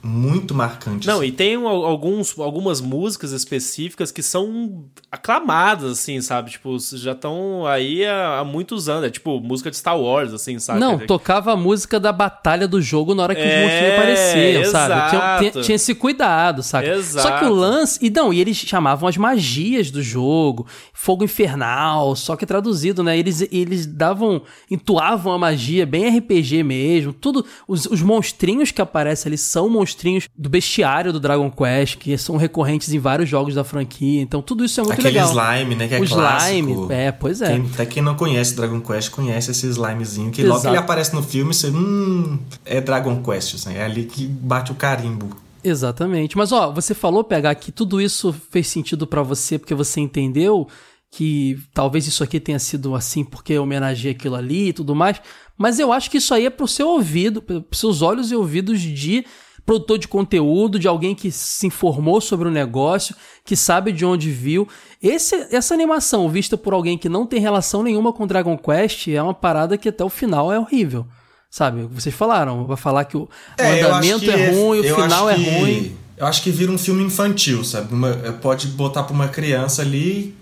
muito 0.00 0.54
marcantes. 0.54 1.06
Não, 1.06 1.24
e 1.24 1.32
tem 1.32 1.56
alguns, 1.56 2.38
algumas 2.38 2.80
músicas 2.80 3.32
específicas 3.32 4.12
que 4.12 4.22
são 4.22 4.84
aclamadas, 5.10 5.92
assim, 5.92 6.20
sabe? 6.20 6.52
Tipo, 6.52 6.76
já 6.78 7.12
estão 7.12 7.66
aí 7.66 8.06
há, 8.06 8.38
há, 8.38 8.44
muitos 8.44 8.88
anos. 8.88 9.08
É 9.08 9.10
tipo 9.10 9.40
música 9.40 9.70
de 9.70 9.76
Star 9.76 9.98
Wars, 9.98 10.32
assim, 10.32 10.58
sabe? 10.60 10.78
Não, 10.78 10.98
tocava 10.98 11.52
a 11.52 11.56
música 11.56 11.98
da 11.98 12.12
batalha 12.12 12.68
do 12.68 12.80
jogo 12.80 13.12
na 13.12 13.24
hora 13.24 13.34
que 13.34 13.40
é, 13.40 13.44
os 13.44 13.62
monstros 13.64 13.92
apareciam, 13.92 14.62
exato. 14.62 14.88
sabe? 14.88 15.10
Tinha, 15.10 15.50
tinha, 15.50 15.62
tinha, 15.64 15.76
esse 15.76 15.94
cuidado, 15.94 16.62
sabe? 16.62 16.90
Exato. 16.90 17.26
Só 17.28 17.38
que 17.38 17.44
o 17.46 17.52
lance. 17.52 17.98
E 18.00 18.08
não, 18.08 18.32
e 18.32 18.40
eles 18.40 18.56
chamavam 18.56 19.08
as 19.08 19.16
magias 19.16 19.90
do 19.90 20.02
jogo, 20.02 20.66
fogo 20.92 21.24
infernal, 21.24 22.14
só 22.14 22.36
que 22.36 22.46
traduzido, 22.46 23.02
né? 23.02 23.18
Eles, 23.18 23.40
eles 23.50 23.84
davam. 23.84 24.42
entoavam 24.70 25.32
a 25.32 25.38
magia 25.38 25.84
bem 25.84 26.16
RPG 26.18 26.62
mesmo. 26.62 27.12
Tudo. 27.12 27.44
Os, 27.66 27.86
os 27.86 28.00
monstrinhos 28.00 28.70
que 28.70 28.80
aparecem 28.80 29.30
ali 29.30 29.38
são 29.38 29.68
monstrinhos 29.68 29.87
monstrinhos 29.88 30.28
do 30.36 30.48
bestiário 30.48 31.12
do 31.12 31.20
Dragon 31.20 31.50
Quest, 31.50 31.96
que 31.96 32.16
são 32.18 32.36
recorrentes 32.36 32.92
em 32.92 32.98
vários 32.98 33.28
jogos 33.28 33.54
da 33.54 33.64
franquia. 33.64 34.20
Então 34.20 34.42
tudo 34.42 34.64
isso 34.64 34.80
é 34.80 34.82
muito 34.82 34.94
Aquele 34.94 35.08
legal. 35.08 35.30
Aquele 35.30 35.56
slime, 35.56 35.74
né? 35.74 35.88
Que 35.88 35.94
é 35.94 36.00
o 36.00 36.06
clássico. 36.06 36.70
slime, 36.70 36.86
é, 36.90 37.12
pois 37.12 37.42
é. 37.42 37.48
Quem, 37.48 37.70
até 37.72 37.86
quem 37.86 38.02
não 38.02 38.14
conhece 38.14 38.54
Dragon 38.54 38.80
Quest 38.80 39.10
conhece 39.10 39.50
esse 39.50 39.66
slimezinho, 39.66 40.30
que 40.30 40.42
Exato. 40.42 40.52
logo 40.54 40.62
que 40.62 40.68
ele 40.68 40.78
aparece 40.78 41.14
no 41.14 41.22
filme, 41.22 41.54
você, 41.54 41.68
hum, 41.68 42.38
é 42.64 42.80
Dragon 42.80 43.22
Quest, 43.22 43.54
assim, 43.54 43.74
é 43.74 43.84
ali 43.84 44.04
que 44.04 44.26
bate 44.26 44.72
o 44.72 44.74
carimbo. 44.74 45.36
Exatamente. 45.62 46.36
Mas 46.36 46.52
ó, 46.52 46.70
você 46.70 46.94
falou, 46.94 47.24
PH, 47.24 47.54
que 47.56 47.72
tudo 47.72 48.00
isso 48.00 48.32
fez 48.50 48.68
sentido 48.68 49.06
para 49.06 49.22
você 49.22 49.58
porque 49.58 49.74
você 49.74 50.00
entendeu 50.00 50.68
que 51.10 51.58
talvez 51.72 52.06
isso 52.06 52.22
aqui 52.22 52.38
tenha 52.38 52.58
sido 52.58 52.94
assim 52.94 53.24
porque 53.24 53.58
homenageia 53.58 54.12
aquilo 54.12 54.36
ali 54.36 54.68
e 54.68 54.72
tudo 54.72 54.94
mais. 54.94 55.20
Mas 55.56 55.80
eu 55.80 55.92
acho 55.92 56.10
que 56.10 56.18
isso 56.18 56.32
aí 56.32 56.46
é 56.46 56.50
pro 56.50 56.68
seu 56.68 56.88
ouvido, 56.88 57.42
pros 57.42 57.80
seus 57.80 58.02
olhos 58.02 58.30
e 58.30 58.36
ouvidos 58.36 58.80
de 58.80 59.24
produtor 59.68 59.98
de 59.98 60.08
conteúdo, 60.08 60.78
de 60.78 60.88
alguém 60.88 61.14
que 61.14 61.30
se 61.30 61.66
informou 61.66 62.22
sobre 62.22 62.48
o 62.48 62.50
negócio, 62.50 63.14
que 63.44 63.54
sabe 63.54 63.92
de 63.92 64.02
onde 64.02 64.30
viu. 64.30 64.66
Esse, 65.02 65.46
essa 65.54 65.74
animação 65.74 66.26
vista 66.30 66.56
por 66.56 66.72
alguém 66.72 66.96
que 66.96 67.06
não 67.06 67.26
tem 67.26 67.38
relação 67.38 67.82
nenhuma 67.82 68.10
com 68.10 68.26
Dragon 68.26 68.56
Quest 68.56 69.08
é 69.08 69.22
uma 69.22 69.34
parada 69.34 69.76
que 69.76 69.90
até 69.90 70.02
o 70.02 70.08
final 70.08 70.50
é 70.50 70.58
horrível. 70.58 71.06
Sabe? 71.50 71.86
Vocês 71.92 72.14
falaram, 72.14 72.64
vai 72.64 72.78
falar 72.78 73.04
que 73.04 73.18
o, 73.18 73.28
é, 73.58 73.82
andamento 73.82 74.30
é 74.30 74.50
ruim, 74.52 74.80
o 74.80 74.94
final 74.94 75.28
é 75.28 75.34
ruim. 75.34 75.94
Eu 76.16 76.26
acho 76.26 76.42
que 76.42 76.50
vira 76.50 76.72
um 76.72 76.78
filme 76.78 77.04
infantil, 77.04 77.62
sabe? 77.62 77.92
Uma, 77.92 78.14
pode 78.40 78.68
botar 78.68 79.02
pra 79.02 79.12
uma 79.12 79.28
criança 79.28 79.82
ali 79.82 80.34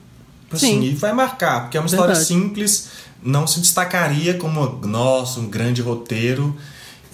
Assim, 0.53 0.81
Sim. 0.81 0.83
e 0.85 0.95
vai 0.95 1.13
marcar, 1.13 1.63
porque 1.63 1.77
é 1.77 1.81
uma 1.81 1.87
história 1.87 2.15
Verdade. 2.15 2.29
simples, 2.29 2.89
não 3.21 3.45
se 3.49 3.59
destacaria 3.59 4.35
como, 4.35 4.65
nossa, 4.87 5.41
um 5.41 5.49
grande 5.49 5.83
roteiro. 5.83 6.57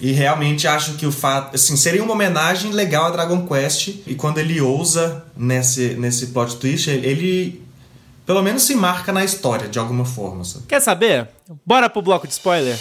E 0.03 0.11
realmente 0.11 0.67
acho 0.67 0.95
que 0.95 1.05
o 1.05 1.11
fato. 1.13 1.55
Assim, 1.55 1.77
seria 1.77 2.03
uma 2.03 2.11
homenagem 2.11 2.73
legal 2.73 3.05
a 3.05 3.09
Dragon 3.11 3.47
Quest. 3.47 4.01
E 4.05 4.15
quando 4.15 4.37
ele 4.37 4.59
ousa 4.59 5.23
nesse, 5.35 5.93
nesse 5.93 6.27
plot 6.27 6.57
twist, 6.57 6.89
ele 6.89 7.63
pelo 8.25 8.41
menos 8.41 8.63
se 8.63 8.75
marca 8.75 9.13
na 9.13 9.23
história 9.23 9.69
de 9.69 9.79
alguma 9.79 10.03
forma. 10.03 10.43
Sabe? 10.43 10.65
Quer 10.67 10.81
saber? 10.81 11.29
Bora 11.65 11.89
pro 11.89 12.01
bloco 12.01 12.27
de 12.27 12.33
spoiler? 12.33 12.77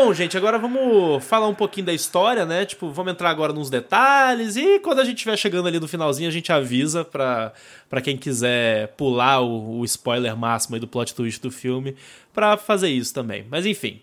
Bom, 0.00 0.14
gente, 0.14 0.36
agora 0.36 0.60
vamos 0.60 1.24
falar 1.24 1.48
um 1.48 1.54
pouquinho 1.54 1.86
da 1.86 1.92
história, 1.92 2.46
né? 2.46 2.64
Tipo, 2.64 2.88
vamos 2.92 3.12
entrar 3.12 3.30
agora 3.30 3.52
nos 3.52 3.68
detalhes 3.68 4.54
e 4.54 4.78
quando 4.78 5.00
a 5.00 5.04
gente 5.04 5.16
estiver 5.16 5.36
chegando 5.36 5.66
ali 5.66 5.80
no 5.80 5.88
finalzinho, 5.88 6.28
a 6.28 6.32
gente 6.32 6.52
avisa 6.52 7.04
pra, 7.04 7.52
pra 7.90 8.00
quem 8.00 8.16
quiser 8.16 8.94
pular 8.96 9.40
o, 9.40 9.80
o 9.80 9.84
spoiler 9.84 10.36
máximo 10.36 10.78
do 10.78 10.86
plot 10.86 11.12
twist 11.12 11.42
do 11.42 11.50
filme 11.50 11.96
pra 12.32 12.56
fazer 12.56 12.88
isso 12.88 13.12
também. 13.12 13.44
Mas 13.50 13.66
enfim. 13.66 14.00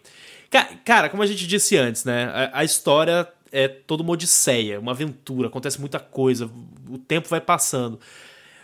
Cara, 0.83 1.07
como 1.07 1.23
a 1.23 1.25
gente 1.25 1.47
disse 1.47 1.77
antes, 1.77 2.03
né? 2.03 2.25
A, 2.25 2.59
a 2.59 2.63
história 2.65 3.25
é 3.49 3.69
toda 3.69 4.03
uma 4.03 4.11
odisseia, 4.11 4.81
uma 4.81 4.91
aventura, 4.91 5.47
acontece 5.47 5.79
muita 5.79 5.97
coisa, 5.97 6.51
o 6.89 6.97
tempo 6.97 7.29
vai 7.29 7.39
passando. 7.39 8.01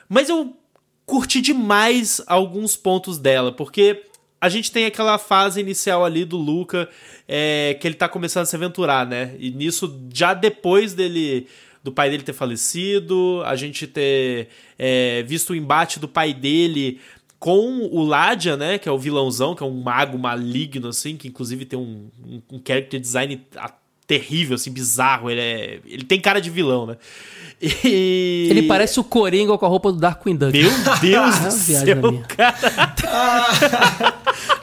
Mas 0.09 0.27
eu 0.27 0.53
curti 1.05 1.39
demais 1.39 2.21
alguns 2.27 2.75
pontos 2.75 3.17
dela, 3.17 3.53
porque 3.53 4.10
a 4.41 4.49
gente 4.49 4.71
tem 4.71 4.85
aquela 4.85 5.19
fase 5.19 5.61
inicial 5.61 6.03
ali 6.03 6.25
do 6.25 6.35
Luca, 6.35 6.89
é, 7.27 7.77
que 7.79 7.87
ele 7.87 7.93
tá 7.93 8.09
começando 8.09 8.43
a 8.43 8.45
se 8.47 8.55
aventurar, 8.55 9.05
né? 9.05 9.35
E 9.37 9.51
nisso, 9.51 10.01
já 10.11 10.33
depois 10.33 10.95
dele 10.95 11.47
do 11.83 11.91
pai 11.91 12.09
dele 12.09 12.23
ter 12.23 12.33
falecido, 12.33 13.41
a 13.45 13.55
gente 13.55 13.87
ter 13.87 14.49
é, 14.77 15.23
visto 15.23 15.51
o 15.51 15.55
embate 15.55 15.99
do 15.99 16.07
pai 16.07 16.33
dele 16.33 16.99
com 17.39 17.89
o 17.91 18.03
Ladia, 18.03 18.55
né, 18.55 18.77
que 18.77 18.87
é 18.87 18.91
o 18.91 18.99
vilãozão, 18.99 19.55
que 19.55 19.63
é 19.63 19.65
um 19.65 19.81
mago 19.81 20.15
maligno, 20.15 20.89
assim, 20.89 21.17
que 21.17 21.27
inclusive 21.27 21.65
tem 21.65 21.79
um, 21.79 22.07
um, 22.23 22.41
um 22.51 22.61
character 22.63 22.99
design 22.99 23.41
terrível, 24.05 24.55
assim, 24.55 24.71
bizarro. 24.71 25.27
Ele, 25.27 25.41
é, 25.41 25.79
ele 25.85 26.03
tem 26.03 26.21
cara 26.21 26.39
de 26.39 26.51
vilão, 26.51 26.85
né? 26.85 26.97
E... 27.61 28.47
Ele 28.49 28.63
parece 28.63 28.99
o 28.99 29.03
Coringa 29.03 29.55
com 29.55 29.65
a 29.65 29.69
roupa 29.69 29.91
do 29.91 29.99
Darkwing 29.99 30.35
Duck. 30.35 30.51
Meu 30.51 30.71
Deus 30.99 31.39
do 31.39 31.51
céu, 31.51 32.23
cara. 32.27 32.57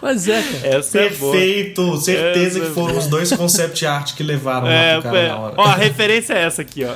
Mas 0.02 0.28
é, 0.28 0.42
cara. 0.42 0.78
Essa 0.78 0.98
é 0.98 1.08
Perfeito. 1.08 1.94
É 1.94 2.00
Certeza 2.00 2.58
essa 2.58 2.68
que 2.68 2.74
foram 2.74 2.96
é 2.96 2.98
os 2.98 3.06
dois 3.06 3.32
concept 3.32 3.86
art 3.86 4.14
que 4.14 4.24
levaram 4.24 4.66
é, 4.66 4.96
lá 4.96 5.00
pro 5.00 5.10
cara 5.10 5.18
é. 5.18 5.28
na 5.28 5.36
hora. 5.36 5.54
Ó, 5.56 5.64
a 5.64 5.76
referência 5.76 6.34
é 6.34 6.44
essa 6.44 6.62
aqui, 6.62 6.84
ó. 6.84 6.94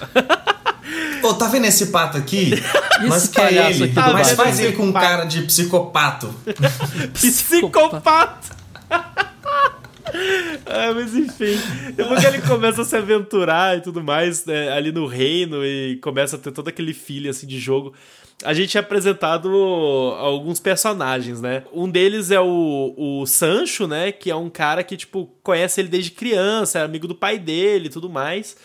Pô, 1.20 1.34
tá 1.34 1.46
vendo 1.46 1.66
esse 1.66 1.86
pato 1.86 2.18
aqui? 2.18 2.60
mas 3.08 3.28
que 3.28 3.40
é 3.40 3.70
ele. 3.70 3.92
Mas 3.94 4.32
faz 4.32 4.58
ele 4.58 4.72
com 4.72 4.86
um 4.86 4.92
cara 4.92 5.24
de 5.24 5.42
psicopato. 5.42 6.34
psicopato. 7.14 8.61
ah, 10.66 10.92
mas 10.94 11.14
enfim, 11.14 11.58
depois 11.94 12.20
que 12.20 12.26
ele 12.26 12.42
começa 12.42 12.82
a 12.82 12.84
se 12.84 12.96
aventurar 12.96 13.78
e 13.78 13.80
tudo 13.80 14.02
mais, 14.02 14.44
né, 14.44 14.70
ali 14.72 14.92
no 14.92 15.06
reino 15.06 15.64
e 15.64 15.96
começa 16.02 16.36
a 16.36 16.38
ter 16.38 16.52
todo 16.52 16.68
aquele 16.68 16.94
filho 16.94 17.30
assim 17.30 17.46
de 17.46 17.58
jogo, 17.58 17.92
a 18.44 18.52
gente 18.52 18.76
é 18.76 18.80
apresentado 18.80 19.48
alguns 20.18 20.58
personagens, 20.58 21.40
né? 21.40 21.62
Um 21.72 21.88
deles 21.88 22.30
é 22.30 22.40
o, 22.40 22.94
o 22.96 23.26
Sancho, 23.26 23.86
né? 23.86 24.10
Que 24.10 24.30
é 24.30 24.36
um 24.36 24.50
cara 24.50 24.82
que, 24.82 24.96
tipo, 24.96 25.30
conhece 25.42 25.80
ele 25.80 25.88
desde 25.88 26.10
criança, 26.10 26.80
é 26.80 26.82
amigo 26.82 27.06
do 27.06 27.14
pai 27.14 27.38
dele 27.38 27.86
e 27.86 27.90
tudo 27.90 28.10
mais. 28.10 28.56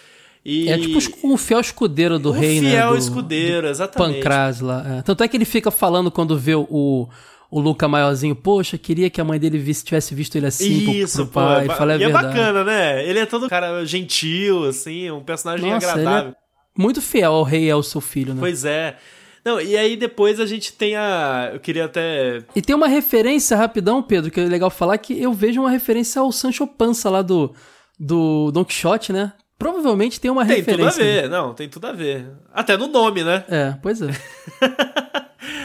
E... 0.44 0.70
É 0.70 0.78
tipo 0.78 0.98
o 1.24 1.38
fiel 1.38 1.60
escudeiro 1.60 2.18
do 2.18 2.32
rei, 2.32 2.62
né? 2.62 2.70
O 2.70 2.72
fiel 2.72 2.98
escudeiro, 2.98 3.68
exatamente. 3.68 4.16
Pancras 4.16 4.62
lá. 4.62 4.98
É. 4.98 5.02
Tanto 5.02 5.24
é 5.24 5.28
que 5.28 5.38
ele 5.38 5.46
fica 5.46 5.70
falando 5.70 6.10
quando 6.10 6.38
vê 6.38 6.56
o 6.56 7.08
o 7.50 7.60
Luca 7.60 7.88
maiorzinho, 7.88 8.36
poxa, 8.36 8.78
queria 8.78 9.10
que 9.10 9.22
a 9.22 9.24
mãe 9.24 9.40
dele 9.40 9.58
visse, 9.58 9.84
tivesse 9.84 10.14
visto 10.14 10.36
ele 10.36 10.48
assim 10.48 10.92
Isso, 10.92 11.18
pro, 11.18 11.26
pro 11.26 11.34
pai. 11.34 11.66
Pô, 11.68 11.90
é, 11.90 11.98
e 11.98 12.04
é 12.04 12.10
bacana, 12.10 12.64
né? 12.64 13.06
Ele 13.08 13.20
é 13.20 13.26
todo 13.26 13.48
cara 13.48 13.86
gentil, 13.86 14.66
assim, 14.66 15.10
um 15.10 15.24
personagem 15.24 15.70
Nossa, 15.70 15.92
agradável. 15.92 16.32
É 16.32 16.82
muito 16.82 17.02
fiel 17.02 17.34
ao 17.34 17.44
rei 17.44 17.66
e 17.66 17.72
ao 17.72 17.82
seu 17.82 18.02
filho, 18.02 18.34
né? 18.34 18.40
Pois 18.40 18.66
é. 18.66 18.98
Não, 19.46 19.62
e 19.62 19.78
aí 19.78 19.96
depois 19.96 20.42
a 20.42 20.46
gente 20.46 20.74
tem 20.74 20.98
a. 20.98 21.52
Eu 21.54 21.60
queria 21.62 21.86
até. 21.86 22.44
E 22.54 22.62
tem 22.62 22.76
uma 22.76 22.90
referência 22.90 23.56
rapidão, 23.56 24.04
Pedro, 24.04 24.30
que 24.30 24.42
é 24.42 24.44
legal 24.44 24.70
falar, 24.70 24.98
que 24.98 25.22
eu 25.22 25.32
vejo 25.32 25.62
uma 25.62 25.70
referência 25.70 26.22
ao 26.22 26.34
Sancho 26.34 26.68
Panza 26.68 27.10
lá 27.10 27.22
do, 27.22 27.54
do 27.98 28.52
Don 28.52 28.66
Quixote, 28.66 29.14
né? 29.14 29.32
Provavelmente 29.58 30.20
tem 30.20 30.30
uma 30.30 30.46
tem 30.46 30.58
referência. 30.58 31.02
Tem 31.02 31.06
tudo 31.06 31.18
a 31.18 31.22
ver, 31.22 31.30
não, 31.30 31.54
tem 31.54 31.70
tudo 31.70 31.88
a 31.88 31.92
ver. 31.94 32.28
Até 32.54 32.76
no 32.76 32.88
nome, 32.88 33.24
né? 33.24 33.46
É, 33.48 33.76
pois 33.82 34.02
é. 34.02 34.10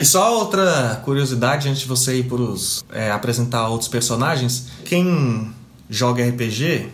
E 0.03 0.05
só 0.05 0.37
outra 0.37 1.01
curiosidade 1.05 1.69
antes 1.69 1.83
de 1.83 1.87
você 1.87 2.17
ir 2.17 2.25
para 2.25 2.37
é, 2.93 3.13
apresentar 3.13 3.69
outros 3.69 3.89
personagens. 3.89 4.67
Quem 4.85 5.55
joga 5.89 6.29
RPG 6.29 6.89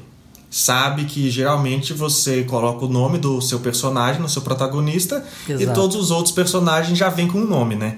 sabe 0.50 1.06
que 1.06 1.30
geralmente 1.30 1.94
você 1.94 2.42
coloca 2.42 2.84
o 2.84 2.88
nome 2.88 3.16
do 3.16 3.40
seu 3.40 3.60
personagem, 3.60 4.20
no 4.20 4.28
seu 4.28 4.42
protagonista, 4.42 5.24
Exato. 5.48 5.62
e 5.62 5.74
todos 5.74 5.96
os 5.96 6.10
outros 6.10 6.34
personagens 6.34 6.98
já 6.98 7.08
vêm 7.08 7.26
com 7.26 7.38
o 7.38 7.44
um 7.44 7.48
nome, 7.48 7.76
né? 7.76 7.96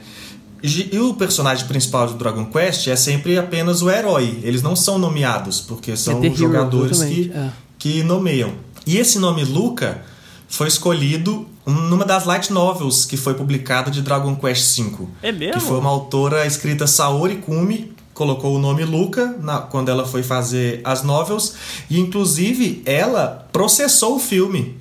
E 0.62 0.96
o 1.00 1.12
personagem 1.14 1.66
principal 1.66 2.06
do 2.06 2.14
Dragon 2.14 2.44
Quest 2.44 2.86
é 2.86 2.94
sempre 2.94 3.36
apenas 3.36 3.82
o 3.82 3.90
herói. 3.90 4.38
Eles 4.44 4.62
não 4.62 4.76
são 4.76 4.96
nomeados, 4.96 5.60
porque 5.60 5.96
são 5.96 6.22
é 6.22 6.28
os 6.28 6.38
jogadores 6.38 7.02
que, 7.02 7.32
é. 7.34 7.50
que 7.76 8.02
nomeiam. 8.04 8.52
E 8.86 8.96
esse 8.96 9.18
nome 9.18 9.42
Luca 9.42 10.04
foi 10.48 10.68
escolhido 10.68 11.48
numa 11.66 12.04
das 12.04 12.24
light 12.24 12.52
novels 12.52 13.04
que 13.04 13.16
foi 13.16 13.34
publicada 13.34 13.90
de 13.90 14.02
Dragon 14.02 14.34
Quest 14.36 14.78
V. 14.78 15.06
É 15.22 15.32
mesmo? 15.32 15.54
Que 15.54 15.60
foi 15.60 15.78
uma 15.78 15.90
autora 15.90 16.46
escrita 16.46 16.86
Saori 16.86 17.36
Kumi, 17.36 17.92
colocou 18.14 18.54
o 18.54 18.58
nome 18.58 18.84
Luca 18.84 19.34
na, 19.40 19.60
quando 19.60 19.88
ela 19.88 20.06
foi 20.06 20.22
fazer 20.22 20.80
as 20.84 21.02
novels, 21.02 21.54
e 21.88 21.98
inclusive 21.98 22.82
ela 22.84 23.46
processou 23.52 24.16
o 24.16 24.18
filme 24.18 24.78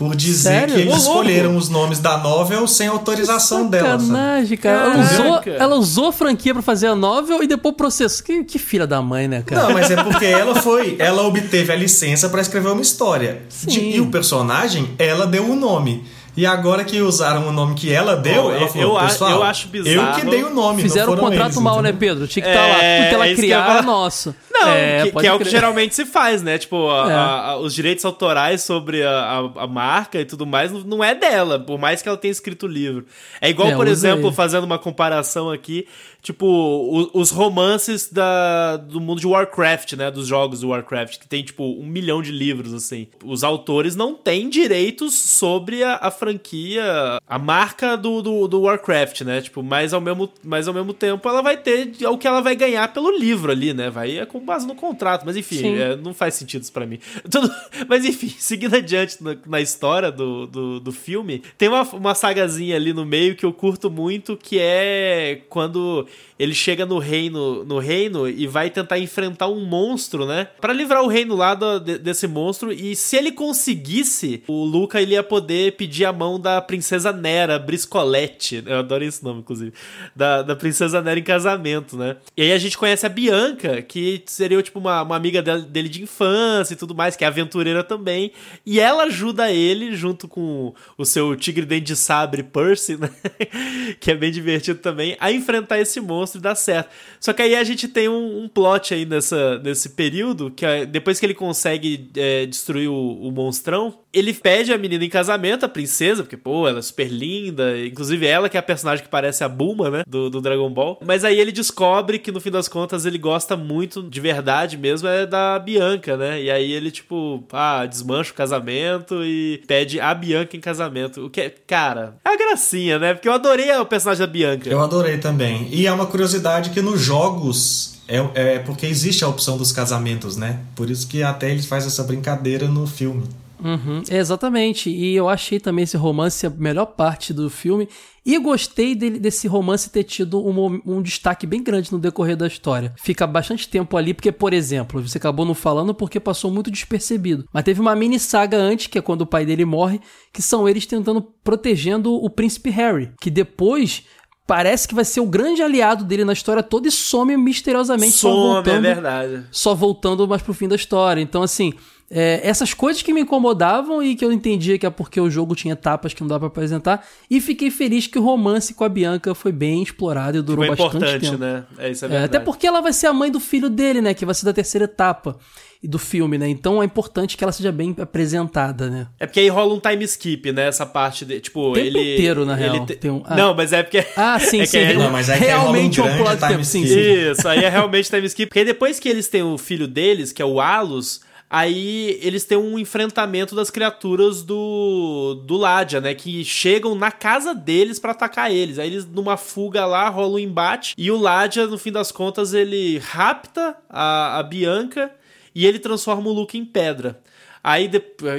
por 0.00 0.16
dizer 0.16 0.60
Sério? 0.60 0.74
que 0.74 0.80
eles 0.80 0.96
escolheram 0.96 1.58
os 1.58 1.68
nomes 1.68 1.98
da 1.98 2.16
novel 2.16 2.66
sem 2.66 2.86
autorização 2.86 3.64
que 3.64 3.72
dela. 3.72 4.00
Sacanagem, 4.00 4.56
cara. 4.56 4.94
Ela 4.94 5.02
usou, 5.02 5.40
ela 5.44 5.76
usou 5.76 6.06
a 6.06 6.12
franquia 6.12 6.54
para 6.54 6.62
fazer 6.62 6.86
a 6.86 6.96
novel 6.96 7.42
e 7.42 7.46
depois 7.46 7.74
processou. 7.76 8.24
Que, 8.24 8.42
que 8.42 8.58
filha 8.58 8.86
da 8.86 9.02
mãe, 9.02 9.28
né, 9.28 9.42
cara? 9.42 9.64
Não, 9.64 9.74
mas 9.74 9.90
é 9.90 10.02
porque 10.02 10.24
ela 10.26 10.54
foi. 10.54 10.96
Ela 10.98 11.22
obteve 11.26 11.70
a 11.70 11.76
licença 11.76 12.30
para 12.30 12.40
escrever 12.40 12.70
uma 12.70 12.80
história. 12.80 13.42
De, 13.66 13.78
e 13.78 14.00
o 14.00 14.06
personagem, 14.06 14.88
ela 14.98 15.26
deu 15.26 15.50
o 15.50 15.54
nome. 15.54 16.02
E 16.40 16.46
agora 16.46 16.84
que 16.84 17.02
usaram 17.02 17.46
o 17.48 17.52
nome 17.52 17.74
que 17.74 17.92
ela 17.92 18.16
deu, 18.16 18.46
oh, 18.46 18.50
ela 18.50 18.66
falou, 18.66 18.98
eu, 18.98 19.06
pessoal, 19.06 19.30
eu 19.30 19.42
acho 19.42 19.68
bizarro. 19.68 20.08
Eu 20.08 20.14
que 20.14 20.24
dei 20.24 20.42
o 20.42 20.48
nome, 20.48 20.80
Fizeram 20.80 21.12
o 21.12 21.16
contrato 21.18 21.52
eles, 21.52 21.58
mal, 21.58 21.82
né, 21.82 21.92
Pedro? 21.92 22.26
Tinha 22.26 22.42
que 22.42 22.48
estar 22.48 22.62
tá 22.62 22.66
lá. 22.66 22.82
É, 22.82 22.96
Tudo 22.96 23.08
que 23.10 23.14
ela 23.14 23.28
é 23.28 23.34
criar 23.34 23.76
é 23.76 23.82
nosso. 23.82 24.34
Não, 24.50 24.68
é, 24.70 25.02
que, 25.02 25.12
que 25.12 25.26
é 25.26 25.32
o 25.34 25.38
que 25.38 25.50
geralmente 25.50 25.94
se 25.94 26.06
faz, 26.06 26.42
né? 26.42 26.56
Tipo, 26.56 26.88
a, 26.88 27.10
é. 27.10 27.14
a, 27.14 27.56
os 27.58 27.74
direitos 27.74 28.06
autorais 28.06 28.62
sobre 28.62 29.02
a, 29.02 29.50
a, 29.54 29.66
marca 29.66 30.18
e 30.18 30.24
tudo 30.24 30.46
mais 30.46 30.72
não 30.72 31.04
é 31.04 31.14
dela, 31.14 31.60
por 31.60 31.78
mais 31.78 32.00
que 32.00 32.08
ela 32.08 32.16
tenha 32.16 32.32
escrito 32.32 32.64
o 32.64 32.68
livro. 32.68 33.04
É 33.38 33.50
igual, 33.50 33.68
é, 33.68 33.76
por 33.76 33.86
exemplo, 33.86 34.32
fazendo 34.32 34.64
uma 34.64 34.78
comparação 34.78 35.50
aqui, 35.50 35.86
tipo, 36.22 36.46
o, 36.46 37.10
os 37.14 37.30
romances 37.30 38.10
da, 38.10 38.76
do 38.76 39.00
mundo 39.00 39.20
de 39.20 39.26
Warcraft, 39.26 39.94
né? 39.94 40.10
Dos 40.10 40.26
jogos 40.26 40.60
do 40.60 40.68
Warcraft, 40.68 41.18
que 41.18 41.28
tem, 41.28 41.42
tipo, 41.42 41.64
um 41.64 41.86
milhão 41.86 42.22
de 42.22 42.32
livros, 42.32 42.72
assim. 42.72 43.06
Os 43.24 43.42
autores 43.42 43.96
não 43.96 44.14
têm 44.14 44.48
direitos 44.48 45.14
sobre 45.14 45.82
a, 45.82 45.96
a 45.96 46.10
franquia, 46.10 46.84
a 47.26 47.38
marca 47.38 47.96
do, 47.96 48.22
do, 48.22 48.48
do, 48.48 48.62
Warcraft, 48.62 49.22
né? 49.22 49.40
Tipo, 49.40 49.62
mas 49.62 49.92
ao, 49.92 50.00
mesmo, 50.00 50.30
mas 50.42 50.68
ao 50.68 50.74
mesmo 50.74 50.92
tempo 50.92 51.28
ela 51.28 51.42
vai 51.42 51.56
ter 51.56 51.92
o 52.06 52.18
que 52.18 52.26
ela 52.26 52.40
vai 52.40 52.54
ganhar 52.54 52.92
pelo 52.92 53.10
livro 53.16 53.50
ali, 53.50 53.72
né? 53.72 53.90
Vai 53.90 54.18
é 54.18 54.26
com 54.26 54.40
base 54.40 54.66
no 54.66 54.74
contrato, 54.74 55.24
mas 55.24 55.36
enfim, 55.36 55.76
é, 55.76 55.96
não 55.96 56.12
faz 56.12 56.34
sentido 56.34 56.62
isso 56.62 56.72
pra 56.72 56.86
mim. 56.86 56.98
Tudo, 57.30 57.50
mas 57.88 58.04
enfim, 58.04 58.28
seguindo 58.38 58.74
adiante 58.74 59.22
na, 59.22 59.36
na 59.46 59.60
história 59.60 60.10
do, 60.10 60.46
do, 60.46 60.80
do, 60.80 60.92
filme, 60.92 61.42
tem 61.56 61.68
uma, 61.68 61.82
uma 61.82 62.14
sagazinha 62.14 62.76
ali 62.76 62.92
no 62.92 63.06
meio 63.06 63.34
que 63.36 63.44
eu 63.44 63.52
curto 63.52 63.90
muito, 63.90 64.36
que 64.36 64.58
é 64.58 65.42
quando 65.48 66.06
ele 66.40 66.54
chega 66.54 66.86
no 66.86 66.98
reino, 66.98 67.66
no 67.66 67.78
reino 67.78 68.26
e 68.26 68.46
vai 68.46 68.70
tentar 68.70 68.98
enfrentar 68.98 69.48
um 69.48 69.60
monstro, 69.60 70.24
né? 70.24 70.48
Para 70.58 70.72
livrar 70.72 71.02
o 71.02 71.06
reino 71.06 71.36
lá 71.36 71.54
do, 71.54 71.78
de, 71.78 71.98
desse 71.98 72.26
monstro. 72.26 72.72
E 72.72 72.96
se 72.96 73.14
ele 73.14 73.30
conseguisse, 73.30 74.42
o 74.48 74.64
Luca 74.64 75.02
ele 75.02 75.12
ia 75.12 75.22
poder 75.22 75.76
pedir 75.76 76.06
a 76.06 76.12
mão 76.14 76.40
da 76.40 76.58
princesa 76.62 77.12
Nera 77.12 77.58
Briscolette. 77.58 78.62
Eu 78.64 78.78
adoro 78.78 79.04
esse 79.04 79.22
nome, 79.22 79.40
inclusive. 79.40 79.74
Da, 80.16 80.40
da 80.40 80.56
princesa 80.56 81.02
Nera 81.02 81.20
em 81.20 81.22
casamento, 81.22 81.94
né? 81.94 82.16
E 82.34 82.40
aí 82.40 82.52
a 82.52 82.58
gente 82.58 82.78
conhece 82.78 83.04
a 83.04 83.10
Bianca, 83.10 83.82
que 83.82 84.22
seria 84.24 84.62
tipo 84.62 84.78
uma, 84.78 85.02
uma 85.02 85.16
amiga 85.16 85.42
dele 85.42 85.90
de 85.90 86.02
infância 86.02 86.72
e 86.72 86.76
tudo 86.76 86.94
mais, 86.94 87.16
que 87.16 87.24
é 87.24 87.26
aventureira 87.26 87.84
também. 87.84 88.32
E 88.64 88.80
ela 88.80 89.02
ajuda 89.02 89.52
ele, 89.52 89.94
junto 89.94 90.26
com 90.26 90.72
o 90.96 91.04
seu 91.04 91.36
tigre 91.36 91.66
dente 91.66 91.84
de 91.84 91.96
sabre 91.96 92.42
Percy, 92.42 92.96
né? 92.96 93.10
que 94.00 94.10
é 94.10 94.14
bem 94.14 94.32
divertido 94.32 94.78
também, 94.80 95.18
a 95.20 95.30
enfrentar 95.30 95.78
esse 95.78 95.99
monstro 96.00 96.40
e 96.40 96.42
dar 96.42 96.54
certo. 96.54 96.90
Só 97.18 97.32
que 97.32 97.42
aí 97.42 97.54
a 97.54 97.64
gente 97.64 97.88
tem 97.88 98.08
um, 98.08 98.44
um 98.44 98.48
plot 98.48 98.94
aí 98.94 99.04
nessa, 99.04 99.58
nesse 99.58 99.90
período, 99.90 100.50
que 100.50 100.64
é, 100.64 100.86
depois 100.86 101.18
que 101.20 101.26
ele 101.26 101.34
consegue 101.34 102.10
é, 102.16 102.46
destruir 102.46 102.88
o, 102.88 103.28
o 103.28 103.30
monstrão, 103.30 103.98
ele 104.12 104.34
pede 104.34 104.72
a 104.72 104.78
menina 104.78 105.04
em 105.04 105.08
casamento, 105.08 105.64
a 105.64 105.68
princesa, 105.68 106.22
porque, 106.22 106.36
pô, 106.36 106.66
ela 106.66 106.80
é 106.80 106.82
super 106.82 107.08
linda. 107.08 107.78
Inclusive, 107.78 108.26
ela 108.26 108.48
que 108.48 108.56
é 108.56 108.60
a 108.60 108.62
personagem 108.62 109.04
que 109.04 109.10
parece 109.10 109.44
a 109.44 109.48
Bulma, 109.48 109.90
né? 109.90 110.02
Do, 110.06 110.28
do 110.28 110.40
Dragon 110.40 110.70
Ball. 110.70 110.98
Mas 111.04 111.24
aí 111.24 111.38
ele 111.38 111.52
descobre 111.52 112.18
que, 112.18 112.32
no 112.32 112.40
fim 112.40 112.50
das 112.50 112.68
contas, 112.68 113.06
ele 113.06 113.18
gosta 113.18 113.56
muito, 113.56 114.02
de 114.02 114.20
verdade 114.20 114.76
mesmo, 114.76 115.08
é 115.08 115.26
da 115.26 115.58
Bianca, 115.58 116.16
né? 116.16 116.42
E 116.42 116.50
aí 116.50 116.72
ele, 116.72 116.90
tipo, 116.90 117.44
ah, 117.52 117.86
desmancha 117.86 118.32
o 118.32 118.34
casamento 118.34 119.24
e 119.24 119.62
pede 119.66 120.00
a 120.00 120.12
Bianca 120.12 120.56
em 120.56 120.60
casamento. 120.60 121.26
O 121.26 121.30
que 121.30 121.40
é, 121.40 121.54
cara, 121.66 122.16
é 122.24 122.30
a 122.30 122.36
gracinha, 122.36 122.98
né? 122.98 123.14
Porque 123.14 123.28
eu 123.28 123.32
adorei 123.32 123.70
o 123.72 123.86
personagem 123.86 124.26
da 124.26 124.32
Bianca. 124.32 124.68
Eu 124.68 124.80
adorei 124.80 125.18
também. 125.18 125.68
E 125.70 125.86
é 125.86 125.92
uma 125.92 126.06
curiosidade 126.06 126.70
que 126.70 126.82
nos 126.82 127.00
jogos 127.00 128.00
é, 128.08 128.18
é, 128.34 128.58
porque 128.58 128.86
existe 128.86 129.24
a 129.24 129.28
opção 129.28 129.56
dos 129.56 129.70
casamentos, 129.70 130.36
né? 130.36 130.58
Por 130.74 130.90
isso 130.90 131.06
que 131.06 131.22
até 131.22 131.48
eles 131.48 131.66
fazem 131.66 131.86
essa 131.86 132.02
brincadeira 132.02 132.66
no 132.66 132.84
filme. 132.84 133.22
Uhum, 133.62 134.02
exatamente. 134.10 134.90
E 134.90 135.14
eu 135.14 135.28
achei 135.28 135.60
também 135.60 135.84
esse 135.84 135.96
romance 135.96 136.46
a 136.46 136.50
melhor 136.50 136.86
parte 136.86 137.32
do 137.32 137.50
filme. 137.50 137.88
E 138.24 138.38
gostei 138.38 138.94
dele, 138.94 139.18
desse 139.18 139.48
romance 139.48 139.90
ter 139.90 140.04
tido 140.04 140.44
um, 140.46 140.80
um, 140.86 141.02
destaque 141.02 141.46
bem 141.46 141.62
grande 141.62 141.90
no 141.90 141.98
decorrer 141.98 142.36
da 142.36 142.46
história. 142.46 142.92
Fica 142.96 143.26
bastante 143.26 143.68
tempo 143.68 143.96
ali, 143.96 144.12
porque, 144.12 144.30
por 144.30 144.52
exemplo, 144.52 145.00
você 145.06 145.18
acabou 145.18 145.46
não 145.46 145.54
falando 145.54 145.94
porque 145.94 146.20
passou 146.20 146.50
muito 146.50 146.70
despercebido. 146.70 147.46
Mas 147.52 147.64
teve 147.64 147.80
uma 147.80 147.96
mini 147.96 148.18
saga 148.18 148.56
antes, 148.56 148.88
que 148.88 148.98
é 148.98 149.02
quando 149.02 149.22
o 149.22 149.26
pai 149.26 149.46
dele 149.46 149.64
morre, 149.64 150.00
que 150.32 150.42
são 150.42 150.68
eles 150.68 150.84
tentando 150.86 151.22
protegendo 151.42 152.12
o 152.12 152.28
príncipe 152.28 152.70
Harry. 152.70 153.10
Que 153.20 153.30
depois 153.30 154.04
parece 154.46 154.88
que 154.88 154.94
vai 154.96 155.04
ser 155.04 155.20
o 155.20 155.26
grande 155.26 155.62
aliado 155.62 156.04
dele 156.04 156.24
na 156.24 156.32
história 156.32 156.62
toda 156.62 156.88
e 156.88 156.90
some 156.90 157.36
misteriosamente. 157.36 158.12
Some, 158.12 158.34
só 158.34 158.40
é 158.40 158.54
voltando, 158.54 158.86
é 158.86 158.94
verdade. 158.94 159.46
Só 159.50 159.74
voltando 159.74 160.28
mais 160.28 160.42
pro 160.42 160.52
fim 160.52 160.68
da 160.68 160.74
história. 160.76 161.20
Então, 161.20 161.40
assim, 161.42 161.72
é, 162.10 162.40
essas 162.42 162.74
coisas 162.74 163.02
que 163.02 163.12
me 163.12 163.20
incomodavam 163.20 164.02
e 164.02 164.16
que 164.16 164.24
eu 164.24 164.32
entendia 164.32 164.76
que 164.76 164.84
é 164.84 164.90
porque 164.90 165.20
o 165.20 165.30
jogo 165.30 165.54
tinha 165.54 165.74
etapas 165.74 166.12
que 166.12 166.20
não 166.20 166.28
dá 166.28 166.38
para 166.38 166.48
apresentar. 166.48 167.06
E 167.30 167.40
fiquei 167.40 167.70
feliz 167.70 168.08
que 168.08 168.18
o 168.18 168.22
romance 168.22 168.74
com 168.74 168.82
a 168.82 168.88
Bianca 168.88 169.32
foi 169.34 169.52
bem 169.52 169.82
explorado 169.82 170.36
e 170.36 170.42
durou 170.42 170.66
foi 170.66 170.74
bastante 170.74 171.20
tempo. 171.20 171.38
né? 171.38 171.64
É, 171.78 171.90
isso 171.90 172.04
é, 172.06 172.14
é 172.14 172.24
até 172.24 172.40
porque 172.40 172.66
ela 172.66 172.80
vai 172.80 172.92
ser 172.92 173.06
a 173.06 173.12
mãe 173.12 173.30
do 173.30 173.38
filho 173.38 173.70
dele, 173.70 174.00
né? 174.00 174.12
Que 174.12 174.26
vai 174.26 174.34
ser 174.34 174.44
da 174.44 174.52
terceira 174.52 174.86
etapa 174.86 175.38
do 175.82 175.98
filme, 175.98 176.36
né? 176.36 176.48
Então 176.48 176.82
é 176.82 176.84
importante 176.84 177.36
que 177.36 177.44
ela 177.44 177.52
seja 177.52 177.72
bem 177.72 177.94
apresentada, 177.98 178.90
né? 178.90 179.06
É 179.18 179.26
porque 179.26 179.40
aí 179.40 179.48
rola 179.48 179.72
um 179.72 179.80
time 179.80 180.04
skip, 180.04 180.52
né? 180.52 180.66
Essa 180.66 180.84
parte 180.84 181.24
de, 181.24 181.40
tipo, 181.40 181.72
Tempo 181.72 181.86
ele 181.86 182.14
inteiro 182.14 182.44
na 182.44 182.54
real. 182.54 182.84
Te... 182.84 183.08
Um... 183.08 183.22
Ah. 183.24 183.36
Não, 183.36 183.54
mas 183.54 183.72
é 183.72 183.82
porque 183.82 184.04
Ah, 184.16 184.38
sim, 184.38 184.60
é 184.62 184.66
sim. 184.66 184.78
É... 184.78 184.94
Não, 184.94 185.10
mas 185.10 185.30
aí 185.30 185.38
realmente 185.38 186.00
um, 186.00 186.04
um 186.06 186.16
plot 186.18 186.38
time 186.38 186.64
sim, 186.64 186.84
sim. 186.84 187.30
Isso, 187.30 187.48
aí 187.48 187.64
é 187.64 187.68
realmente 187.68 188.10
time 188.10 188.26
skip. 188.26 188.48
Porque 188.48 188.64
depois 188.64 188.98
que 188.98 189.08
eles 189.08 189.28
têm 189.28 189.42
o 189.42 189.56
filho 189.56 189.86
deles, 189.86 190.32
que 190.32 190.42
é 190.42 190.44
o 190.44 190.60
Alus, 190.60 191.20
Aí 191.52 192.16
eles 192.22 192.44
têm 192.44 192.56
um 192.56 192.78
enfrentamento 192.78 193.56
das 193.56 193.70
criaturas 193.70 194.42
do 194.44 195.42
do 195.44 195.56
Ladia, 195.56 196.00
né, 196.00 196.14
que 196.14 196.44
chegam 196.44 196.94
na 196.94 197.10
casa 197.10 197.52
deles 197.52 197.98
para 197.98 198.12
atacar 198.12 198.52
eles. 198.52 198.78
Aí 198.78 198.86
eles 198.88 199.04
numa 199.04 199.36
fuga 199.36 199.84
lá 199.84 200.08
rola 200.08 200.36
um 200.36 200.38
embate 200.38 200.94
e 200.96 201.10
o 201.10 201.18
Ladia 201.18 201.66
no 201.66 201.76
fim 201.76 201.90
das 201.90 202.12
contas 202.12 202.54
ele 202.54 202.98
rapta 202.98 203.76
a, 203.88 204.38
a 204.38 204.42
Bianca 204.44 205.10
e 205.52 205.66
ele 205.66 205.80
transforma 205.80 206.28
o 206.30 206.32
Luke 206.32 206.56
em 206.56 206.64
pedra. 206.64 207.20
Aí, 207.62 207.90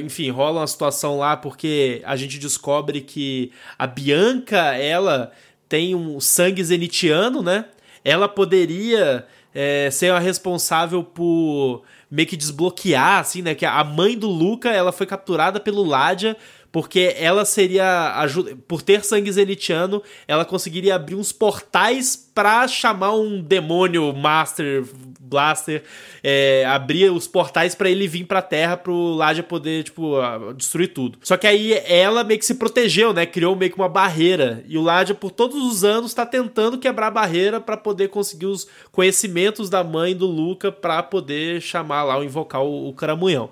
enfim, 0.04 0.32
rola 0.32 0.62
uma 0.62 0.68
situação 0.68 1.18
lá 1.18 1.38
porque 1.38 2.02
a 2.06 2.16
gente 2.16 2.40
descobre 2.40 3.02
que 3.02 3.52
a 3.78 3.86
Bianca, 3.86 4.76
ela 4.76 5.32
tem 5.70 5.94
um 5.94 6.20
sangue 6.20 6.64
zenitiano, 6.64 7.44
né? 7.44 7.66
Ela 8.04 8.28
poderia 8.28 9.28
é, 9.54 9.90
ser 9.92 10.12
a 10.12 10.20
responsável 10.20 11.04
por 11.04 11.84
meio 12.12 12.28
que 12.28 12.36
desbloquear, 12.36 13.20
assim, 13.20 13.42
né? 13.42 13.56
Que 13.56 13.66
a 13.66 13.84
mãe 13.84 14.18
do 14.18 14.28
Luca, 14.28 14.70
ela 14.70 14.92
foi 14.92 15.08
capturada 15.08 15.60
pelo 15.60 15.84
Ladia 15.84 16.36
porque 16.72 17.16
ela 17.18 17.44
seria 17.44 18.16
por 18.68 18.82
ter 18.82 19.04
sangue 19.04 19.32
zenitiano, 19.32 20.02
ela 20.28 20.46
conseguiria 20.46 20.96
abrir 20.96 21.16
uns 21.16 21.32
portais 21.32 22.16
para 22.16 22.68
chamar 22.68 23.14
um 23.14 23.42
demônio 23.42 24.14
Master 24.14 24.86
Blaster, 25.32 25.84
é, 26.22 26.66
abrir 26.68 27.10
os 27.10 27.26
portais 27.26 27.74
para 27.74 27.90
ele 27.90 28.06
vir 28.06 28.26
pra 28.26 28.42
Terra 28.42 28.76
pro 28.76 29.14
Laja 29.14 29.42
poder, 29.42 29.84
tipo, 29.84 30.18
destruir 30.58 30.90
tudo. 30.90 31.18
Só 31.24 31.38
que 31.38 31.48
aí 31.48 31.74
ela 31.86 32.24
meio 32.24 32.38
que 32.38 32.46
se 32.46 32.56
protegeu, 32.56 33.14
né? 33.14 33.26
Criou 33.26 33.56
meio 33.56 33.72
que 33.72 33.78
uma 33.78 33.88
barreira. 33.88 34.64
E 34.68 34.78
o 34.78 34.82
Laja, 34.82 35.16
por 35.16 35.32
todos 35.32 35.56
os 35.64 35.86
anos, 35.86 36.14
tá 36.14 36.26
tentando 36.26 36.78
quebrar 36.78 37.08
a 37.08 37.12
barreira 37.12 37.62
para 37.62 37.78
poder 37.78 38.10
conseguir 38.10 38.48
os 38.48 38.68
conhecimentos 38.92 39.70
da 39.70 39.84
mãe 39.84 40.14
do 40.14 40.28
Luca 40.28 40.72
para 40.72 41.02
poder 41.02 41.62
chamar 41.62 42.04
lá, 42.04 42.22
invocar 42.24 42.62
o, 42.62 42.90
o 42.90 42.94
caramunhão. 42.94 43.50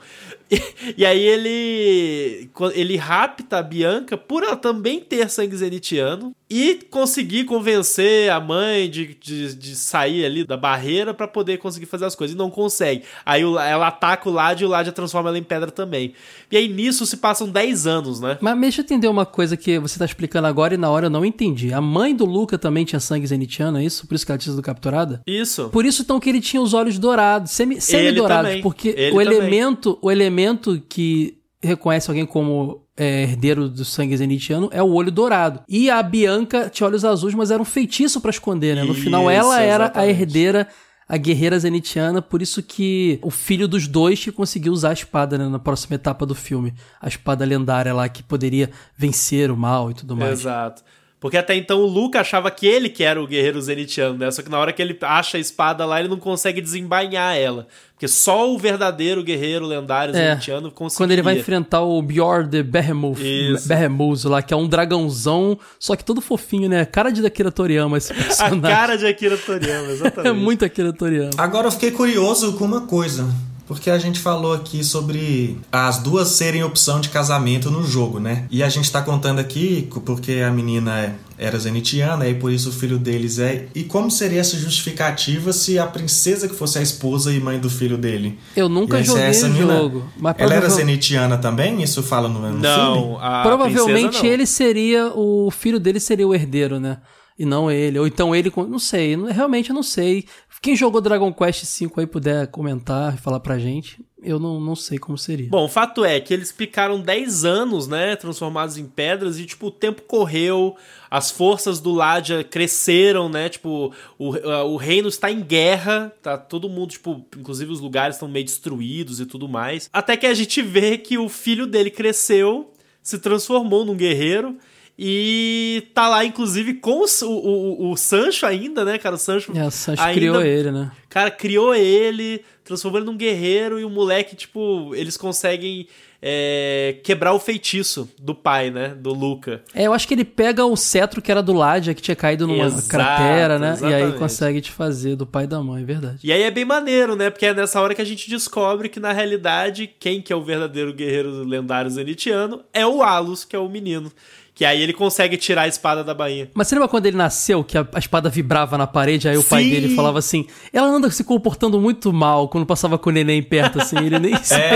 E, 0.89 1.01
e, 1.01 1.05
aí 1.05 1.21
ele 1.21 2.49
ele 2.73 2.95
rapta 2.97 3.59
a 3.59 3.63
Bianca 3.63 4.17
por 4.17 4.43
ela 4.43 4.55
também 4.55 4.99
ter 4.99 5.29
sangue 5.29 5.55
zenitiano 5.55 6.33
e 6.49 6.79
conseguir 6.89 7.43
convencer 7.43 8.31
a 8.31 8.39
mãe 8.39 8.89
de, 8.89 9.15
de, 9.21 9.53
de 9.53 9.75
sair 9.75 10.25
ali 10.25 10.43
da 10.43 10.57
barreira 10.57 11.13
para 11.13 11.27
poder 11.27 11.59
conseguir 11.59 11.85
fazer 11.85 12.05
as 12.05 12.15
coisas. 12.15 12.33
E 12.33 12.37
não 12.37 12.49
consegue. 12.49 13.03
Aí 13.23 13.43
ela 13.43 13.87
ataca 13.87 14.27
o 14.27 14.31
Lad 14.31 14.59
e 14.59 14.65
o 14.65 14.67
Lad 14.67 14.91
transforma 14.91 15.29
ela 15.29 15.37
em 15.37 15.43
pedra 15.43 15.69
também. 15.69 16.13
E 16.51 16.57
aí 16.57 16.67
nisso 16.67 17.05
se 17.05 17.17
passam 17.17 17.47
10 17.47 17.85
anos, 17.85 18.19
né? 18.19 18.39
Mas 18.41 18.59
deixa 18.59 18.81
eu 18.81 18.83
entender 18.83 19.07
uma 19.07 19.27
coisa 19.27 19.55
que 19.55 19.77
você 19.77 19.99
tá 19.99 20.05
explicando 20.05 20.47
agora 20.47 20.73
e 20.73 20.77
na 20.77 20.89
hora 20.89 21.05
eu 21.05 21.09
não 21.11 21.23
entendi. 21.23 21.71
A 21.71 21.81
mãe 21.81 22.15
do 22.15 22.25
Luca 22.25 22.57
também 22.57 22.83
tinha 22.83 22.99
sangue 22.99 23.27
zenitiano, 23.27 23.77
é 23.77 23.83
isso? 23.83 24.07
Por 24.07 24.15
isso 24.15 24.25
que 24.25 24.31
ela 24.31 24.39
tinha 24.39 24.53
sido 24.53 24.63
capturada? 24.63 25.21
Isso. 25.27 25.69
Por 25.69 25.85
isso 25.85 26.01
então 26.01 26.19
que 26.19 26.29
ele 26.29 26.41
tinha 26.41 26.61
os 26.61 26.73
olhos 26.73 26.97
dourados, 26.97 27.51
semi-dourados. 27.51 28.49
Semi 28.49 28.63
porque 28.63 28.89
ele 28.97 29.15
o 29.15 29.21
elemento, 29.21 29.99
o 30.01 30.09
elemento 30.09 30.38
que 30.79 31.37
reconhece 31.61 32.09
alguém 32.09 32.25
como 32.25 32.83
é, 32.95 33.23
herdeiro 33.23 33.67
do 33.67 33.83
sangue 33.83 34.15
zenitiano 34.15 34.69
é 34.71 34.81
o 34.81 34.91
olho 34.91 35.11
dourado. 35.11 35.61
E 35.67 35.89
a 35.89 36.01
Bianca 36.01 36.69
tinha 36.69 36.87
olhos 36.87 37.03
azuis, 37.03 37.33
mas 37.33 37.51
era 37.51 37.61
um 37.61 37.65
feitiço 37.65 38.21
para 38.21 38.31
esconder, 38.31 38.75
né? 38.75 38.83
No 38.83 38.93
isso, 38.93 39.01
final, 39.01 39.29
ela 39.29 39.59
era 39.61 39.85
exatamente. 39.85 39.97
a 39.97 40.07
herdeira 40.09 40.67
a 41.09 41.17
guerreira 41.17 41.57
zenitiana, 41.57 42.21
por 42.21 42.39
isso 42.39 42.61
que 42.61 43.17
o 43.23 43.31
filho 43.31 43.67
dos 43.67 43.87
dois 43.87 44.23
que 44.23 44.31
conseguiu 44.31 44.71
usar 44.71 44.91
a 44.91 44.93
espada 44.93 45.39
né, 45.39 45.49
na 45.49 45.57
próxima 45.57 45.95
etapa 45.95 46.23
do 46.23 46.35
filme. 46.35 46.71
A 47.01 47.07
espada 47.07 47.43
lendária 47.43 47.91
lá 47.91 48.07
que 48.07 48.21
poderia 48.21 48.69
vencer 48.95 49.49
o 49.49 49.57
mal 49.57 49.89
e 49.89 49.95
tudo 49.95 50.15
mais. 50.15 50.41
Exato. 50.41 50.83
Porque 51.19 51.37
até 51.37 51.53
então 51.53 51.79
o 51.79 51.85
Luca 51.85 52.21
achava 52.21 52.49
que 52.49 52.65
ele 52.65 52.87
que 52.87 53.03
era 53.03 53.21
o 53.21 53.27
guerreiro 53.27 53.61
zenitiano, 53.61 54.17
né? 54.17 54.31
Só 54.31 54.41
que 54.41 54.49
na 54.49 54.57
hora 54.57 54.71
que 54.71 54.81
ele 54.81 54.97
acha 55.01 55.37
a 55.37 55.39
espada 55.39 55.85
lá, 55.85 55.99
ele 55.99 56.07
não 56.07 56.17
consegue 56.17 56.61
desembainhar 56.61 57.35
ela. 57.35 57.67
Porque 57.93 58.07
só 58.07 58.49
o 58.49 58.57
verdadeiro 58.57 59.21
guerreiro 59.21 59.65
lendário 59.65 60.15
é, 60.15 60.29
zenitiano 60.29 60.71
conseguiria. 60.71 60.97
Quando 60.97 61.11
ele 61.11 61.21
vai 61.21 61.37
enfrentar 61.37 61.81
o 61.81 62.01
Bjorn 62.01 62.47
de 62.47 62.63
Behemoth, 62.63 63.19
Behemoth 63.65 64.23
lá, 64.23 64.41
que 64.41 64.53
é 64.53 64.57
um 64.57 64.65
dragãozão, 64.65 65.59
só 65.77 65.93
que 65.97 66.05
todo 66.05 66.21
fofinho, 66.21 66.69
né? 66.69 66.85
Cara 66.85 67.09
de 67.09 67.25
Akira 67.25 67.51
Toriyama 67.51 67.97
esse 67.97 68.13
personagem. 68.13 68.59
A 68.63 68.75
cara 68.75 68.97
de 68.97 69.05
Akira 69.05 69.37
Toriyama, 69.37 69.91
exatamente. 69.91 70.29
é 70.29 70.31
muito 70.31 70.63
Akira 70.63 70.93
Toriyama. 70.93 71.31
Agora 71.37 71.67
eu 71.67 71.71
fiquei 71.71 71.91
curioso 71.91 72.53
com 72.53 72.63
uma 72.63 72.87
coisa. 72.87 73.27
Porque 73.69 73.91
a 73.91 73.99
gente 73.99 74.19
falou 74.19 74.51
aqui 74.51 74.83
sobre 74.83 75.55
as 75.71 75.99
duas 75.99 76.29
serem 76.29 76.63
opção 76.63 76.99
de 76.99 77.09
casamento 77.09 77.69
no 77.69 77.85
jogo, 77.85 78.19
né? 78.19 78.45
E 78.49 78.63
a 78.63 78.67
gente 78.67 78.91
tá 78.91 78.99
contando 78.99 79.37
aqui 79.37 79.87
porque 80.03 80.41
a 80.43 80.49
menina 80.49 81.15
era 81.37 81.55
zenitiana 81.59 82.27
e 82.27 82.33
por 82.33 82.51
isso 82.51 82.69
o 82.69 82.71
filho 82.71 82.97
deles 82.97 83.37
é. 83.37 83.67
E 83.75 83.83
como 83.83 84.09
seria 84.09 84.41
essa 84.41 84.57
justificativa 84.57 85.53
se 85.53 85.77
a 85.77 85.85
princesa 85.85 86.47
que 86.47 86.55
fosse 86.55 86.79
a 86.79 86.81
esposa 86.81 87.31
e 87.31 87.39
mãe 87.39 87.59
do 87.59 87.69
filho 87.69 87.95
dele? 87.95 88.39
Eu 88.55 88.67
nunca 88.67 89.03
joguei 89.03 89.29
o 89.29 89.53
jogo. 89.53 90.03
Mas 90.17 90.33
ela 90.39 90.55
era 90.55 90.67
zenitiana 90.67 91.37
também? 91.37 91.83
Isso 91.83 92.01
fala 92.01 92.27
no, 92.27 92.39
no 92.39 92.57
não, 92.57 92.95
filme? 92.95 93.17
Provavelmente 93.43 94.23
não. 94.23 94.25
ele 94.25 94.47
seria. 94.47 95.11
O 95.13 95.51
filho 95.51 95.79
dele 95.79 95.99
seria 95.99 96.27
o 96.27 96.33
herdeiro, 96.33 96.79
né? 96.79 96.97
E 97.39 97.45
não 97.45 97.71
ele. 97.71 97.97
Ou 97.97 98.05
então 98.05 98.35
ele. 98.35 98.51
Não 98.67 98.77
sei. 98.77 99.15
Realmente 99.15 99.69
eu 99.69 99.73
não 99.73 99.81
sei. 99.81 100.25
Quem 100.61 100.75
jogou 100.75 100.99
Dragon 100.99 101.31
Quest 101.31 101.63
V 101.79 101.89
aí 101.95 102.05
puder 102.05 102.47
comentar 102.47 103.15
e 103.15 103.17
falar 103.17 103.39
pra 103.39 103.57
gente, 103.57 104.03
eu 104.21 104.37
não, 104.37 104.59
não 104.59 104.75
sei 104.75 104.97
como 104.97 105.17
seria. 105.17 105.47
Bom, 105.49 105.63
o 105.63 105.69
fato 105.69 106.03
é 106.03 106.19
que 106.19 106.33
eles 106.33 106.51
ficaram 106.51 106.99
10 106.99 107.45
anos, 107.45 107.87
né, 107.87 108.17
transformados 108.17 108.77
em 108.77 108.85
pedras 108.85 109.39
e, 109.39 109.45
tipo, 109.45 109.67
o 109.67 109.71
tempo 109.71 110.01
correu, 110.01 110.75
as 111.09 111.31
forças 111.31 111.79
do 111.79 111.93
Ladia 111.93 112.43
cresceram, 112.43 113.29
né, 113.29 113.47
tipo, 113.47 113.93
o, 114.17 114.29
o 114.65 114.75
reino 114.75 115.07
está 115.07 115.31
em 115.31 115.41
guerra, 115.41 116.13
tá 116.21 116.37
todo 116.37 116.67
mundo, 116.67 116.91
tipo, 116.91 117.25
inclusive 117.37 117.71
os 117.71 117.79
lugares 117.79 118.17
estão 118.17 118.27
meio 118.27 118.43
destruídos 118.43 119.21
e 119.21 119.25
tudo 119.25 119.47
mais. 119.47 119.89
Até 119.93 120.17
que 120.17 120.27
a 120.27 120.33
gente 120.33 120.61
vê 120.61 120.97
que 120.97 121.17
o 121.17 121.29
filho 121.29 121.65
dele 121.65 121.89
cresceu 121.89 122.73
se 123.01 123.17
transformou 123.17 123.85
num 123.85 123.95
guerreiro 123.95 124.57
e 125.01 125.87
tá 125.93 126.09
lá, 126.09 126.25
inclusive, 126.25 126.73
com 126.73 127.05
o, 127.05 127.25
o, 127.25 127.91
o 127.91 127.95
Sancho 127.95 128.45
ainda, 128.45 128.83
né, 128.83 128.97
cara? 128.97 129.15
O 129.15 129.17
Sancho. 129.17 129.49
É, 129.55 129.65
o 129.65 129.71
Sancho 129.71 130.01
ainda, 130.01 130.13
criou 130.13 130.41
ele, 130.41 130.71
né? 130.73 130.91
Cara, 131.07 131.31
criou 131.31 131.73
ele, 131.73 132.43
transformou 132.65 132.99
ele 132.99 133.05
num 133.05 133.15
guerreiro 133.15 133.79
e 133.79 133.85
o 133.85 133.89
moleque, 133.89 134.35
tipo, 134.35 134.93
eles 134.93 135.15
conseguem 135.15 135.87
é, 136.21 136.97
quebrar 137.01 137.31
o 137.33 137.39
feitiço 137.39 138.09
do 138.19 138.35
pai, 138.35 138.71
né? 138.71 138.89
Do 138.89 139.13
Luca. 139.13 139.63
É, 139.73 139.87
eu 139.87 139.93
acho 139.93 140.05
que 140.05 140.13
ele 140.13 140.25
pega 140.25 140.65
o 140.65 140.75
cetro 140.75 141.21
que 141.21 141.31
era 141.31 141.41
do 141.41 141.53
Ladia, 141.53 141.93
que 141.93 142.01
tinha 142.01 142.15
caído 142.15 142.45
numa 142.45 142.65
Exato, 142.65 142.89
cratera, 142.89 143.57
né? 143.57 143.71
Exatamente. 143.71 144.01
E 144.01 144.03
aí 144.03 144.19
consegue 144.19 144.59
te 144.59 144.71
fazer 144.71 145.15
do 145.15 145.25
pai 145.25 145.45
e 145.45 145.47
da 145.47 145.63
mãe, 145.63 145.81
é 145.81 145.85
verdade. 145.85 146.19
E 146.21 146.33
aí 146.33 146.43
é 146.43 146.51
bem 146.51 146.65
maneiro, 146.65 147.15
né? 147.15 147.29
Porque 147.29 147.45
é 147.45 147.53
nessa 147.53 147.79
hora 147.79 147.95
que 147.95 148.01
a 148.01 148.05
gente 148.05 148.29
descobre 148.29 148.89
que, 148.89 148.99
na 148.99 149.13
realidade, 149.13 149.89
quem 149.97 150.21
que 150.21 150.33
é 150.33 150.35
o 150.35 150.43
verdadeiro 150.43 150.93
guerreiro 150.93 151.41
lendário 151.45 151.89
zenitiano 151.89 152.61
é 152.73 152.85
o 152.85 153.01
Alus, 153.01 153.45
que 153.45 153.55
é 153.55 153.59
o 153.59 153.69
menino. 153.69 154.11
Que 154.59 154.65
aí 154.65 154.81
ele 154.81 154.91
consegue 154.91 155.37
tirar 155.37 155.61
a 155.61 155.67
espada 155.69 156.03
da 156.03 156.13
bainha. 156.13 156.49
Mas 156.53 156.67
você 156.67 156.75
lembra 156.75 156.89
quando 156.89 157.05
ele 157.05 157.15
nasceu, 157.15 157.63
que 157.63 157.77
a, 157.77 157.87
a 157.93 157.97
espada 157.97 158.29
vibrava 158.29 158.77
na 158.77 158.85
parede, 158.85 159.29
aí 159.29 159.37
o 159.37 159.41
Sim. 159.41 159.47
pai 159.47 159.63
dele 159.63 159.95
falava 159.95 160.19
assim: 160.19 160.45
ela 160.73 160.85
anda 160.85 161.09
se 161.09 161.23
comportando 161.23 161.79
muito 161.79 162.11
mal 162.11 162.49
quando 162.49 162.65
passava 162.65 162.97
com 162.97 163.09
o 163.09 163.13
neném 163.13 163.41
perto, 163.41 163.81
assim, 163.81 163.95
ele 163.95 164.19
nem 164.19 164.35
se 164.43 164.53
é. 164.53 164.73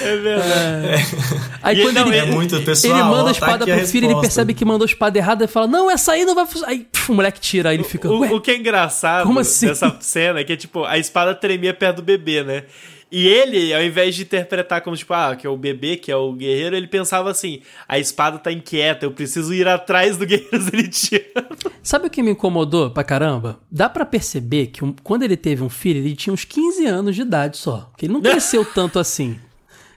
É 0.00 0.16
verdade. 0.18 0.86
É. 0.86 1.06
Aí 1.60 1.80
e 1.80 1.82
quando 1.82 1.96
ele, 1.96 2.10
ele, 2.10 2.18
é 2.18 2.26
muito 2.26 2.62
pessoal, 2.62 2.94
ele 2.94 3.02
manda 3.02 3.30
a 3.30 3.32
espada 3.32 3.66
tá 3.66 3.76
pro 3.76 3.84
filho, 3.88 4.06
ele 4.06 4.20
percebe 4.20 4.54
que 4.54 4.64
mandou 4.64 4.84
a 4.84 4.88
espada 4.88 5.18
errada 5.18 5.44
e 5.44 5.48
fala: 5.48 5.66
Não, 5.66 5.90
essa 5.90 6.12
aí 6.12 6.24
não 6.24 6.36
vai 6.36 6.46
funcionar. 6.46 6.70
Aí 6.70 6.86
puf, 6.92 7.10
o 7.10 7.14
moleque 7.16 7.40
tira, 7.40 7.70
aí 7.70 7.76
ele 7.76 7.82
fica. 7.82 8.08
O, 8.08 8.36
o, 8.36 8.40
que 8.40 8.52
é 8.52 8.56
engraçado 8.56 9.36
assim? 9.40 9.66
dessa 9.66 9.96
cena 9.98 10.38
é 10.38 10.44
que, 10.44 10.56
tipo, 10.56 10.84
a 10.84 10.96
espada 10.96 11.34
tremia 11.34 11.74
perto 11.74 11.96
do 11.96 12.02
bebê, 12.02 12.44
né? 12.44 12.62
E 13.10 13.26
ele, 13.26 13.72
ao 13.72 13.82
invés 13.82 14.14
de 14.14 14.22
interpretar 14.22 14.82
como, 14.82 14.96
tipo, 14.96 15.14
ah, 15.14 15.34
que 15.34 15.46
é 15.46 15.50
o 15.50 15.56
bebê, 15.56 15.96
que 15.96 16.12
é 16.12 16.16
o 16.16 16.32
guerreiro, 16.32 16.76
ele 16.76 16.86
pensava 16.86 17.30
assim: 17.30 17.62
a 17.88 17.98
espada 17.98 18.38
tá 18.38 18.52
inquieta, 18.52 19.06
eu 19.06 19.10
preciso 19.10 19.54
ir 19.54 19.66
atrás 19.66 20.16
do 20.18 20.26
guerreiro 20.26 20.60
zelitiano. 20.60 21.24
Sabe 21.82 22.06
o 22.06 22.10
que 22.10 22.22
me 22.22 22.32
incomodou 22.32 22.90
pra 22.90 23.02
caramba? 23.02 23.60
Dá 23.70 23.88
para 23.88 24.04
perceber 24.04 24.66
que 24.66 24.84
um, 24.84 24.94
quando 25.02 25.22
ele 25.22 25.36
teve 25.36 25.62
um 25.62 25.70
filho, 25.70 26.00
ele 26.00 26.14
tinha 26.14 26.32
uns 26.32 26.44
15 26.44 26.84
anos 26.86 27.16
de 27.16 27.22
idade 27.22 27.56
só. 27.56 27.90
Que 27.96 28.06
ele 28.06 28.12
não 28.12 28.20
cresceu 28.22 28.64
tanto 28.64 28.98
assim. 28.98 29.38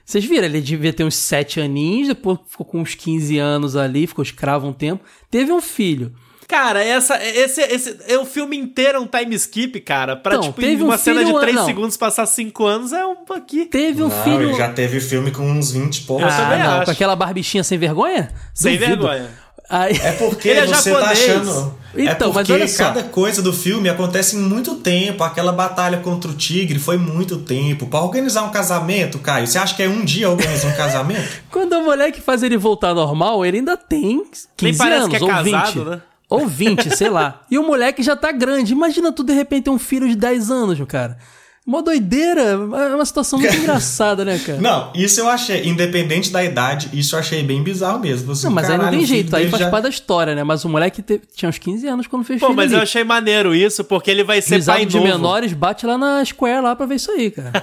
Vocês 0.04 0.24
viram, 0.24 0.46
ele 0.46 0.60
devia 0.60 0.92
ter 0.92 1.04
uns 1.04 1.14
7 1.14 1.60
aninhos, 1.60 2.08
depois 2.08 2.38
ficou 2.48 2.66
com 2.66 2.80
uns 2.80 2.94
15 2.94 3.38
anos 3.38 3.76
ali, 3.76 4.06
ficou 4.06 4.22
escravo 4.22 4.66
um 4.66 4.72
tempo. 4.72 5.04
Teve 5.30 5.52
um 5.52 5.60
filho. 5.60 6.12
Cara, 6.48 6.82
essa, 6.82 7.22
esse, 7.22 7.60
esse, 7.62 7.96
é 8.06 8.18
o 8.18 8.26
filme 8.26 8.56
inteiro 8.56 8.98
é 8.98 9.00
um 9.00 9.06
time 9.06 9.34
skip, 9.36 9.80
cara. 9.80 10.16
Pra, 10.16 10.34
então, 10.34 10.48
tipo, 10.48 10.60
teve 10.60 10.82
uma 10.82 10.94
um 10.94 10.98
cena 10.98 11.24
de 11.24 11.32
3 11.32 11.60
segundos 11.62 11.96
passar 11.96 12.26
5 12.26 12.64
anos 12.66 12.92
é 12.92 13.04
um 13.06 13.16
aqui. 13.34 13.64
Teve 13.66 14.02
um 14.02 14.08
não, 14.08 14.24
filho. 14.24 14.54
Já 14.56 14.68
teve 14.70 15.00
filme 15.00 15.30
com 15.30 15.50
uns 15.50 15.72
20 15.72 15.96
e 15.96 16.00
poucos. 16.02 16.32
Ah, 16.32 16.56
não, 16.58 16.72
acho. 16.74 16.84
com 16.86 16.90
aquela 16.90 17.16
barbichinha 17.16 17.64
sem 17.64 17.78
vergonha? 17.78 18.30
Sem 18.54 18.76
Duvido. 18.76 19.06
vergonha. 19.06 19.30
Aí... 19.68 19.96
É 20.02 20.12
porque 20.12 20.50
é 20.50 20.66
você 20.66 20.90
tá 20.90 21.00
japonês. 21.00 21.00
tá 21.00 21.10
achando. 21.10 21.74
É 21.94 22.04
então, 22.04 22.30
é 22.30 22.44
porque 22.44 22.68
cada 22.76 23.02
coisa 23.04 23.40
do 23.40 23.52
filme 23.52 23.88
acontece 23.88 24.36
em 24.36 24.40
muito 24.40 24.74
tempo. 24.76 25.24
Aquela 25.24 25.52
batalha 25.52 25.98
contra 25.98 26.30
o 26.30 26.34
tigre 26.34 26.78
foi 26.78 26.98
muito 26.98 27.38
tempo. 27.38 27.86
Para 27.86 28.00
organizar 28.00 28.42
um 28.42 28.50
casamento, 28.50 29.18
Caio, 29.18 29.46
você 29.46 29.58
acha 29.58 29.74
que 29.74 29.82
é 29.82 29.88
um 29.88 30.04
dia 30.04 30.28
organizar 30.28 30.68
um 30.68 30.76
casamento? 30.76 31.26
Quando 31.50 31.72
a 31.72 31.80
mulher 31.80 32.12
que 32.12 32.20
faz 32.20 32.42
ele 32.42 32.58
voltar 32.58 32.92
normal, 32.94 33.44
ele 33.46 33.58
ainda 33.58 33.76
tem 33.76 34.22
15 34.56 34.82
anos 34.82 35.08
que 35.08 35.16
é 35.16 35.20
ou 35.20 35.28
casado, 35.28 35.84
20. 35.84 35.90
Né? 35.90 36.02
Ou 36.32 36.46
20, 36.46 36.96
sei 36.96 37.10
lá. 37.10 37.42
E 37.50 37.58
o 37.58 37.62
moleque 37.62 38.02
já 38.02 38.16
tá 38.16 38.32
grande. 38.32 38.72
Imagina 38.72 39.12
tu 39.12 39.22
de 39.22 39.34
repente 39.34 39.64
ter 39.64 39.70
um 39.70 39.78
filho 39.78 40.08
de 40.08 40.16
10 40.16 40.50
anos, 40.50 40.78
meu 40.78 40.86
cara. 40.86 41.18
Uma 41.64 41.80
doideira, 41.80 42.40
é 42.40 42.56
uma 42.56 43.04
situação 43.04 43.38
muito 43.38 43.54
engraçada, 43.60 44.24
né, 44.24 44.38
cara? 44.38 44.58
Não, 44.60 44.90
isso 44.96 45.20
eu 45.20 45.28
achei, 45.28 45.64
independente 45.68 46.32
da 46.32 46.42
idade, 46.42 46.88
isso 46.92 47.14
eu 47.14 47.20
achei 47.20 47.42
bem 47.42 47.62
bizarro 47.62 48.00
mesmo. 48.00 48.34
Você, 48.34 48.46
não, 48.46 48.52
mas 48.54 48.66
caralho, 48.66 48.82
aí 48.82 48.90
não 48.90 48.98
tem 48.98 49.06
jeito, 49.06 49.36
aí 49.36 49.48
faz 49.48 49.62
já... 49.62 49.70
parte 49.70 49.84
da 49.84 49.88
história, 49.90 50.34
né? 50.34 50.42
Mas 50.42 50.64
o 50.64 50.68
moleque 50.68 51.02
te... 51.02 51.20
tinha 51.36 51.48
uns 51.48 51.58
15 51.58 51.86
anos 51.86 52.06
quando 52.08 52.24
fez 52.24 52.40
Pô, 52.40 52.46
filho. 52.46 52.56
mas 52.56 52.72
ali. 52.72 52.80
eu 52.80 52.82
achei 52.82 53.04
maneiro 53.04 53.54
isso, 53.54 53.84
porque 53.84 54.10
ele 54.10 54.24
vai 54.24 54.40
ser 54.40 54.54
Juizado 54.54 54.78
pai 54.78 54.86
de 54.86 54.98
menores, 54.98 55.52
bate 55.52 55.86
lá 55.86 55.96
na 55.96 56.24
Square 56.24 56.62
lá 56.62 56.74
pra 56.74 56.86
ver 56.86 56.96
isso 56.96 57.12
aí, 57.12 57.30
cara. 57.30 57.52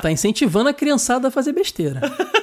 tá 0.00 0.10
incentivando 0.10 0.70
a 0.70 0.72
criançada 0.72 1.28
a 1.28 1.30
fazer 1.30 1.52
besteira. 1.52 2.00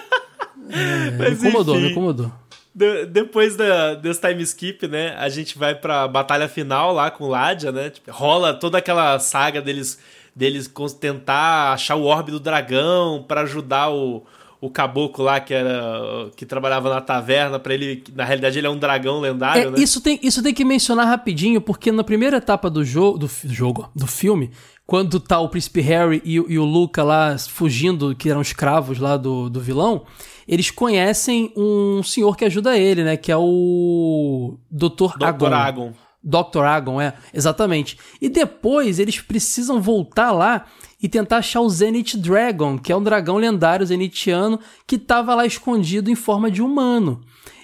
É, 0.72 1.10
me 1.10 1.32
incomodou, 1.32 1.76
enfim. 1.78 1.86
me 1.86 1.92
incomodou 1.94 2.32
de, 2.74 3.06
depois 3.06 3.56
da, 3.56 3.96
desse 3.96 4.22
time 4.22 4.44
skip, 4.44 4.88
né? 4.88 5.16
A 5.18 5.30
gente 5.30 5.58
vai 5.58 5.76
pra 5.76 6.08
batalha 6.08 6.48
final 6.48 6.94
lá 6.94 7.10
com 7.10 7.26
o 7.26 7.28
Ladia, 7.28 7.72
né? 7.72 7.90
Tipo, 7.90 8.12
rola 8.12 8.54
toda 8.54 8.78
aquela 8.78 9.18
saga 9.20 9.62
deles, 9.62 10.00
deles 10.36 10.72
tentar 11.00 11.74
achar 11.74 11.96
o 11.96 12.04
orbe 12.04 12.32
do 12.32 12.40
dragão 12.40 13.24
para 13.28 13.42
ajudar 13.42 13.90
o, 13.90 14.24
o 14.62 14.70
caboclo 14.70 15.26
lá 15.26 15.40
que 15.40 15.54
era 15.54 16.30
que 16.36 16.46
trabalhava 16.46 16.90
na 16.90 17.02
taverna 17.02 17.60
para 17.60 17.74
ele 17.74 18.04
na 18.14 18.26
realidade 18.26 18.58
ele 18.58 18.68
é 18.68 18.70
um 18.70 18.78
dragão 18.78 19.20
lendário 19.20 19.68
é, 19.68 19.72
né? 19.72 19.80
isso 19.80 20.02
tem 20.02 20.20
isso 20.22 20.44
tem 20.44 20.54
que 20.54 20.66
mencionar 20.66 21.08
rapidinho 21.08 21.62
porque 21.62 21.92
na 21.92 22.04
primeira 22.04 22.38
etapa 22.38 22.70
do 22.70 22.84
jogo 22.84 23.18
do 23.18 23.30
jogo 23.46 23.90
do 23.96 24.06
filme 24.06 24.52
quando 24.90 25.20
tá 25.20 25.40
o 25.40 25.48
príncipe 25.48 25.82
Harry 25.82 26.20
e, 26.26 26.34
e, 26.34 26.58
o 26.58 26.66
Luca 26.66 27.04
lá 27.04 27.38
fugindo 27.38 28.16
que 28.16 28.28
eram 28.28 28.42
escravos 28.42 28.98
lá 28.98 29.18
do, 29.18 29.48
do 29.48 29.62
vilão 29.62 30.04
eles 30.48 30.72
conhecem 30.72 31.54
um 31.56 32.02
senhor 32.02 32.36
que 32.36 32.44
ajuda 32.44 32.76
ele, 32.76 33.04
né? 33.04 33.16
Que 33.16 33.32
é 33.32 33.38
o 33.38 34.58
Dr. 34.72 35.16
Dr. 35.16 35.24
Agon. 35.26 35.54
Agon. 35.54 35.94
Dr. 36.24 36.64
Agon, 36.66 37.00
é, 37.00 37.14
exatamente. 37.32 38.00
E 38.20 38.28
depois 38.28 38.98
eles 38.98 39.22
precisam 39.22 39.80
voltar 39.80 40.32
lá 40.32 40.66
e 41.00 41.08
tentar 41.08 41.38
achar 41.38 41.62
o 41.62 41.70
Zenith 41.70 42.18
Dragon, 42.18 42.80
que 42.80 42.92
é 42.92 42.96
um 42.96 43.04
dragão 43.04 43.38
lendário 43.38 43.86
zenitiano 43.86 44.60
que 44.88 44.96
estava 44.96 45.36
lá 45.36 45.46
escondido 45.46 46.10
em 46.10 46.16
forma 46.16 46.50
de 46.50 46.64
humano. 46.64 47.22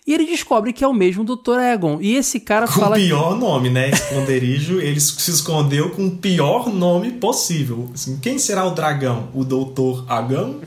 E 0.08 0.14
ele 0.14 0.26
descobre 0.26 0.72
que 0.72 0.84
é 0.84 0.88
o 0.88 0.94
mesmo 0.94 1.24
Dr. 1.24 1.60
Egon. 1.74 1.98
E 2.00 2.16
esse 2.16 2.40
cara 2.40 2.68
com 2.68 2.74
fala. 2.74 2.96
Com 2.96 3.02
o 3.02 3.06
pior 3.06 3.34
que... 3.34 3.40
nome, 3.40 3.70
né? 3.72 3.90
Esconderijo, 3.90 4.78
ele 4.82 5.00
se 5.00 5.32
escondeu 5.32 5.90
com 5.90 6.06
o 6.06 6.12
pior 6.12 6.70
nome 6.72 7.14
possível. 7.14 7.90
Assim, 7.92 8.20
quem 8.22 8.38
será 8.38 8.66
o 8.66 8.72
dragão? 8.72 9.30
O 9.34 9.44
Dr. 9.44 10.04
Agão? 10.08 10.60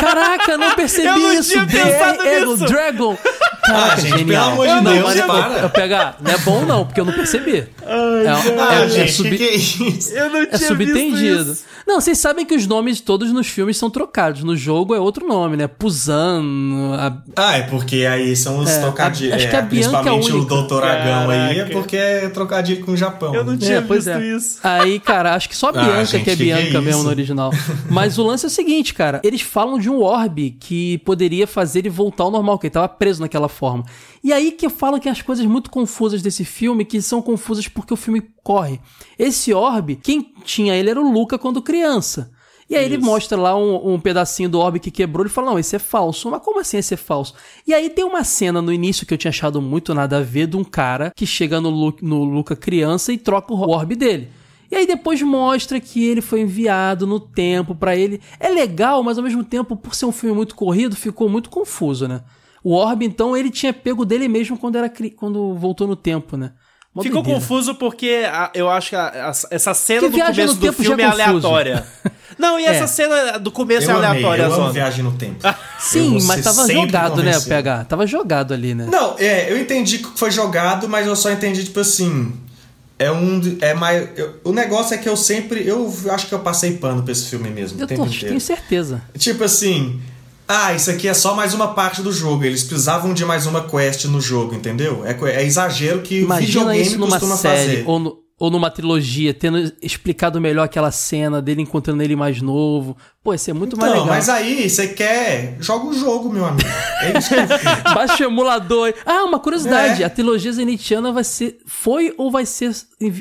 Caraca, 0.00 0.56
não 0.56 0.74
percebi 0.74 1.08
eu 1.08 1.18
não 1.18 1.32
isso. 1.34 1.50
Tinha 1.52 1.66
pensado 1.66 2.22
é, 2.22 2.44
nisso. 2.46 2.64
É 2.64 2.68
Dragon. 2.68 3.18
Caraca, 3.66 3.92
ah, 3.92 3.96
gente, 3.96 4.18
genial. 4.18 4.56
pelo 4.56 4.70
amor 4.70 4.78
de 4.78 4.94
Deus, 4.94 5.14
não, 5.16 5.26
para. 5.26 5.58
Eu 5.58 5.70
pegar, 5.70 6.16
não 6.20 6.30
é 6.30 6.38
bom 6.38 6.64
não, 6.64 6.86
porque 6.86 7.00
eu 7.00 7.04
não 7.04 7.12
percebi. 7.12 7.68
É, 8.16 8.28
ah, 8.28 8.74
é, 8.74 8.88
gente, 8.88 9.00
é 9.02 9.08
sub... 9.08 9.30
que, 9.30 9.36
que 9.36 9.44
é 9.44 9.54
isso? 9.54 10.12
Eu 10.12 10.30
não 10.30 10.40
é 10.40 10.46
tinha 10.46 10.56
é 10.56 10.68
subtendido. 10.68 11.56
Não, 11.86 12.00
vocês 12.00 12.18
sabem 12.18 12.44
que 12.44 12.54
os 12.54 12.66
nomes 12.66 13.00
todos 13.00 13.32
nos 13.32 13.46
filmes 13.46 13.76
são 13.76 13.88
trocados. 13.88 14.42
No 14.42 14.56
jogo 14.56 14.94
é 14.94 14.98
outro 14.98 15.26
nome, 15.26 15.56
né? 15.56 15.68
Puzan. 15.68 16.42
A... 16.98 17.16
Ah, 17.36 17.58
é 17.58 17.62
porque 17.62 18.04
aí 18.04 18.34
são 18.34 18.58
os 18.58 18.68
é, 18.68 18.80
trocadilhos. 18.80 19.34
Acho 19.34 19.48
que 19.48 19.56
a 19.56 19.58
é, 19.60 19.62
Bianca 19.62 19.98
principalmente 20.00 20.30
é 20.30 20.34
o 20.34 20.44
Doutor 20.44 20.82
Agão 20.82 21.30
aí 21.30 21.60
é 21.60 21.64
porque 21.66 21.96
é 21.96 22.28
trocadilho 22.28 22.84
com 22.84 22.92
o 22.92 22.96
Japão. 22.96 23.32
Eu 23.32 23.44
não 23.44 23.52
né? 23.52 23.58
tinha 23.60 23.76
é, 23.76 23.80
visto 23.80 24.10
é. 24.10 24.36
isso. 24.36 24.58
Aí, 24.64 24.98
cara, 24.98 25.34
acho 25.34 25.48
que 25.48 25.56
só 25.56 25.68
a 25.68 25.70
ah, 25.78 25.84
Bianca 25.84 26.00
ah, 26.00 26.04
gente, 26.04 26.24
que 26.24 26.30
é 26.30 26.36
Bianca 26.36 26.70
que 26.70 26.80
mesmo 26.80 27.04
no 27.04 27.08
original. 27.08 27.52
Mas 27.88 28.18
o 28.18 28.24
lance 28.24 28.44
é 28.44 28.48
o 28.48 28.50
seguinte, 28.50 28.92
cara. 28.92 29.20
Eles 29.22 29.42
falam 29.42 29.78
de 29.78 29.88
um 29.88 30.02
orbe 30.02 30.56
que 30.58 30.98
poderia 30.98 31.46
fazer 31.46 31.80
ele 31.80 31.90
voltar 31.90 32.24
ao 32.24 32.30
normal, 32.32 32.58
que 32.58 32.66
ele 32.66 32.72
tava 32.72 32.88
preso 32.88 33.20
naquela 33.20 33.48
forma. 33.48 33.84
E 34.24 34.32
aí 34.32 34.50
que 34.50 34.66
eu 34.66 34.70
falo 34.70 34.98
que 34.98 35.08
as 35.08 35.22
coisas 35.22 35.46
muito 35.46 35.70
confusas 35.70 36.20
desse 36.20 36.44
filme, 36.44 36.84
que 36.84 37.00
são 37.00 37.22
confusas 37.22 37.68
porque 37.68 37.94
o 37.94 37.96
filme 38.06 38.22
corre. 38.42 38.80
Esse 39.18 39.52
orbe, 39.52 39.96
quem 39.96 40.32
tinha 40.44 40.74
ele 40.74 40.90
era 40.90 41.00
o 41.00 41.12
Luca 41.12 41.38
quando 41.38 41.60
criança. 41.60 42.30
E 42.68 42.74
aí 42.74 42.84
Isso. 42.84 42.94
ele 42.94 43.02
mostra 43.02 43.38
lá 43.38 43.56
um, 43.56 43.94
um, 43.94 44.00
pedacinho 44.00 44.48
do 44.48 44.58
orbe 44.58 44.80
que 44.80 44.90
quebrou 44.90 45.24
e 45.24 45.28
fala: 45.28 45.50
Não, 45.50 45.58
esse 45.58 45.76
é 45.76 45.78
falso. 45.78 46.30
Mas 46.30 46.42
como 46.42 46.60
assim 46.60 46.78
esse 46.78 46.94
é 46.94 46.96
falso? 46.96 47.34
E 47.66 47.72
aí 47.72 47.88
tem 47.88 48.04
uma 48.04 48.24
cena 48.24 48.60
no 48.60 48.72
início 48.72 49.06
que 49.06 49.14
eu 49.14 49.18
tinha 49.18 49.28
achado 49.28 49.62
muito 49.62 49.94
nada 49.94 50.18
a 50.18 50.22
ver 50.22 50.46
de 50.48 50.56
um 50.56 50.64
cara 50.64 51.12
que 51.14 51.26
chega 51.26 51.60
no, 51.60 51.70
Lu, 51.70 51.96
no 52.02 52.24
Luca 52.24 52.56
criança 52.56 53.12
e 53.12 53.18
troca 53.18 53.52
o 53.52 53.70
orbe 53.70 53.94
dele. 53.94 54.30
E 54.68 54.74
aí 54.74 54.84
depois 54.84 55.22
mostra 55.22 55.78
que 55.78 56.04
ele 56.04 56.20
foi 56.20 56.40
enviado 56.40 57.06
no 57.06 57.20
tempo 57.20 57.72
para 57.72 57.94
ele. 57.94 58.20
É 58.40 58.48
legal, 58.48 59.00
mas 59.02 59.16
ao 59.16 59.22
mesmo 59.22 59.44
tempo, 59.44 59.76
por 59.76 59.94
ser 59.94 60.06
um 60.06 60.12
filme 60.12 60.34
muito 60.34 60.56
corrido, 60.56 60.96
ficou 60.96 61.28
muito 61.28 61.48
confuso, 61.48 62.08
né? 62.08 62.22
O 62.64 62.72
Orb, 62.72 63.04
então, 63.04 63.36
ele 63.36 63.48
tinha 63.48 63.72
pego 63.72 64.04
dele 64.04 64.26
mesmo 64.26 64.58
quando, 64.58 64.74
era, 64.74 64.92
quando 65.14 65.54
voltou 65.54 65.86
no 65.86 65.94
tempo, 65.94 66.36
né? 66.36 66.52
Uma 66.96 67.02
Ficou 67.02 67.22
doideira. 67.22 67.40
confuso 67.40 67.74
porque 67.74 68.24
a, 68.26 68.50
eu 68.54 68.70
acho 68.70 68.88
que 68.88 68.96
a, 68.96 69.28
a, 69.28 69.32
essa 69.50 69.74
cena 69.74 70.00
que 70.00 70.08
do 70.08 70.18
começo 70.18 70.54
do 70.54 70.72
filme 70.72 71.02
é, 71.02 71.04
é 71.04 71.08
aleatória. 71.10 71.86
Não, 72.38 72.58
e 72.58 72.64
essa 72.64 72.84
é. 72.84 72.86
cena 72.86 73.38
do 73.38 73.50
começo 73.50 73.90
eu 73.90 74.02
é 74.02 74.06
aleatória, 74.06 74.42
Eu 74.44 74.54
amo 74.54 74.72
viagem 74.72 75.04
no 75.04 75.12
tempo. 75.12 75.36
Sim, 75.78 76.18
mas 76.22 76.42
tava 76.42 76.66
jogado, 76.66 77.22
né, 77.22 77.38
PH? 77.38 77.84
Tava 77.84 78.06
jogado 78.06 78.54
ali, 78.54 78.74
né? 78.74 78.86
Não, 78.90 79.14
é, 79.18 79.52
eu 79.52 79.60
entendi 79.60 79.98
que 79.98 80.18
foi 80.18 80.30
jogado, 80.30 80.88
mas 80.88 81.06
eu 81.06 81.14
só 81.14 81.30
entendi, 81.30 81.64
tipo 81.64 81.80
assim. 81.80 82.32
É 82.98 83.12
um. 83.12 83.58
É 83.60 83.74
mais. 83.74 84.08
Eu, 84.16 84.40
o 84.44 84.52
negócio 84.52 84.94
é 84.94 84.96
que 84.96 85.06
eu 85.06 85.18
sempre. 85.18 85.68
Eu 85.68 85.92
acho 86.10 86.26
que 86.28 86.34
eu 86.34 86.38
passei 86.38 86.78
pano 86.78 87.02
pra 87.02 87.12
esse 87.12 87.26
filme 87.28 87.50
mesmo. 87.50 87.78
Eu 87.78 87.86
tô, 87.86 88.06
tenho 88.06 88.40
certeza. 88.40 89.02
Tipo 89.18 89.44
assim 89.44 90.00
ah, 90.48 90.74
isso 90.74 90.90
aqui 90.90 91.08
é 91.08 91.14
só 91.14 91.34
mais 91.34 91.54
uma 91.54 91.74
parte 91.74 92.02
do 92.02 92.12
jogo. 92.12 92.44
Eles 92.44 92.62
precisavam 92.62 93.12
de 93.12 93.24
mais 93.24 93.46
uma 93.46 93.66
quest 93.66 94.04
no 94.04 94.20
jogo, 94.20 94.54
entendeu? 94.54 95.04
É, 95.04 95.16
é 95.32 95.44
exagero 95.44 96.02
que 96.02 96.20
Imagina 96.20 96.42
o 96.42 96.46
videogame 96.46 96.82
isso 96.82 96.98
numa 96.98 97.18
costuma 97.18 97.36
série, 97.36 97.70
fazer. 97.78 97.84
Ou 97.86 97.98
no, 97.98 98.18
ou 98.38 98.50
numa 98.50 98.70
trilogia, 98.70 99.32
tendo 99.32 99.72
explicado 99.80 100.38
melhor 100.38 100.64
aquela 100.64 100.90
cena 100.90 101.40
dele 101.40 101.62
encontrando 101.62 102.02
ele 102.02 102.14
mais 102.14 102.42
novo. 102.42 102.94
Pô, 103.24 103.32
isso 103.32 103.50
é 103.50 103.54
muito 103.54 103.76
então, 103.76 103.88
mais 103.88 103.92
legal. 103.92 104.14
Mas 104.14 104.28
aí, 104.28 104.68
você 104.68 104.88
quer. 104.88 105.56
Joga 105.58 105.86
o 105.86 105.92
jogo, 105.94 106.30
meu 106.30 106.44
amigo. 106.44 106.68
É 107.00 107.18
isso 107.18 107.30
que 107.30 107.34
Baixa 107.94 108.24
o 108.24 108.30
emulador. 108.30 108.92
Ah, 109.06 109.24
uma 109.24 109.38
curiosidade: 109.38 110.02
é. 110.02 110.06
a 110.06 110.10
trilogia 110.10 110.52
Zenitiana 110.52 111.10
vai 111.12 111.24
ser. 111.24 111.58
Foi 111.66 112.14
ou 112.18 112.30
vai 112.30 112.44
ser 112.44 112.72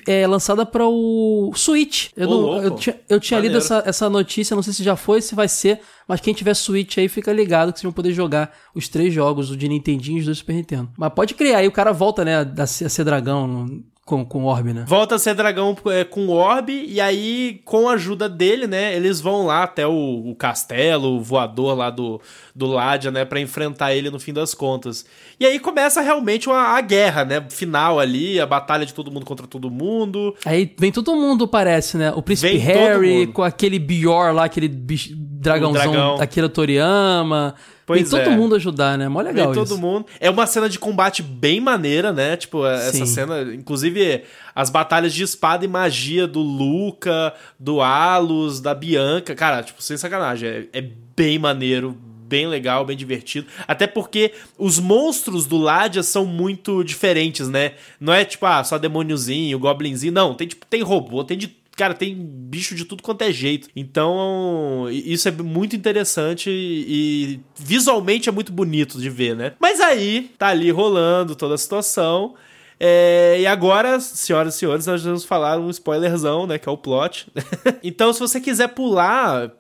é, 0.06 0.28
lançada 0.28 0.66
para 0.66 0.86
o 0.86 1.52
Switch? 1.56 2.10
Eu, 2.16 2.28
não, 2.28 2.62
eu 2.62 2.72
tinha, 2.72 3.00
eu 3.08 3.20
tinha 3.20 3.40
lido 3.40 3.58
essa, 3.58 3.84
essa 3.86 4.10
notícia, 4.10 4.54
não 4.54 4.62
sei 4.62 4.74
se 4.74 4.84
já 4.84 4.98
foi, 4.98 5.22
se 5.22 5.34
vai 5.34 5.48
ser. 5.48 5.80
Mas 6.08 6.20
quem 6.20 6.34
tiver 6.34 6.54
Switch 6.54 6.98
aí, 6.98 7.08
fica 7.08 7.32
ligado 7.32 7.72
que 7.72 7.80
vocês 7.80 7.84
vão 7.84 7.94
poder 7.94 8.12
jogar 8.12 8.52
os 8.76 8.90
três 8.90 9.14
jogos, 9.14 9.50
o 9.50 9.58
de 9.58 9.68
Nintendinho 9.68 10.18
e 10.18 10.20
os 10.20 10.26
do 10.26 10.36
Super 10.36 10.54
Nintendo. 10.54 10.90
Mas 10.98 11.12
pode 11.14 11.34
criar, 11.34 11.60
aí 11.60 11.68
o 11.68 11.72
cara 11.72 11.92
volta, 11.92 12.24
né, 12.24 12.42
a, 12.42 12.64
a 12.64 12.68
ser 12.68 13.04
dragão 13.04 13.66
com, 14.06 14.24
com 14.24 14.44
o 14.44 14.46
Orb, 14.46 14.72
né? 14.72 14.86
Volta 14.88 15.16
a 15.16 15.20
ser 15.20 15.34
dragão 15.34 15.76
é, 15.88 16.04
com 16.04 16.28
o 16.28 16.30
Orb, 16.30 16.70
e 16.72 17.02
aí, 17.02 17.60
com 17.66 17.90
a 17.90 17.94
ajuda 17.94 18.30
dele, 18.30 18.68
né, 18.68 18.96
eles 18.96 19.20
vão 19.20 19.48
lá 19.48 19.64
até 19.64 19.88
o, 19.88 20.30
o 20.30 20.36
castelo, 20.36 21.18
o 21.18 21.22
voador 21.22 21.76
lá 21.76 21.90
do, 21.90 22.22
do 22.56 22.68
Ladia, 22.68 23.10
né, 23.10 23.26
para 23.26 23.40
enfrentar 23.40 23.96
ele 23.96 24.12
no 24.12 24.20
fim 24.20 24.32
das 24.32 24.54
contas. 24.54 25.08
E 25.40 25.46
aí 25.46 25.60
começa 25.60 26.02
realmente 26.02 26.48
uma, 26.48 26.78
a 26.78 26.82
guerra, 26.82 27.26
né, 27.26 27.44
final 27.50 28.00
ali, 28.00 28.40
a 28.40 28.46
batalha 28.46 28.86
de 28.86 28.94
todo 28.94 29.10
mundo 29.12 29.26
contra 29.26 29.48
todo 29.48 29.72
mundo. 29.72 30.36
Aí 30.46 30.72
vem 30.78 30.92
todo 30.92 31.16
mundo, 31.16 31.48
parece, 31.48 31.98
né? 31.98 32.12
O 32.12 32.22
príncipe 32.22 32.52
vem 32.52 32.60
Harry, 32.60 33.28
com 33.28 33.42
aquele 33.42 33.80
Bior 33.80 34.32
lá, 34.36 34.46
aquele 34.46 34.68
bicho, 34.68 35.16
dragãozão 35.16 35.92
dragão. 35.92 36.22
Akira 36.22 36.48
Toriyama. 36.48 37.56
Pois 37.86 38.10
Vem 38.10 38.10
todo 38.10 38.34
é. 38.34 38.36
mundo 38.36 38.56
ajudar, 38.56 38.98
né? 38.98 39.08
Mó 39.08 39.22
legal 39.22 39.54
Vem 39.54 39.64
todo 39.64 39.78
mundo. 39.78 40.08
É 40.20 40.30
uma 40.30 40.48
cena 40.48 40.68
de 40.68 40.80
combate 40.80 41.22
bem 41.22 41.60
maneira, 41.60 42.12
né? 42.12 42.36
Tipo, 42.36 42.66
é, 42.66 42.88
essa 42.88 43.06
Sim. 43.06 43.06
cena, 43.06 43.54
inclusive 43.54 44.24
as 44.56 44.70
batalhas 44.70 45.14
de 45.14 45.24
espada 45.24 45.64
e 45.64 45.68
magia 45.68 46.26
do 46.26 46.42
Luca, 46.42 47.34
do 47.60 47.82
Alus, 47.82 48.60
da 48.60 48.74
Bianca, 48.74 49.36
cara, 49.36 49.62
tipo, 49.62 49.82
sem 49.84 49.98
sacanagem, 49.98 50.50
é, 50.50 50.80
é 50.80 50.90
bem 51.16 51.38
maneiro, 51.38 51.96
bem 52.28 52.48
legal, 52.48 52.84
bem 52.86 52.98
divertido. 52.98 53.48
Até 53.68 53.86
porque 53.86 54.34
os 54.58 54.80
monstros 54.80 55.46
do 55.46 55.58
Ladia 55.58 56.02
são 56.02 56.26
muito 56.26 56.84
diferentes, 56.84 57.48
né? 57.48 57.74
Não 58.00 58.14
é 58.14 58.26
tipo, 58.26 58.46
ah, 58.46 58.64
só 58.64 58.78
demôniozinho, 58.78 59.60
goblinzinho, 59.60 60.12
não, 60.12 60.34
tem 60.34 60.48
tipo, 60.48 60.66
tem 60.66 60.82
robô, 60.82 61.24
tem 61.24 61.38
de 61.38 61.56
cara, 61.76 61.94
tem 61.94 62.16
bicho 62.16 62.74
de 62.74 62.86
tudo 62.86 63.04
quanto 63.04 63.22
é 63.24 63.32
jeito. 63.32 63.68
Então, 63.76 64.88
isso 64.90 65.28
é 65.28 65.32
muito 65.32 65.76
interessante 65.76 66.50
e 66.50 67.40
visualmente 67.56 68.30
é 68.30 68.32
muito 68.32 68.52
bonito 68.52 69.00
de 69.00 69.10
ver, 69.10 69.36
né? 69.36 69.54
Mas 69.60 69.82
aí, 69.82 70.32
tá 70.38 70.48
ali 70.48 70.72
rolando 70.72 71.36
toda 71.36 71.56
a 71.56 71.58
situação. 71.58 72.36
É, 72.80 73.38
e 73.40 73.48
agora, 73.48 74.00
senhoras 74.00 74.56
e 74.56 74.58
senhores, 74.58 74.86
nós 74.86 75.04
vamos 75.04 75.24
falar 75.24 75.60
um 75.60 75.70
spoilerzão, 75.70 76.48
né? 76.48 76.58
Que 76.58 76.68
é 76.68 76.72
o 76.72 76.78
plot. 76.78 77.28
então, 77.84 78.12
se 78.14 78.20
você 78.20 78.40
quiser 78.40 78.70
pular, 78.70 79.52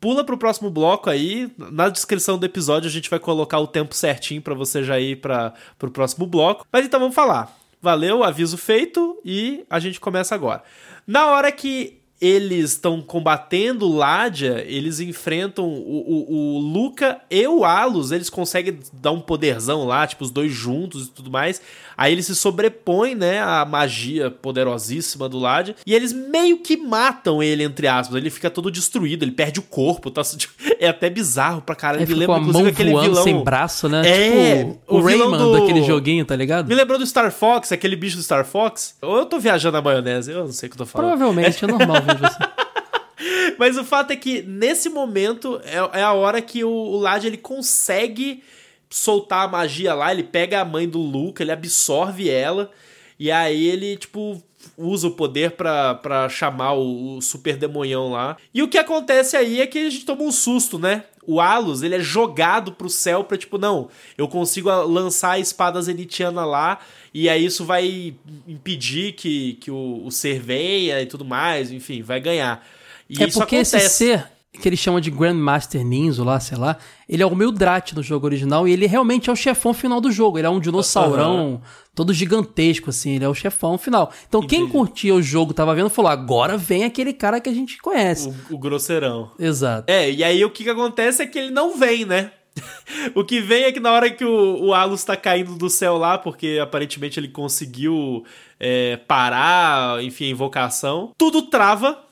pula 0.00 0.22
pro 0.22 0.38
próximo 0.38 0.70
bloco 0.70 1.08
aí. 1.08 1.50
Na 1.56 1.88
descrição 1.88 2.38
do 2.38 2.44
episódio 2.44 2.88
a 2.88 2.92
gente 2.92 3.08
vai 3.08 3.18
colocar 3.18 3.58
o 3.58 3.66
tempo 3.66 3.94
certinho 3.94 4.42
para 4.42 4.54
você 4.54 4.82
já 4.82 5.00
ir 5.00 5.16
para 5.16 5.54
pro 5.78 5.90
próximo 5.90 6.26
bloco. 6.26 6.66
Mas 6.70 6.84
então 6.84 7.00
vamos 7.00 7.14
falar. 7.14 7.56
Valeu, 7.80 8.22
aviso 8.22 8.56
feito 8.56 9.20
e 9.24 9.64
a 9.68 9.78
gente 9.78 10.00
começa 10.00 10.34
agora. 10.34 10.62
Na 11.06 11.32
hora 11.32 11.52
que 11.52 12.03
eles 12.24 12.70
estão 12.70 13.02
combatendo 13.02 13.86
Ládia, 13.86 14.64
eles 14.66 14.98
enfrentam 14.98 15.66
o, 15.66 15.76
o, 16.06 16.34
o, 16.34 16.58
Luca 16.58 17.20
e 17.30 17.46
o 17.46 17.66
Alus, 17.66 18.12
eles 18.12 18.30
conseguem 18.30 18.78
dar 18.94 19.12
um 19.12 19.20
poderzão 19.20 19.84
lá, 19.84 20.06
tipo, 20.06 20.24
os 20.24 20.30
dois 20.30 20.50
juntos 20.50 21.06
e 21.06 21.10
tudo 21.10 21.30
mais. 21.30 21.60
Aí 21.96 22.12
eles 22.12 22.26
se 22.26 22.34
sobrepõem, 22.34 23.14
né, 23.14 23.40
à 23.40 23.64
magia 23.64 24.30
poderosíssima 24.30 25.28
do 25.28 25.38
Lad. 25.38 25.76
E 25.86 25.94
eles 25.94 26.12
meio 26.12 26.58
que 26.58 26.76
matam 26.76 27.42
ele, 27.42 27.62
entre 27.62 27.86
aspas. 27.86 28.16
Ele 28.16 28.30
fica 28.30 28.50
todo 28.50 28.70
destruído, 28.70 29.22
ele 29.22 29.32
perde 29.32 29.60
o 29.60 29.62
corpo. 29.62 30.10
Tá, 30.10 30.22
é 30.80 30.88
até 30.88 31.08
bizarro 31.08 31.60
pra 31.60 31.74
caralho. 31.74 32.02
É, 32.02 32.06
me 32.06 32.14
lembra, 32.14 32.38
inclusive, 32.38 32.68
aquele 32.70 32.90
vilão. 32.90 33.22
sem 33.22 33.42
braço, 33.42 33.88
né? 33.88 34.02
É, 34.06 34.64
tipo, 34.64 34.80
o, 34.88 34.96
o 34.96 35.02
Rayman 35.02 35.38
do... 35.38 35.52
daquele 35.52 35.82
joguinho, 35.82 36.24
tá 36.24 36.34
ligado? 36.34 36.66
Me 36.66 36.74
lembrou 36.74 36.98
do 36.98 37.06
Star 37.06 37.30
Fox, 37.30 37.70
aquele 37.70 37.96
bicho 37.96 38.16
do 38.16 38.22
Star 38.22 38.44
Fox. 38.44 38.96
Ou 39.00 39.18
eu 39.18 39.26
tô 39.26 39.38
viajando 39.38 39.76
na 39.76 39.82
maionese, 39.82 40.32
eu 40.32 40.44
não 40.44 40.52
sei 40.52 40.68
o 40.68 40.70
que 40.70 40.74
eu 40.74 40.84
tô 40.84 40.86
falando. 40.86 41.10
Provavelmente, 41.10 41.64
é, 41.64 41.68
é 41.68 41.70
normal 41.70 42.02
assim. 42.22 43.54
Mas 43.58 43.76
o 43.76 43.84
fato 43.84 44.10
é 44.10 44.16
que 44.16 44.42
nesse 44.42 44.88
momento 44.88 45.60
é, 45.64 46.00
é 46.00 46.02
a 46.02 46.12
hora 46.12 46.42
que 46.42 46.64
o, 46.64 46.70
o 46.70 47.08
ele 47.22 47.36
consegue 47.36 48.42
soltar 48.90 49.44
a 49.44 49.48
magia 49.48 49.94
lá, 49.94 50.12
ele 50.12 50.22
pega 50.22 50.60
a 50.60 50.64
mãe 50.64 50.88
do 50.88 51.00
Luca, 51.00 51.42
ele 51.42 51.52
absorve 51.52 52.28
ela, 52.28 52.70
e 53.18 53.30
aí 53.30 53.66
ele, 53.66 53.96
tipo, 53.96 54.42
usa 54.76 55.08
o 55.08 55.12
poder 55.12 55.52
para 55.52 56.28
chamar 56.28 56.74
o, 56.74 57.16
o, 57.16 57.22
super 57.22 57.56
demonhão 57.56 58.10
lá. 58.10 58.36
E 58.52 58.62
o 58.62 58.68
que 58.68 58.78
acontece 58.78 59.36
aí 59.36 59.60
é 59.60 59.66
que 59.66 59.78
a 59.78 59.90
gente 59.90 60.04
toma 60.04 60.22
um 60.22 60.32
susto, 60.32 60.78
né? 60.78 61.04
O 61.26 61.40
Alus, 61.40 61.82
ele 61.82 61.94
é 61.94 62.00
jogado 62.00 62.72
pro 62.72 62.88
céu 62.88 63.24
pra, 63.24 63.36
tipo, 63.36 63.58
não, 63.58 63.88
eu 64.16 64.28
consigo 64.28 64.70
lançar 64.84 65.32
a 65.32 65.38
espada 65.38 65.80
zenitiana 65.80 66.44
lá, 66.44 66.80
e 67.12 67.28
aí 67.28 67.44
isso 67.44 67.64
vai 67.64 68.14
impedir 68.46 69.12
que, 69.12 69.54
que 69.54 69.70
o, 69.70 70.02
o 70.04 70.10
ser 70.10 70.40
venha 70.40 71.00
e 71.00 71.06
tudo 71.06 71.24
mais, 71.24 71.70
enfim, 71.70 72.02
vai 72.02 72.20
ganhar. 72.20 72.66
E 73.08 73.14
é 73.22 73.26
porque 73.26 73.56
acontece. 73.56 73.76
esse 73.76 73.88
ser 73.88 74.33
que 74.60 74.68
ele 74.68 74.76
chama 74.76 75.00
de 75.00 75.10
Grandmaster 75.10 75.84
Ninzo 75.84 76.22
lá, 76.22 76.38
sei 76.38 76.56
lá, 76.56 76.76
ele 77.08 77.22
é 77.22 77.26
o 77.26 77.34
Mildrat 77.34 77.92
no 77.92 78.02
jogo 78.02 78.26
original 78.26 78.66
e 78.66 78.72
ele 78.72 78.86
realmente 78.86 79.28
é 79.28 79.32
o 79.32 79.36
chefão 79.36 79.74
final 79.74 80.00
do 80.00 80.10
jogo. 80.10 80.38
Ele 80.38 80.46
é 80.46 80.50
um 80.50 80.60
dinossaurão 80.60 81.54
uhum. 81.54 81.60
todo 81.94 82.12
gigantesco, 82.12 82.90
assim, 82.90 83.16
ele 83.16 83.24
é 83.24 83.28
o 83.28 83.34
chefão 83.34 83.76
final. 83.76 84.12
Então 84.28 84.42
Entendi. 84.42 84.62
quem 84.62 84.68
curtia 84.68 85.14
o 85.14 85.22
jogo, 85.22 85.52
tava 85.52 85.74
vendo, 85.74 85.90
falou: 85.90 86.10
agora 86.10 86.56
vem 86.56 86.84
aquele 86.84 87.12
cara 87.12 87.40
que 87.40 87.48
a 87.48 87.54
gente 87.54 87.78
conhece. 87.78 88.32
O, 88.50 88.54
o 88.54 88.58
grosseirão. 88.58 89.32
Exato. 89.38 89.90
É, 89.90 90.10
e 90.10 90.22
aí 90.22 90.44
o 90.44 90.50
que, 90.50 90.64
que 90.64 90.70
acontece 90.70 91.22
é 91.22 91.26
que 91.26 91.38
ele 91.38 91.50
não 91.50 91.76
vem, 91.76 92.04
né? 92.04 92.30
o 93.14 93.24
que 93.24 93.40
vem 93.40 93.64
é 93.64 93.72
que 93.72 93.80
na 93.80 93.90
hora 93.90 94.10
que 94.10 94.24
o, 94.24 94.66
o 94.66 94.74
Alus 94.74 95.02
tá 95.04 95.16
caindo 95.16 95.56
do 95.56 95.68
céu 95.68 95.96
lá, 95.98 96.16
porque 96.16 96.58
aparentemente 96.62 97.18
ele 97.18 97.28
conseguiu 97.28 98.24
é, 98.60 98.96
parar, 98.96 100.02
enfim, 100.02 100.26
a 100.26 100.30
invocação, 100.30 101.12
tudo 101.18 101.42
trava 101.42 102.03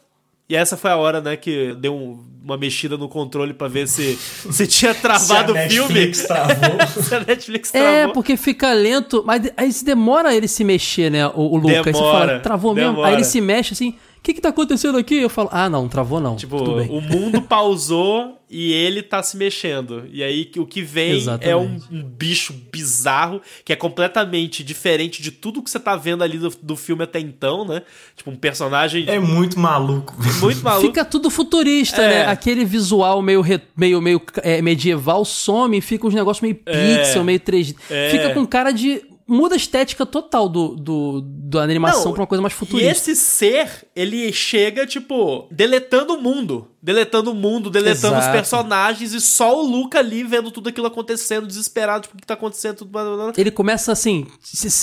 e 0.53 0.55
essa 0.55 0.77
foi 0.77 0.91
a 0.91 0.97
hora, 0.99 1.19
né, 1.19 1.35
que 1.35 1.75
deu 1.81 1.95
um, 1.95 2.23
uma 2.45 2.59
mexida 2.59 2.99
no 2.99 3.09
controle 3.09 3.55
para 3.55 3.69
ver 3.69 3.89
se, 3.89 4.17
se 4.17 4.67
tinha 4.67 4.95
travado 4.95 5.55
o 5.55 5.57
filme. 5.57 6.13
Travou. 6.13 6.87
se 7.03 7.15
a 7.15 7.21
Netflix 7.21 7.71
travou. 7.71 7.89
É, 7.89 8.09
porque 8.09 8.37
fica 8.37 8.71
lento, 8.75 9.25
mas 9.27 9.51
aí 9.57 9.73
se 9.73 9.83
demora 9.83 10.35
ele 10.35 10.47
se 10.47 10.63
mexer, 10.63 11.11
né, 11.11 11.27
o, 11.29 11.55
o 11.55 11.57
Lucas. 11.57 11.85
Demora, 11.85 11.89
aí 11.89 11.95
você 11.95 12.03
fala, 12.03 12.41
travou 12.41 12.75
demora. 12.75 12.93
mesmo? 12.93 13.05
Aí 13.07 13.15
ele 13.15 13.25
se 13.25 13.41
mexe 13.41 13.73
assim, 13.73 13.95
que 14.23 14.35
que 14.35 14.41
tá 14.41 14.51
acontecendo 14.51 14.97
aqui? 14.97 15.17
Eu 15.17 15.29
falo, 15.29 15.49
ah, 15.51 15.69
não, 15.69 15.89
travou 15.89 16.21
não. 16.21 16.37
Tipo, 16.37 16.57
o 16.57 17.01
mundo 17.01 17.43
pausou 17.43 18.39
e 18.49 18.73
ele 18.73 19.03
tá 19.03 19.21
se 19.23 19.37
mexendo. 19.37 20.05
E 20.13 20.23
aí 20.23 20.49
o 20.59 20.65
que 20.65 20.81
vem 20.81 21.13
Exatamente. 21.13 21.51
é 21.51 21.57
um, 21.57 21.81
um, 21.91 22.05
bicho 22.05 22.55
bizarro 22.71 23.41
que 23.65 23.73
é 23.73 23.77
completamente 23.77 24.63
diferente 24.63 25.21
de 25.21 25.33
tudo 25.33 25.61
que 25.63 25.69
você 25.69 25.81
tá 25.81 25.97
vendo 25.97 26.23
ali 26.23 26.39
do, 26.39 26.51
do 26.63 26.77
filme 26.77 27.03
até 27.03 27.19
então, 27.19 27.65
né? 27.65 27.83
Tipo, 28.15 28.31
um 28.31 28.37
personagem. 28.37 29.07
É 29.09 29.19
muito 29.19 29.59
maluco. 29.59 30.15
Muito 30.41 30.63
maluco. 30.63 30.87
Fica 30.87 31.05
tudo 31.05 31.31
futurista, 31.31 32.03
é. 32.03 32.09
né? 32.09 32.27
Aquele 32.27 32.65
visual 32.65 33.23
meio, 33.23 33.45
meio, 33.77 34.01
meio 34.01 34.23
é, 34.43 34.61
medieval 34.61 35.25
some, 35.25 35.81
fica 35.81 36.07
uns 36.07 36.15
negócios 36.15 36.43
meio 36.43 36.59
é. 36.67 36.97
pixel, 36.97 37.25
meio 37.25 37.41
3D. 37.41 37.77
É. 37.91 38.11
Fica 38.11 38.31
com 38.35 38.45
cara 38.47 38.73
de 38.73 39.03
muda 39.27 39.55
a 39.55 39.57
estética 39.57 40.05
total 40.05 40.49
do, 40.49 40.77
do, 40.77 41.21
da 41.23 41.63
animação 41.63 42.07
Não, 42.07 42.13
pra 42.13 42.23
uma 42.23 42.27
coisa 42.27 42.43
mais 42.43 42.55
futurista. 42.55 42.89
E 42.89 42.91
esse 42.91 43.17
ser, 43.17 43.87
ele 43.95 44.33
chega, 44.33 44.87
tipo, 44.87 45.49
deletando 45.51 46.15
o 46.15 46.21
mundo 46.23 46.72
deletando 46.83 47.31
o 47.31 47.35
mundo, 47.35 47.71
deletando 47.71 48.17
Exato. 48.17 48.27
os 48.27 48.33
personagens 48.33 49.13
e 49.13 49.21
só 49.21 49.63
o 49.63 49.65
Luca 49.65 50.01
ali 50.01 50.25
vendo 50.25 50.51
tudo 50.51 50.69
aquilo 50.69 50.89
acontecendo, 50.89 51.47
desesperado, 51.47 52.03
tipo, 52.03 52.17
o 52.17 52.21
que 52.21 52.27
tá 52.27 52.35
acontecendo, 52.35 52.79
tudo. 52.79 52.91
Blá, 52.91 53.05
blá, 53.05 53.17
blá. 53.17 53.33
Ele 53.37 53.51
começa 53.53 53.93
assim, 53.93 54.27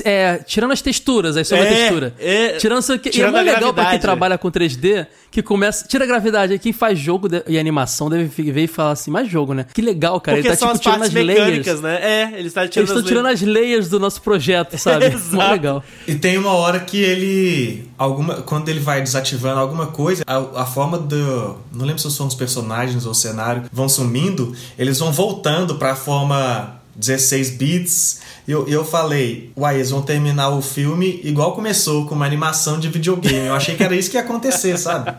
é, 0.06 0.38
tirando 0.38 0.72
as 0.72 0.82
texturas, 0.82 1.36
aí 1.36 1.43
sobe 1.43 1.62
é, 1.62 1.66
a 1.66 1.68
textura. 1.68 2.16
É, 2.18 2.52
tirando 2.54 2.82
isso 2.82 2.93
aqui. 2.93 3.10
Tirando 3.10 3.36
e 3.36 3.39
é 3.39 3.43
muito 3.43 3.56
legal 3.56 3.74
pra 3.74 3.89
quem 3.89 4.00
trabalha 4.00 4.38
com 4.38 4.50
3D, 4.50 5.08
que 5.30 5.43
começa. 5.43 5.86
Tira 5.88 6.06
a 6.06 6.08
gravidade. 6.08 6.58
Quem 6.58 6.72
faz 6.72 6.97
jogo 6.97 7.28
de, 7.28 7.43
e 7.47 7.60
animação 7.60 8.10
deve 8.10 8.28
ver 8.52 8.64
e 8.64 8.68
falar 8.68 8.91
assim, 8.91 9.12
mais 9.12 9.30
jogo, 9.30 9.54
né? 9.54 9.66
Que 9.74 9.82
legal, 9.82 10.22
cara. 10.22 10.38
Porque 10.38 10.47
ele 10.47 10.56
tá 10.56 10.60
são 10.60 10.70
tipo, 10.70 10.84
tirando 10.84 11.04
as 11.04 11.14
layers. 11.14 11.82
né? 11.82 12.00
É, 12.02 12.32
ele 12.38 12.47
está 12.47 12.68
tirando 12.68 12.88
Eles 12.88 12.89
estão 12.89 13.04
tirando 13.04 13.26
as 13.26 13.41
layers 13.41 13.89
do 13.89 14.00
nosso 14.00 14.22
projeto, 14.22 14.78
sabe? 14.78 15.08
Exato. 15.14 15.52
legal. 15.52 15.84
E 16.08 16.16
tem 16.16 16.38
uma 16.38 16.54
hora 16.54 16.80
que 16.80 16.97
ele. 16.97 17.89
Alguma, 17.97 18.41
quando 18.41 18.70
ele 18.70 18.80
vai 18.80 19.02
desativando 19.02 19.60
alguma 19.60 19.88
coisa, 19.88 20.24
a, 20.26 20.62
a 20.62 20.66
forma 20.66 20.97
do. 20.97 21.58
Não 21.90 21.96
lembro 21.96 22.02
se 22.02 22.16
são 22.16 22.28
os 22.28 22.36
personagens 22.36 23.06
ou 23.08 23.14
cenário 23.16 23.64
vão 23.72 23.90
sumindo, 23.90 24.56
eles 24.78 25.00
vão 25.00 25.12
voltando 25.12 25.76
para 25.76 25.94
a 25.94 25.96
forma 25.96 26.80
16 26.96 27.52
bits. 27.52 28.20
E 28.48 28.52
eu, 28.52 28.68
eu 28.68 28.86
falei, 28.86 29.52
uai, 29.58 29.76
eles 29.76 29.90
vão 29.90 30.04
terminar 30.04 30.50
o 30.50 30.62
filme 30.62 31.20
igual 31.24 31.56
começou, 31.56 32.06
com 32.06 32.14
uma 32.14 32.28
animação 32.28 32.80
de 32.80 32.90
videogame. 32.90 33.48
Eu 33.48 33.56
achei 33.56 33.76
que 33.76 33.84
era 33.84 33.96
isso 33.96 34.12
que 34.12 34.18
ia 34.18 34.22
acontecer, 34.22 34.78
sabe? 34.78 35.12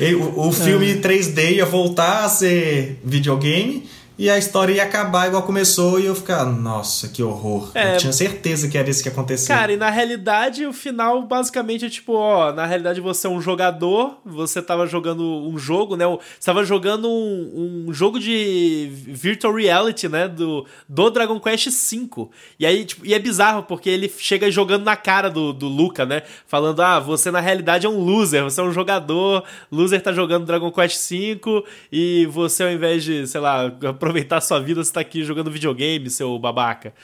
E, 0.00 0.14
o, 0.14 0.48
o 0.48 0.52
filme 0.52 0.92
é. 0.92 0.96
3D 0.96 1.56
ia 1.56 1.66
voltar 1.66 2.24
a 2.24 2.28
ser 2.30 2.98
videogame 3.04 3.86
e 4.18 4.28
a 4.28 4.36
história 4.36 4.72
ia 4.72 4.82
acabar 4.82 5.28
igual 5.28 5.44
começou 5.44 6.00
e 6.00 6.06
eu 6.06 6.14
ficar, 6.14 6.44
nossa, 6.44 7.06
que 7.08 7.22
horror. 7.22 7.70
É, 7.72 7.94
eu 7.94 7.98
tinha 7.98 8.12
certeza 8.12 8.68
que 8.68 8.76
era 8.76 8.90
isso 8.90 9.00
que 9.00 9.08
ia 9.08 9.12
acontecer. 9.12 9.46
Cara, 9.46 9.72
e 9.72 9.76
na 9.76 9.90
realidade 9.90 10.66
o 10.66 10.72
final 10.72 11.22
basicamente 11.22 11.84
é 11.84 11.88
tipo, 11.88 12.14
ó, 12.14 12.52
na 12.52 12.66
realidade 12.66 13.00
você 13.00 13.28
é 13.28 13.30
um 13.30 13.40
jogador, 13.40 14.18
você 14.24 14.60
tava 14.60 14.88
jogando 14.88 15.22
um 15.22 15.56
jogo, 15.56 15.96
né? 15.96 16.04
Você 16.06 16.46
tava 16.46 16.64
jogando 16.64 17.08
um, 17.08 17.86
um 17.88 17.92
jogo 17.92 18.18
de 18.18 18.90
virtual 18.90 19.54
reality, 19.54 20.08
né, 20.08 20.26
do, 20.26 20.66
do 20.88 21.10
Dragon 21.10 21.38
Quest 21.38 21.68
V. 21.68 22.28
E 22.58 22.66
aí, 22.66 22.84
tipo, 22.84 23.06
e 23.06 23.14
é 23.14 23.18
bizarro 23.20 23.62
porque 23.62 23.88
ele 23.88 24.12
chega 24.18 24.50
jogando 24.50 24.84
na 24.84 24.96
cara 24.96 25.30
do, 25.30 25.52
do 25.52 25.68
Luca, 25.68 26.04
né? 26.04 26.22
Falando, 26.46 26.80
ah, 26.80 26.98
você 26.98 27.30
na 27.30 27.40
realidade 27.40 27.86
é 27.86 27.88
um 27.88 28.00
loser, 28.00 28.42
você 28.42 28.60
é 28.60 28.64
um 28.64 28.72
jogador, 28.72 29.44
loser 29.70 30.02
tá 30.02 30.12
jogando 30.12 30.44
Dragon 30.44 30.72
Quest 30.72 31.08
V 31.08 31.64
e 31.92 32.26
você 32.26 32.64
ao 32.64 32.70
invés 32.70 33.04
de, 33.04 33.24
sei 33.26 33.40
lá, 33.40 33.70
aproveitar 34.08 34.38
a 34.38 34.40
sua 34.40 34.58
vida, 34.58 34.82
você 34.82 34.92
tá 34.92 35.00
aqui 35.00 35.22
jogando 35.22 35.50
videogame, 35.50 36.08
seu 36.08 36.38
babaca. 36.38 36.94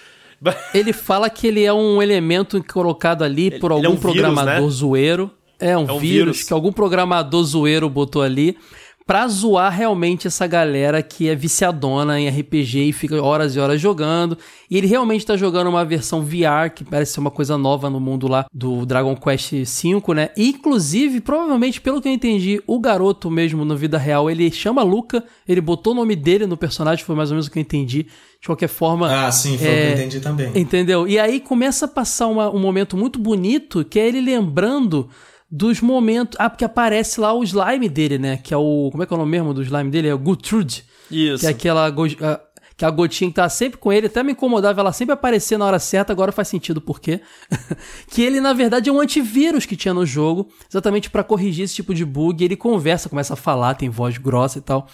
Ele 0.74 0.92
fala 0.92 1.30
que 1.30 1.46
ele 1.46 1.64
é 1.64 1.72
um 1.72 2.02
elemento 2.02 2.62
colocado 2.64 3.22
ali 3.22 3.58
por 3.58 3.70
algum 3.70 3.86
é 3.86 3.88
um 3.88 3.96
programador 3.96 4.54
vírus, 4.54 4.74
né? 4.74 4.78
zoeiro. 4.78 5.30
É 5.58 5.78
um, 5.78 5.88
é 5.88 5.92
um 5.92 5.98
vírus, 5.98 6.00
vírus 6.00 6.42
que 6.42 6.52
algum 6.52 6.72
programador 6.72 7.42
zoeiro 7.44 7.88
botou 7.88 8.20
ali 8.20 8.58
pra 9.06 9.28
zoar 9.28 9.70
realmente 9.70 10.26
essa 10.26 10.46
galera 10.46 11.02
que 11.02 11.28
é 11.28 11.34
viciadona 11.34 12.18
em 12.18 12.28
RPG 12.28 12.88
e 12.88 12.92
fica 12.92 13.22
horas 13.22 13.54
e 13.54 13.60
horas 13.60 13.80
jogando. 13.80 14.38
E 14.70 14.78
ele 14.78 14.86
realmente 14.86 15.26
tá 15.26 15.36
jogando 15.36 15.68
uma 15.68 15.84
versão 15.84 16.22
VR, 16.22 16.70
que 16.74 16.84
parece 16.84 17.12
ser 17.12 17.20
uma 17.20 17.30
coisa 17.30 17.58
nova 17.58 17.90
no 17.90 18.00
mundo 18.00 18.26
lá 18.26 18.46
do 18.52 18.86
Dragon 18.86 19.14
Quest 19.14 19.52
V, 19.52 20.14
né? 20.14 20.30
E, 20.36 20.48
inclusive, 20.48 21.20
provavelmente, 21.20 21.80
pelo 21.80 22.00
que 22.00 22.08
eu 22.08 22.12
entendi, 22.12 22.62
o 22.66 22.80
garoto 22.80 23.30
mesmo, 23.30 23.64
na 23.64 23.74
vida 23.74 23.98
real, 23.98 24.30
ele 24.30 24.50
chama 24.50 24.82
Luca, 24.82 25.22
ele 25.46 25.60
botou 25.60 25.92
o 25.92 25.96
nome 25.96 26.16
dele 26.16 26.46
no 26.46 26.56
personagem, 26.56 27.04
foi 27.04 27.14
mais 27.14 27.30
ou 27.30 27.34
menos 27.34 27.46
o 27.46 27.50
que 27.50 27.58
eu 27.58 27.62
entendi. 27.62 28.06
De 28.40 28.46
qualquer 28.46 28.68
forma. 28.68 29.26
Ah, 29.26 29.32
sim, 29.32 29.56
foi 29.56 29.68
é... 29.68 29.70
o 29.70 29.74
que 29.74 29.80
eu 29.80 29.86
é, 29.86 29.92
entendi 29.92 30.20
também. 30.20 30.50
Entendeu? 30.54 31.08
E 31.08 31.18
aí 31.18 31.40
começa 31.40 31.86
a 31.86 31.88
passar 31.88 32.26
uma, 32.26 32.50
um 32.50 32.58
momento 32.58 32.96
muito 32.96 33.18
bonito, 33.18 33.84
que 33.84 33.98
é 33.98 34.06
ele 34.06 34.20
lembrando 34.20 35.08
dos 35.50 35.80
momentos. 35.80 36.36
Ah, 36.40 36.50
porque 36.50 36.64
aparece 36.64 37.20
lá 37.20 37.32
o 37.32 37.44
slime 37.44 37.88
dele, 37.88 38.18
né? 38.18 38.36
Que 38.36 38.52
é 38.52 38.56
o. 38.56 38.88
Como 38.90 39.02
é 39.02 39.06
que 39.06 39.12
é 39.12 39.16
o 39.16 39.18
nome 39.18 39.30
mesmo 39.30 39.54
do 39.54 39.62
slime 39.62 39.90
dele? 39.90 40.08
É 40.08 40.14
o 40.14 40.18
Gutrude. 40.18 40.84
Isso. 41.10 41.40
Que 41.40 41.46
é 41.46 41.50
aquela. 41.50 41.92
Que 42.76 42.84
é 42.84 42.88
a 42.88 42.90
gotinha 42.90 43.30
que 43.30 43.36
tá 43.36 43.48
sempre 43.48 43.78
com 43.78 43.92
ele, 43.92 44.08
até 44.08 44.20
me 44.20 44.32
incomodava 44.32 44.80
ela 44.80 44.92
sempre 44.92 45.12
aparecer 45.12 45.56
na 45.56 45.64
hora 45.64 45.78
certa, 45.78 46.12
agora 46.12 46.32
faz 46.32 46.48
sentido 46.48 46.80
por 46.80 47.00
quê. 47.00 47.20
que 48.10 48.20
ele, 48.20 48.40
na 48.40 48.52
verdade, 48.52 48.90
é 48.90 48.92
um 48.92 48.98
antivírus 48.98 49.64
que 49.64 49.76
tinha 49.76 49.94
no 49.94 50.04
jogo, 50.04 50.48
exatamente 50.68 51.08
para 51.08 51.22
corrigir 51.22 51.64
esse 51.64 51.74
tipo 51.74 51.94
de 51.94 52.04
bug. 52.04 52.44
Ele 52.44 52.56
conversa, 52.56 53.08
começa 53.08 53.34
a 53.34 53.36
falar, 53.36 53.74
tem 53.74 53.88
voz 53.88 54.18
grossa 54.18 54.58
e 54.58 54.62
tal. 54.62 54.88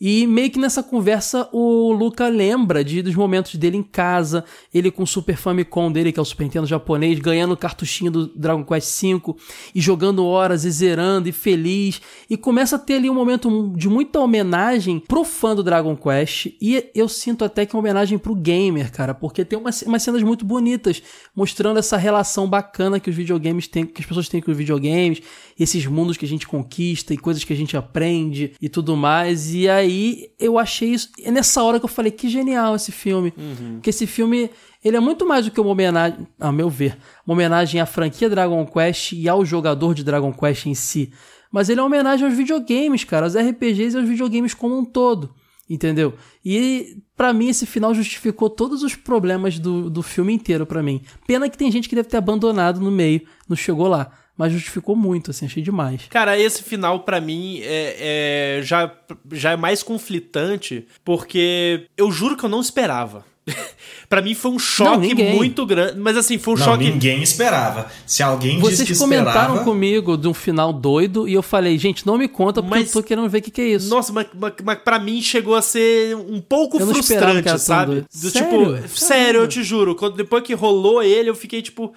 E 0.00 0.26
meio 0.26 0.50
que 0.50 0.58
nessa 0.58 0.82
conversa 0.82 1.48
o 1.52 1.92
Luca 1.92 2.28
lembra 2.28 2.84
de, 2.84 3.02
dos 3.02 3.14
momentos 3.14 3.56
dele 3.56 3.76
em 3.76 3.82
casa, 3.82 4.44
ele 4.72 4.90
com 4.90 5.02
o 5.02 5.06
Super 5.06 5.36
Famicom 5.36 5.90
dele, 5.90 6.12
que 6.12 6.18
é 6.18 6.22
o 6.22 6.24
Super 6.24 6.44
Nintendo 6.44 6.66
japonês, 6.66 7.18
ganhando 7.18 7.54
o 7.54 7.56
cartuchinho 7.56 8.10
do 8.10 8.26
Dragon 8.28 8.64
Quest 8.64 9.02
V 9.02 9.34
e 9.74 9.80
jogando 9.80 10.24
horas 10.24 10.64
e 10.64 10.70
zerando 10.70 11.28
e 11.28 11.32
feliz. 11.32 12.00
E 12.30 12.36
começa 12.36 12.76
a 12.76 12.78
ter 12.78 12.94
ali 12.94 13.10
um 13.10 13.14
momento 13.14 13.72
de 13.76 13.88
muita 13.88 14.20
homenagem 14.20 15.00
pro 15.00 15.24
fã 15.24 15.54
do 15.54 15.62
Dragon 15.64 15.96
Quest. 15.96 16.54
E 16.60 16.90
eu 16.94 17.08
sinto 17.08 17.44
até 17.44 17.66
que 17.66 17.74
é 17.74 17.76
uma 17.76 17.80
homenagem 17.80 18.18
pro 18.18 18.34
gamer, 18.34 18.92
cara, 18.92 19.14
porque 19.14 19.44
tem 19.44 19.58
umas, 19.58 19.82
umas 19.82 20.02
cenas 20.02 20.22
muito 20.22 20.44
bonitas 20.44 21.02
mostrando 21.34 21.78
essa 21.78 21.96
relação 21.96 22.48
bacana 22.48 23.00
que 23.00 23.10
os 23.10 23.16
videogames 23.16 23.66
têm, 23.66 23.84
que 23.84 24.00
as 24.00 24.06
pessoas 24.06 24.28
têm 24.28 24.40
com 24.40 24.50
os 24.50 24.56
videogames, 24.56 25.22
esses 25.58 25.84
mundos 25.86 26.16
que 26.16 26.24
a 26.24 26.28
gente 26.28 26.46
conquista 26.46 27.12
e 27.12 27.18
coisas 27.18 27.42
que 27.42 27.52
a 27.52 27.56
gente 27.56 27.76
aprende 27.76 28.52
e 28.60 28.68
tudo 28.68 28.96
mais. 28.96 29.52
E 29.52 29.68
aí 29.68 29.87
aí 29.88 30.30
eu 30.38 30.58
achei 30.58 30.90
isso. 30.90 31.10
É 31.22 31.30
nessa 31.30 31.62
hora 31.62 31.78
que 31.78 31.84
eu 31.84 31.88
falei 31.88 32.12
que 32.12 32.28
genial 32.28 32.76
esse 32.76 32.92
filme. 32.92 33.32
Uhum. 33.36 33.74
Porque 33.74 33.90
esse 33.90 34.06
filme 34.06 34.50
ele 34.84 34.96
é 34.96 35.00
muito 35.00 35.26
mais 35.26 35.44
do 35.44 35.50
que 35.50 35.60
uma 35.60 35.70
homenagem, 35.70 36.26
a 36.38 36.52
meu 36.52 36.70
ver, 36.70 36.96
uma 37.26 37.34
homenagem 37.34 37.80
à 37.80 37.86
franquia 37.86 38.30
Dragon 38.30 38.64
Quest 38.66 39.12
e 39.12 39.28
ao 39.28 39.44
jogador 39.44 39.94
de 39.94 40.04
Dragon 40.04 40.32
Quest 40.32 40.66
em 40.66 40.74
si. 40.74 41.12
Mas 41.50 41.68
ele 41.68 41.80
é 41.80 41.82
uma 41.82 41.88
homenagem 41.88 42.26
aos 42.26 42.36
videogames, 42.36 43.04
cara, 43.04 43.26
aos 43.26 43.34
RPGs 43.34 43.96
e 43.96 43.98
aos 43.98 44.08
videogames 44.08 44.54
como 44.54 44.78
um 44.78 44.84
todo. 44.84 45.34
Entendeu? 45.68 46.14
E 46.44 47.02
para 47.16 47.32
mim 47.32 47.48
esse 47.48 47.66
final 47.66 47.92
justificou 47.92 48.48
todos 48.48 48.82
os 48.82 48.94
problemas 48.94 49.58
do, 49.58 49.90
do 49.90 50.02
filme 50.02 50.32
inteiro 50.32 50.64
para 50.64 50.82
mim. 50.82 51.02
Pena 51.26 51.48
que 51.48 51.58
tem 51.58 51.70
gente 51.70 51.88
que 51.88 51.94
deve 51.94 52.08
ter 52.08 52.16
abandonado 52.16 52.80
no 52.80 52.90
meio, 52.90 53.22
não 53.48 53.56
chegou 53.56 53.88
lá 53.88 54.10
mas 54.38 54.52
justificou 54.52 54.94
muito, 54.94 55.32
assim, 55.32 55.46
achei 55.46 55.62
demais. 55.62 56.02
Cara, 56.08 56.38
esse 56.38 56.62
final 56.62 57.00
para 57.00 57.20
mim 57.20 57.60
é, 57.60 58.58
é, 58.58 58.62
já, 58.62 58.90
já 59.32 59.50
é 59.50 59.56
mais 59.56 59.82
conflitante, 59.82 60.86
porque 61.04 61.86
eu 61.96 62.12
juro 62.12 62.36
que 62.36 62.44
eu 62.44 62.48
não 62.48 62.60
esperava. 62.60 63.26
para 64.08 64.22
mim 64.22 64.34
foi 64.34 64.50
um 64.50 64.58
choque 64.58 65.14
não, 65.14 65.24
muito 65.34 65.66
grande, 65.66 65.98
mas 65.98 66.16
assim, 66.16 66.38
foi 66.38 66.54
um 66.54 66.56
não, 66.56 66.64
choque. 66.64 66.84
Ninguém 66.84 67.22
esperava. 67.22 67.90
Se 68.06 68.22
alguém 68.22 68.60
Vocês 68.60 68.78
disse 68.78 68.92
que 68.92 68.98
comentaram 68.98 69.54
esperava... 69.54 69.64
comigo 69.64 70.16
de 70.16 70.28
um 70.28 70.34
final 70.34 70.72
doido 70.72 71.26
e 71.26 71.34
eu 71.34 71.42
falei, 71.42 71.76
gente, 71.76 72.06
não 72.06 72.16
me 72.16 72.28
conta 72.28 72.62
porque 72.62 72.78
mas... 72.78 72.94
eu 72.94 73.02
tô 73.02 73.06
querendo 73.06 73.28
ver 73.28 73.38
o 73.38 73.42
que, 73.42 73.50
que, 73.50 73.60
é 73.60 73.68
isso. 73.70 73.88
Nossa, 73.88 74.12
mas, 74.12 74.26
mas, 74.34 74.52
mas 74.62 74.78
pra 74.78 74.98
mim 74.98 75.20
chegou 75.20 75.56
a 75.56 75.62
ser 75.62 76.14
um 76.14 76.40
pouco 76.40 76.78
frustrante, 76.78 77.58
sabe? 77.58 78.04
Do, 78.12 78.30
sério? 78.30 78.76
Tipo, 78.76 78.88
sério, 78.88 79.40
eu 79.40 79.48
te 79.48 79.64
juro. 79.64 79.96
Quando, 79.96 80.16
depois 80.16 80.44
que 80.44 80.54
rolou 80.54 81.02
ele, 81.02 81.28
eu 81.28 81.34
fiquei 81.34 81.60
tipo 81.62 81.92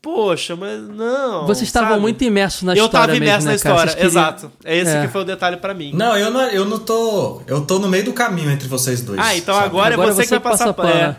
poxa, 0.00 0.54
mas 0.54 0.80
não. 0.88 1.46
Vocês 1.46 1.68
estavam 1.68 1.98
muito 2.00 2.22
imersos 2.22 2.62
na 2.62 2.72
eu 2.72 2.84
história. 2.84 3.04
Eu 3.04 3.06
tava 3.06 3.16
imerso 3.16 3.30
mesmo, 3.32 3.44
na 3.44 3.50
né, 3.50 3.56
história, 3.56 3.92
queriam... 3.92 4.08
exato. 4.08 4.52
É 4.64 4.76
esse 4.78 4.96
é. 4.96 5.02
que 5.02 5.08
foi 5.08 5.22
o 5.22 5.24
detalhe 5.24 5.56
para 5.56 5.74
mim. 5.74 5.92
Não, 5.94 6.16
eu 6.16 6.30
não, 6.30 6.42
eu 6.42 6.64
não 6.64 6.78
tô. 6.78 7.42
Eu 7.46 7.62
tô 7.62 7.78
no 7.78 7.88
meio 7.88 8.04
do 8.04 8.12
caminho 8.12 8.50
entre 8.50 8.68
vocês 8.68 9.00
dois. 9.00 9.18
Ah, 9.20 9.36
então 9.36 9.56
agora, 9.56 9.94
agora, 9.94 10.10
é 10.10 10.14
você, 10.14 10.22
você 10.22 10.22
que 10.22 10.30
vai 10.30 10.40
passar 10.40 10.72
pano. 10.72 10.90
É. 10.90 11.16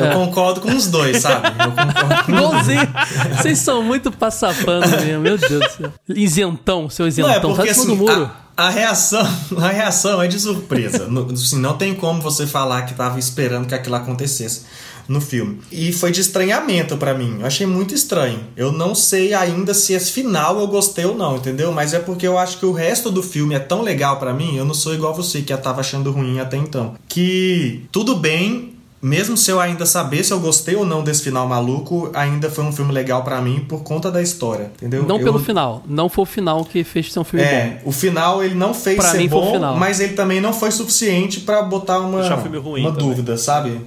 Eu 0.00 0.12
concordo 0.12 0.60
com 0.60 0.74
os 0.74 0.88
dois, 0.88 1.18
sabe? 1.18 1.48
Eu 1.48 1.70
concordo 1.70 2.32
Igualzinho. 2.32 2.88
Vocês 3.36 3.58
são 3.58 3.82
muito 3.82 4.10
passapano 4.10 4.88
mesmo, 4.88 5.20
meu 5.20 5.38
Deus 5.38 5.64
do 5.64 5.70
céu. 5.70 5.92
Isentão, 6.08 6.90
seu 6.90 7.06
isentão. 7.06 7.30
Não, 7.30 7.36
é 7.36 7.40
porque, 7.40 7.72
tá 7.72 7.80
assim, 7.80 7.94
muro. 7.94 8.30
A, 8.56 8.66
a, 8.66 8.70
reação, 8.70 9.26
a 9.58 9.68
reação 9.68 10.22
é 10.22 10.26
de 10.26 10.38
surpresa. 10.40 11.06
no, 11.06 11.32
assim, 11.32 11.58
não 11.60 11.76
tem 11.76 11.94
como 11.94 12.20
você 12.20 12.46
falar 12.46 12.82
que 12.82 12.94
tava 12.94 13.18
esperando 13.18 13.66
que 13.66 13.74
aquilo 13.74 13.96
acontecesse 13.96 14.64
no 15.08 15.20
filme. 15.20 15.58
E 15.72 15.92
foi 15.92 16.12
de 16.12 16.20
estranhamento 16.20 16.96
para 16.96 17.14
mim. 17.14 17.38
Eu 17.40 17.46
achei 17.46 17.66
muito 17.66 17.94
estranho. 17.94 18.40
Eu 18.56 18.70
não 18.70 18.94
sei 18.94 19.32
ainda 19.32 19.72
se 19.72 19.94
esse 19.94 20.12
final 20.12 20.60
eu 20.60 20.66
gostei 20.66 21.06
ou 21.06 21.16
não, 21.16 21.36
entendeu? 21.36 21.72
Mas 21.72 21.94
é 21.94 21.98
porque 21.98 22.26
eu 22.26 22.38
acho 22.38 22.58
que 22.58 22.66
o 22.66 22.72
resto 22.72 23.10
do 23.10 23.22
filme 23.22 23.54
é 23.54 23.58
tão 23.58 23.82
legal 23.82 24.18
para 24.18 24.34
mim. 24.34 24.56
Eu 24.56 24.64
não 24.64 24.74
sou 24.74 24.94
igual 24.94 25.14
você 25.14 25.40
que 25.40 25.48
já 25.48 25.56
tava 25.56 25.80
achando 25.80 26.12
ruim 26.12 26.38
até 26.38 26.58
então. 26.58 26.94
Que 27.08 27.84
tudo 27.90 28.14
bem 28.14 28.74
mesmo 29.00 29.36
se 29.36 29.50
eu 29.50 29.60
ainda 29.60 29.86
saber 29.86 30.24
se 30.24 30.32
eu 30.32 30.40
gostei 30.40 30.74
ou 30.74 30.84
não 30.84 31.02
desse 31.02 31.22
final 31.22 31.46
maluco, 31.46 32.10
ainda 32.14 32.50
foi 32.50 32.64
um 32.64 32.72
filme 32.72 32.92
legal 32.92 33.22
para 33.22 33.40
mim 33.40 33.64
por 33.68 33.82
conta 33.82 34.10
da 34.10 34.20
história, 34.20 34.72
entendeu? 34.76 35.04
Não 35.04 35.18
eu... 35.18 35.24
pelo 35.24 35.38
final, 35.38 35.82
não 35.86 36.08
foi 36.08 36.22
o 36.22 36.26
final 36.26 36.64
que 36.64 36.82
fez 36.82 37.12
ser 37.12 37.20
um 37.20 37.24
filme 37.24 37.44
é, 37.44 37.80
bom. 37.82 37.90
o 37.90 37.92
final 37.92 38.42
ele 38.42 38.54
não 38.54 38.74
fez 38.74 38.96
pra 38.96 39.12
ser 39.12 39.18
mim 39.18 39.28
bom, 39.28 39.76
mas 39.76 40.00
ele 40.00 40.14
também 40.14 40.40
não 40.40 40.52
foi 40.52 40.70
suficiente 40.70 41.40
para 41.40 41.62
botar 41.62 42.00
uma, 42.00 42.22
uma 42.76 42.90
dúvida, 42.90 43.38
sabe? 43.38 43.80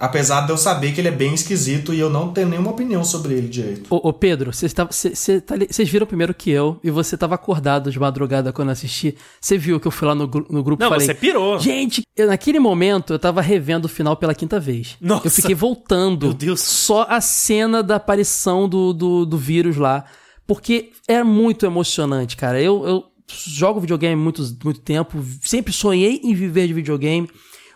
Apesar 0.00 0.46
de 0.46 0.50
eu 0.50 0.56
saber 0.56 0.92
que 0.92 1.00
ele 1.02 1.08
é 1.08 1.12
bem 1.12 1.34
esquisito 1.34 1.92
e 1.92 2.00
eu 2.00 2.08
não 2.08 2.32
tenho 2.32 2.48
nenhuma 2.48 2.70
opinião 2.70 3.04
sobre 3.04 3.34
ele 3.34 3.48
direito. 3.48 3.94
Ô, 3.94 4.08
ô 4.08 4.12
Pedro, 4.14 4.50
vocês 4.50 4.72
tá, 4.72 4.88
viram 5.84 6.06
primeiro 6.06 6.32
que 6.32 6.50
eu 6.50 6.80
e 6.82 6.90
você 6.90 7.16
estava 7.16 7.34
acordado 7.34 7.90
de 7.90 8.00
madrugada 8.00 8.50
quando 8.50 8.68
eu 8.68 8.72
assisti. 8.72 9.14
Você 9.38 9.58
viu 9.58 9.78
que 9.78 9.86
eu 9.86 9.90
fui 9.90 10.08
lá 10.08 10.14
no, 10.14 10.22
no 10.22 10.62
grupo 10.62 10.82
e 10.82 10.88
falei... 10.88 11.06
Não, 11.06 11.14
você 11.14 11.14
pirou. 11.14 11.58
Gente, 11.58 12.02
eu, 12.16 12.28
naquele 12.28 12.58
momento 12.58 13.12
eu 13.12 13.18
tava 13.18 13.42
revendo 13.42 13.84
o 13.84 13.90
final 13.90 14.16
pela 14.16 14.34
quinta 14.34 14.58
vez. 14.58 14.96
Nossa. 15.02 15.26
Eu 15.26 15.30
fiquei 15.30 15.54
voltando. 15.54 16.28
Meu 16.28 16.34
Deus. 16.34 16.62
Só 16.62 17.06
a 17.06 17.20
cena 17.20 17.82
da 17.82 17.96
aparição 17.96 18.66
do, 18.66 18.94
do, 18.94 19.26
do 19.26 19.36
vírus 19.36 19.76
lá. 19.76 20.06
Porque 20.46 20.92
é 21.06 21.22
muito 21.22 21.66
emocionante, 21.66 22.38
cara. 22.38 22.58
Eu, 22.58 22.86
eu 22.86 23.04
jogo 23.28 23.80
videogame 23.80 24.14
há 24.14 24.24
muito, 24.24 24.42
muito 24.64 24.80
tempo. 24.80 25.22
Sempre 25.42 25.74
sonhei 25.74 26.22
em 26.24 26.34
viver 26.34 26.66
de 26.66 26.72
videogame. 26.72 27.28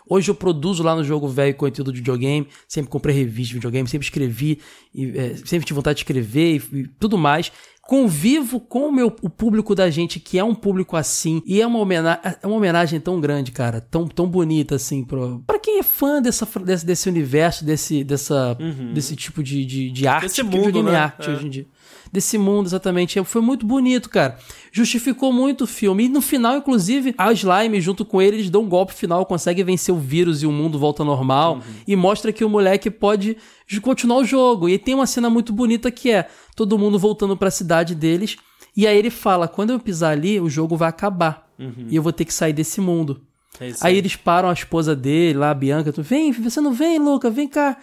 Hoje 0.07 0.29
eu 0.29 0.35
produzo 0.35 0.83
lá 0.83 0.95
no 0.95 1.03
Jogo 1.03 1.27
Velho 1.27 1.55
conteúdo 1.55 1.91
de 1.91 1.99
videogame, 1.99 2.47
sempre 2.67 2.91
comprei 2.91 3.15
revista 3.15 3.49
de 3.49 3.53
videogame, 3.55 3.87
sempre 3.87 4.05
escrevi, 4.05 4.59
e, 4.93 5.17
é, 5.17 5.35
sempre 5.37 5.65
tive 5.65 5.75
vontade 5.75 5.97
de 5.97 6.03
escrever 6.03 6.61
e, 6.71 6.79
e 6.79 6.87
tudo 6.99 7.17
mais 7.17 7.51
convivo 7.85 8.59
com 8.59 8.87
o 8.87 8.91
meu 8.91 9.15
o 9.21 9.29
público 9.29 9.75
da 9.75 9.89
gente 9.89 10.19
que 10.19 10.39
é 10.39 10.43
um 10.43 10.55
público 10.55 10.97
assim 10.97 11.41
e 11.45 11.61
é 11.61 11.67
uma 11.67 11.79
homenagem, 11.79 12.21
é 12.41 12.47
uma 12.47 12.55
homenagem 12.55 12.99
tão 12.99 13.21
grande, 13.21 13.51
cara, 13.51 13.79
tão, 13.79 14.07
tão 14.07 14.27
bonita 14.27 14.75
assim 14.75 15.03
pro, 15.03 15.43
pra 15.45 15.59
quem 15.59 15.79
é 15.79 15.83
fã 15.83 16.19
dessa, 16.19 16.47
desse, 16.61 16.85
desse 16.85 17.07
universo, 17.07 17.63
desse, 17.63 18.03
dessa, 18.03 18.57
uhum. 18.59 18.91
desse 18.91 19.15
tipo 19.15 19.43
de, 19.43 19.63
de, 19.63 19.91
de 19.91 20.07
arte, 20.07 20.25
Esse 20.25 20.41
mundo, 20.41 20.81
né? 20.81 20.95
arte 20.95 21.29
é. 21.29 21.33
hoje 21.33 21.45
em 21.45 21.49
dia 21.49 21.67
desse 22.15 22.37
mundo, 22.37 22.65
exatamente. 22.65 23.23
Foi 23.23 23.41
muito 23.41 23.65
bonito, 23.65 24.09
cara. 24.09 24.37
Justificou 24.71 25.31
muito 25.31 25.65
o 25.65 25.67
filme. 25.67 26.05
E 26.05 26.09
no 26.09 26.21
final, 26.21 26.57
inclusive, 26.57 27.13
a 27.17 27.31
Slime, 27.31 27.79
junto 27.79 28.03
com 28.03 28.21
ele, 28.21 28.37
eles 28.37 28.49
dão 28.49 28.63
um 28.63 28.69
golpe 28.69 28.93
final, 28.93 29.25
conseguem 29.25 29.63
vencer 29.63 29.93
o 29.93 29.97
vírus 29.97 30.41
e 30.41 30.45
o 30.47 30.51
mundo 30.51 30.79
volta 30.79 31.03
ao 31.03 31.05
normal. 31.05 31.55
Uhum. 31.55 31.61
E 31.87 31.95
mostra 31.95 32.33
que 32.33 32.43
o 32.43 32.49
moleque 32.49 32.89
pode 32.89 33.37
continuar 33.81 34.17
o 34.17 34.25
jogo. 34.25 34.67
E 34.67 34.77
tem 34.77 34.95
uma 34.95 35.05
cena 35.05 35.29
muito 35.29 35.53
bonita 35.53 35.91
que 35.91 36.09
é 36.11 36.27
todo 36.55 36.77
mundo 36.77 36.97
voltando 36.97 37.37
para 37.37 37.49
a 37.49 37.51
cidade 37.51 37.93
deles. 37.93 38.37
E 38.75 38.87
aí 38.87 38.97
ele 38.97 39.09
fala: 39.09 39.47
quando 39.47 39.71
eu 39.71 39.79
pisar 39.79 40.11
ali, 40.11 40.39
o 40.39 40.49
jogo 40.49 40.75
vai 40.75 40.89
acabar. 40.89 41.47
Uhum. 41.59 41.87
E 41.89 41.95
eu 41.95 42.03
vou 42.03 42.11
ter 42.11 42.25
que 42.25 42.33
sair 42.33 42.53
desse 42.53 42.81
mundo. 42.81 43.21
É 43.59 43.65
aí. 43.65 43.75
aí. 43.81 43.97
eles 43.97 44.15
param 44.15 44.49
a 44.49 44.53
esposa 44.53 44.95
dele, 44.95 45.39
lá, 45.39 45.51
a 45.51 45.53
Bianca, 45.53 45.93
tu, 45.93 46.01
vem, 46.01 46.31
você 46.31 46.59
não 46.59 46.73
vem, 46.73 46.99
Luca, 46.99 47.29
vem 47.29 47.47
cá. 47.47 47.77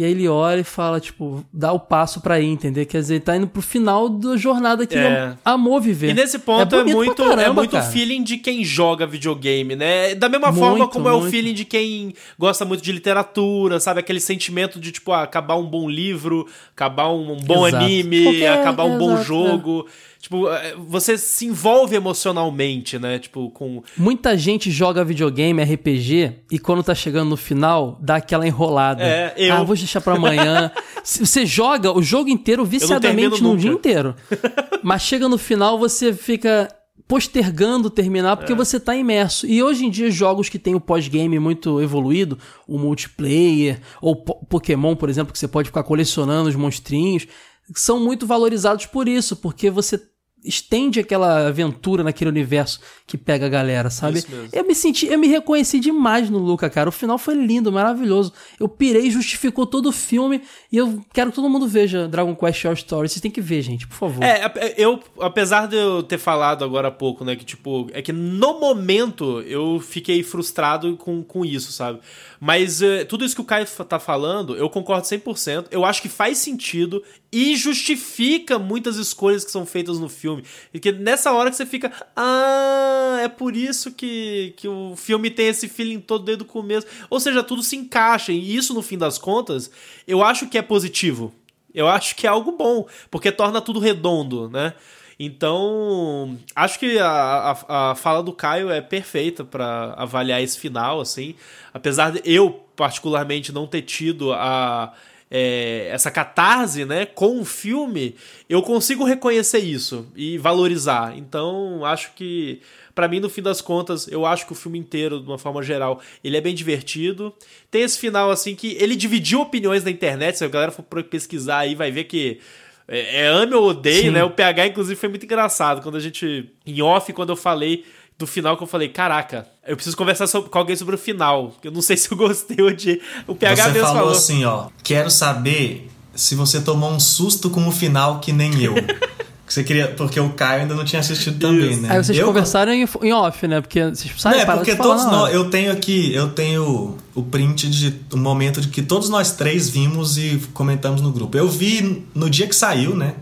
E 0.00 0.04
aí 0.04 0.12
ele 0.12 0.26
olha 0.26 0.60
e 0.60 0.64
fala, 0.64 0.98
tipo, 0.98 1.44
dá 1.52 1.72
o 1.72 1.78
passo 1.78 2.22
para 2.22 2.40
ir, 2.40 2.46
entender? 2.46 2.86
Quer 2.86 3.00
dizer, 3.00 3.14
ele 3.16 3.20
tá 3.20 3.36
indo 3.36 3.46
pro 3.46 3.60
final 3.60 4.08
da 4.08 4.34
jornada 4.34 4.86
que 4.86 4.96
é. 4.96 4.98
ele 4.98 5.36
amou 5.44 5.78
viver. 5.78 6.08
E 6.08 6.14
nesse 6.14 6.38
ponto 6.38 6.74
é, 6.74 6.78
é 6.78 6.84
muito, 6.84 7.22
caramba, 7.22 7.42
é 7.42 7.50
muito 7.50 7.76
o 7.76 7.82
feeling 7.82 8.22
de 8.22 8.38
quem 8.38 8.64
joga 8.64 9.06
videogame, 9.06 9.76
né? 9.76 10.14
Da 10.14 10.26
mesma 10.26 10.50
muito, 10.50 10.58
forma 10.58 10.88
como 10.88 11.06
muito. 11.06 11.22
é 11.22 11.28
o 11.28 11.30
feeling 11.30 11.52
de 11.52 11.66
quem 11.66 12.14
gosta 12.38 12.64
muito 12.64 12.82
de 12.82 12.92
literatura, 12.92 13.78
sabe? 13.78 14.00
Aquele 14.00 14.20
sentimento 14.20 14.80
de, 14.80 14.90
tipo, 14.90 15.12
ah, 15.12 15.22
acabar 15.22 15.56
um 15.56 15.66
bom 15.66 15.86
livro, 15.86 16.46
acabar 16.74 17.10
um, 17.10 17.32
um 17.32 17.36
bom 17.36 17.68
Exato. 17.68 17.84
anime, 17.84 18.22
Qualquer, 18.22 18.58
acabar 18.58 18.84
um 18.84 18.96
bom 18.96 19.22
jogo. 19.22 19.86
É. 19.86 20.09
Tipo, 20.20 20.50
é, 20.50 20.76
você 20.76 21.16
se 21.16 21.46
envolve 21.46 21.96
emocionalmente, 21.96 22.98
né? 22.98 23.18
Tipo, 23.18 23.50
com. 23.50 23.82
Muita 23.96 24.36
gente 24.36 24.70
joga 24.70 25.02
videogame, 25.02 25.62
RPG, 25.62 26.42
e 26.52 26.58
quando 26.58 26.82
tá 26.82 26.94
chegando 26.94 27.30
no 27.30 27.38
final, 27.38 27.98
dá 28.02 28.16
aquela 28.16 28.46
enrolada. 28.46 29.02
É, 29.02 29.34
eu. 29.38 29.54
Ah, 29.54 29.62
vou 29.62 29.74
deixar 29.74 30.02
pra 30.02 30.16
amanhã. 30.16 30.70
você 31.02 31.46
joga 31.46 31.90
o 31.90 32.02
jogo 32.02 32.28
inteiro 32.28 32.66
viciadamente 32.66 33.42
no 33.42 33.56
dia 33.56 33.70
inteiro. 33.70 34.14
Mas 34.84 35.00
chega 35.00 35.26
no 35.26 35.38
final, 35.38 35.78
você 35.78 36.12
fica 36.12 36.68
postergando 37.08 37.88
terminar 37.88 38.36
porque 38.36 38.52
é. 38.52 38.56
você 38.56 38.78
tá 38.78 38.94
imerso. 38.94 39.46
E 39.46 39.62
hoje 39.62 39.86
em 39.86 39.90
dia, 39.90 40.10
jogos 40.10 40.50
que 40.50 40.58
tem 40.58 40.74
o 40.74 40.80
pós-game 40.80 41.38
muito 41.38 41.80
evoluído, 41.80 42.38
o 42.68 42.78
multiplayer, 42.78 43.80
ou 44.02 44.14
Pokémon, 44.14 44.94
por 44.94 45.08
exemplo, 45.08 45.32
que 45.32 45.38
você 45.38 45.48
pode 45.48 45.70
ficar 45.70 45.82
colecionando 45.82 46.50
os 46.50 46.54
monstrinhos, 46.54 47.26
são 47.74 48.00
muito 48.00 48.26
valorizados 48.26 48.86
por 48.86 49.08
isso, 49.08 49.36
porque 49.36 49.70
você 49.70 50.00
estende 50.44 51.00
aquela 51.00 51.48
aventura 51.48 52.02
naquele 52.02 52.30
universo 52.30 52.80
que 53.06 53.18
pega 53.18 53.46
a 53.46 53.48
galera, 53.48 53.90
sabe? 53.90 54.24
Eu 54.52 54.64
me 54.64 54.74
senti, 54.74 55.06
eu 55.06 55.18
me 55.18 55.26
reconheci 55.26 55.78
demais 55.78 56.30
no 56.30 56.38
Luca, 56.38 56.70
cara. 56.70 56.88
O 56.88 56.92
final 56.92 57.18
foi 57.18 57.34
lindo, 57.34 57.70
maravilhoso. 57.70 58.32
Eu 58.58 58.68
pirei, 58.68 59.10
justificou 59.10 59.66
todo 59.66 59.88
o 59.88 59.92
filme 59.92 60.42
e 60.70 60.76
eu 60.76 61.00
quero 61.12 61.30
que 61.30 61.36
todo 61.36 61.48
mundo 61.48 61.66
veja 61.66 62.08
Dragon 62.08 62.34
Quest 62.34 62.60
Short 62.60 62.78
Story. 62.82 63.08
Vocês 63.08 63.20
têm 63.20 63.30
que 63.30 63.40
ver, 63.40 63.62
gente, 63.62 63.86
por 63.86 63.96
favor. 63.96 64.22
É, 64.22 64.44
é, 64.56 64.74
eu, 64.78 65.00
apesar 65.20 65.66
de 65.66 65.76
eu 65.76 66.02
ter 66.02 66.18
falado 66.18 66.64
agora 66.64 66.88
há 66.88 66.92
pouco, 66.92 67.24
né, 67.24 67.36
que 67.36 67.44
tipo, 67.44 67.88
é 67.92 68.00
que 68.00 68.12
no 68.12 68.60
momento 68.60 69.40
eu 69.42 69.80
fiquei 69.80 70.22
frustrado 70.22 70.96
com, 70.96 71.22
com 71.22 71.44
isso, 71.44 71.72
sabe? 71.72 72.00
Mas 72.40 72.80
uh, 72.80 73.04
tudo 73.06 73.24
isso 73.24 73.34
que 73.34 73.42
o 73.42 73.44
Caio 73.44 73.66
tá 73.66 73.98
falando, 73.98 74.56
eu 74.56 74.70
concordo 74.70 75.06
100%. 75.06 75.66
Eu 75.70 75.84
acho 75.84 76.00
que 76.00 76.08
faz 76.08 76.38
sentido 76.38 77.02
e 77.32 77.56
justifica 77.56 78.58
muitas 78.58 78.96
escolhas 78.96 79.44
que 79.44 79.50
são 79.50 79.64
feitas 79.64 79.98
no 79.98 80.08
filme. 80.08 80.44
E 80.74 80.80
que 80.80 80.90
nessa 80.90 81.32
hora 81.32 81.50
que 81.50 81.56
você 81.56 81.66
fica, 81.66 81.92
ah, 82.16 83.20
é 83.22 83.28
por 83.28 83.56
isso 83.56 83.92
que, 83.92 84.52
que 84.56 84.66
o 84.66 84.94
filme 84.96 85.30
tem 85.30 85.46
esse 85.46 85.68
feeling 85.68 86.00
todo 86.00 86.24
desde 86.24 86.42
o 86.42 86.46
começo. 86.46 86.86
Ou 87.08 87.20
seja, 87.20 87.42
tudo 87.42 87.62
se 87.62 87.76
encaixa. 87.76 88.32
E 88.32 88.56
isso, 88.56 88.74
no 88.74 88.82
fim 88.82 88.98
das 88.98 89.18
contas, 89.18 89.70
eu 90.06 90.24
acho 90.24 90.48
que 90.48 90.58
é 90.58 90.62
positivo. 90.62 91.32
Eu 91.72 91.86
acho 91.88 92.16
que 92.16 92.26
é 92.26 92.30
algo 92.30 92.52
bom, 92.52 92.86
porque 93.10 93.30
torna 93.30 93.60
tudo 93.60 93.78
redondo, 93.78 94.48
né? 94.48 94.74
Então, 95.22 96.38
acho 96.56 96.78
que 96.78 96.98
a, 96.98 97.56
a, 97.68 97.90
a 97.90 97.94
fala 97.94 98.22
do 98.22 98.32
Caio 98.32 98.70
é 98.70 98.80
perfeita 98.80 99.44
para 99.44 99.92
avaliar 99.98 100.42
esse 100.42 100.58
final, 100.58 100.98
assim. 100.98 101.34
Apesar 101.74 102.10
de 102.10 102.22
eu, 102.24 102.64
particularmente, 102.74 103.52
não 103.52 103.66
ter 103.66 103.82
tido 103.82 104.32
a, 104.32 104.94
é, 105.30 105.88
essa 105.92 106.10
catarse 106.10 106.84
né, 106.84 107.06
com 107.06 107.40
o 107.40 107.44
filme, 107.44 108.16
eu 108.48 108.62
consigo 108.62 109.04
reconhecer 109.04 109.60
isso 109.60 110.08
e 110.16 110.36
valorizar. 110.36 111.16
Então, 111.16 111.84
acho 111.84 112.12
que, 112.14 112.60
para 112.94 113.06
mim, 113.06 113.20
no 113.20 113.30
fim 113.30 113.40
das 113.40 113.60
contas, 113.60 114.08
eu 114.08 114.26
acho 114.26 114.44
que 114.44 114.52
o 114.52 114.56
filme 114.56 114.78
inteiro, 114.78 115.20
de 115.20 115.26
uma 115.26 115.38
forma 115.38 115.62
geral, 115.62 116.00
ele 116.24 116.36
é 116.36 116.40
bem 116.40 116.54
divertido. 116.54 117.32
Tem 117.70 117.82
esse 117.82 117.98
final, 117.98 118.30
assim, 118.30 118.56
que 118.56 118.76
ele 118.80 118.96
dividiu 118.96 119.40
opiniões 119.40 119.84
na 119.84 119.90
internet. 119.90 120.38
Se 120.38 120.44
a 120.44 120.48
galera 120.48 120.72
for 120.72 120.82
pesquisar 121.04 121.58
aí, 121.58 121.76
vai 121.76 121.92
ver 121.92 122.04
que 122.04 122.40
é, 122.88 123.22
é 123.22 123.26
ame 123.28 123.54
ou 123.54 123.68
odeio, 123.68 124.10
né? 124.10 124.24
O 124.24 124.30
PH, 124.30 124.66
inclusive, 124.66 124.98
foi 124.98 125.08
muito 125.08 125.24
engraçado. 125.24 125.80
Quando 125.80 125.96
a 125.96 126.00
gente. 126.00 126.50
Em 126.66 126.82
off, 126.82 127.12
quando 127.12 127.30
eu 127.30 127.36
falei 127.36 127.84
do 128.20 128.26
final, 128.26 128.56
que 128.56 128.62
eu 128.62 128.66
falei, 128.66 128.88
caraca, 128.88 129.46
eu 129.66 129.74
preciso 129.74 129.96
conversar 129.96 130.26
sobre, 130.26 130.50
com 130.50 130.58
alguém 130.58 130.76
sobre 130.76 130.94
o 130.94 130.98
final. 130.98 131.54
Eu 131.64 131.72
não 131.72 131.82
sei 131.82 131.96
se 131.98 132.12
eu 132.12 132.16
gostei 132.16 132.62
ou 132.62 132.72
de. 132.72 133.00
O 133.26 133.34
PH 133.34 133.56
você 133.56 133.70
mesmo 133.70 133.86
falou. 133.86 134.00
falou 134.00 134.12
assim, 134.12 134.44
ó. 134.44 134.68
Quero 134.82 135.10
saber 135.10 135.90
se 136.14 136.34
você 136.34 136.60
tomou 136.60 136.90
um 136.90 137.00
susto 137.00 137.50
com 137.50 137.66
o 137.66 137.72
final 137.72 138.20
que 138.20 138.30
nem 138.30 138.62
eu. 138.62 138.74
você 139.48 139.64
queria. 139.64 139.88
Porque 139.88 140.20
o 140.20 140.30
Caio 140.30 140.62
ainda 140.62 140.74
não 140.74 140.84
tinha 140.84 141.00
assistido 141.00 141.38
também, 141.38 141.76
né? 141.76 141.88
Aí 141.90 142.04
vocês 142.04 142.18
eu, 142.18 142.26
conversaram 142.26 142.72
em, 142.72 142.86
em 143.02 143.12
off, 143.12 143.48
né? 143.48 143.60
Porque 143.60 143.82
vocês 143.82 144.12
sabem. 144.18 144.40
É, 144.40 144.44
porque 144.44 144.76
todos 144.76 145.04
nós. 145.06 145.32
Eu 145.34 145.48
tenho 145.48 145.72
aqui, 145.72 146.14
eu 146.14 146.28
tenho 146.28 146.98
o 147.14 147.22
print 147.22 147.70
de 147.70 147.94
o 148.12 148.18
momento 148.18 148.60
de 148.60 148.68
que 148.68 148.82
todos 148.82 149.08
nós 149.08 149.32
três 149.32 149.68
vimos 149.70 150.18
e 150.18 150.40
comentamos 150.52 151.00
no 151.00 151.10
grupo. 151.10 151.38
Eu 151.38 151.48
vi 151.48 152.04
no 152.14 152.28
dia 152.28 152.46
que 152.46 152.54
saiu, 152.54 152.94
né? 152.94 153.14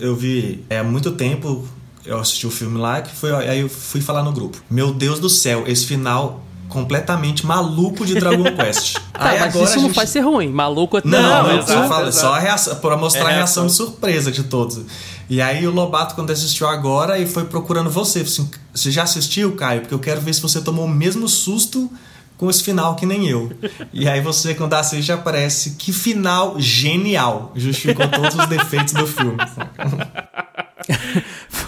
Eu 0.00 0.16
vi 0.16 0.64
é, 0.68 0.78
há 0.78 0.84
muito 0.84 1.12
tempo. 1.12 1.66
Eu 2.04 2.18
assisti 2.18 2.46
o 2.46 2.50
filme 2.50 2.78
lá, 2.78 3.00
que 3.00 3.14
foi. 3.14 3.32
Aí 3.32 3.60
eu 3.60 3.68
fui 3.68 4.00
falar 4.00 4.22
no 4.22 4.32
grupo. 4.32 4.58
Meu 4.70 4.92
Deus 4.92 5.20
do 5.20 5.28
céu, 5.28 5.64
esse 5.66 5.86
final 5.86 6.42
completamente 6.72 7.44
maluco 7.44 8.06
de 8.06 8.14
Dragon 8.14 8.44
Quest. 8.56 8.94
tá, 8.94 9.28
Aí 9.28 9.38
mas 9.40 9.54
agora 9.54 9.64
isso 9.66 9.76
não 9.76 9.84
gente... 9.84 9.94
faz 9.94 10.08
ser 10.08 10.20
ruim. 10.20 10.48
Maluco 10.48 10.96
é 10.96 11.02
Não, 11.04 11.42
não 11.42 11.50
eu 11.50 11.62
falo, 11.64 12.10
só 12.10 12.34
a 12.34 12.38
reação, 12.38 12.76
pra 12.76 12.96
mostrar 12.96 13.28
é 13.28 13.34
a 13.34 13.36
reação 13.36 13.66
de 13.66 13.74
surpresa 13.74 14.32
de 14.32 14.44
todos. 14.44 14.80
E 15.28 15.40
aí 15.40 15.66
o 15.66 15.70
Lobato, 15.70 16.14
quando 16.14 16.30
assistiu 16.30 16.66
agora, 16.66 17.18
e 17.18 17.26
foi 17.26 17.44
procurando 17.44 17.90
você. 17.90 18.20
Assim, 18.20 18.50
você 18.74 18.90
já 18.90 19.02
assistiu, 19.02 19.54
Caio? 19.54 19.82
Porque 19.82 19.94
eu 19.94 19.98
quero 19.98 20.20
ver 20.20 20.32
se 20.34 20.40
você 20.40 20.60
tomou 20.62 20.86
o 20.86 20.88
mesmo 20.88 21.28
susto 21.28 21.90
com 22.38 22.48
esse 22.48 22.62
final 22.62 22.96
que 22.96 23.06
nem 23.06 23.28
eu. 23.28 23.52
E 23.92 24.08
aí 24.08 24.20
você, 24.22 24.54
quando 24.54 24.72
assiste, 24.74 25.02
já 25.02 25.14
aparece 25.14 25.72
que 25.72 25.92
final 25.92 26.58
genial. 26.58 27.52
Justificou 27.54 28.08
todos 28.08 28.34
os 28.34 28.46
defeitos 28.46 28.94
do 28.94 29.06
filme. 29.06 29.36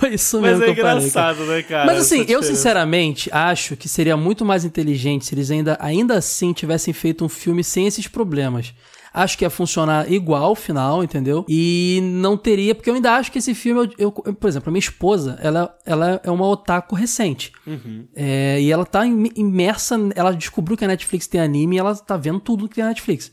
Foi 0.05 0.11
isso 0.14 0.40
mesmo. 0.40 0.59
Mas 0.59 0.68
é 0.68 0.72
engraçado, 0.72 1.38
parei, 1.38 1.57
né, 1.57 1.62
cara? 1.62 1.86
Mas 1.86 1.98
assim, 1.98 2.24
eu 2.28 2.42
sinceramente 2.42 3.30
acho 3.32 3.76
que 3.76 3.88
seria 3.88 4.16
muito 4.16 4.44
mais 4.44 4.64
inteligente 4.64 5.24
se 5.24 5.34
eles 5.34 5.50
ainda, 5.50 5.76
ainda 5.80 6.14
assim 6.14 6.52
tivessem 6.52 6.92
feito 6.92 7.24
um 7.24 7.28
filme 7.28 7.64
sem 7.64 7.86
esses 7.86 8.07
problemas. 8.07 8.74
Acho 9.12 9.38
que 9.38 9.44
ia 9.44 9.50
funcionar 9.50 10.11
igual 10.11 10.52
o 10.52 10.57
final, 10.57 11.05
entendeu? 11.05 11.46
E 11.48 12.00
não 12.02 12.36
teria, 12.36 12.74
porque 12.74 12.90
eu 12.90 12.94
ainda 12.94 13.12
acho 13.12 13.30
que 13.30 13.38
esse 13.38 13.55
filme, 13.55 13.88
eu, 13.96 14.12
eu 14.26 14.34
por 14.34 14.48
exemplo, 14.48 14.68
a 14.68 14.72
minha 14.72 14.80
esposa, 14.80 15.38
ela, 15.40 15.72
ela 15.86 16.20
é 16.24 16.30
uma 16.30 16.48
otaku 16.48 16.96
recente. 16.96 17.52
Uhum. 17.64 18.09
É, 18.14 18.61
e 18.61 18.72
ela 18.72 18.84
tá 18.84 19.07
imersa, 19.07 19.96
ela 20.16 20.32
descobriu 20.32 20.76
que 20.76 20.84
a 20.84 20.88
Netflix 20.88 21.28
tem 21.28 21.40
anime 21.40 21.76
e 21.76 21.78
ela 21.78 21.94
tá 21.94 22.16
vendo 22.16 22.40
tudo 22.40 22.68
que 22.68 22.74
tem 22.74 22.82
a 22.82 22.88
Netflix. 22.88 23.30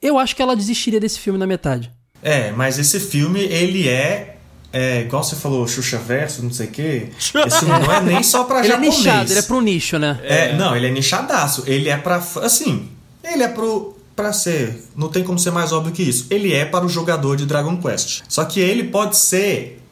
Eu 0.00 0.16
acho 0.16 0.36
que 0.36 0.42
ela 0.42 0.54
desistiria 0.54 1.00
desse 1.00 1.18
filme 1.18 1.38
na 1.40 1.46
metade. 1.46 1.90
É, 2.22 2.52
mas 2.52 2.78
esse 2.78 3.00
filme, 3.00 3.40
ele 3.40 3.88
é 3.88 4.35
é, 4.72 5.02
igual 5.02 5.22
você 5.24 5.36
falou, 5.36 5.66
Xuxa 5.66 5.98
Verso, 5.98 6.42
não 6.42 6.52
sei 6.52 6.66
o 6.66 6.70
quê. 6.70 7.08
Esse 7.18 7.64
não 7.64 7.90
é 7.90 8.00
nem 8.02 8.22
só 8.22 8.44
pra 8.44 8.58
ele 8.58 8.68
japonês. 8.68 8.96
Ele 8.98 9.08
é 9.08 9.12
nichado, 9.12 9.30
ele 9.32 9.38
é 9.38 9.42
pro 9.42 9.60
nicho, 9.60 9.98
né? 9.98 10.20
É, 10.22 10.56
não, 10.56 10.76
ele 10.76 10.86
é 10.86 10.90
nichadaço. 10.90 11.64
Ele 11.66 11.88
é 11.88 11.96
pra. 11.96 12.16
Assim, 12.42 12.88
ele 13.24 13.42
é 13.42 13.48
pro. 13.48 13.96
Pra 14.14 14.32
ser. 14.32 14.82
Não 14.96 15.08
tem 15.08 15.22
como 15.22 15.38
ser 15.38 15.50
mais 15.50 15.72
óbvio 15.72 15.92
que 15.92 16.02
isso. 16.02 16.26
Ele 16.30 16.52
é 16.52 16.64
para 16.64 16.84
o 16.84 16.88
jogador 16.88 17.36
de 17.36 17.44
Dragon 17.46 17.76
Quest. 17.76 18.22
Só 18.28 18.44
que 18.44 18.60
ele 18.60 18.84
pode 18.84 19.16
ser. 19.16 19.82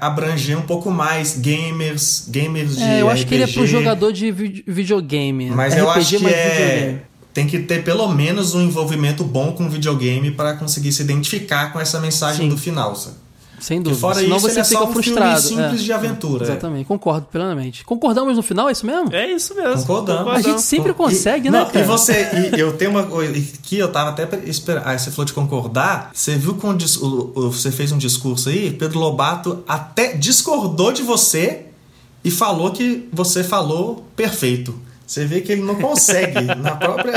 Abranger 0.00 0.56
um 0.56 0.62
pouco 0.62 0.90
mais 0.90 1.36
gamers, 1.36 2.24
gamers 2.28 2.78
de 2.78 2.82
é, 2.82 3.02
eu 3.02 3.10
acho 3.10 3.24
RPG. 3.24 3.28
que 3.28 3.34
ele 3.34 3.42
é 3.44 3.46
pro 3.46 3.66
jogador 3.66 4.12
de 4.14 4.32
videogame. 4.66 5.50
Mas 5.50 5.74
RPG, 5.74 5.80
eu 5.82 5.90
acho 5.90 6.18
que 6.20 6.26
é, 6.26 6.98
tem 7.34 7.46
que 7.46 7.58
ter 7.58 7.84
pelo 7.84 8.08
menos 8.08 8.54
um 8.54 8.62
envolvimento 8.62 9.22
bom 9.24 9.52
com 9.52 9.68
videogame 9.68 10.30
para 10.30 10.54
conseguir 10.54 10.90
se 10.90 11.02
identificar 11.02 11.70
com 11.70 11.78
essa 11.78 12.00
mensagem 12.00 12.46
Sim. 12.46 12.48
do 12.48 12.56
final, 12.56 12.96
sabe? 12.96 13.16
Sem 13.60 13.80
dúvida. 13.82 14.00
fora 14.00 14.16
Senão 14.16 14.36
isso, 14.36 14.48
você 14.48 14.60
é 14.60 14.64
fica 14.64 14.84
um 14.84 14.92
frustrado. 14.92 15.40
simples 15.40 15.80
é. 15.80 15.84
de 15.84 15.92
aventura. 15.92 16.44
É, 16.44 16.48
exatamente, 16.50 16.84
concordo 16.86 17.26
plenamente. 17.30 17.84
Concordamos 17.84 18.36
no 18.36 18.42
final, 18.42 18.68
é 18.68 18.72
isso 18.72 18.86
mesmo? 18.86 19.14
É 19.14 19.30
isso 19.30 19.54
mesmo. 19.54 19.76
Concordamos. 19.80 20.32
A 20.32 20.40
gente 20.40 20.62
sempre 20.62 20.92
consegue, 20.94 21.48
e, 21.48 21.50
né, 21.50 21.60
não, 21.60 21.66
cara? 21.66 21.80
E 21.80 21.82
você, 21.84 22.52
e 22.56 22.60
eu 22.60 22.72
tenho 22.72 22.90
uma 22.90 23.04
coisa 23.04 23.32
que 23.62 23.78
eu 23.78 23.90
tava 23.90 24.10
até 24.10 24.28
esperando. 24.44 24.86
Ah, 24.86 24.98
você 24.98 25.10
falou 25.10 25.24
de 25.24 25.32
concordar. 25.32 26.10
Você 26.12 26.36
viu 26.36 26.54
quando 26.54 26.86
você 27.34 27.70
fez 27.70 27.92
um 27.92 27.98
discurso 27.98 28.48
aí, 28.48 28.70
Pedro 28.70 28.98
Lobato 28.98 29.62
até 29.66 30.14
discordou 30.14 30.92
de 30.92 31.02
você 31.02 31.66
e 32.24 32.30
falou 32.30 32.70
que 32.72 33.08
você 33.12 33.42
falou 33.44 34.04
perfeito. 34.14 34.87
Você 35.08 35.24
vê 35.24 35.40
que 35.40 35.52
ele 35.52 35.62
não 35.62 35.76
consegue 35.76 36.42
na 36.54 36.76
própria. 36.76 37.14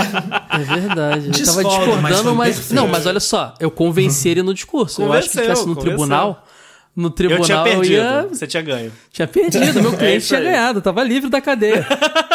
É 0.49 0.57
verdade. 0.59 1.25
Ele 1.27 1.45
tava 1.45 1.63
discordando, 1.63 2.33
mas. 2.33 2.57
mas 2.57 2.71
não, 2.71 2.87
mas 2.87 3.05
olha 3.05 3.19
só, 3.19 3.53
eu 3.59 3.69
convenci 3.69 4.29
ele 4.29 4.41
no 4.41 4.53
discurso. 4.53 5.01
eu 5.01 5.11
acho 5.11 5.27
que 5.27 5.35
se 5.35 5.41
tivesse 5.41 5.67
no 5.67 5.75
convenceu. 5.75 5.97
tribunal. 5.97 6.47
No 6.95 7.09
tribunal 7.09 7.41
eu 7.41 7.45
tinha 7.45 7.63
perdido. 7.63 7.93
Eu 7.95 8.03
ia... 8.03 8.27
Você 8.29 8.47
tinha 8.47 8.63
ganho. 8.63 8.91
Tinha 9.11 9.27
perdido, 9.27 9.81
meu 9.81 9.91
é 9.93 9.97
cliente 9.97 10.25
é 10.25 10.27
tinha 10.27 10.41
ganhado, 10.41 10.81
tava 10.81 11.03
livre 11.03 11.29
da 11.29 11.41
cadeia. 11.41 11.85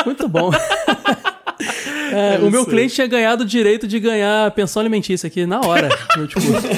Muito 0.04 0.28
bom. 0.28 0.50
É, 2.12 2.36
é 2.36 2.38
o 2.38 2.50
meu 2.50 2.64
cliente 2.64 2.94
tinha 2.94 3.06
ganhado 3.06 3.42
o 3.42 3.46
direito 3.46 3.88
de 3.88 3.98
ganhar 3.98 4.50
pensão 4.52 4.78
alimentícia 4.78 5.26
aqui 5.26 5.44
na 5.46 5.60
hora. 5.60 5.88
No 6.16 6.26
discurso. 6.26 6.68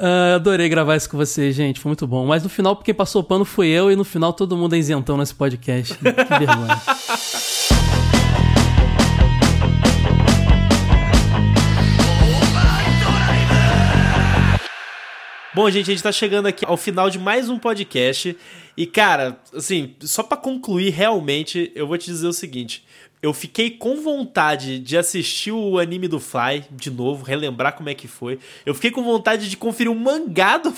Uh, 0.00 0.36
adorei 0.36 0.66
gravar 0.66 0.96
isso 0.96 1.10
com 1.10 1.18
vocês, 1.18 1.54
gente. 1.54 1.78
Foi 1.78 1.90
muito 1.90 2.06
bom. 2.06 2.24
Mas 2.24 2.42
no 2.42 2.48
final, 2.48 2.74
quem 2.74 2.94
passou 2.94 3.22
pano 3.22 3.44
fui 3.44 3.68
eu 3.68 3.92
e 3.92 3.96
no 3.96 4.02
final 4.02 4.32
todo 4.32 4.56
mundo 4.56 4.74
é 4.74 4.78
isentão 4.78 5.18
nesse 5.18 5.34
podcast. 5.34 5.94
que 5.94 6.02
vergonha. 6.02 6.80
Bom, 15.52 15.68
gente, 15.68 15.90
a 15.90 15.94
gente 15.94 16.02
tá 16.02 16.12
chegando 16.12 16.46
aqui 16.46 16.64
ao 16.64 16.78
final 16.78 17.10
de 17.10 17.18
mais 17.18 17.50
um 17.50 17.58
podcast. 17.58 18.34
E, 18.74 18.86
cara, 18.86 19.38
assim, 19.54 19.94
só 20.00 20.22
para 20.22 20.38
concluir 20.38 20.88
realmente, 20.88 21.70
eu 21.74 21.86
vou 21.86 21.98
te 21.98 22.06
dizer 22.06 22.26
o 22.26 22.32
seguinte. 22.32 22.82
Eu 23.22 23.34
fiquei 23.34 23.70
com 23.70 24.00
vontade 24.00 24.78
de 24.78 24.96
assistir 24.96 25.52
o 25.52 25.78
anime 25.78 26.08
do 26.08 26.18
Fly 26.18 26.64
de 26.70 26.90
novo, 26.90 27.22
relembrar 27.22 27.74
como 27.74 27.90
é 27.90 27.94
que 27.94 28.08
foi. 28.08 28.38
Eu 28.64 28.74
fiquei 28.74 28.90
com 28.90 29.04
vontade 29.04 29.50
de 29.50 29.58
conferir 29.58 29.92
o 29.92 29.94
mangá 29.94 30.56
do, 30.56 30.72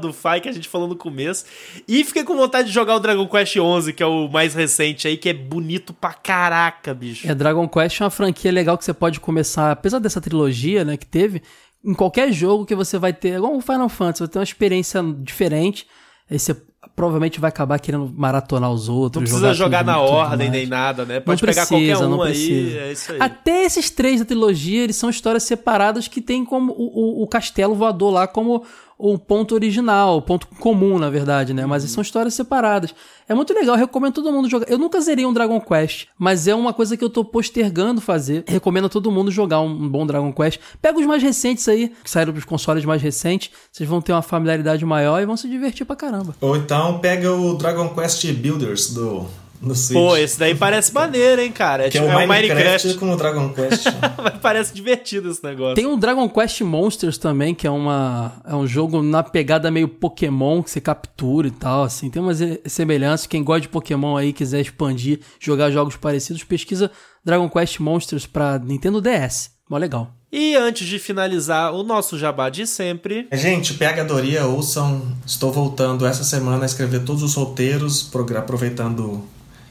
do 0.00 0.12
Fly 0.12 0.40
que 0.40 0.48
a 0.48 0.52
gente 0.52 0.68
falou 0.68 0.88
no 0.88 0.96
começo. 0.96 1.44
E 1.86 2.02
fiquei 2.02 2.24
com 2.24 2.36
vontade 2.36 2.68
de 2.68 2.74
jogar 2.74 2.96
o 2.96 3.00
Dragon 3.00 3.28
Quest 3.28 3.52
XI, 3.52 3.92
que 3.92 4.02
é 4.02 4.06
o 4.06 4.28
mais 4.28 4.54
recente 4.54 5.06
aí, 5.06 5.16
que 5.16 5.28
é 5.28 5.32
bonito 5.32 5.92
pra 5.92 6.12
caraca, 6.12 6.92
bicho. 6.92 7.30
É, 7.30 7.34
Dragon 7.34 7.68
Quest 7.68 8.00
é 8.00 8.04
uma 8.04 8.10
franquia 8.10 8.50
legal 8.50 8.76
que 8.76 8.84
você 8.84 8.94
pode 8.94 9.20
começar, 9.20 9.70
apesar 9.70 10.00
dessa 10.00 10.20
trilogia, 10.20 10.84
né, 10.84 10.96
que 10.96 11.06
teve, 11.06 11.42
em 11.84 11.94
qualquer 11.94 12.32
jogo 12.32 12.66
que 12.66 12.74
você 12.74 12.98
vai 12.98 13.12
ter, 13.12 13.36
igual 13.36 13.54
o 13.56 13.60
Final 13.60 13.88
Fantasy, 13.88 14.20
vai 14.20 14.28
ter 14.28 14.38
uma 14.40 14.44
experiência 14.44 15.00
diferente. 15.22 15.86
Aí 16.28 16.38
você 16.40 16.56
provavelmente 16.98 17.38
vai 17.38 17.48
acabar 17.48 17.78
querendo 17.78 18.12
maratonar 18.16 18.72
os 18.72 18.88
outros. 18.88 19.22
Não 19.22 19.22
precisa 19.22 19.54
jogar, 19.54 19.78
jogar 19.78 19.84
na 19.84 20.00
ordem 20.00 20.50
nem 20.50 20.66
nada, 20.66 21.04
né? 21.04 21.20
Pode 21.20 21.40
não 21.40 21.48
pegar 21.48 21.64
precisa, 21.64 21.96
qualquer 21.96 22.16
um 22.16 22.22
aí, 22.22 22.76
é 22.76 22.92
isso 22.92 23.12
aí. 23.12 23.18
Até 23.20 23.62
esses 23.62 23.88
três 23.88 24.18
da 24.18 24.26
trilogia, 24.26 24.82
eles 24.82 24.96
são 24.96 25.08
histórias 25.08 25.44
separadas 25.44 26.08
que 26.08 26.20
tem 26.20 26.44
como 26.44 26.72
o, 26.72 27.20
o, 27.20 27.22
o 27.22 27.26
castelo 27.28 27.76
voador 27.76 28.12
lá 28.12 28.26
como 28.26 28.64
o 28.98 29.16
ponto 29.16 29.54
original, 29.54 30.16
o 30.16 30.22
ponto 30.22 30.48
comum, 30.58 30.98
na 30.98 31.08
verdade, 31.08 31.54
né? 31.54 31.64
Mas 31.64 31.84
uhum. 31.84 31.88
são 31.88 32.02
histórias 32.02 32.34
separadas. 32.34 32.92
É 33.28 33.34
muito 33.34 33.54
legal, 33.54 33.76
eu 33.76 33.80
recomendo 33.80 34.14
todo 34.14 34.32
mundo 34.32 34.48
jogar. 34.50 34.68
Eu 34.68 34.76
nunca 34.76 35.00
zerei 35.00 35.24
um 35.24 35.32
Dragon 35.32 35.60
Quest, 35.60 36.06
mas 36.18 36.48
é 36.48 36.54
uma 36.54 36.72
coisa 36.72 36.96
que 36.96 37.04
eu 37.04 37.08
tô 37.08 37.24
postergando 37.24 38.00
fazer. 38.00 38.42
Recomendo 38.48 38.86
a 38.86 38.88
todo 38.88 39.10
mundo 39.12 39.30
jogar 39.30 39.60
um 39.60 39.88
bom 39.88 40.04
Dragon 40.04 40.32
Quest. 40.32 40.58
Pega 40.82 40.98
os 40.98 41.06
mais 41.06 41.22
recentes 41.22 41.68
aí, 41.68 41.92
que 42.02 42.10
saíram 42.10 42.32
pros 42.32 42.44
consoles 42.44 42.84
mais 42.84 43.00
recentes. 43.00 43.50
Vocês 43.70 43.88
vão 43.88 44.00
ter 44.00 44.12
uma 44.12 44.22
familiaridade 44.22 44.84
maior 44.84 45.22
e 45.22 45.26
vão 45.26 45.36
se 45.36 45.48
divertir 45.48 45.86
pra 45.86 45.94
caramba. 45.94 46.34
Ou 46.40 46.56
então 46.56 46.98
pega 46.98 47.32
o 47.32 47.54
Dragon 47.54 47.90
Quest 47.90 48.32
Builders 48.32 48.92
do 48.92 49.26
no 49.60 49.74
Switch. 49.74 49.98
Pô, 49.98 50.16
esse 50.16 50.38
daí 50.38 50.54
parece 50.54 50.92
maneiro, 50.92 51.40
hein, 51.42 51.50
cara? 51.50 51.86
É, 51.86 51.90
que 51.90 51.98
é 51.98 52.00
tipo, 52.00 52.12
é, 52.12 52.16
o 52.16 52.28
Minecraft, 52.28 52.54
Minecraft 52.54 52.94
com 52.94 53.12
o 53.12 53.16
Dragon 53.16 53.48
Quest. 53.52 53.84
parece 54.40 54.74
divertido 54.74 55.30
esse 55.30 55.42
negócio. 55.42 55.74
Tem 55.74 55.86
o 55.86 55.96
Dragon 55.96 56.28
Quest 56.28 56.60
Monsters 56.60 57.18
também, 57.18 57.54
que 57.54 57.66
é, 57.66 57.70
uma, 57.70 58.40
é 58.44 58.54
um 58.54 58.66
jogo 58.66 59.02
na 59.02 59.22
pegada 59.22 59.70
meio 59.70 59.88
Pokémon, 59.88 60.62
que 60.62 60.70
você 60.70 60.80
captura 60.80 61.48
e 61.48 61.52
tal, 61.52 61.84
assim. 61.84 62.08
Tem 62.10 62.22
umas 62.22 62.38
semelhanças. 62.66 63.26
Quem 63.26 63.42
gosta 63.42 63.62
de 63.62 63.68
Pokémon 63.68 64.16
aí, 64.16 64.32
quiser 64.32 64.60
expandir, 64.60 65.20
jogar 65.40 65.70
jogos 65.70 65.96
parecidos, 65.96 66.44
pesquisa 66.44 66.90
Dragon 67.24 67.48
Quest 67.48 67.80
Monsters 67.80 68.26
pra 68.26 68.58
Nintendo 68.58 69.00
DS. 69.00 69.50
Mó 69.68 69.76
legal. 69.76 70.14
E 70.30 70.56
antes 70.56 70.86
de 70.86 70.98
finalizar 70.98 71.72
o 71.72 71.82
nosso 71.82 72.18
jabá 72.18 72.50
de 72.50 72.66
sempre. 72.66 73.26
Gente, 73.32 73.74
Pegadoria, 73.74 74.44
ouçam. 74.46 75.02
Estou 75.26 75.50
voltando 75.50 76.06
essa 76.06 76.22
semana 76.22 76.64
a 76.64 76.66
escrever 76.66 77.02
todos 77.02 77.22
os 77.22 77.34
roteiros, 77.34 78.10
aproveitando 78.36 79.24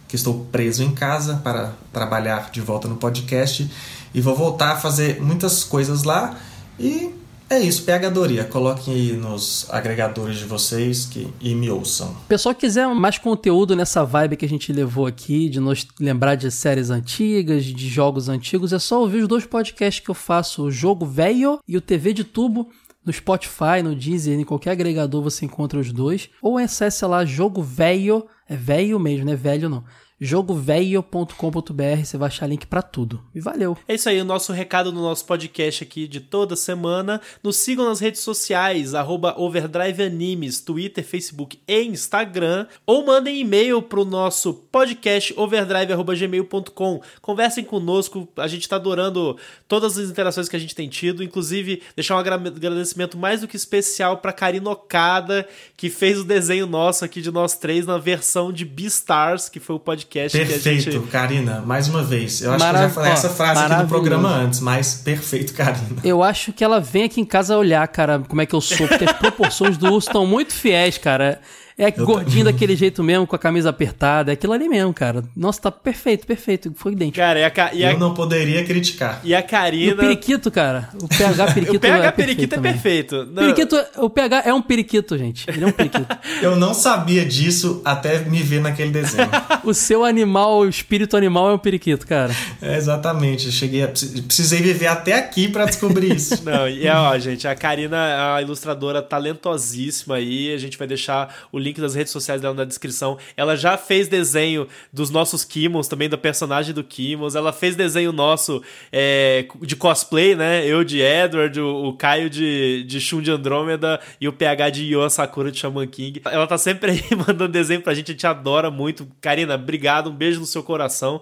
que 0.08 0.16
estou 0.16 0.46
preso 0.52 0.84
em 0.84 0.92
casa 0.92 1.42
para 1.44 1.74
trabalhar 1.92 2.50
de 2.52 2.62
volta 2.62 2.88
no 2.88 2.96
podcast 2.96 3.70
e 4.14 4.22
vou 4.22 4.36
voltar 4.36 4.74
a 4.74 4.76
fazer 4.78 5.22
muitas 5.22 5.64
coisas 5.64 6.04
lá 6.04 6.38
e 6.80 7.14
é 7.50 7.60
isso, 7.60 7.84
pegadoria. 7.84 8.44
Coloquem 8.44 8.94
aí 8.94 9.14
nos 9.14 9.68
agregadores 9.70 10.38
de 10.38 10.44
vocês 10.44 11.06
que, 11.06 11.28
e 11.40 11.56
me 11.56 11.70
ouçam. 11.70 12.14
Pessoal 12.28 12.54
quiser 12.54 12.86
mais 12.90 13.18
conteúdo 13.18 13.74
nessa 13.74 14.04
vibe 14.04 14.36
que 14.36 14.46
a 14.46 14.50
gente 14.50 14.74
levou 14.74 15.06
aqui, 15.06 15.48
de 15.48 15.60
nos 15.62 15.88
lembrar 15.98 16.36
de 16.36 16.52
séries 16.52 16.90
antigas, 16.90 17.64
de 17.64 17.88
jogos 17.88 18.28
antigos, 18.28 18.74
é 18.74 18.80
só 18.80 19.00
ouvir 19.00 19.22
os 19.22 19.30
dois 19.30 19.46
podcasts 19.46 20.04
que 20.04 20.12
eu 20.12 20.16
faço, 20.16 20.64
o 20.64 20.72
Jogo 20.72 21.06
Velho 21.06 21.60
e 21.66 21.78
o 21.78 21.82
TV 21.82 22.12
de 22.12 22.26
Tubo. 22.26 22.70
No 23.08 23.14
Spotify, 23.14 23.82
no 23.82 23.96
Deezer, 23.96 24.38
em 24.38 24.44
qualquer 24.44 24.72
agregador 24.72 25.24
você 25.24 25.46
encontra 25.46 25.80
os 25.80 25.94
dois. 25.94 26.30
Ou 26.42 26.58
acesse 26.58 27.06
lá 27.06 27.24
Jogo 27.24 27.64
Velho, 27.64 28.28
é 28.50 28.56
velho 28.56 29.00
mesmo, 29.00 29.26
não 29.26 29.32
é 29.32 29.36
velho 29.38 29.70
não 29.70 29.84
jogovelho.com.br, 30.20 32.04
você 32.04 32.18
vai 32.18 32.28
achar 32.28 32.48
link 32.48 32.66
para 32.66 32.82
tudo. 32.82 33.24
E 33.36 33.40
valeu. 33.40 33.78
É 33.88 33.94
isso 33.94 34.10
aí, 34.10 34.20
o 34.20 34.26
nosso 34.26 34.52
recado 34.52 34.92
no 34.92 35.02
nosso 35.02 35.26
podcast 35.26 35.84
aqui 35.84 36.08
de 36.08 36.20
toda 36.20 36.56
semana. 36.56 37.22
Nos 37.44 37.58
sigam 37.58 37.86
nas 37.86 38.00
redes 38.00 38.22
sociais, 38.22 38.96
arroba 38.96 39.36
Overdrive 39.38 40.04
Animes, 40.04 40.60
Twitter, 40.60 41.04
Facebook 41.04 41.60
e 41.68 41.84
Instagram. 41.84 42.66
Ou 42.86 43.06
mandem 43.06 43.40
e-mail 43.40 43.82
pro 43.82 44.04
nosso 44.04 44.54
podcast 44.54 45.34
overdrive.gmail.com. 45.38 47.02
Conversem 47.22 47.64
conosco, 47.64 48.28
a 48.38 48.48
gente 48.48 48.68
tá 48.68 48.78
adorando 48.78 49.38
todas 49.68 49.98
as 49.98 50.10
interações 50.10 50.50
que 50.50 50.56
a 50.56 50.60
gente 50.60 50.74
tem 50.74 50.90
tido. 50.90 51.24
Inclusive, 51.24 51.84
deixar 51.96 52.16
um 52.16 52.20
agradecimento 52.20 53.18
mais 53.18 53.42
do 53.42 53.48
que 53.48 53.56
especial 53.56 54.18
pra 54.18 54.34
Karina 54.34 54.72
Okada, 54.72 55.48
que 55.76 55.90
fez 55.90 56.20
o 56.20 56.24
desenho 56.24 56.66
nosso 56.66 57.06
aqui 57.06 57.22
de 57.22 57.30
nós 57.30 57.56
três 57.56 57.86
na 57.86 58.00
versão 58.00 58.52
de 58.52 58.66
Beastars, 58.66 59.48
que 59.48 59.60
foi 59.60 59.76
o 59.76 59.80
podcast 59.80 60.07
podcast 60.08 60.38
perfeito, 60.38 60.92
gente... 60.92 61.08
Karina, 61.08 61.62
mais 61.66 61.88
uma 61.88 62.02
vez. 62.02 62.42
Eu 62.42 62.54
acho 62.54 62.64
Marav... 62.64 62.80
que 62.80 62.84
eu 62.84 62.88
já 62.88 62.94
falei 62.96 63.12
essa 63.12 63.30
frase 63.30 63.62
aqui 63.62 63.84
no 63.84 63.88
programa 63.88 64.30
antes, 64.30 64.60
mas 64.62 64.96
perfeito, 64.96 65.54
Karina. 65.54 66.02
Eu 66.04 66.24
acho 66.24 66.54
que 66.54 66.64
ela 66.64 66.80
vem 66.80 67.04
aqui 67.04 67.22
em 67.22 67.26
casa 67.26 67.58
olhar, 67.58 67.88
cara, 67.88 68.20
como 68.28 68.42
é 68.42 68.46
que 68.46 68.56
eu 68.56 68.62
sou, 68.62 68.88
porque 68.88 69.06
as 69.06 69.14
proporções 69.14 69.78
do 69.78 69.92
urso 69.94 70.08
estão 70.10 70.26
muito 70.26 70.54
fiéis, 70.54 70.98
cara. 70.98 71.40
É 71.80 71.94
eu 71.96 72.06
gordinho 72.06 72.44
tô... 72.44 72.52
daquele 72.52 72.76
jeito 72.76 73.04
mesmo, 73.04 73.28
com 73.28 73.36
a 73.36 73.40
camisa 73.40 73.70
apertada. 73.70 74.32
É 74.32 74.34
aquilo 74.34 74.52
ali 74.52 74.68
mesmo, 74.68 74.92
cara. 74.94 75.24
Nossa, 75.36 75.62
tá 75.62 75.72
perfeito, 75.72 76.26
perfeito. 76.26 76.74
Foi 76.76 76.94
idêntico. 76.94 77.18
Cara, 77.18 77.40
e 77.40 77.44
a, 77.44 77.52
ca... 77.52 77.72
e 77.72 77.86
a... 77.86 77.92
Eu 77.92 78.00
não 78.00 78.16
poderia 78.16 78.64
criticar. 78.66 79.22
E 79.24 79.36
a 79.36 79.44
Karina. 79.44 79.92
E 79.92 79.94
o 79.94 79.98
periquito, 79.98 80.50
cara. 80.50 80.90
O 81.00 81.08
PH 81.08 81.46
periquito 81.54 81.78
o 81.78 81.80
PH 81.80 82.06
é 82.06 82.12
periquito 82.12 82.56
é 82.56 82.60
perfeito. 82.60 83.16
Não... 83.26 83.44
Periquito, 83.44 83.76
o 83.98 84.10
PH 84.10 84.44
é 84.46 84.54
um 84.54 84.62
periquito, 84.62 85.18
gente. 85.18 85.48
Ele 85.48 85.66
é 85.66 85.68
um 85.68 85.72
periquito. 85.72 86.18
eu 86.42 86.56
não 86.56 86.74
sabia 86.74 87.24
disso 87.24 87.80
até 87.86 88.20
me 88.22 88.42
ver 88.42 88.60
naquele 88.60 88.90
desenho. 88.90 89.30
o 89.64 89.74
seu 89.74 90.04
animal, 90.04 90.62
o 90.62 90.70
espírito 90.70 91.16
animal 91.16 91.52
é 91.52 91.54
um 91.54 91.60
periquito, 91.60 92.08
cara. 92.08 92.34
É, 92.60 92.76
exatamente. 92.76 93.46
Eu 93.46 93.52
cheguei 93.52 93.84
a... 93.84 93.88
Precisei 93.88 94.62
viver 94.62 94.88
até 94.88 95.14
aqui 95.14 95.48
para 95.48 95.66
descobrir 95.66 96.16
isso. 96.16 96.44
não, 96.44 96.68
e 96.68 96.88
ó, 96.90 97.16
gente, 97.20 97.48
a 97.48 97.54
Karina 97.54 97.98
é 97.98 98.38
a 98.38 98.42
ilustradora 98.42 99.00
talentosíssima 99.00 100.16
aí. 100.16 100.52
A 100.52 100.58
gente 100.58 100.76
vai 100.76 100.88
deixar 100.88 101.36
o 101.52 101.60
link 101.60 101.67
das 101.74 101.96
redes 101.96 102.12
sociais 102.12 102.42
dela 102.42 102.54
na 102.54 102.66
descrição. 102.66 103.18
Ela 103.36 103.56
já 103.56 103.78
fez 103.78 104.08
desenho 104.08 104.68
dos 104.92 105.10
nossos 105.10 105.44
Kimons, 105.44 105.88
também 105.88 106.10
da 106.10 106.18
personagem 106.18 106.74
do 106.74 106.84
Kimons. 106.84 107.36
Ela 107.36 107.54
fez 107.54 107.76
desenho 107.76 108.12
nosso 108.12 108.62
é, 108.92 109.46
de 109.62 109.76
cosplay, 109.76 110.36
né? 110.36 110.66
Eu 110.66 110.84
de 110.84 111.02
Edward, 111.02 111.60
o, 111.60 111.88
o 111.88 111.94
Caio 111.94 112.30
de, 112.30 112.84
de 112.84 113.00
Shun 113.00 113.22
de 113.22 113.32
Andrômeda 113.32 114.00
e 114.20 114.28
o 114.28 114.34
PH 114.34 114.70
de 114.70 114.84
Yoa 114.86 115.10
Sakura 115.10 115.52
de 115.52 115.60
Shaman 115.60 115.88
King. 115.88 116.22
Ela 116.26 116.48
tá 116.48 116.58
sempre 116.58 116.92
aí 116.92 117.04
mandando 117.16 117.48
desenho 117.48 117.82
pra 117.82 117.94
gente, 117.94 118.12
a 118.12 118.14
gente 118.14 118.28
adora 118.28 118.72
muito. 118.72 119.08
Karina, 119.22 119.56
obrigado, 119.56 120.10
um 120.10 120.16
beijo 120.16 120.40
no 120.40 120.46
seu 120.46 120.64
coração. 120.64 121.22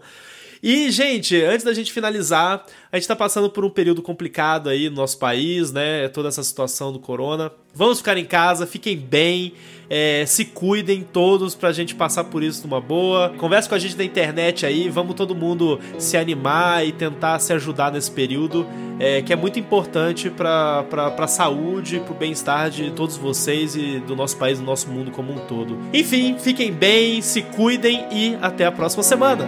E, 0.65 0.89
gente, 0.89 1.39
antes 1.43 1.63
da 1.63 1.75
gente 1.75 1.93
finalizar, 1.93 2.65
a 2.91 2.95
gente 2.95 3.03
está 3.03 3.15
passando 3.15 3.51
por 3.51 3.63
um 3.63 3.69
período 3.69 4.01
complicado 4.01 4.67
aí 4.67 4.89
no 4.89 4.95
nosso 4.95 5.19
país, 5.19 5.71
né? 5.71 6.07
Toda 6.07 6.27
essa 6.27 6.41
situação 6.41 6.91
do 6.91 6.97
corona. 6.97 7.51
Vamos 7.71 7.99
ficar 7.99 8.17
em 8.17 8.25
casa, 8.25 8.65
fiquem 8.65 8.97
bem, 8.97 9.53
é, 9.87 10.23
se 10.25 10.43
cuidem 10.43 11.03
todos 11.03 11.53
pra 11.53 11.71
gente 11.71 11.93
passar 11.93 12.23
por 12.23 12.41
isso 12.41 12.65
numa 12.65 12.81
boa. 12.81 13.29
Converse 13.37 13.69
com 13.69 13.75
a 13.75 13.77
gente 13.77 13.95
na 13.95 14.03
internet 14.03 14.65
aí, 14.65 14.89
vamos 14.89 15.13
todo 15.13 15.35
mundo 15.35 15.79
se 15.99 16.17
animar 16.17 16.83
e 16.83 16.91
tentar 16.91 17.37
se 17.37 17.53
ajudar 17.53 17.91
nesse 17.91 18.09
período, 18.09 18.65
é, 18.99 19.21
que 19.21 19.31
é 19.31 19.35
muito 19.35 19.59
importante 19.59 20.31
pra, 20.31 20.81
pra, 20.89 21.11
pra 21.11 21.27
saúde, 21.27 21.99
pro 21.99 22.15
bem-estar 22.15 22.71
de 22.71 22.89
todos 22.89 23.17
vocês 23.17 23.75
e 23.75 23.99
do 23.99 24.15
nosso 24.15 24.35
país, 24.37 24.57
do 24.57 24.65
nosso 24.65 24.89
mundo 24.89 25.11
como 25.11 25.31
um 25.31 25.45
todo. 25.45 25.77
Enfim, 25.93 26.37
fiquem 26.39 26.71
bem, 26.71 27.21
se 27.21 27.43
cuidem 27.43 28.07
e 28.11 28.35
até 28.41 28.65
a 28.65 28.71
próxima 28.71 29.03
semana. 29.03 29.47